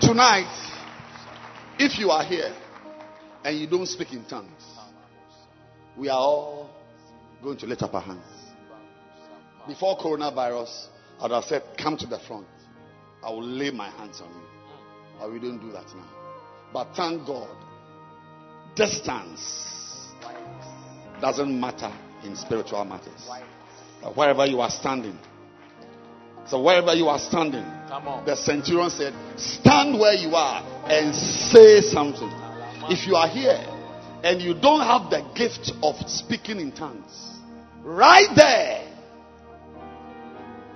Tonight, 0.00 0.50
if 1.78 2.00
you 2.00 2.10
are 2.10 2.24
here 2.24 2.52
and 3.44 3.56
you 3.56 3.68
don't 3.68 3.86
speak 3.86 4.12
in 4.12 4.24
tongues, 4.24 4.50
we 5.96 6.08
are 6.08 6.18
all 6.18 6.68
going 7.44 7.56
to 7.58 7.66
lift 7.66 7.82
up 7.82 7.94
our 7.94 8.00
hands. 8.00 8.24
Before 9.68 9.96
coronavirus, 9.98 10.88
I 11.20 11.28
would 11.28 11.44
said, 11.44 11.62
Come 11.78 11.96
to 11.98 12.08
the 12.08 12.18
front. 12.18 12.48
I 13.22 13.30
will 13.30 13.46
lay 13.46 13.70
my 13.70 13.88
hands 13.88 14.20
on 14.20 14.30
you. 14.30 14.42
But 15.20 15.30
we 15.30 15.38
don't 15.38 15.60
do 15.60 15.70
that 15.70 15.86
now. 15.94 16.10
But 16.72 16.96
thank 16.96 17.24
God, 17.24 17.56
distance 18.74 20.12
doesn't 21.20 21.60
matter 21.60 21.92
in 22.24 22.36
spiritual 22.36 22.84
matters. 22.84 23.28
Wherever 24.14 24.46
you 24.46 24.60
are 24.60 24.70
standing. 24.70 25.18
So, 26.46 26.62
wherever 26.62 26.94
you 26.94 27.08
are 27.08 27.18
standing, 27.18 27.64
Come 27.88 28.06
on. 28.06 28.24
the 28.24 28.36
centurion 28.36 28.88
said, 28.90 29.12
Stand 29.36 29.98
where 29.98 30.14
you 30.14 30.34
are 30.36 30.62
and 30.88 31.12
say 31.14 31.80
something. 31.80 32.30
If 32.88 33.06
you 33.08 33.16
are 33.16 33.26
here 33.28 33.58
and 34.22 34.40
you 34.40 34.54
don't 34.54 34.80
have 34.80 35.10
the 35.10 35.28
gift 35.34 35.72
of 35.82 35.96
speaking 36.08 36.60
in 36.60 36.70
tongues, 36.70 37.32
right 37.82 38.28
there, 38.36 38.84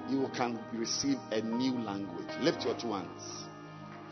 you 0.09 0.29
can 0.37 0.59
receive 0.73 1.19
a 1.31 1.41
new 1.41 1.75
language. 1.79 2.27
Lift 2.41 2.65
your 2.65 2.75
two 2.77 2.93
hands. 2.93 3.23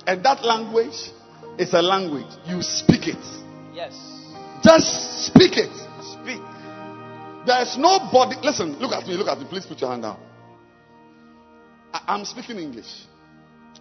And 0.06 0.24
that 0.24 0.44
language 0.44 1.10
is 1.58 1.74
a 1.74 1.82
language. 1.82 2.30
You 2.46 2.62
speak 2.62 3.08
it. 3.08 3.24
Yes. 3.74 3.94
Just 4.62 5.26
speak 5.26 5.56
it. 5.56 5.72
Speak. 6.02 6.40
There's 7.48 7.78
nobody. 7.78 8.36
Listen, 8.42 8.78
look 8.78 8.92
at 8.92 9.06
me. 9.06 9.14
Look 9.14 9.26
at 9.26 9.38
me. 9.38 9.46
Please 9.48 9.64
put 9.64 9.80
your 9.80 9.88
hand 9.88 10.02
down. 10.02 10.20
I, 11.94 12.02
I'm 12.08 12.26
speaking 12.26 12.58
English. 12.58 13.06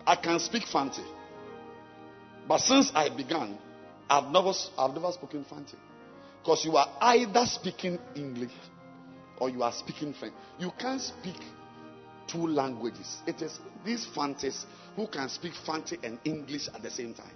I 0.05 0.15
can 0.15 0.39
speak 0.39 0.63
Fanti. 0.71 1.03
But 2.47 2.59
since 2.59 2.93
I 2.95 3.09
began, 3.09 3.57
I've 4.09 4.31
never, 4.31 4.53
I've 4.77 4.93
never 4.93 5.11
spoken 5.11 5.43
Fanti. 5.43 5.75
Because 6.41 6.63
you 6.63 6.77
are 6.77 6.87
either 7.01 7.45
speaking 7.45 7.99
English 8.15 8.53
or 9.37 9.49
you 9.49 9.61
are 9.63 9.73
speaking 9.73 10.13
French. 10.13 10.33
You 10.57 10.71
can't 10.79 11.01
speak 11.01 11.35
two 12.25 12.47
languages. 12.47 13.17
It 13.27 13.41
is 13.41 13.59
these 13.83 14.07
Fantis 14.15 14.65
who 14.95 15.07
can 15.07 15.27
speak 15.27 15.51
Fanti 15.65 15.97
and 16.03 16.19
English 16.23 16.69
at 16.73 16.81
the 16.81 16.89
same 16.89 17.13
time. 17.13 17.35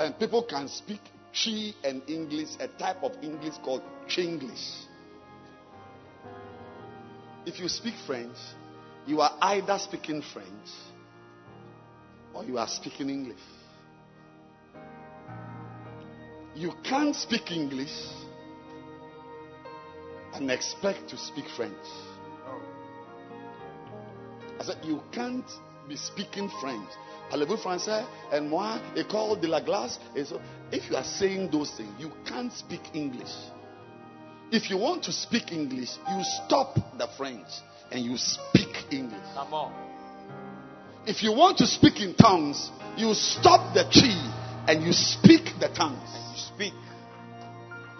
And 0.00 0.18
people 0.18 0.42
can 0.42 0.66
speak 0.66 1.00
Twi 1.34 1.74
and 1.84 2.00
English, 2.08 2.48
a 2.58 2.68
type 2.68 3.02
of 3.02 3.12
English 3.22 3.56
called 3.62 3.82
Chinglish. 4.08 4.86
If 7.44 7.60
you 7.60 7.68
speak 7.68 7.92
French, 8.06 8.36
you 9.06 9.20
are 9.20 9.36
either 9.42 9.78
speaking 9.78 10.22
French 10.22 10.70
or 12.32 12.44
you 12.44 12.56
are 12.56 12.66
speaking 12.66 13.10
English. 13.10 13.44
You 16.54 16.72
can't 16.82 17.14
speak 17.14 17.50
English 17.50 17.94
and 20.32 20.50
expect 20.50 21.10
to 21.10 21.18
speak 21.18 21.44
French. 21.56 21.74
I 24.58 24.64
said, 24.64 24.78
you 24.82 25.02
can't 25.12 25.50
be 25.86 25.96
speaking 25.96 26.50
French. 26.58 26.88
Parlez-vous 27.30 27.56
français? 27.58 28.04
And 28.32 28.48
moi, 28.48 28.78
école 28.96 29.38
de 29.40 29.46
la 29.46 29.60
glace. 29.60 30.00
Et 30.16 30.24
so, 30.24 30.40
if 30.72 30.90
you 30.90 30.96
are 30.96 31.04
saying 31.04 31.48
those 31.50 31.70
things, 31.70 31.88
you 31.98 32.10
can't 32.26 32.52
speak 32.52 32.82
English. 32.92 33.32
If 34.50 34.68
you 34.68 34.78
want 34.78 35.04
to 35.04 35.12
speak 35.12 35.52
English, 35.52 35.90
you 36.10 36.24
stop 36.44 36.74
the 36.98 37.06
French 37.16 37.46
and 37.92 38.04
you 38.04 38.16
speak 38.16 38.84
English. 38.90 39.20
Come 39.34 39.54
on. 39.54 39.72
If 41.06 41.22
you 41.22 41.32
want 41.32 41.56
to 41.58 41.66
speak 41.66 42.00
in 42.00 42.14
tongues, 42.14 42.70
you 42.96 43.14
stop 43.14 43.74
the 43.74 43.84
Twi 43.84 44.66
and 44.66 44.82
you 44.82 44.92
speak 44.92 45.44
the 45.60 45.68
tongues. 45.68 46.10
You 46.32 46.36
speak. 46.36 46.74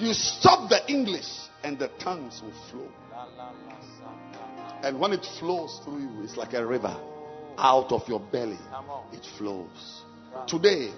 You 0.01 0.13
stop 0.13 0.69
the 0.69 0.81
English 0.91 1.29
and 1.63 1.79
the 1.79 1.89
tongues 2.01 2.43
will 2.43 2.53
flow. 2.71 2.89
And 4.83 4.99
when 4.99 5.13
it 5.13 5.25
flows 5.39 5.81
through 5.85 6.01
you, 6.01 6.23
it's 6.25 6.37
like 6.37 6.53
a 6.55 6.67
river. 6.67 6.97
Out 7.63 7.93
of 7.93 8.09
your 8.09 8.21
belly, 8.21 8.59
it 9.13 9.27
flows. 9.37 10.03
Today, 10.47 10.91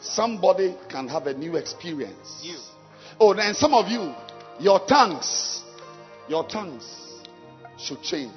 somebody 0.00 0.76
can 0.90 1.08
have 1.08 1.26
a 1.26 1.32
new 1.32 1.56
experience. 1.56 2.40
You. 2.42 2.58
Oh, 3.18 3.32
and 3.32 3.56
some 3.56 3.72
of 3.72 3.88
you, 3.88 4.12
your 4.60 4.86
tongues, 4.86 5.62
your 6.28 6.46
tongues 6.46 7.22
should 7.78 8.02
change. 8.02 8.34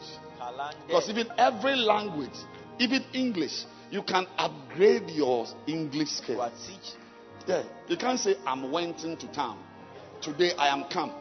Because 0.88 1.10
even 1.10 1.28
every 1.38 1.76
language, 1.76 2.38
even 2.80 3.04
English, 3.14 3.66
you 3.92 4.02
can 4.02 4.28
upgrade 4.38 5.10
your 5.10 5.46
English 5.68 6.10
skill. 6.10 6.50
Yeah, 7.48 7.64
you 7.88 7.98
can't 7.98 8.20
say 8.20 8.36
I'm 8.46 8.72
went 8.72 9.04
into 9.04 9.28
town. 9.34 9.62
Today 10.22 10.52
I 10.58 10.70
am 10.70 10.86
come. 10.86 11.12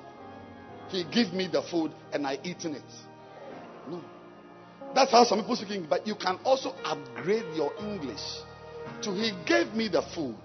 He 0.89 1.05
give 1.05 1.33
me 1.33 1.49
the 1.51 1.63
food 1.63 1.91
and 2.13 2.27
I 2.27 2.39
eaten 2.45 2.75
it. 2.75 2.83
No. 3.89 4.01
That's 4.97 5.13
how 5.13 5.25
some 5.25 5.41
people 5.41 5.57
speak 5.57 5.73
English. 5.73 5.91
But 5.91 6.07
you 6.07 6.15
can 6.15 6.39
also 6.43 6.71
upgrade 6.83 7.45
your 7.55 7.71
English 7.79 8.41
to 9.03 9.13
He 9.13 9.31
gave 9.45 9.75
me 9.75 9.89
the 9.89 10.01
food 10.01 10.37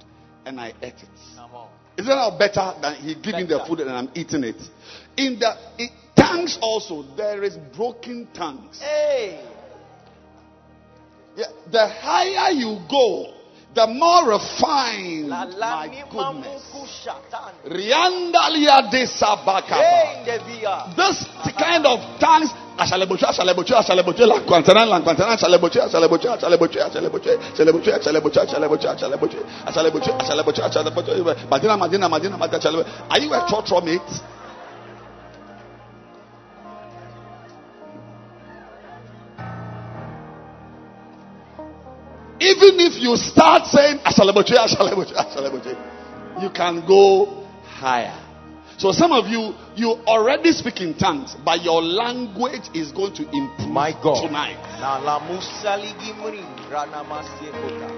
and 0.46 0.60
I 0.60 0.74
ate 0.82 1.00
it. 1.00 1.20
Come 1.38 1.56
on. 1.56 1.70
Is 1.98 2.06
that 2.06 2.16
not 2.16 2.38
better 2.38 2.74
than 2.82 2.96
He 2.96 3.16
giving 3.16 3.48
the 3.48 3.64
food 3.66 3.80
and 3.80 3.90
I'm 3.90 4.10
eating 4.14 4.44
it? 4.44 4.60
In 5.16 5.40
the 5.40 5.56
in 5.78 5.88
tongues 6.18 6.60
also 6.62 7.06
there 7.16 7.44
is 7.44 7.56
broken 7.56 8.28
tongues. 8.34 8.82
Hey. 8.82 9.42
Yeah, 11.38 11.46
the 11.72 11.88
higher 11.88 12.52
you 12.52 12.78
go, 12.90 13.34
the 13.74 13.88
more 13.88 14.36
refined. 14.36 15.30
La 15.30 15.44
la 15.44 15.88
My 15.88 16.04
goodness. 16.12 16.76
Riandalia 17.64 18.92
de 18.92 19.08
sabakaba. 19.08 19.80
Hey, 19.80 20.20
in 20.20 20.26
the 20.26 20.44
via. 20.44 20.94
This 20.98 21.24
kind 21.58 21.86
of 21.86 22.20
tongues 22.20 22.52
à 22.82 22.86
Salébotché, 22.88 23.26
à 23.28 23.32
Salébotché, 23.34 23.76
à 23.76 23.84
Salébotché, 23.84 24.26
la 24.26 24.40
Quantanan, 24.40 24.90
la 24.90 25.00
Quantanan, 25.02 25.34
à 25.34 25.38
Salébotché, 25.38 25.80
à 25.82 25.88
Salébotché, 25.88 26.30
à 26.30 26.40
Salébotché, 26.40 26.80
à 26.82 26.90
Salébotché, 26.90 27.92
à 27.92 27.94
à 27.94 27.94
à 27.94 28.52
à 29.68 30.72
à 30.72 31.32
à 31.32 31.38
Madina, 31.52 31.78
Madina, 31.78 32.08
Madina, 32.10 32.38
Madina, 32.38 32.84
Are 33.08 33.20
you 33.20 33.34
a 33.34 33.46
church 33.48 33.70
from? 33.70 33.88
Even 42.40 42.80
if 42.80 43.00
you 43.00 43.16
start 43.16 43.68
saying, 43.68 44.00
Asaleboche, 44.00 44.56
Asaleboche, 44.58 45.14
Asaleboche, 45.14 46.42
you 46.42 46.50
can 46.50 46.84
go 46.88 47.46
higher. 47.64 48.31
So 48.82 48.92
some 48.92 49.12
of 49.12 49.28
you, 49.28 49.54
you 49.76 49.92
already 50.08 50.52
speak 50.54 50.82
in 50.82 50.96
tongues, 50.98 51.36
but 51.46 51.62
your 51.64 51.84
language 51.84 52.68
is 52.74 52.92
going 52.92 53.14
to 53.14 53.22
improve 53.30 53.70
My 53.70 53.92
God. 53.92 54.26
tonight. 54.26 54.58
Na 54.82 54.98
la 54.98 55.20
musali 55.20 55.94
gimri. 56.02 56.42
Rana 56.68 57.04
masye 57.04 57.52
kota. 57.52 57.90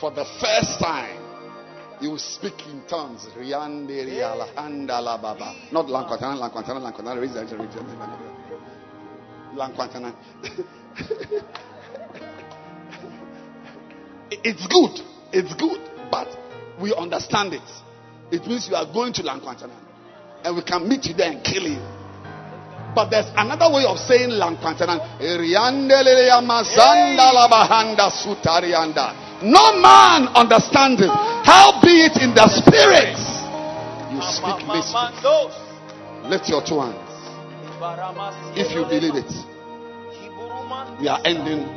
For 0.00 0.10
the 0.10 0.24
first 0.40 0.80
time, 0.80 1.22
you 2.00 2.18
speak 2.18 2.66
in 2.66 2.82
tongues. 2.88 3.28
Riande, 3.38 4.04
riala, 4.10 4.52
andala, 4.56 5.22
baba. 5.22 5.54
Not 5.70 5.86
raise 5.86 6.08
that, 6.10 6.34
raise 7.16 7.34
that, 7.34 7.58
raise 9.78 9.94
that. 10.02 10.14
It's 14.42 14.66
good. 14.66 15.17
It's 15.32 15.54
good. 15.54 15.80
But 16.10 16.28
we 16.80 16.94
understand 16.94 17.54
it. 17.54 17.62
It 18.30 18.46
means 18.46 18.68
you 18.68 18.74
are 18.74 18.86
going 18.86 19.12
to 19.14 19.22
Lanquantana. 19.22 19.76
And 20.44 20.56
we 20.56 20.62
can 20.62 20.88
meet 20.88 21.06
you 21.06 21.14
there 21.14 21.30
and 21.30 21.42
kill 21.42 21.64
you. 21.64 21.80
But 22.94 23.10
there's 23.10 23.26
another 23.36 23.72
way 23.72 23.84
of 23.84 23.98
saying 23.98 24.30
sutarianda. 28.10 29.42
No 29.42 29.78
man 29.78 30.28
understands 30.34 31.00
it. 31.02 31.10
How 31.10 31.80
be 31.82 32.02
it 32.02 32.16
in 32.22 32.34
the 32.34 32.48
spirit? 32.48 33.14
You 34.12 34.20
speak 34.22 34.66
mysteries. 34.66 35.54
Lift 36.26 36.48
your 36.48 36.64
two 36.64 36.80
hands. 36.80 37.08
If 38.58 38.74
you 38.74 38.82
believe 38.84 39.14
it, 39.14 39.30
we 41.00 41.06
are 41.06 41.20
ending 41.24 41.68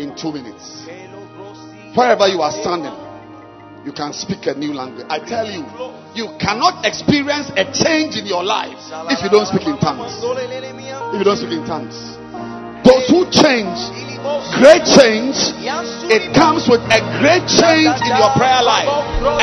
in 0.00 0.16
two 0.16 0.32
minutes. 0.32 0.86
Wherever 1.94 2.26
you 2.26 2.42
are 2.42 2.52
standing, 2.52 2.92
You 3.84 3.92
can 3.92 4.16
speak 4.16 4.48
a 4.48 4.56
new 4.56 4.72
language. 4.72 5.04
I 5.12 5.20
tell 5.20 5.44
you, 5.44 5.60
you 6.16 6.32
cannot 6.40 6.88
experience 6.88 7.52
a 7.52 7.68
change 7.68 8.16
in 8.16 8.24
your 8.24 8.40
life 8.40 8.80
if 9.12 9.20
you 9.20 9.28
don't 9.28 9.44
speak 9.44 9.68
in 9.68 9.76
tongues. 9.76 10.24
If 10.24 11.20
you 11.20 11.24
don't 11.28 11.36
speak 11.36 11.52
in 11.52 11.68
tongues. 11.68 12.16
Those 12.80 13.04
who 13.12 13.28
change, 13.28 13.76
great 14.56 14.88
change, 14.88 15.36
it 16.08 16.32
comes 16.32 16.64
with 16.64 16.80
a 16.88 17.00
great 17.20 17.44
change 17.44 17.92
in 18.08 18.12
your 18.16 18.32
prayer 18.40 18.64
life, 18.64 18.88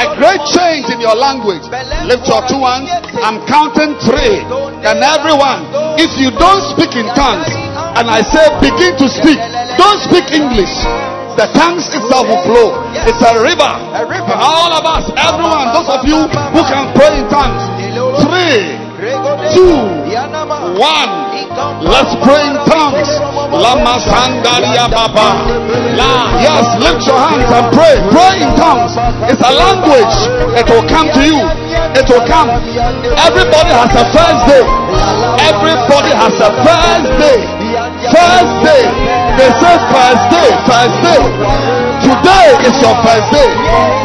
a 0.02 0.18
great 0.18 0.42
change 0.50 0.90
in 0.90 0.98
your 0.98 1.14
language. 1.14 1.62
Lift 2.10 2.26
your 2.26 2.42
two 2.50 2.66
hands. 2.66 2.90
I'm 3.22 3.46
counting 3.46 3.94
three. 4.02 4.42
And 4.90 5.06
everyone, 5.06 5.70
if 6.02 6.18
you 6.18 6.34
don't 6.34 6.66
speak 6.74 6.98
in 6.98 7.06
tongues, 7.14 7.46
and 7.94 8.10
I 8.10 8.26
say 8.26 8.42
begin 8.58 8.98
to 8.98 9.06
speak, 9.06 9.38
don't 9.78 10.02
speak 10.02 10.34
English. 10.34 11.21
The 11.42 11.50
tongues 11.58 11.90
itself 11.90 12.30
will 12.30 12.44
flow. 12.46 12.70
It's 12.94 13.18
a 13.18 13.34
river. 13.42 13.66
All 13.66 14.78
of 14.78 14.86
us, 14.86 15.10
everyone, 15.18 15.74
those 15.74 15.90
of 15.90 16.06
you 16.06 16.22
who 16.54 16.62
can 16.70 16.94
pray 16.94 17.18
in 17.18 17.26
tongues. 17.34 17.66
Three, 18.22 18.78
two, 19.50 19.74
one. 20.78 21.12
Let's 21.82 22.14
pray 22.22 22.46
in 22.46 22.62
tongues. 22.70 23.10
Lama 23.58 23.98
Sandaria 24.06 24.86
Baba. 24.86 25.42
La. 25.98 26.30
Yes, 26.46 26.78
lift 26.78 27.10
your 27.10 27.18
hands 27.18 27.50
and 27.50 27.74
pray. 27.74 27.98
Pray 28.14 28.46
in 28.46 28.54
tongues. 28.54 28.94
It's 29.26 29.42
a 29.42 29.50
language. 29.50 30.16
It 30.62 30.70
will 30.70 30.86
come 30.86 31.10
to 31.10 31.22
you. 31.26 31.42
It 31.98 32.06
will 32.06 32.22
come. 32.30 32.54
Everybody 33.18 33.74
has 33.74 33.90
a 33.98 34.06
first 34.14 34.46
day. 34.46 34.62
Everybody 35.50 36.14
has 36.14 36.38
a 36.38 36.54
first 36.62 37.10
day. 37.18 37.42
First 38.14 38.54
day. 38.62 39.21
They 39.42 39.50
say 39.58 39.74
first 39.90 40.24
day. 40.30 40.50
First 40.70 40.98
day. 41.02 41.22
Today 42.06 42.48
is 42.62 42.78
your 42.78 42.94
first 43.02 43.26
day. 43.34 43.50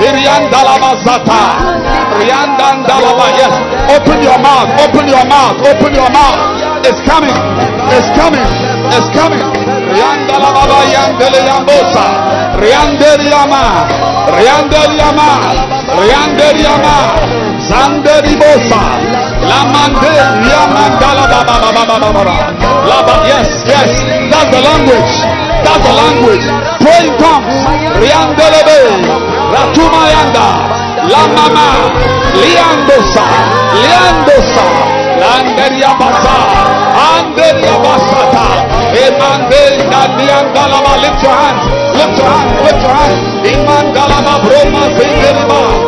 Iriandalaba 0.08 0.96
Zata. 1.04 1.42
Riandandalaba. 2.16 3.26
Yes. 3.36 3.52
Open 3.92 4.16
your 4.24 4.38
mouth. 4.40 4.72
Open 4.80 5.04
your 5.04 5.26
mouth. 5.28 5.60
Open 5.60 5.92
your 5.92 6.08
mouth. 6.08 6.40
It's 6.88 7.04
coming. 7.04 7.36
It's 7.92 8.08
coming. 8.16 8.48
It's 8.96 9.08
coming. 9.12 9.44
Riandalaba 9.92 10.80
Yandele 10.88 11.40
Yambosa. 11.44 12.06
Riandeliama. 12.56 13.62
Riandeliama. 14.40 15.28
Riandeliama. 16.00 16.96
La 19.48 19.64
mande, 19.72 20.14
ba 21.00 21.12
ba 21.16 21.24
ba 21.30 21.70
ba 21.72 21.84
ba 21.86 21.98
ba 21.98 22.24
ba. 22.24 22.36
La 22.90 22.98
ba, 23.06 23.14
yes, 23.26 23.48
yes. 23.66 23.90
That's 24.30 24.50
the 24.50 24.60
language. 24.62 25.14
That's 25.64 25.82
the 25.86 25.94
language. 25.94 26.44
Praying 26.82 27.14
tongues. 27.18 27.56
Riandelebe, 28.02 28.78
ratuma 29.54 30.02
yanda, 30.12 30.48
la 31.12 31.22
mama, 31.36 31.68
liandosa, 32.40 33.24
liandosa, 33.80 34.66
landeria 35.22 35.94
basa, 35.98 36.36
anderia 37.08 37.76
basata. 37.82 38.46
Emande, 38.92 39.62
liandala, 40.18 40.78
lift 41.02 41.22
your 41.22 41.32
hand, 41.32 41.58
lift 41.98 42.18
your 42.18 42.28
hand, 42.28 42.50
lift 42.66 42.82
your. 42.82 42.96
Imandala, 43.52 44.34
broma, 44.42 44.82
zingelba 44.98 45.85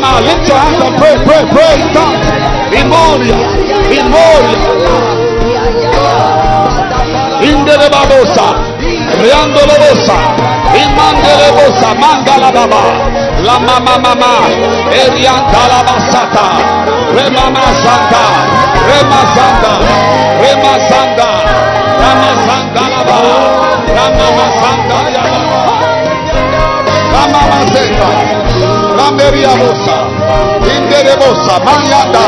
now. 0.00 0.20
Lift 0.20 0.48
your 0.48 0.58
hands 0.58 0.80
and 0.80 0.94
pray, 1.00 1.16
pray, 1.24 1.42
pray 1.50 1.72
in 1.80 1.88
tongues. 1.92 2.26
In 2.72 2.86
Moria, 2.88 3.38
in 3.92 4.06
Moria. 4.10 4.60
In 7.46 7.58
Delebadosa, 7.64 8.48
Riandolobosa, 9.20 10.18
in 10.74 10.88
Mandelebosa, 10.96 11.94
Mangaladaba, 11.94 12.82
La 13.44 13.58
Mama 13.60 13.98
Mama, 14.02 14.50
Eriantalabasata, 14.90 16.46
Remama 17.14 17.66
Santa, 17.82 18.24
Rema 18.88 19.20
Santa, 19.34 19.72
Rema 20.42 20.72
Santa, 20.88 21.76
Rama 21.98 22.30
Santa 22.46 22.82
la 22.88 23.02
Rama 23.96 24.46
Santa 24.60 24.98
la 25.10 25.22
Rama 27.12 27.40
Santa. 27.72 28.45
Senta, 29.06 29.30
Rameria 29.30 29.54
Bosa, 29.56 29.96
Indere 30.66 31.16
Bosa, 31.16 31.58
Mayanda. 31.64 32.26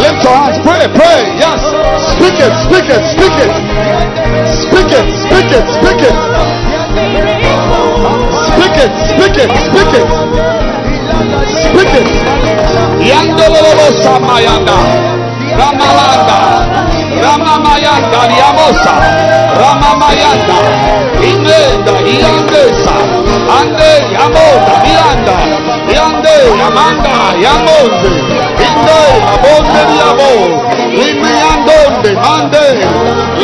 Lift 0.00 0.22
your 0.24 0.32
hands, 0.32 0.58
pray, 0.58 0.88
pray, 0.94 1.36
yes. 1.36 1.60
Speak 2.12 2.40
it, 2.40 2.52
speak 2.64 2.88
it, 2.88 3.02
speak 3.12 3.38
it. 3.38 3.52
Speak 4.54 4.92
it, 4.92 5.06
speak 5.12 5.52
it, 5.52 5.68
speak 5.68 6.02
it. 6.02 6.14
Speak 8.44 8.76
it, 8.76 8.92
speak 9.08 9.36
it, 9.36 9.50
speak 9.64 9.92
it. 9.94 10.08
Speak 11.48 11.94
it. 11.94 12.08
Yandolo 13.04 13.70
Bosa 13.76 14.18
Mayanda, 14.20 14.76
Ramalanda, 15.58 16.38
Ramamayanda, 17.20 18.20
Yamosa, 18.32 18.94
Ramamayanda, 19.60 20.58
Inenda, 21.20 21.94
Yandesa, 22.00 22.94
Ande, 23.58 23.92
Yamoda, 24.14 24.74
Yanda, 24.88 25.36
Inde, 26.24 26.62
Amanda, 26.62 27.36
Yamonde, 27.36 28.08
Inde, 28.66 29.00
Abonde, 29.32 29.82
Yamo, 30.00 30.32
Limeandonde, 30.96 32.12
Mande, 32.14 32.66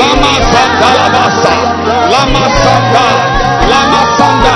La 0.00 0.10
Masata, 0.22 0.88
La 0.96 1.08
Masa, 1.12 1.54
La 2.12 2.22
Masata, 2.32 3.06
La 3.68 3.80
Masanda, 3.92 4.54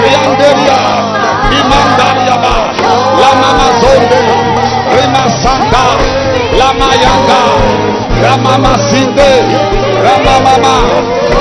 Rianderia, 0.00 0.78
Imandariaba, 1.58 2.54
La 3.20 3.30
Mamazonde, 3.42 4.20
Rimasanda, 4.94 5.84
La 6.56 6.72
Mayanda, 6.72 7.40
La 8.22 8.36
Mamasinde, 8.36 9.85
Ramba 10.06 10.34
Baba, 10.46 10.74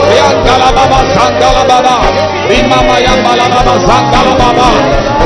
Riandala 0.10 0.70
Baba, 0.78 1.00
Sandala 1.14 1.64
Baba, 1.70 1.96
Rimama 2.50 2.96
Yambala 3.06 3.46
Baba, 3.54 3.74
Sandala 3.88 4.34
Baba, 4.42 4.68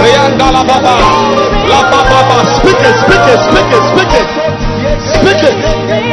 Riandala 0.03 0.61
Baba, 0.67 0.93
Lapa 1.71 1.99
Baba, 2.11 2.37
speak 2.59 2.81
it, 2.83 2.95
speak 2.99 3.25
it, 3.31 3.39
speak 3.47 3.71
it, 3.77 3.83
speak 3.91 4.13
it, 4.19 4.27
speak 5.07 5.43
it. 5.49 6.08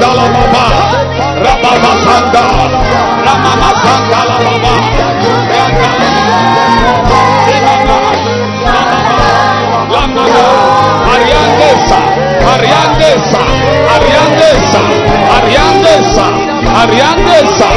Riamama 0.00 0.08
Sandala 0.08 0.26
Baba, 0.32 0.64
Rababa 1.44 1.92
Sanda, 2.04 2.42
Ramama 3.20 3.70
Sandala 3.82 4.36
Baba, 4.40 4.72
Lamana, 9.92 10.44
Ariandesa, 11.12 11.98
Ariandesa, 12.52 13.42
Ariandesa, 13.94 14.82
Ariandesa, 15.36 16.26
Ariandesa, 16.80 17.68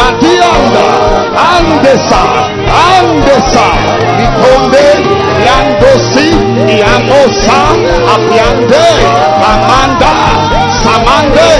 Matianda, 0.00 0.84
Andesa, 1.36 2.22
Andesa, 2.88 3.66
Ikonde, 4.24 4.86
Yandosi, 5.46 6.28
Yamosa, 6.80 7.58
Apiande, 8.12 8.86
Amanda, 9.50 10.12
Samande, 10.80 11.50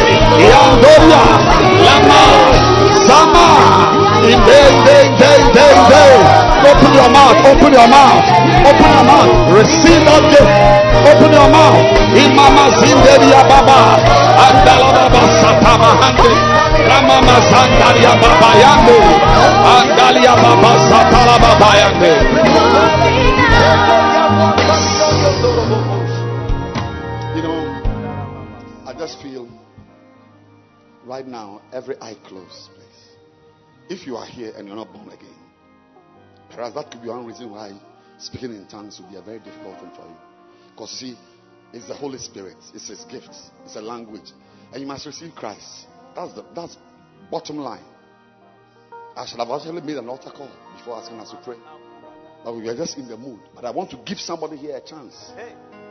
Yandoria, 0.51 1.24
Lama, 1.85 2.23
Sama. 3.07 3.47
Open 6.66 6.93
your 6.94 7.11
mouth, 7.11 7.39
open 7.47 7.73
your 7.73 7.89
mouth, 7.89 8.24
open 8.66 8.90
your 8.90 9.05
mouth, 9.07 9.53
receive 9.55 10.03
that 10.05 10.23
gift. 10.32 10.51
Open 11.07 11.31
your 11.31 11.48
mouth. 11.55 11.78
Imama 12.16 12.66
Zinderia 12.81 13.47
Baba, 13.47 13.94
Andala 14.43 14.90
Baba 14.90 15.23
Satama 15.39 15.94
Hande, 16.03 16.56
Ramama 16.85 17.36
Zandaria 17.51 18.12
Baba 18.20 18.51
Yande, 18.61 18.98
Andalia 19.77 20.35
Baba 20.36 20.73
Satala 20.89 21.36
Baba 21.40 21.70
Yande. 21.81 22.12
You 27.36 27.43
know, 27.43 27.61
I 28.86 28.94
just 28.98 29.23
feel 29.23 29.48
right 31.05 31.27
now 31.27 31.62
every 31.73 31.97
eye 32.01 32.16
closed, 32.24 32.70
please. 32.74 32.85
If 33.89 34.07
you 34.07 34.16
are 34.16 34.27
here 34.27 34.53
and 34.57 34.66
you're 34.66 34.77
not 34.77 34.93
born 34.93 35.09
again, 35.09 35.39
perhaps 36.51 36.74
that 36.74 36.90
could 36.90 37.03
be 37.03 37.09
one 37.09 37.24
reason 37.27 37.51
why 37.51 37.73
speaking 38.19 38.51
in 38.51 38.66
tongues 38.66 39.01
would 39.01 39.11
be 39.11 39.16
a 39.16 39.23
very 39.23 39.39
difficult 39.39 39.78
thing 39.81 39.90
for 39.94 40.07
you. 40.07 40.16
Because 40.73 40.90
see, 40.90 41.16
it's 41.73 41.86
the 41.89 41.94
Holy 41.94 42.19
Spirit, 42.19 42.57
it's 42.74 42.89
His 42.89 43.05
gift, 43.05 43.31
it's 43.65 43.77
a 43.77 43.81
language, 43.81 44.32
and 44.73 44.81
you 44.81 44.86
must 44.86 45.07
receive 45.07 45.35
Christ. 45.35 45.85
That's 46.16 46.32
the, 46.32 46.44
that's 46.55 46.76
Bottom 47.30 47.59
line. 47.59 47.84
I 49.16 49.26
should 49.26 49.40
have 49.40 49.48
actually 49.48 49.80
made 49.80 49.97
an 49.97 50.09
altar 50.09 50.30
call 50.30 50.51
before 50.76 50.97
asking 50.97 51.18
us 51.18 51.30
to 51.30 51.36
pray. 51.38 51.56
But 52.44 52.55
we 52.55 52.62
were 52.62 52.76
just 52.76 52.97
in 52.98 53.09
the 53.09 53.16
mood. 53.16 53.40
But 53.55 53.64
I 53.64 53.70
want 53.70 53.90
to 53.90 53.97
give 54.05 54.18
somebody 54.20 54.56
here 54.56 54.76
a 54.76 54.80
chance. 54.80 55.32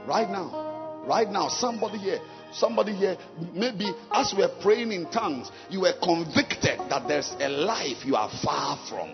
Right 0.08 0.30
now. 0.30 1.04
Right 1.06 1.30
now. 1.30 1.50
Somebody 1.50 1.98
here. 1.98 2.20
Somebody 2.54 2.94
here. 2.94 3.18
Maybe 3.54 3.92
as 4.12 4.34
we 4.38 4.44
are 4.44 4.62
praying 4.62 4.94
in 4.94 5.10
tongues, 5.12 5.52
you 5.70 5.82
were 5.82 5.94
convicted 6.02 6.80
that 6.90 7.08
there's 7.08 7.34
a 7.40 7.50
life 7.50 8.06
you 8.06 8.16
are 8.16 8.30
far 8.42 8.78
from. 8.88 9.10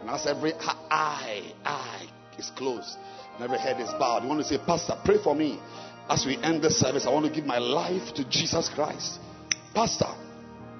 And 0.00 0.08
as 0.08 0.26
every 0.26 0.54
eye, 0.54 1.52
eye 1.64 2.08
is 2.38 2.50
closed 2.56 2.96
and 3.34 3.44
every 3.44 3.58
head 3.58 3.80
is 3.80 3.90
bowed, 3.98 4.22
you 4.22 4.28
want 4.28 4.40
to 4.40 4.46
say, 4.46 4.58
Pastor, 4.64 4.94
pray 5.04 5.22
for 5.22 5.34
me. 5.34 5.60
As 6.08 6.24
we 6.24 6.38
end 6.38 6.62
the 6.62 6.70
service, 6.70 7.06
I 7.06 7.10
want 7.10 7.26
to 7.26 7.32
give 7.32 7.44
my 7.44 7.58
life 7.58 8.14
to 8.14 8.28
Jesus 8.28 8.70
Christ. 8.74 9.18
Pastor, 9.74 10.08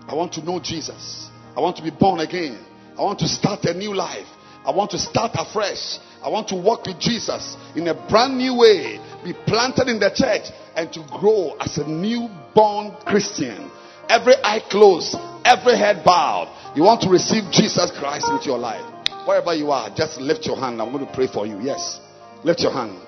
I 0.08 0.14
want 0.14 0.32
to 0.34 0.42
know 0.42 0.58
Jesus. 0.58 1.28
I 1.54 1.60
want 1.60 1.76
to 1.76 1.82
be 1.82 1.90
born 1.90 2.20
again. 2.20 2.58
I 2.98 3.02
want 3.02 3.18
to 3.20 3.28
start 3.28 3.64
a 3.64 3.74
new 3.74 3.94
life. 3.94 4.26
I 4.64 4.70
want 4.70 4.90
to 4.92 4.98
start 4.98 5.32
afresh. 5.34 5.98
I 6.22 6.28
want 6.28 6.48
to 6.48 6.56
walk 6.56 6.86
with 6.86 6.98
Jesus 6.98 7.56
in 7.76 7.86
a 7.88 7.94
brand 8.08 8.36
new 8.36 8.56
way, 8.56 8.98
be 9.22 9.34
planted 9.46 9.86
in 9.86 10.00
the 10.00 10.10
church, 10.10 10.50
and 10.74 10.92
to 10.92 11.06
grow 11.20 11.56
as 11.60 11.78
a 11.78 11.86
newborn 11.86 12.96
Christian. 13.06 13.70
Every 14.08 14.34
eye 14.42 14.60
closed, 14.70 15.14
every 15.44 15.76
head 15.76 16.02
bowed. 16.04 16.48
You 16.74 16.82
want 16.82 17.02
to 17.02 17.10
receive 17.10 17.44
Jesus 17.52 17.92
Christ 17.98 18.26
into 18.30 18.46
your 18.46 18.58
life. 18.58 18.84
Wherever 19.26 19.54
you 19.54 19.70
are, 19.70 19.94
just 19.94 20.20
lift 20.20 20.46
your 20.46 20.56
hand. 20.56 20.80
I'm 20.80 20.90
going 20.90 21.06
to 21.06 21.12
pray 21.12 21.26
for 21.26 21.46
you. 21.46 21.60
Yes. 21.60 22.00
Lift 22.44 22.60
your 22.60 22.72
hand. 22.72 22.98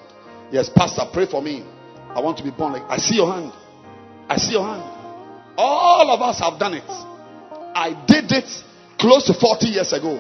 Yes, 0.53 0.69
Pastor, 0.69 1.03
pray 1.13 1.27
for 1.27 1.41
me. 1.41 1.65
I 2.11 2.21
want 2.21 2.37
to 2.39 2.45
be 2.45 2.51
born. 2.51 2.75
I 2.75 2.99
see 2.99 3.17
your 3.17 3.33
hand. 3.33 3.53
I 4.29 4.37
see 4.37 4.53
your 4.53 4.67
hand. 4.67 5.00
All 5.61 6.09
of 6.11 6.23
us 6.23 6.41
have 6.41 6.59
done 6.59 6.73
it. 6.73 6.89
I 6.89 7.93
did 8.09 8.33
it 8.33 8.49
close 8.99 9.27
to 9.29 9.35
40 9.35 9.67
years 9.67 9.93
ago. 9.93 10.17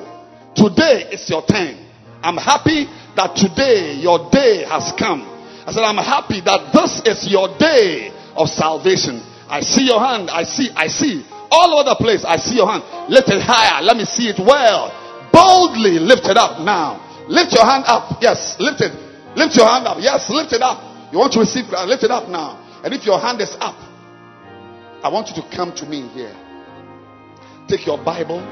Today 0.54 1.08
is 1.16 1.24
your 1.30 1.40
turn. 1.46 1.80
I'm 2.22 2.36
happy 2.36 2.84
that 3.16 3.32
today 3.32 3.96
your 3.96 4.28
day 4.28 4.68
has 4.68 4.92
come. 5.00 5.24
I 5.64 5.72
said, 5.72 5.80
I'm 5.80 5.96
happy 5.96 6.44
that 6.44 6.76
this 6.76 7.00
is 7.08 7.24
your 7.32 7.56
day 7.56 8.12
of 8.36 8.52
salvation. 8.52 9.24
I 9.48 9.64
see 9.64 9.88
your 9.88 10.00
hand. 10.00 10.28
I 10.28 10.44
see, 10.44 10.68
I 10.76 10.88
see. 10.88 11.24
All 11.50 11.72
over 11.72 11.88
the 11.88 11.96
place, 11.96 12.20
I 12.22 12.36
see 12.36 12.56
your 12.60 12.68
hand. 12.68 12.84
Lift 13.08 13.32
it 13.32 13.40
higher. 13.40 13.80
Let 13.80 13.96
me 13.96 14.04
see 14.04 14.28
it 14.28 14.38
well. 14.38 14.92
Boldly 15.32 15.96
lift 15.98 16.28
it 16.28 16.36
up 16.36 16.60
now. 16.60 17.00
Lift 17.32 17.56
your 17.56 17.64
hand 17.64 17.84
up. 17.88 18.20
Yes, 18.20 18.60
lift 18.60 18.84
it. 18.84 18.92
Lift 19.36 19.56
your 19.56 19.66
hand 19.66 19.88
up. 19.88 19.96
Yes, 20.00 20.28
lift 20.28 20.52
it 20.52 20.60
up. 20.60 20.84
You 21.12 21.18
want 21.18 21.32
to 21.32 21.40
receive, 21.40 21.64
lift 21.88 22.04
it 22.04 22.10
up 22.10 22.28
now. 22.28 22.60
And 22.84 22.92
if 22.92 23.06
your 23.08 23.18
hand 23.18 23.40
is 23.40 23.56
up, 23.60 23.89
I 25.02 25.08
want 25.08 25.28
you 25.28 25.40
to 25.40 25.44
come 25.56 25.72
to 25.76 25.86
me 25.86 26.08
here. 26.12 26.36
Take 27.68 27.86
your 27.86 27.96
Bible, 27.96 28.44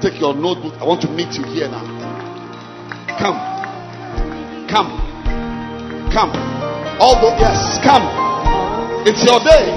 take 0.00 0.16
your 0.18 0.32
notebook. 0.32 0.72
I 0.80 0.84
want 0.88 1.02
to 1.02 1.10
meet 1.12 1.36
you 1.36 1.44
here 1.44 1.68
now. 1.68 1.84
Come. 3.20 3.36
Come. 4.72 4.88
Come. 6.08 6.32
The 6.96 7.28
yes, 7.36 7.76
come. 7.84 8.08
It's 9.04 9.20
your 9.20 9.40
day. 9.44 9.68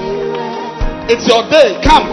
It's 1.12 1.28
your 1.28 1.44
day. 1.52 1.84
Come. 1.84 2.08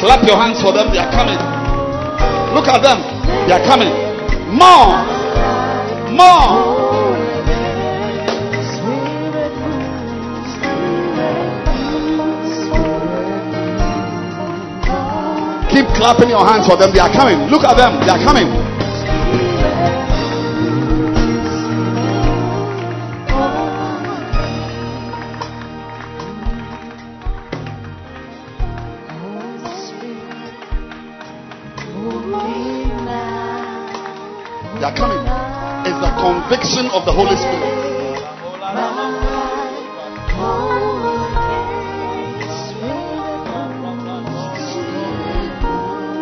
Clap 0.00 0.24
your 0.24 0.40
hands 0.40 0.62
for 0.62 0.72
them. 0.72 0.88
They 0.92 0.98
are 1.04 1.12
coming. 1.12 1.36
Look 2.56 2.72
at 2.72 2.80
them. 2.80 3.04
They 3.44 3.52
are 3.52 3.64
coming. 3.68 3.92
More. 4.48 4.96
More. 6.08 6.83
Keep 15.74 15.86
clapping 15.96 16.28
your 16.28 16.46
hands 16.46 16.68
for 16.68 16.76
them. 16.76 16.94
They 16.94 17.00
are 17.00 17.10
coming. 17.10 17.50
Look 17.50 17.64
at 17.64 17.76
them. 17.76 17.98
They 17.98 18.08
are 18.08 18.22
coming. 18.22 18.46
They 34.78 34.84
are 34.86 34.94
coming. 34.94 35.26
It's 35.90 35.98
the 35.98 36.12
conviction 36.22 36.86
of 36.94 37.04
the 37.04 37.10
Holy 37.10 37.34
Spirit. 37.34 37.83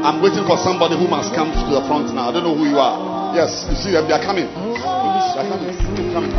I'm 0.02 0.18
waiting 0.20 0.42
for 0.42 0.58
somebody 0.58 0.98
who 0.98 1.06
must 1.06 1.30
come 1.30 1.54
to 1.54 1.62
the 1.70 1.78
front 1.86 2.10
now. 2.10 2.30
I 2.30 2.32
don't 2.34 2.42
know 2.42 2.58
who 2.58 2.66
you 2.66 2.82
are. 2.82 3.34
Yes, 3.38 3.66
you 3.70 3.76
see 3.78 3.92
them. 3.94 4.10
They 4.10 4.14
are 4.14 4.24
coming. 4.24 4.50
They 4.50 4.82
are 4.82 5.46
coming. 5.46 5.70
Keep 5.94 6.10
coming. 6.10 6.34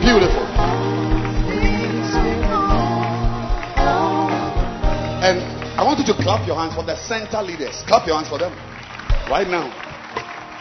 Beautiful. 0.00 0.44
And 5.20 5.44
I 5.76 5.84
want 5.84 6.00
you 6.00 6.06
to 6.08 6.16
clap 6.22 6.46
your 6.48 6.56
hands 6.56 6.74
for 6.74 6.84
the 6.84 6.96
center 6.96 7.42
leaders. 7.42 7.84
Clap 7.86 8.06
your 8.06 8.16
hands 8.16 8.28
for 8.28 8.38
them 8.38 8.56
right 9.28 9.48
now. 9.48 9.68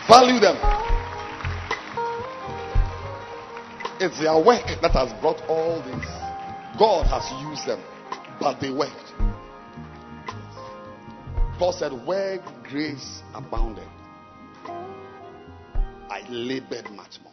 Value 0.07 0.39
them. 0.39 0.59
It's 4.03 4.19
their 4.19 4.35
work 4.35 4.67
that 4.81 4.91
has 4.91 5.13
brought 5.21 5.39
all 5.47 5.79
this. 5.83 6.03
God 6.77 7.07
has 7.07 7.23
used 7.47 7.65
them, 7.65 7.79
but 8.39 8.59
they 8.59 8.71
worked. 8.71 9.02
Paul 11.63 11.71
said, 11.71 11.93
Where 12.05 12.43
grace 12.69 13.21
abounded, 13.33 13.87
I 14.65 16.21
labored 16.27 16.91
much 16.91 17.19
more. 17.23 17.31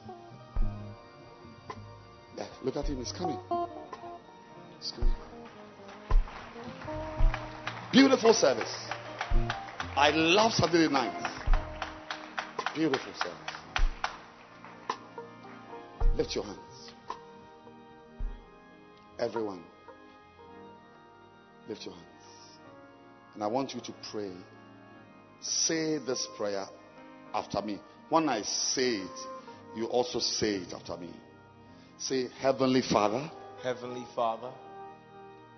Yeah, 2.36 2.46
look 2.62 2.76
at 2.76 2.84
him, 2.84 2.98
he's 2.98 3.10
coming. 3.10 3.40
He's 4.78 4.92
coming. 4.92 5.12
Beautiful 7.90 8.32
service. 8.32 8.72
I 9.96 10.10
love 10.14 10.52
Saturday 10.52 10.86
nights. 10.86 11.28
Beautiful 12.72 13.12
service. 13.14 13.56
Lift 16.16 16.36
your 16.36 16.44
hands. 16.44 16.92
Everyone, 19.18 19.64
lift 21.68 21.84
your 21.84 21.94
hands. 21.96 22.09
And 23.34 23.42
I 23.42 23.46
want 23.46 23.74
you 23.74 23.80
to 23.80 23.94
pray. 24.10 24.32
Say 25.40 25.98
this 25.98 26.26
prayer 26.36 26.66
after 27.32 27.62
me. 27.62 27.80
When 28.08 28.28
I 28.28 28.42
say 28.42 28.96
it, 28.96 29.18
you 29.76 29.86
also 29.86 30.18
say 30.18 30.56
it 30.56 30.72
after 30.72 30.96
me. 30.96 31.10
Say, 31.98 32.28
Heavenly 32.40 32.82
Father, 32.82 33.30
Heavenly 33.62 34.06
Father, 34.14 34.50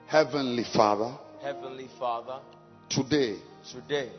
Heavenly 0.07 0.65
Father, 0.65 1.17
Heavenly 1.41 1.89
Father, 1.99 2.41
today 2.89 3.37
today 3.71 4.11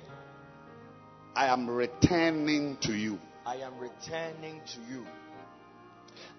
I 1.36 1.48
am 1.48 1.70
returning 1.70 2.78
to 2.82 2.94
you. 2.94 3.20
I 3.46 3.58
am 3.58 3.74
returning 3.78 4.62
to 4.66 4.80
you. 4.92 5.06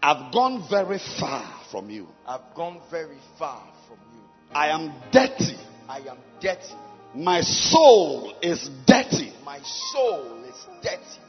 I've 0.02 0.32
gone 0.32 0.66
very 0.70 0.98
far 1.20 1.44
from 1.70 1.90
you. 1.90 2.08
I've 2.26 2.54
gone 2.54 2.80
very 2.90 3.18
far 3.38 3.62
from 3.86 3.98
you. 4.12 4.20
I 4.54 4.68
am 4.68 4.92
dirty. 5.10 5.56
I 5.88 5.98
am 5.98 6.18
dirty. 6.40 6.74
My 7.14 7.40
soul 7.42 8.34
is 8.42 8.68
dirty. 8.86 9.32
My 9.44 9.60
soul 9.62 10.42
is 10.44 10.66
dirty. 10.82 11.20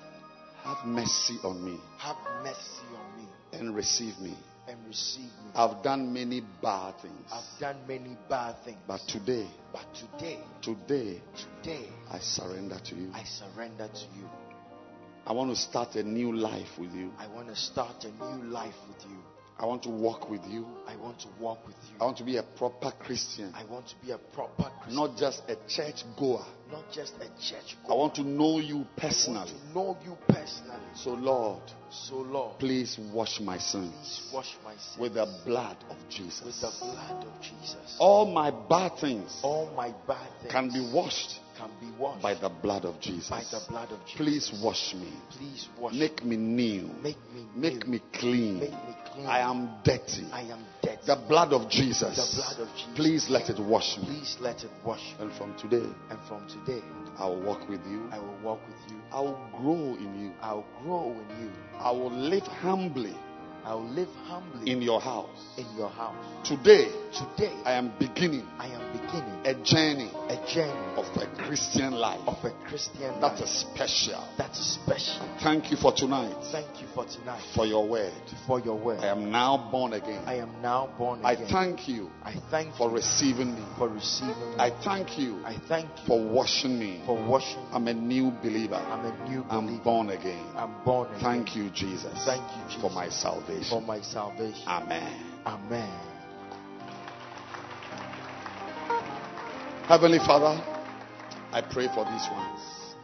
Have 0.64 0.84
mercy 0.88 1.38
on 1.44 1.64
me 1.64 1.78
Have 2.00 2.16
mercy 2.44 2.86
on 2.98 3.18
me 3.22 3.28
and 3.54 3.76
receive 3.76 4.18
me. 4.20 4.34
and 4.68 4.80
receive 4.88 5.26
me. 5.26 5.52
I've 5.54 5.84
done 5.84 6.12
many 6.12 6.42
bad 6.62 6.96
things. 7.02 7.30
I've 7.32 7.60
done 7.60 7.78
many 7.88 8.18
bad 8.28 8.56
things. 8.66 8.80
But 8.88 9.02
today, 9.08 9.48
But 9.72 9.86
today, 9.94 10.40
today, 10.64 11.22
today, 11.62 11.88
I 12.12 12.18
surrender 12.18 12.80
to 12.84 12.96
you. 12.96 13.12
I 13.14 13.24
surrender 13.24 13.88
to 13.88 14.06
you. 14.18 14.28
I 15.28 15.34
want 15.34 15.52
to 15.52 15.56
start 15.56 15.96
a 15.96 16.04
new 16.04 16.34
life 16.36 16.80
with 16.80 16.94
you. 16.94 17.12
I 17.20 17.28
want 17.28 17.48
to 17.50 17.56
start 17.56 18.06
a 18.06 18.12
new 18.36 18.44
life 18.50 18.76
with 18.88 19.06
you. 19.08 19.18
I 19.58 19.66
want 19.66 19.84
to 19.84 19.90
walk 19.90 20.30
with 20.30 20.42
you. 20.48 20.66
I 20.86 20.98
want 20.98 21.20
to 21.22 21.28
walk 21.40 21.66
with 21.66 21.78
you. 21.90 21.96
I 22.02 22.04
want 22.06 22.18
to 22.18 22.26
be 22.26 22.36
a 22.38 22.44
proper 22.44 22.92
Christian, 23.00 23.54
I 23.56 23.64
want 23.64 23.88
to 23.88 23.96
be 24.06 24.12
a 24.12 24.18
proper 24.18 24.70
Christian, 24.82 24.96
not 24.96 25.18
just 25.18 25.44
a 25.48 25.56
church 25.70 26.04
goer. 26.20 26.46
not 26.70 26.92
just 26.92 27.14
a 27.22 27.28
church. 27.42 27.78
goer. 27.86 27.94
I 27.94 27.96
want 27.96 28.16
to 28.16 28.24
know 28.24 28.60
you 28.60 28.76
I 28.76 28.80
want 28.80 28.96
personally. 28.98 29.52
to 29.52 29.74
know 29.74 29.98
you 30.04 30.18
personally. 30.28 30.82
So, 30.96 31.12
Lord, 31.12 31.62
So, 31.90 32.18
Lord, 32.18 32.60
please 32.60 33.00
wash 33.14 33.40
my 33.40 33.56
please 33.56 33.64
sins 33.72 34.30
wash 34.34 34.58
my 34.66 34.76
sins 34.76 34.98
with 35.00 35.14
the 35.14 35.26
blood 35.46 35.78
of 35.90 35.96
Jesus. 36.10 36.44
with 36.46 36.60
the 36.60 36.72
blood 36.82 37.24
of 37.26 37.42
Jesus. 37.42 37.96
All 38.00 38.26
my 38.34 38.52
bad 38.52 38.98
things 39.00 39.40
All 39.42 39.72
my 39.76 39.94
bad 40.06 40.28
things 40.42 40.52
can 40.52 40.68
be 40.70 40.82
washed 40.94 41.40
can 41.58 41.70
be 41.80 41.92
washed 42.00 42.22
by 42.22 42.34
the 42.34 42.50
blood 42.50 42.86
of 42.86 43.00
Jesus. 43.00 43.30
by 43.30 43.42
the 43.44 43.62
blood 43.70 43.92
of 43.92 44.00
Jesus. 44.06 44.18
Please 44.18 44.62
wash 44.64 44.94
me. 44.96 45.12
Please 45.38 45.68
wash 45.80 45.94
Make 45.94 46.24
me 46.24 46.38
new. 46.38 46.90
Make 47.02 47.18
me 47.34 47.46
Make 47.56 47.86
new. 47.86 47.92
me 47.94 48.02
clean. 48.14 48.60
Make 48.60 48.72
me 48.72 48.96
clean. 49.14 49.26
I 49.26 49.40
am 49.40 49.70
dirty. 49.84 50.26
I 50.32 50.42
am 50.42 50.66
dead. 50.82 51.00
The 51.06 51.16
blood 51.28 51.54
of 51.54 51.70
Jesus. 51.70 52.16
The 52.16 52.42
blood 52.42 52.68
of 52.70 52.76
Jesus. 52.76 52.96
Please 52.96 53.30
let 53.30 53.50
it 53.50 53.60
wash 53.60 53.98
me. 53.98 54.06
Please 54.06 54.38
let 54.42 54.64
it 54.64 54.72
wash 54.86 55.00
me. 55.00 55.26
And 55.26 55.34
from 55.34 55.56
today, 55.58 55.88
And 56.10 56.20
from 56.28 56.48
today, 56.48 56.82
I 57.18 57.26
will 57.28 57.42
walk 57.44 57.68
with 57.70 57.82
you. 57.90 58.08
I 58.12 58.20
will 58.20 58.38
walk 58.44 58.60
with 58.68 58.92
you. 58.92 58.98
I 59.12 59.22
will 59.22 59.40
grow 59.58 59.96
in 59.96 60.20
you. 60.20 60.32
I 60.42 60.54
will 60.54 60.66
grow 60.84 61.12
in 61.12 61.44
you. 61.44 61.52
I 61.80 61.92
will 61.92 62.12
live 62.12 62.44
humbly 62.44 63.16
I 63.66 63.74
will 63.74 63.90
live 63.90 64.10
humbly 64.28 64.72
in 64.72 64.82
your 64.82 65.02
house. 65.02 65.28
in 65.58 65.66
your 65.76 65.90
house. 65.90 66.16
Today, 66.48 66.92
Today, 67.12 67.52
I 67.66 67.74
am 67.74 67.94
beginning 67.98 68.46
I 68.60 68.68
am 68.68 68.92
beginning 68.92 69.40
a 69.46 69.54
journey 69.64 70.12
a 70.30 70.36
journey 70.54 70.94
of 70.98 71.06
a 71.18 71.26
Christian 71.48 71.94
life. 71.94 72.20
of 72.28 72.38
a 72.44 72.52
Christian 72.68 73.00
That 73.22 73.22
life. 73.22 73.40
That 73.40 73.44
is 73.44 73.50
special. 73.62 74.28
that 74.38 74.52
is 74.52 74.76
special. 74.76 75.28
Thank 75.42 75.72
you 75.72 75.78
for 75.78 75.94
tonight, 75.94 76.36
Thank 76.52 76.82
you 76.82 76.88
for 76.94 77.06
tonight, 77.06 77.42
for 77.56 77.66
your 77.66 77.88
word. 77.88 78.14
for 78.46 78.60
your 78.60 78.78
word. 78.78 79.00
I 79.00 79.08
am 79.08 79.32
now 79.32 79.70
born 79.72 79.94
again. 79.94 80.22
I 80.28 80.36
am 80.36 80.62
now 80.62 80.94
born 80.98 81.20
again. 81.26 81.48
I 81.48 81.52
thank 81.52 81.88
you 81.88 82.10
I 82.24 82.36
thank 82.52 82.76
for 82.76 82.90
receiving 82.92 83.56
me. 83.56 83.64
for 83.78 83.88
receiving 83.90 84.50
me. 84.52 84.56
I 84.60 84.70
thank 84.84 85.18
you 85.18 85.42
I 85.46 85.56
thank 85.68 85.90
you 86.02 86.06
for 86.08 86.20
washing 86.24 86.78
me. 86.78 87.02
for 87.06 87.16
washing 87.28 87.62
me. 87.64 87.70
I'm 87.72 87.88
a 87.88 87.94
new 87.94 88.30
believer. 88.44 88.76
I'm 88.76 89.06
a 89.06 89.30
new 89.30 89.42
believer. 89.44 89.48
I'm 89.50 89.84
born 89.84 90.10
again. 90.10 90.46
I'm 90.56 90.84
born 90.84 91.08
again. 91.08 91.22
Thank 91.22 91.56
you, 91.56 91.70
Jesus. 91.72 92.14
Thank 92.26 92.44
you, 92.58 92.64
Jesus, 92.68 92.82
for 92.82 92.90
my 92.92 93.06
for 93.08 93.12
salvation. 93.64 93.88
my 93.88 94.02
salvation. 94.02 94.68
Amen. 94.68 95.26
Amen. 95.46 96.00
Heavenly 99.88 100.20
Father, 100.20 100.62
I 101.52 101.62
pray 101.62 101.88
for 101.88 102.06
these 102.06 102.28
ones. 102.32 102.96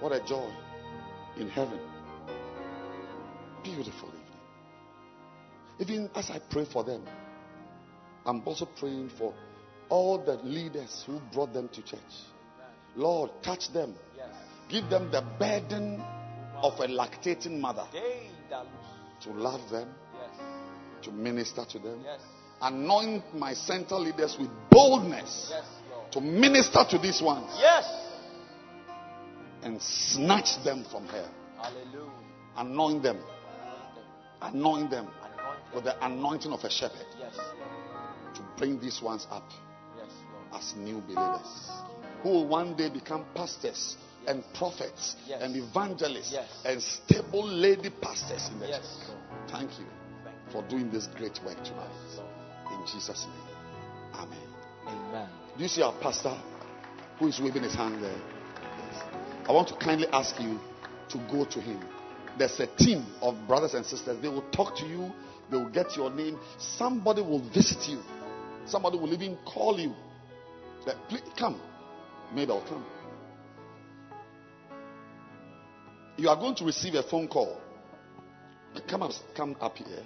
What 0.00 0.12
a 0.12 0.24
joy 0.26 0.50
in 1.38 1.48
heaven. 1.48 1.78
Beautiful 3.62 4.08
evening. 4.08 4.24
Even 5.80 6.10
as 6.14 6.30
I 6.30 6.38
pray 6.50 6.64
for 6.64 6.82
them, 6.82 7.04
I'm 8.24 8.42
also 8.46 8.66
praying 8.66 9.10
for 9.18 9.34
all 9.88 10.18
the 10.18 10.36
leaders 10.44 11.04
who 11.06 11.20
brought 11.32 11.52
them 11.52 11.68
to 11.68 11.82
church. 11.82 12.00
Lord, 12.96 13.30
touch 13.42 13.72
them. 13.72 13.94
Give 14.68 14.88
them 14.90 15.10
the 15.10 15.22
burden 15.38 16.02
of 16.62 16.74
a 16.80 16.86
lactating 16.86 17.60
mother 17.60 17.86
to 19.22 19.30
love 19.30 19.68
them, 19.70 19.88
to 21.02 21.10
minister 21.12 21.64
to 21.64 21.78
them. 21.78 22.04
Anoint 22.60 23.22
my 23.34 23.54
center 23.54 23.94
leaders 23.96 24.36
with 24.38 24.50
boldness 24.70 25.52
to 26.10 26.20
minister 26.20 26.84
to 26.90 26.98
these 26.98 27.22
ones 27.22 27.50
Yes. 27.58 27.84
and 29.62 29.80
snatch 29.80 30.62
them 30.64 30.84
from 30.90 31.06
hell. 31.06 31.28
Hallelujah. 31.60 32.10
Anoint 32.56 33.02
them. 33.02 33.18
Anoint 34.40 34.90
them 34.90 35.08
with 35.74 35.84
the 35.84 36.04
anointing 36.04 36.52
of 36.52 36.64
a 36.64 36.70
shepherd 36.70 37.06
Yes. 37.18 37.36
to 38.34 38.42
bring 38.56 38.80
these 38.80 39.00
ones 39.02 39.26
up 39.30 39.44
Yes, 39.96 40.10
Lord. 40.50 40.62
as 40.62 40.74
new 40.76 41.00
believers 41.00 41.70
who 42.22 42.30
will 42.30 42.46
one 42.48 42.74
day 42.76 42.88
become 42.88 43.24
pastors 43.34 43.96
and 44.28 44.44
prophets 44.54 45.16
Yes. 45.26 45.42
and 45.42 45.56
evangelists 45.56 46.32
Yes. 46.32 46.48
and 46.64 46.82
stable 46.82 47.46
lady 47.46 47.90
pastors 47.90 48.48
in 48.48 48.60
the 48.60 48.68
Yes, 48.68 48.80
church. 49.06 49.16
Thank 49.50 49.78
you 49.78 49.86
for 50.52 50.62
doing 50.68 50.90
this 50.90 51.06
great 51.16 51.40
work 51.44 51.62
tonight. 51.64 51.90
In 52.72 52.86
Jesus' 52.86 53.26
name. 53.26 53.56
Amen. 54.14 54.48
Amen. 54.86 55.28
Do 55.56 55.62
you 55.62 55.68
see 55.68 55.82
our 55.82 55.94
pastor 55.94 56.36
who 57.18 57.28
is 57.28 57.40
waving 57.40 57.62
his 57.62 57.74
hand 57.74 58.02
there? 58.02 58.12
Yes. 58.12 59.02
I 59.48 59.52
want 59.52 59.68
to 59.68 59.74
kindly 59.76 60.06
ask 60.12 60.38
you 60.40 60.60
to 61.08 61.18
go 61.32 61.44
to 61.46 61.60
him. 61.60 61.80
There's 62.38 62.60
a 62.60 62.66
team 62.66 63.04
of 63.22 63.34
brothers 63.48 63.74
and 63.74 63.84
sisters. 63.84 64.18
They 64.22 64.28
will 64.28 64.48
talk 64.52 64.76
to 64.76 64.86
you, 64.86 65.10
they 65.50 65.56
will 65.56 65.70
get 65.70 65.96
your 65.96 66.10
name. 66.10 66.38
Somebody 66.58 67.22
will 67.22 67.40
visit 67.52 67.88
you, 67.88 68.00
somebody 68.66 68.98
will 68.98 69.12
even 69.12 69.36
call 69.44 69.78
you. 69.80 69.94
That, 70.86 70.96
Please 71.08 71.22
come. 71.36 71.60
Maybe 72.34 72.52
I'll 72.52 72.60
come. 72.68 72.84
You 76.18 76.28
are 76.28 76.36
going 76.36 76.56
to 76.56 76.64
receive 76.64 76.94
a 76.94 77.02
phone 77.04 77.28
call. 77.28 77.60
Come 78.88 79.04
up, 79.04 79.12
come 79.36 79.56
up 79.60 79.76
here. 79.78 80.02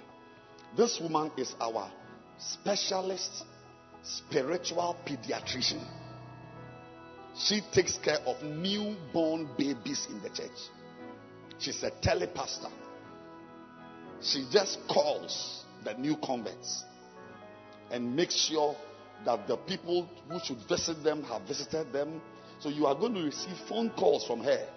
This 0.77 0.99
woman 1.01 1.31
is 1.37 1.55
our 1.59 1.91
specialist 2.37 3.43
spiritual 4.03 4.95
pediatrician. 5.07 5.83
She 7.35 7.61
takes 7.73 7.97
care 7.97 8.19
of 8.27 8.43
newborn 8.43 9.49
babies 9.57 10.07
in 10.07 10.21
the 10.21 10.29
church. 10.29 10.51
She's 11.57 11.81
a 11.81 11.89
telepastor. 11.89 12.71
She 14.21 14.45
just 14.51 14.77
calls 14.87 15.65
the 15.83 15.95
new 15.95 16.15
converts 16.17 16.83
and 17.89 18.15
makes 18.15 18.35
sure 18.35 18.75
that 19.25 19.47
the 19.47 19.57
people 19.57 20.07
who 20.29 20.39
should 20.43 20.59
visit 20.69 21.03
them 21.03 21.23
have 21.23 21.41
visited 21.47 21.91
them. 21.91 22.21
So 22.59 22.69
you 22.69 22.85
are 22.85 22.93
going 22.93 23.15
to 23.15 23.23
receive 23.23 23.57
phone 23.67 23.89
calls 23.89 24.27
from 24.27 24.41
her. 24.43 24.67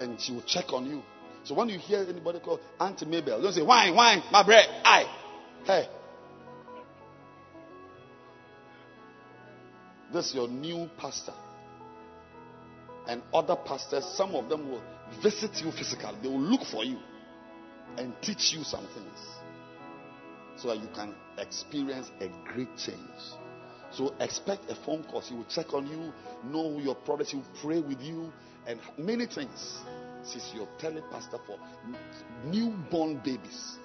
And 0.00 0.20
she 0.20 0.32
will 0.32 0.42
check 0.42 0.72
on 0.72 0.86
you. 0.86 1.02
So 1.44 1.54
when 1.54 1.68
you 1.68 1.78
hear 1.78 2.00
anybody 2.08 2.40
call 2.40 2.60
Auntie 2.80 3.06
Mabel, 3.06 3.40
don't 3.40 3.52
say, 3.52 3.62
Wine, 3.62 3.94
wine, 3.94 4.22
my 4.32 4.42
bread, 4.44 4.66
I. 4.84 5.04
Hey, 5.64 5.88
This 10.12 10.28
is 10.28 10.34
your 10.34 10.48
new 10.48 10.88
pastor. 10.96 11.34
And 13.08 13.22
other 13.32 13.56
pastors, 13.56 14.04
some 14.16 14.34
of 14.34 14.48
them 14.48 14.70
will 14.70 14.82
visit 15.22 15.62
you 15.62 15.70
physically. 15.72 16.16
They 16.22 16.28
will 16.28 16.40
look 16.40 16.62
for 16.64 16.84
you 16.84 16.98
and 17.96 18.14
teach 18.22 18.52
you 18.52 18.64
some 18.64 18.86
things 18.94 19.18
so 20.56 20.68
that 20.68 20.78
you 20.78 20.88
can 20.94 21.14
experience 21.38 22.10
a 22.20 22.28
great 22.52 22.74
change. 22.76 22.98
So 23.92 24.14
expect 24.18 24.70
a 24.70 24.74
phone 24.74 25.04
call. 25.04 25.20
He 25.20 25.34
will 25.34 25.44
check 25.44 25.72
on 25.72 25.86
you, 25.86 26.12
know 26.50 26.78
your 26.78 26.94
progress, 26.94 27.30
he 27.30 27.36
will 27.36 27.46
pray 27.62 27.80
with 27.80 28.00
you, 28.00 28.32
and 28.66 28.80
many 28.98 29.26
things. 29.26 29.78
She's 30.30 30.52
your 30.54 30.66
telepastor 30.78 31.40
for 31.46 31.58
newborn 32.44 33.20
babies. 33.24 33.78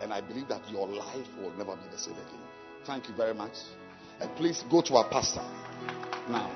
And 0.00 0.12
I 0.12 0.20
believe 0.20 0.48
that 0.48 0.68
your 0.70 0.86
life 0.86 1.26
will 1.40 1.52
never 1.58 1.76
be 1.76 1.88
the 1.90 1.98
same 1.98 2.14
again. 2.14 2.40
Thank 2.86 3.08
you 3.08 3.14
very 3.14 3.34
much. 3.34 3.54
And 4.20 4.34
please 4.36 4.64
go 4.70 4.80
to 4.82 4.94
our 4.96 5.08
pastor 5.10 5.42
now. 6.28 6.50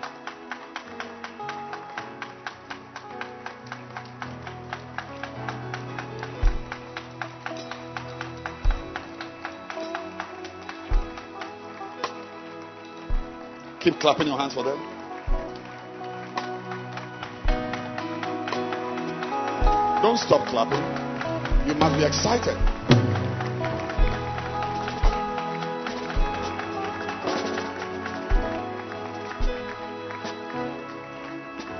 Keep 13.80 14.00
clapping 14.00 14.28
your 14.28 14.38
hands 14.38 14.54
for 14.54 14.64
them. 14.64 15.03
Don't 20.04 20.18
stop 20.18 20.46
clapping. 20.48 20.84
You 21.66 21.72
must 21.76 21.96
be 21.96 22.04
excited. 22.04 22.58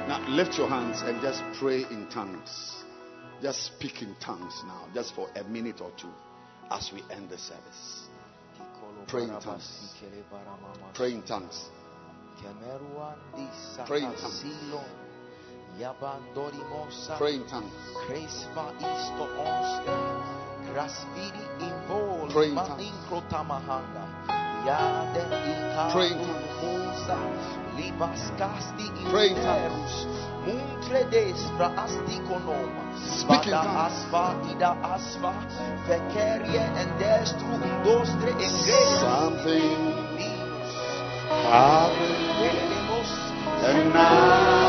Now 0.09 0.25
lift 0.27 0.57
your 0.57 0.71
hands 0.71 1.03
and 1.03 1.21
just 1.21 1.43
pray 1.61 1.83
in 1.91 2.09
tongues. 2.09 2.77
Just 3.43 3.67
speak 3.67 4.01
in 4.01 4.15
tongues 4.21 4.55
now, 4.67 4.89
just 4.95 5.15
for 5.15 5.29
a 5.37 5.45
minute 5.45 5.83
or 5.83 5.91
two 6.01 6.09
as 6.71 6.91
we 6.95 7.03
end 7.15 7.29
the 7.29 7.37
service. 7.37 8.09
Pray 9.07 9.25
in 9.25 9.39
tongues. 9.39 9.93
Pray 10.95 11.13
in 11.13 11.23
tongues. 11.25 11.69
Pray 13.87 14.03
in 14.03 14.15
tongues. 14.17 14.45
Pray 17.19 17.35
in 17.35 17.45
tongues. 17.51 17.73
Cresva 18.07 18.71
isto 18.79 19.27
onste, 19.43 19.91
grasvidi 20.71 21.47
invol, 21.59 22.31
Pray 22.33 22.49
in 22.49 22.55
maninkro 22.55 23.23
tamahanga, 23.29 24.07
yade 24.65 25.25
ika 25.27 25.91
Pray 25.93 26.13
in 26.13 26.19
tongues. 26.19 26.45
libaskasti 27.77 28.87
Pray 29.11 29.31
in 29.31 29.37
inferus, 29.37 30.07
muncredes 30.47 31.43
fra 31.57 31.73
asti 31.75 32.21
konoma, 32.29 32.85
Speak 32.95 33.51
vada 33.51 33.91
asva 33.91 34.39
ida 34.55 34.77
asva, 34.81 35.35
fekerie 35.87 36.63
en 36.79 36.89
destru 36.99 37.51
indostre 37.51 38.31
engreus, 38.31 39.01
Something 39.03 39.75
virus, 40.15 40.71
happened. 41.51 42.15
venemos, 42.39 43.11
And 43.65 43.93
now 43.95 44.64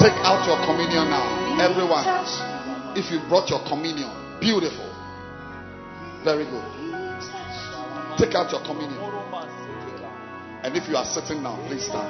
Take 0.00 0.16
out 0.24 0.48
your 0.48 0.56
communion 0.64 1.10
now. 1.12 1.60
Everyone. 1.60 2.08
If 2.96 3.12
you 3.12 3.20
brought 3.28 3.50
your 3.50 3.60
communion, 3.68 4.08
beautiful. 4.40 4.88
Very 6.24 6.44
good. 6.44 6.64
Take 8.16 8.34
out 8.34 8.50
your 8.50 8.64
communion. 8.64 8.96
And 10.64 10.74
if 10.74 10.88
you 10.88 10.96
are 10.96 11.04
sitting 11.04 11.42
now, 11.42 11.56
please 11.68 11.84
stand. 11.84 12.08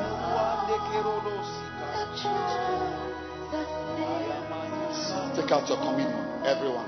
Take 5.35 5.51
out 5.51 5.69
your 5.69 5.79
communion, 5.79 6.47
everyone. 6.47 6.87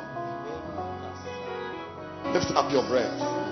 Lift 2.33 2.51
up 2.55 2.71
your 2.71 2.87
bread. 2.87 3.52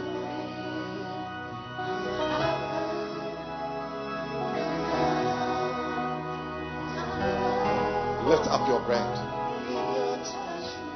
Lift 8.30 8.46
up 8.46 8.68
your 8.68 8.78
bread. 8.86 9.02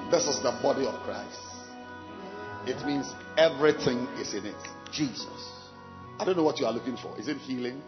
This 0.09 0.28
is 0.28 0.40
the 0.40 0.52
body 0.62 0.86
of 0.86 0.94
Christ. 1.02 1.40
It 2.65 2.86
means 2.86 3.12
everything 3.36 4.06
is 4.20 4.35
in 4.35 4.47
it. 4.47 4.69
Jesus. 4.93 5.51
I 6.20 6.24
don't 6.24 6.36
know 6.36 6.44
what 6.44 6.61
you 6.61 6.66
are 6.66 6.73
looking 6.73 6.97
for. 6.97 7.19
Is 7.19 7.27
it 7.27 7.39
healing, 7.39 7.82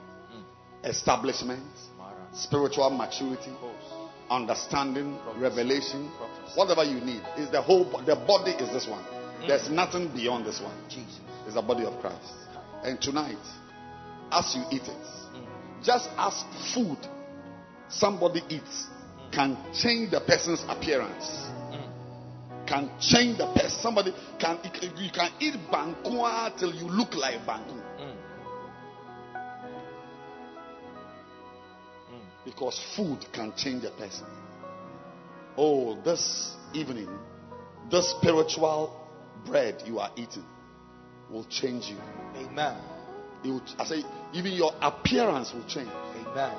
establishment, 0.83 1.63
spiritual 2.35 2.91
maturity, 2.91 3.53
understanding, 4.29 5.17
revelation, 5.39 6.11
whatever 6.57 6.83
you 6.83 7.01
need? 7.01 7.23
Is 7.39 7.49
the 7.49 7.63
whole 7.63 7.85
the 8.05 8.17
body 8.17 8.51
is 8.51 8.73
this 8.73 8.89
one. 8.89 9.05
There's 9.47 9.71
nothing 9.71 10.13
beyond 10.13 10.45
this 10.45 10.61
one. 10.61 10.75
Jesus. 10.89 11.21
It's 11.45 11.55
the 11.55 11.63
body 11.63 11.85
of 11.85 12.01
Christ. 12.01 12.35
And 12.83 13.01
tonight, 13.01 13.39
as 14.33 14.57
you 14.57 14.65
eat 14.73 14.89
it, 14.89 15.07
just 15.85 16.09
as 16.19 16.43
food 16.75 16.99
somebody 17.89 18.43
eats 18.49 18.89
can 19.37 19.55
change 19.75 20.11
the 20.11 20.21
person's 20.21 20.65
appearance. 20.67 21.51
Can 22.67 22.91
change 22.99 23.37
the 23.37 23.47
person. 23.55 23.79
Somebody 23.81 24.13
can 24.41 24.59
you 24.97 25.11
can 25.13 25.31
eat 25.39 25.55
bankua 25.71 26.59
till 26.59 26.75
you 26.75 26.89
look 26.89 27.15
like 27.15 27.45
banku. 27.47 27.83
Because 32.47 32.81
food 32.97 33.27
can 33.33 33.53
change 33.57 33.85
a 33.85 33.91
person. 33.91 34.27
Oh, 35.57 36.01
this 36.03 36.55
evening, 36.73 37.09
the 37.91 38.03
spiritual 38.03 39.07
bread 39.45 39.83
you 39.85 39.99
are 39.99 40.11
eating 40.17 40.45
will 41.31 41.45
change 41.45 41.87
you. 41.87 41.97
Amen. 42.37 42.77
Will, 43.45 43.63
I 43.79 43.85
say, 43.85 44.03
even 44.33 44.53
your 44.53 44.73
appearance 44.81 45.53
will 45.53 45.67
change. 45.67 45.91
Amen. 45.91 46.57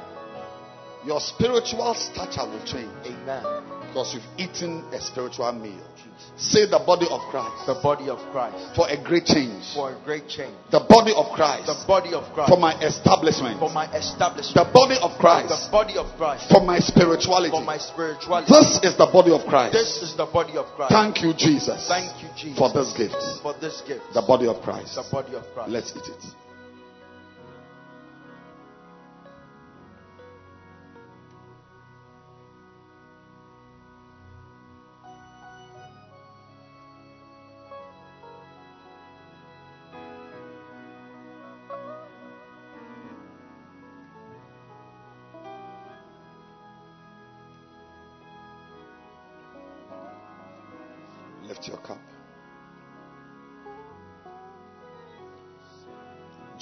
Your 1.07 1.21
spiritual 1.21 1.95
stature 1.95 2.43
will 2.43 2.63
change 2.67 2.91
Amen. 3.07 3.41
because 3.87 4.13
you've 4.13 4.27
eaten 4.37 4.83
a 4.91 4.99
spiritual 4.99 5.49
meal. 5.53 5.79
Say 6.35 6.65
the 6.69 6.83
body 6.85 7.07
of 7.09 7.21
Christ 7.31 7.65
The 7.65 7.79
body 7.81 8.09
of 8.09 8.19
Christ. 8.35 8.75
for 8.75 8.89
a 8.89 8.97
great 9.01 9.23
change. 9.25 9.63
For 9.73 9.93
a 9.93 9.97
great 10.03 10.27
change. 10.27 10.51
The 10.69 10.83
body 10.83 11.13
of 11.15 11.31
Christ 11.33 11.65
The 11.65 11.79
body 11.87 12.13
of 12.13 12.27
Christ. 12.33 12.51
for 12.51 12.59
my 12.59 12.75
establishment. 12.83 13.57
For 13.57 13.69
my 13.71 13.87
establishment. 13.95 14.53
The 14.59 14.67
body 14.73 14.97
of 15.01 15.15
Christ 15.17 15.49
The 15.49 15.71
body 15.71 15.95
of 15.97 16.05
Christ. 16.17 16.51
for 16.51 16.59
my 16.61 16.79
spirituality. 16.79 17.51
For 17.55 17.63
my 17.63 17.77
spirituality. 17.77 18.51
This 18.51 18.83
is 18.83 18.97
the 18.97 19.07
body 19.07 19.31
of 19.31 19.47
Christ. 19.47 19.73
This 19.73 20.03
is 20.03 20.11
the 20.17 20.25
body 20.27 20.57
of 20.57 20.65
Christ. 20.75 20.91
Thank 20.91 21.23
you, 21.23 21.33
Jesus, 21.33 21.87
Thank 21.87 22.11
you, 22.21 22.29
Jesus. 22.35 22.59
for 22.59 22.69
this 22.75 22.91
gift. 22.93 23.15
For 23.41 23.53
this 23.63 23.79
gift. 23.87 24.03
The 24.13 24.21
body 24.27 24.47
of 24.47 24.61
Christ. 24.61 24.95
The 24.99 25.07
body 25.09 25.33
of 25.39 25.47
Christ. 25.55 25.71
Let's 25.71 25.95
eat 25.95 26.03
it. 26.11 26.46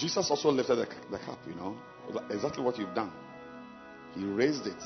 Jesus 0.05 0.29
also 0.29 0.51
lifted 0.51 0.75
the, 0.75 0.87
the 1.09 1.17
cup, 1.17 1.39
you 1.47 1.55
know, 1.55 1.75
exactly 2.29 2.63
what 2.63 2.77
you've 2.77 2.93
done. 2.93 3.11
He 4.13 4.23
raised 4.23 4.67
it 4.67 4.83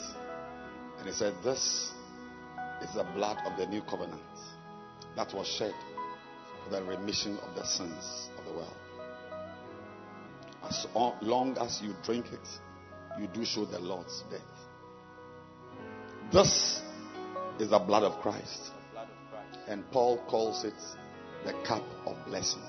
and 0.98 1.06
he 1.06 1.12
said, 1.12 1.34
This 1.44 1.92
is 2.82 2.96
the 2.96 3.04
blood 3.04 3.38
of 3.46 3.58
the 3.58 3.66
new 3.66 3.82
covenant 3.82 4.22
that 5.18 5.34
was 5.34 5.46
shed 5.46 5.74
for 6.64 6.70
the 6.70 6.82
remission 6.86 7.38
of 7.40 7.54
the 7.54 7.66
sins 7.66 8.30
of 8.38 8.46
the 8.46 8.54
world. 8.54 8.74
As 10.64 10.88
long 11.22 11.58
as 11.58 11.82
you 11.82 11.94
drink 12.06 12.28
it, 12.32 12.48
you 13.20 13.28
do 13.28 13.44
show 13.44 13.66
the 13.66 13.80
Lord's 13.80 14.24
death. 14.32 14.40
This 16.32 16.82
is 17.60 17.72
the 17.72 17.80
blood 17.80 18.04
of 18.04 18.22
Christ. 18.22 18.72
And 19.68 19.84
Paul 19.92 20.24
calls 20.30 20.64
it 20.64 20.82
the 21.46 21.52
cup 21.68 21.84
of 22.06 22.16
blessing. 22.26 22.64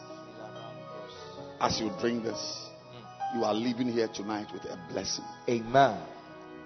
As 1.61 1.79
you 1.79 1.91
drink 2.01 2.25
this, 2.25 2.69
you 3.35 3.45
are 3.45 3.53
leaving 3.53 3.89
here 3.89 4.09
tonight 4.09 4.47
with 4.53 4.65
a 4.65 4.79
blessing. 4.91 5.25
Amen. 5.49 6.01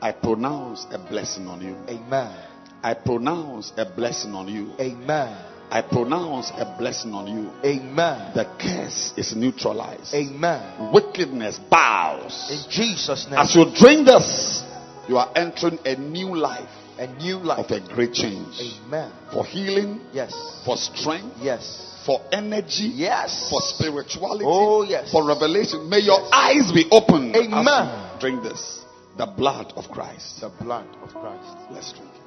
I 0.01 0.13
pronounce 0.13 0.87
a 0.93 0.99
blessing 0.99 1.49
on 1.49 1.61
you. 1.61 1.77
Amen. 1.89 2.37
I 2.83 2.95
pronounce 2.95 3.73
a 3.77 3.85
blessing 3.85 4.35
on 4.35 4.47
you. 4.47 4.73
Amen. 4.79 5.37
I 5.71 5.83
pronounce 5.83 6.51
a 6.51 6.77
blessing 6.79 7.13
on 7.13 7.27
you. 7.27 7.51
Amen. 7.65 8.33
The 8.35 8.45
curse 8.61 9.13
is 9.17 9.35
neutralized. 9.35 10.15
Amen. 10.15 10.93
Wickedness 10.93 11.59
bows. 11.59 12.51
In 12.53 12.71
Jesus' 12.71 13.27
name. 13.27 13.39
As 13.39 13.57
you 13.57 13.65
drink 13.75 14.07
this, 14.07 14.63
you 15.09 15.17
are 15.17 15.33
entering 15.35 15.79
a 15.85 15.97
new 15.97 16.37
life 16.37 16.84
a 16.99 17.07
new 17.23 17.39
life. 17.39 17.59
of 17.59 17.71
a 17.71 17.81
great 17.95 18.13
change. 18.13 18.61
Amen. 18.87 19.11
For 19.33 19.45
healing, 19.45 20.01
Yes. 20.13 20.33
for 20.65 20.77
strength, 20.77 21.37
Yes. 21.43 22.03
for 22.07 22.21
energy, 22.33 22.85
Yes. 22.95 23.49
for 23.51 23.61
spirituality, 23.61 24.45
Oh, 24.47 24.83
yes. 24.83 25.11
for 25.11 25.25
revelation. 25.25 25.89
May 25.89 26.01
your 26.01 26.21
eyes 26.33 26.71
be 26.73 26.87
open 26.91 27.35
Amen. 27.35 28.19
drink 28.21 28.43
this. 28.43 28.81
The 29.17 29.27
blood 29.27 29.73
of 29.77 29.91
Christ. 29.91 30.41
The 30.41 30.49
blood 30.49 30.87
of 31.03 31.13
Christ. 31.15 31.57
Let's 31.71 31.93
drink 31.93 32.11
it. 32.15 32.21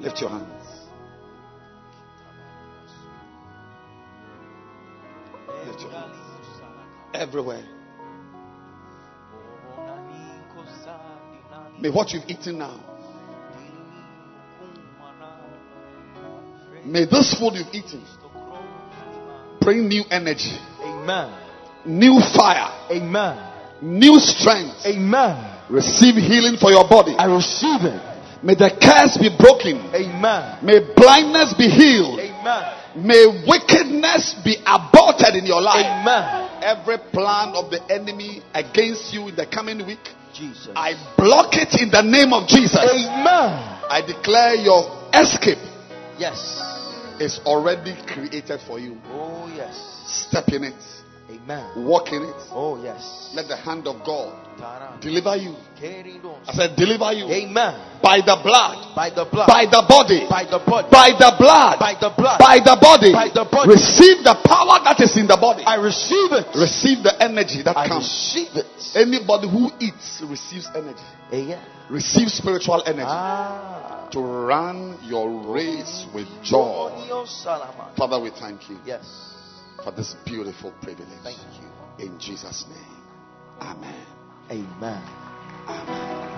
Lift 0.00 0.20
your 0.20 0.30
hands. 0.30 0.79
Everywhere. 7.14 7.64
May 11.80 11.90
what 11.90 12.12
you've 12.12 12.28
eaten 12.28 12.58
now, 12.58 12.78
may 16.84 17.06
this 17.06 17.34
food 17.38 17.54
you've 17.54 17.74
eaten 17.74 18.04
bring 19.60 19.88
new 19.88 20.04
energy, 20.10 20.58
Amen. 20.82 21.32
new 21.86 22.20
fire, 22.20 22.68
Amen. 22.90 23.52
new 23.80 24.18
strength. 24.18 24.84
Amen. 24.84 25.56
Receive 25.70 26.16
healing 26.16 26.56
for 26.58 26.70
your 26.70 26.86
body. 26.88 27.14
I 27.16 27.24
receive 27.26 27.80
it. 27.82 28.10
May 28.42 28.54
the 28.54 28.70
curse 28.70 29.16
be 29.16 29.30
broken. 29.36 29.76
Amen. 29.94 30.64
May 30.64 30.80
blindness 30.96 31.54
be 31.54 31.68
healed. 31.68 32.18
Amen. 32.18 32.79
May 32.96 33.44
wickedness 33.46 34.34
be 34.44 34.56
aborted 34.66 35.36
in 35.36 35.46
your 35.46 35.60
life. 35.60 35.86
Amen. 35.86 36.62
Every 36.62 36.98
plan 37.12 37.54
of 37.54 37.70
the 37.70 37.80
enemy 37.92 38.42
against 38.54 39.12
you 39.14 39.28
in 39.28 39.36
the 39.36 39.46
coming 39.46 39.86
week, 39.86 40.02
Jesus. 40.34 40.68
I 40.74 40.94
block 41.16 41.54
it 41.54 41.80
in 41.80 41.90
the 41.90 42.02
name 42.02 42.32
of 42.32 42.46
Jesus. 42.48 42.82
Amen. 42.82 43.50
I 43.88 44.02
declare 44.06 44.54
your 44.56 45.08
escape 45.14 45.58
Yes. 46.18 46.36
is 47.20 47.40
already 47.46 47.94
created 48.06 48.60
for 48.66 48.78
you. 48.78 48.98
Oh, 49.06 49.50
yes. 49.56 49.74
Step 50.28 50.48
in 50.48 50.64
it, 50.64 50.74
Amen. 51.30 51.86
walk 51.86 52.10
in 52.12 52.22
it. 52.22 52.34
Oh, 52.50 52.82
yes. 52.82 53.30
Let 53.34 53.46
the 53.46 53.56
hand 53.56 53.86
of 53.86 54.02
God 54.04 54.34
deliver 55.00 55.36
you. 55.36 55.54
I 55.80 56.52
said, 56.52 56.76
deliver 56.76 57.12
you 57.12 57.24
Amen. 57.30 58.00
by 58.02 58.18
the 58.20 58.36
blood, 58.42 58.94
By 58.96 59.08
the 59.10 59.24
blood. 59.24 59.46
by 59.46 59.64
the 59.70 59.80
body, 59.88 60.26
By 60.28 60.44
the 60.44 60.58
body. 60.58 60.88
by 60.90 61.10
the 61.16 61.30
blood, 61.38 61.78
By 61.78 61.94
the 61.94 62.10
blood. 62.12 62.38
by 62.38 62.58
the 62.58 62.76
body. 62.76 63.12
By 63.12 63.28
the 63.32 63.44
body. 63.48 63.70
Receive 63.70 64.20
the 64.26 64.34
power 64.44 64.82
that 64.84 64.98
is 65.00 65.16
in 65.16 65.26
the 65.26 65.38
body. 65.40 65.62
I 65.64 65.76
receive 65.76 66.32
it. 66.32 66.46
Receive 66.58 67.02
the 67.02 67.14
energy 67.22 67.62
that 67.62 67.76
I 67.76 67.88
comes. 67.88 68.04
receive 68.04 68.52
it. 68.56 68.66
Anybody 68.96 69.48
who 69.48 69.70
eats 69.80 70.20
receives 70.26 70.68
energy. 70.74 71.00
Amen. 71.32 71.62
Receive 71.88 72.28
spiritual 72.28 72.82
energy 72.86 73.06
Ah. 73.08 74.08
to 74.12 74.20
run 74.20 74.98
your 75.02 75.30
race 75.54 76.06
with 76.12 76.26
joy. 76.42 76.90
Father, 77.96 78.20
we 78.20 78.30
thank 78.30 78.68
you. 78.68 78.78
Yes. 78.84 79.04
For 79.84 79.92
this 79.92 80.14
beautiful 80.24 80.72
privilege. 80.82 81.08
Thank 81.22 81.38
you. 81.38 82.04
In 82.06 82.18
Jesus' 82.18 82.66
name. 82.68 83.02
Amen. 83.60 84.06
Amen. 84.50 85.02
Amen. 85.68 86.29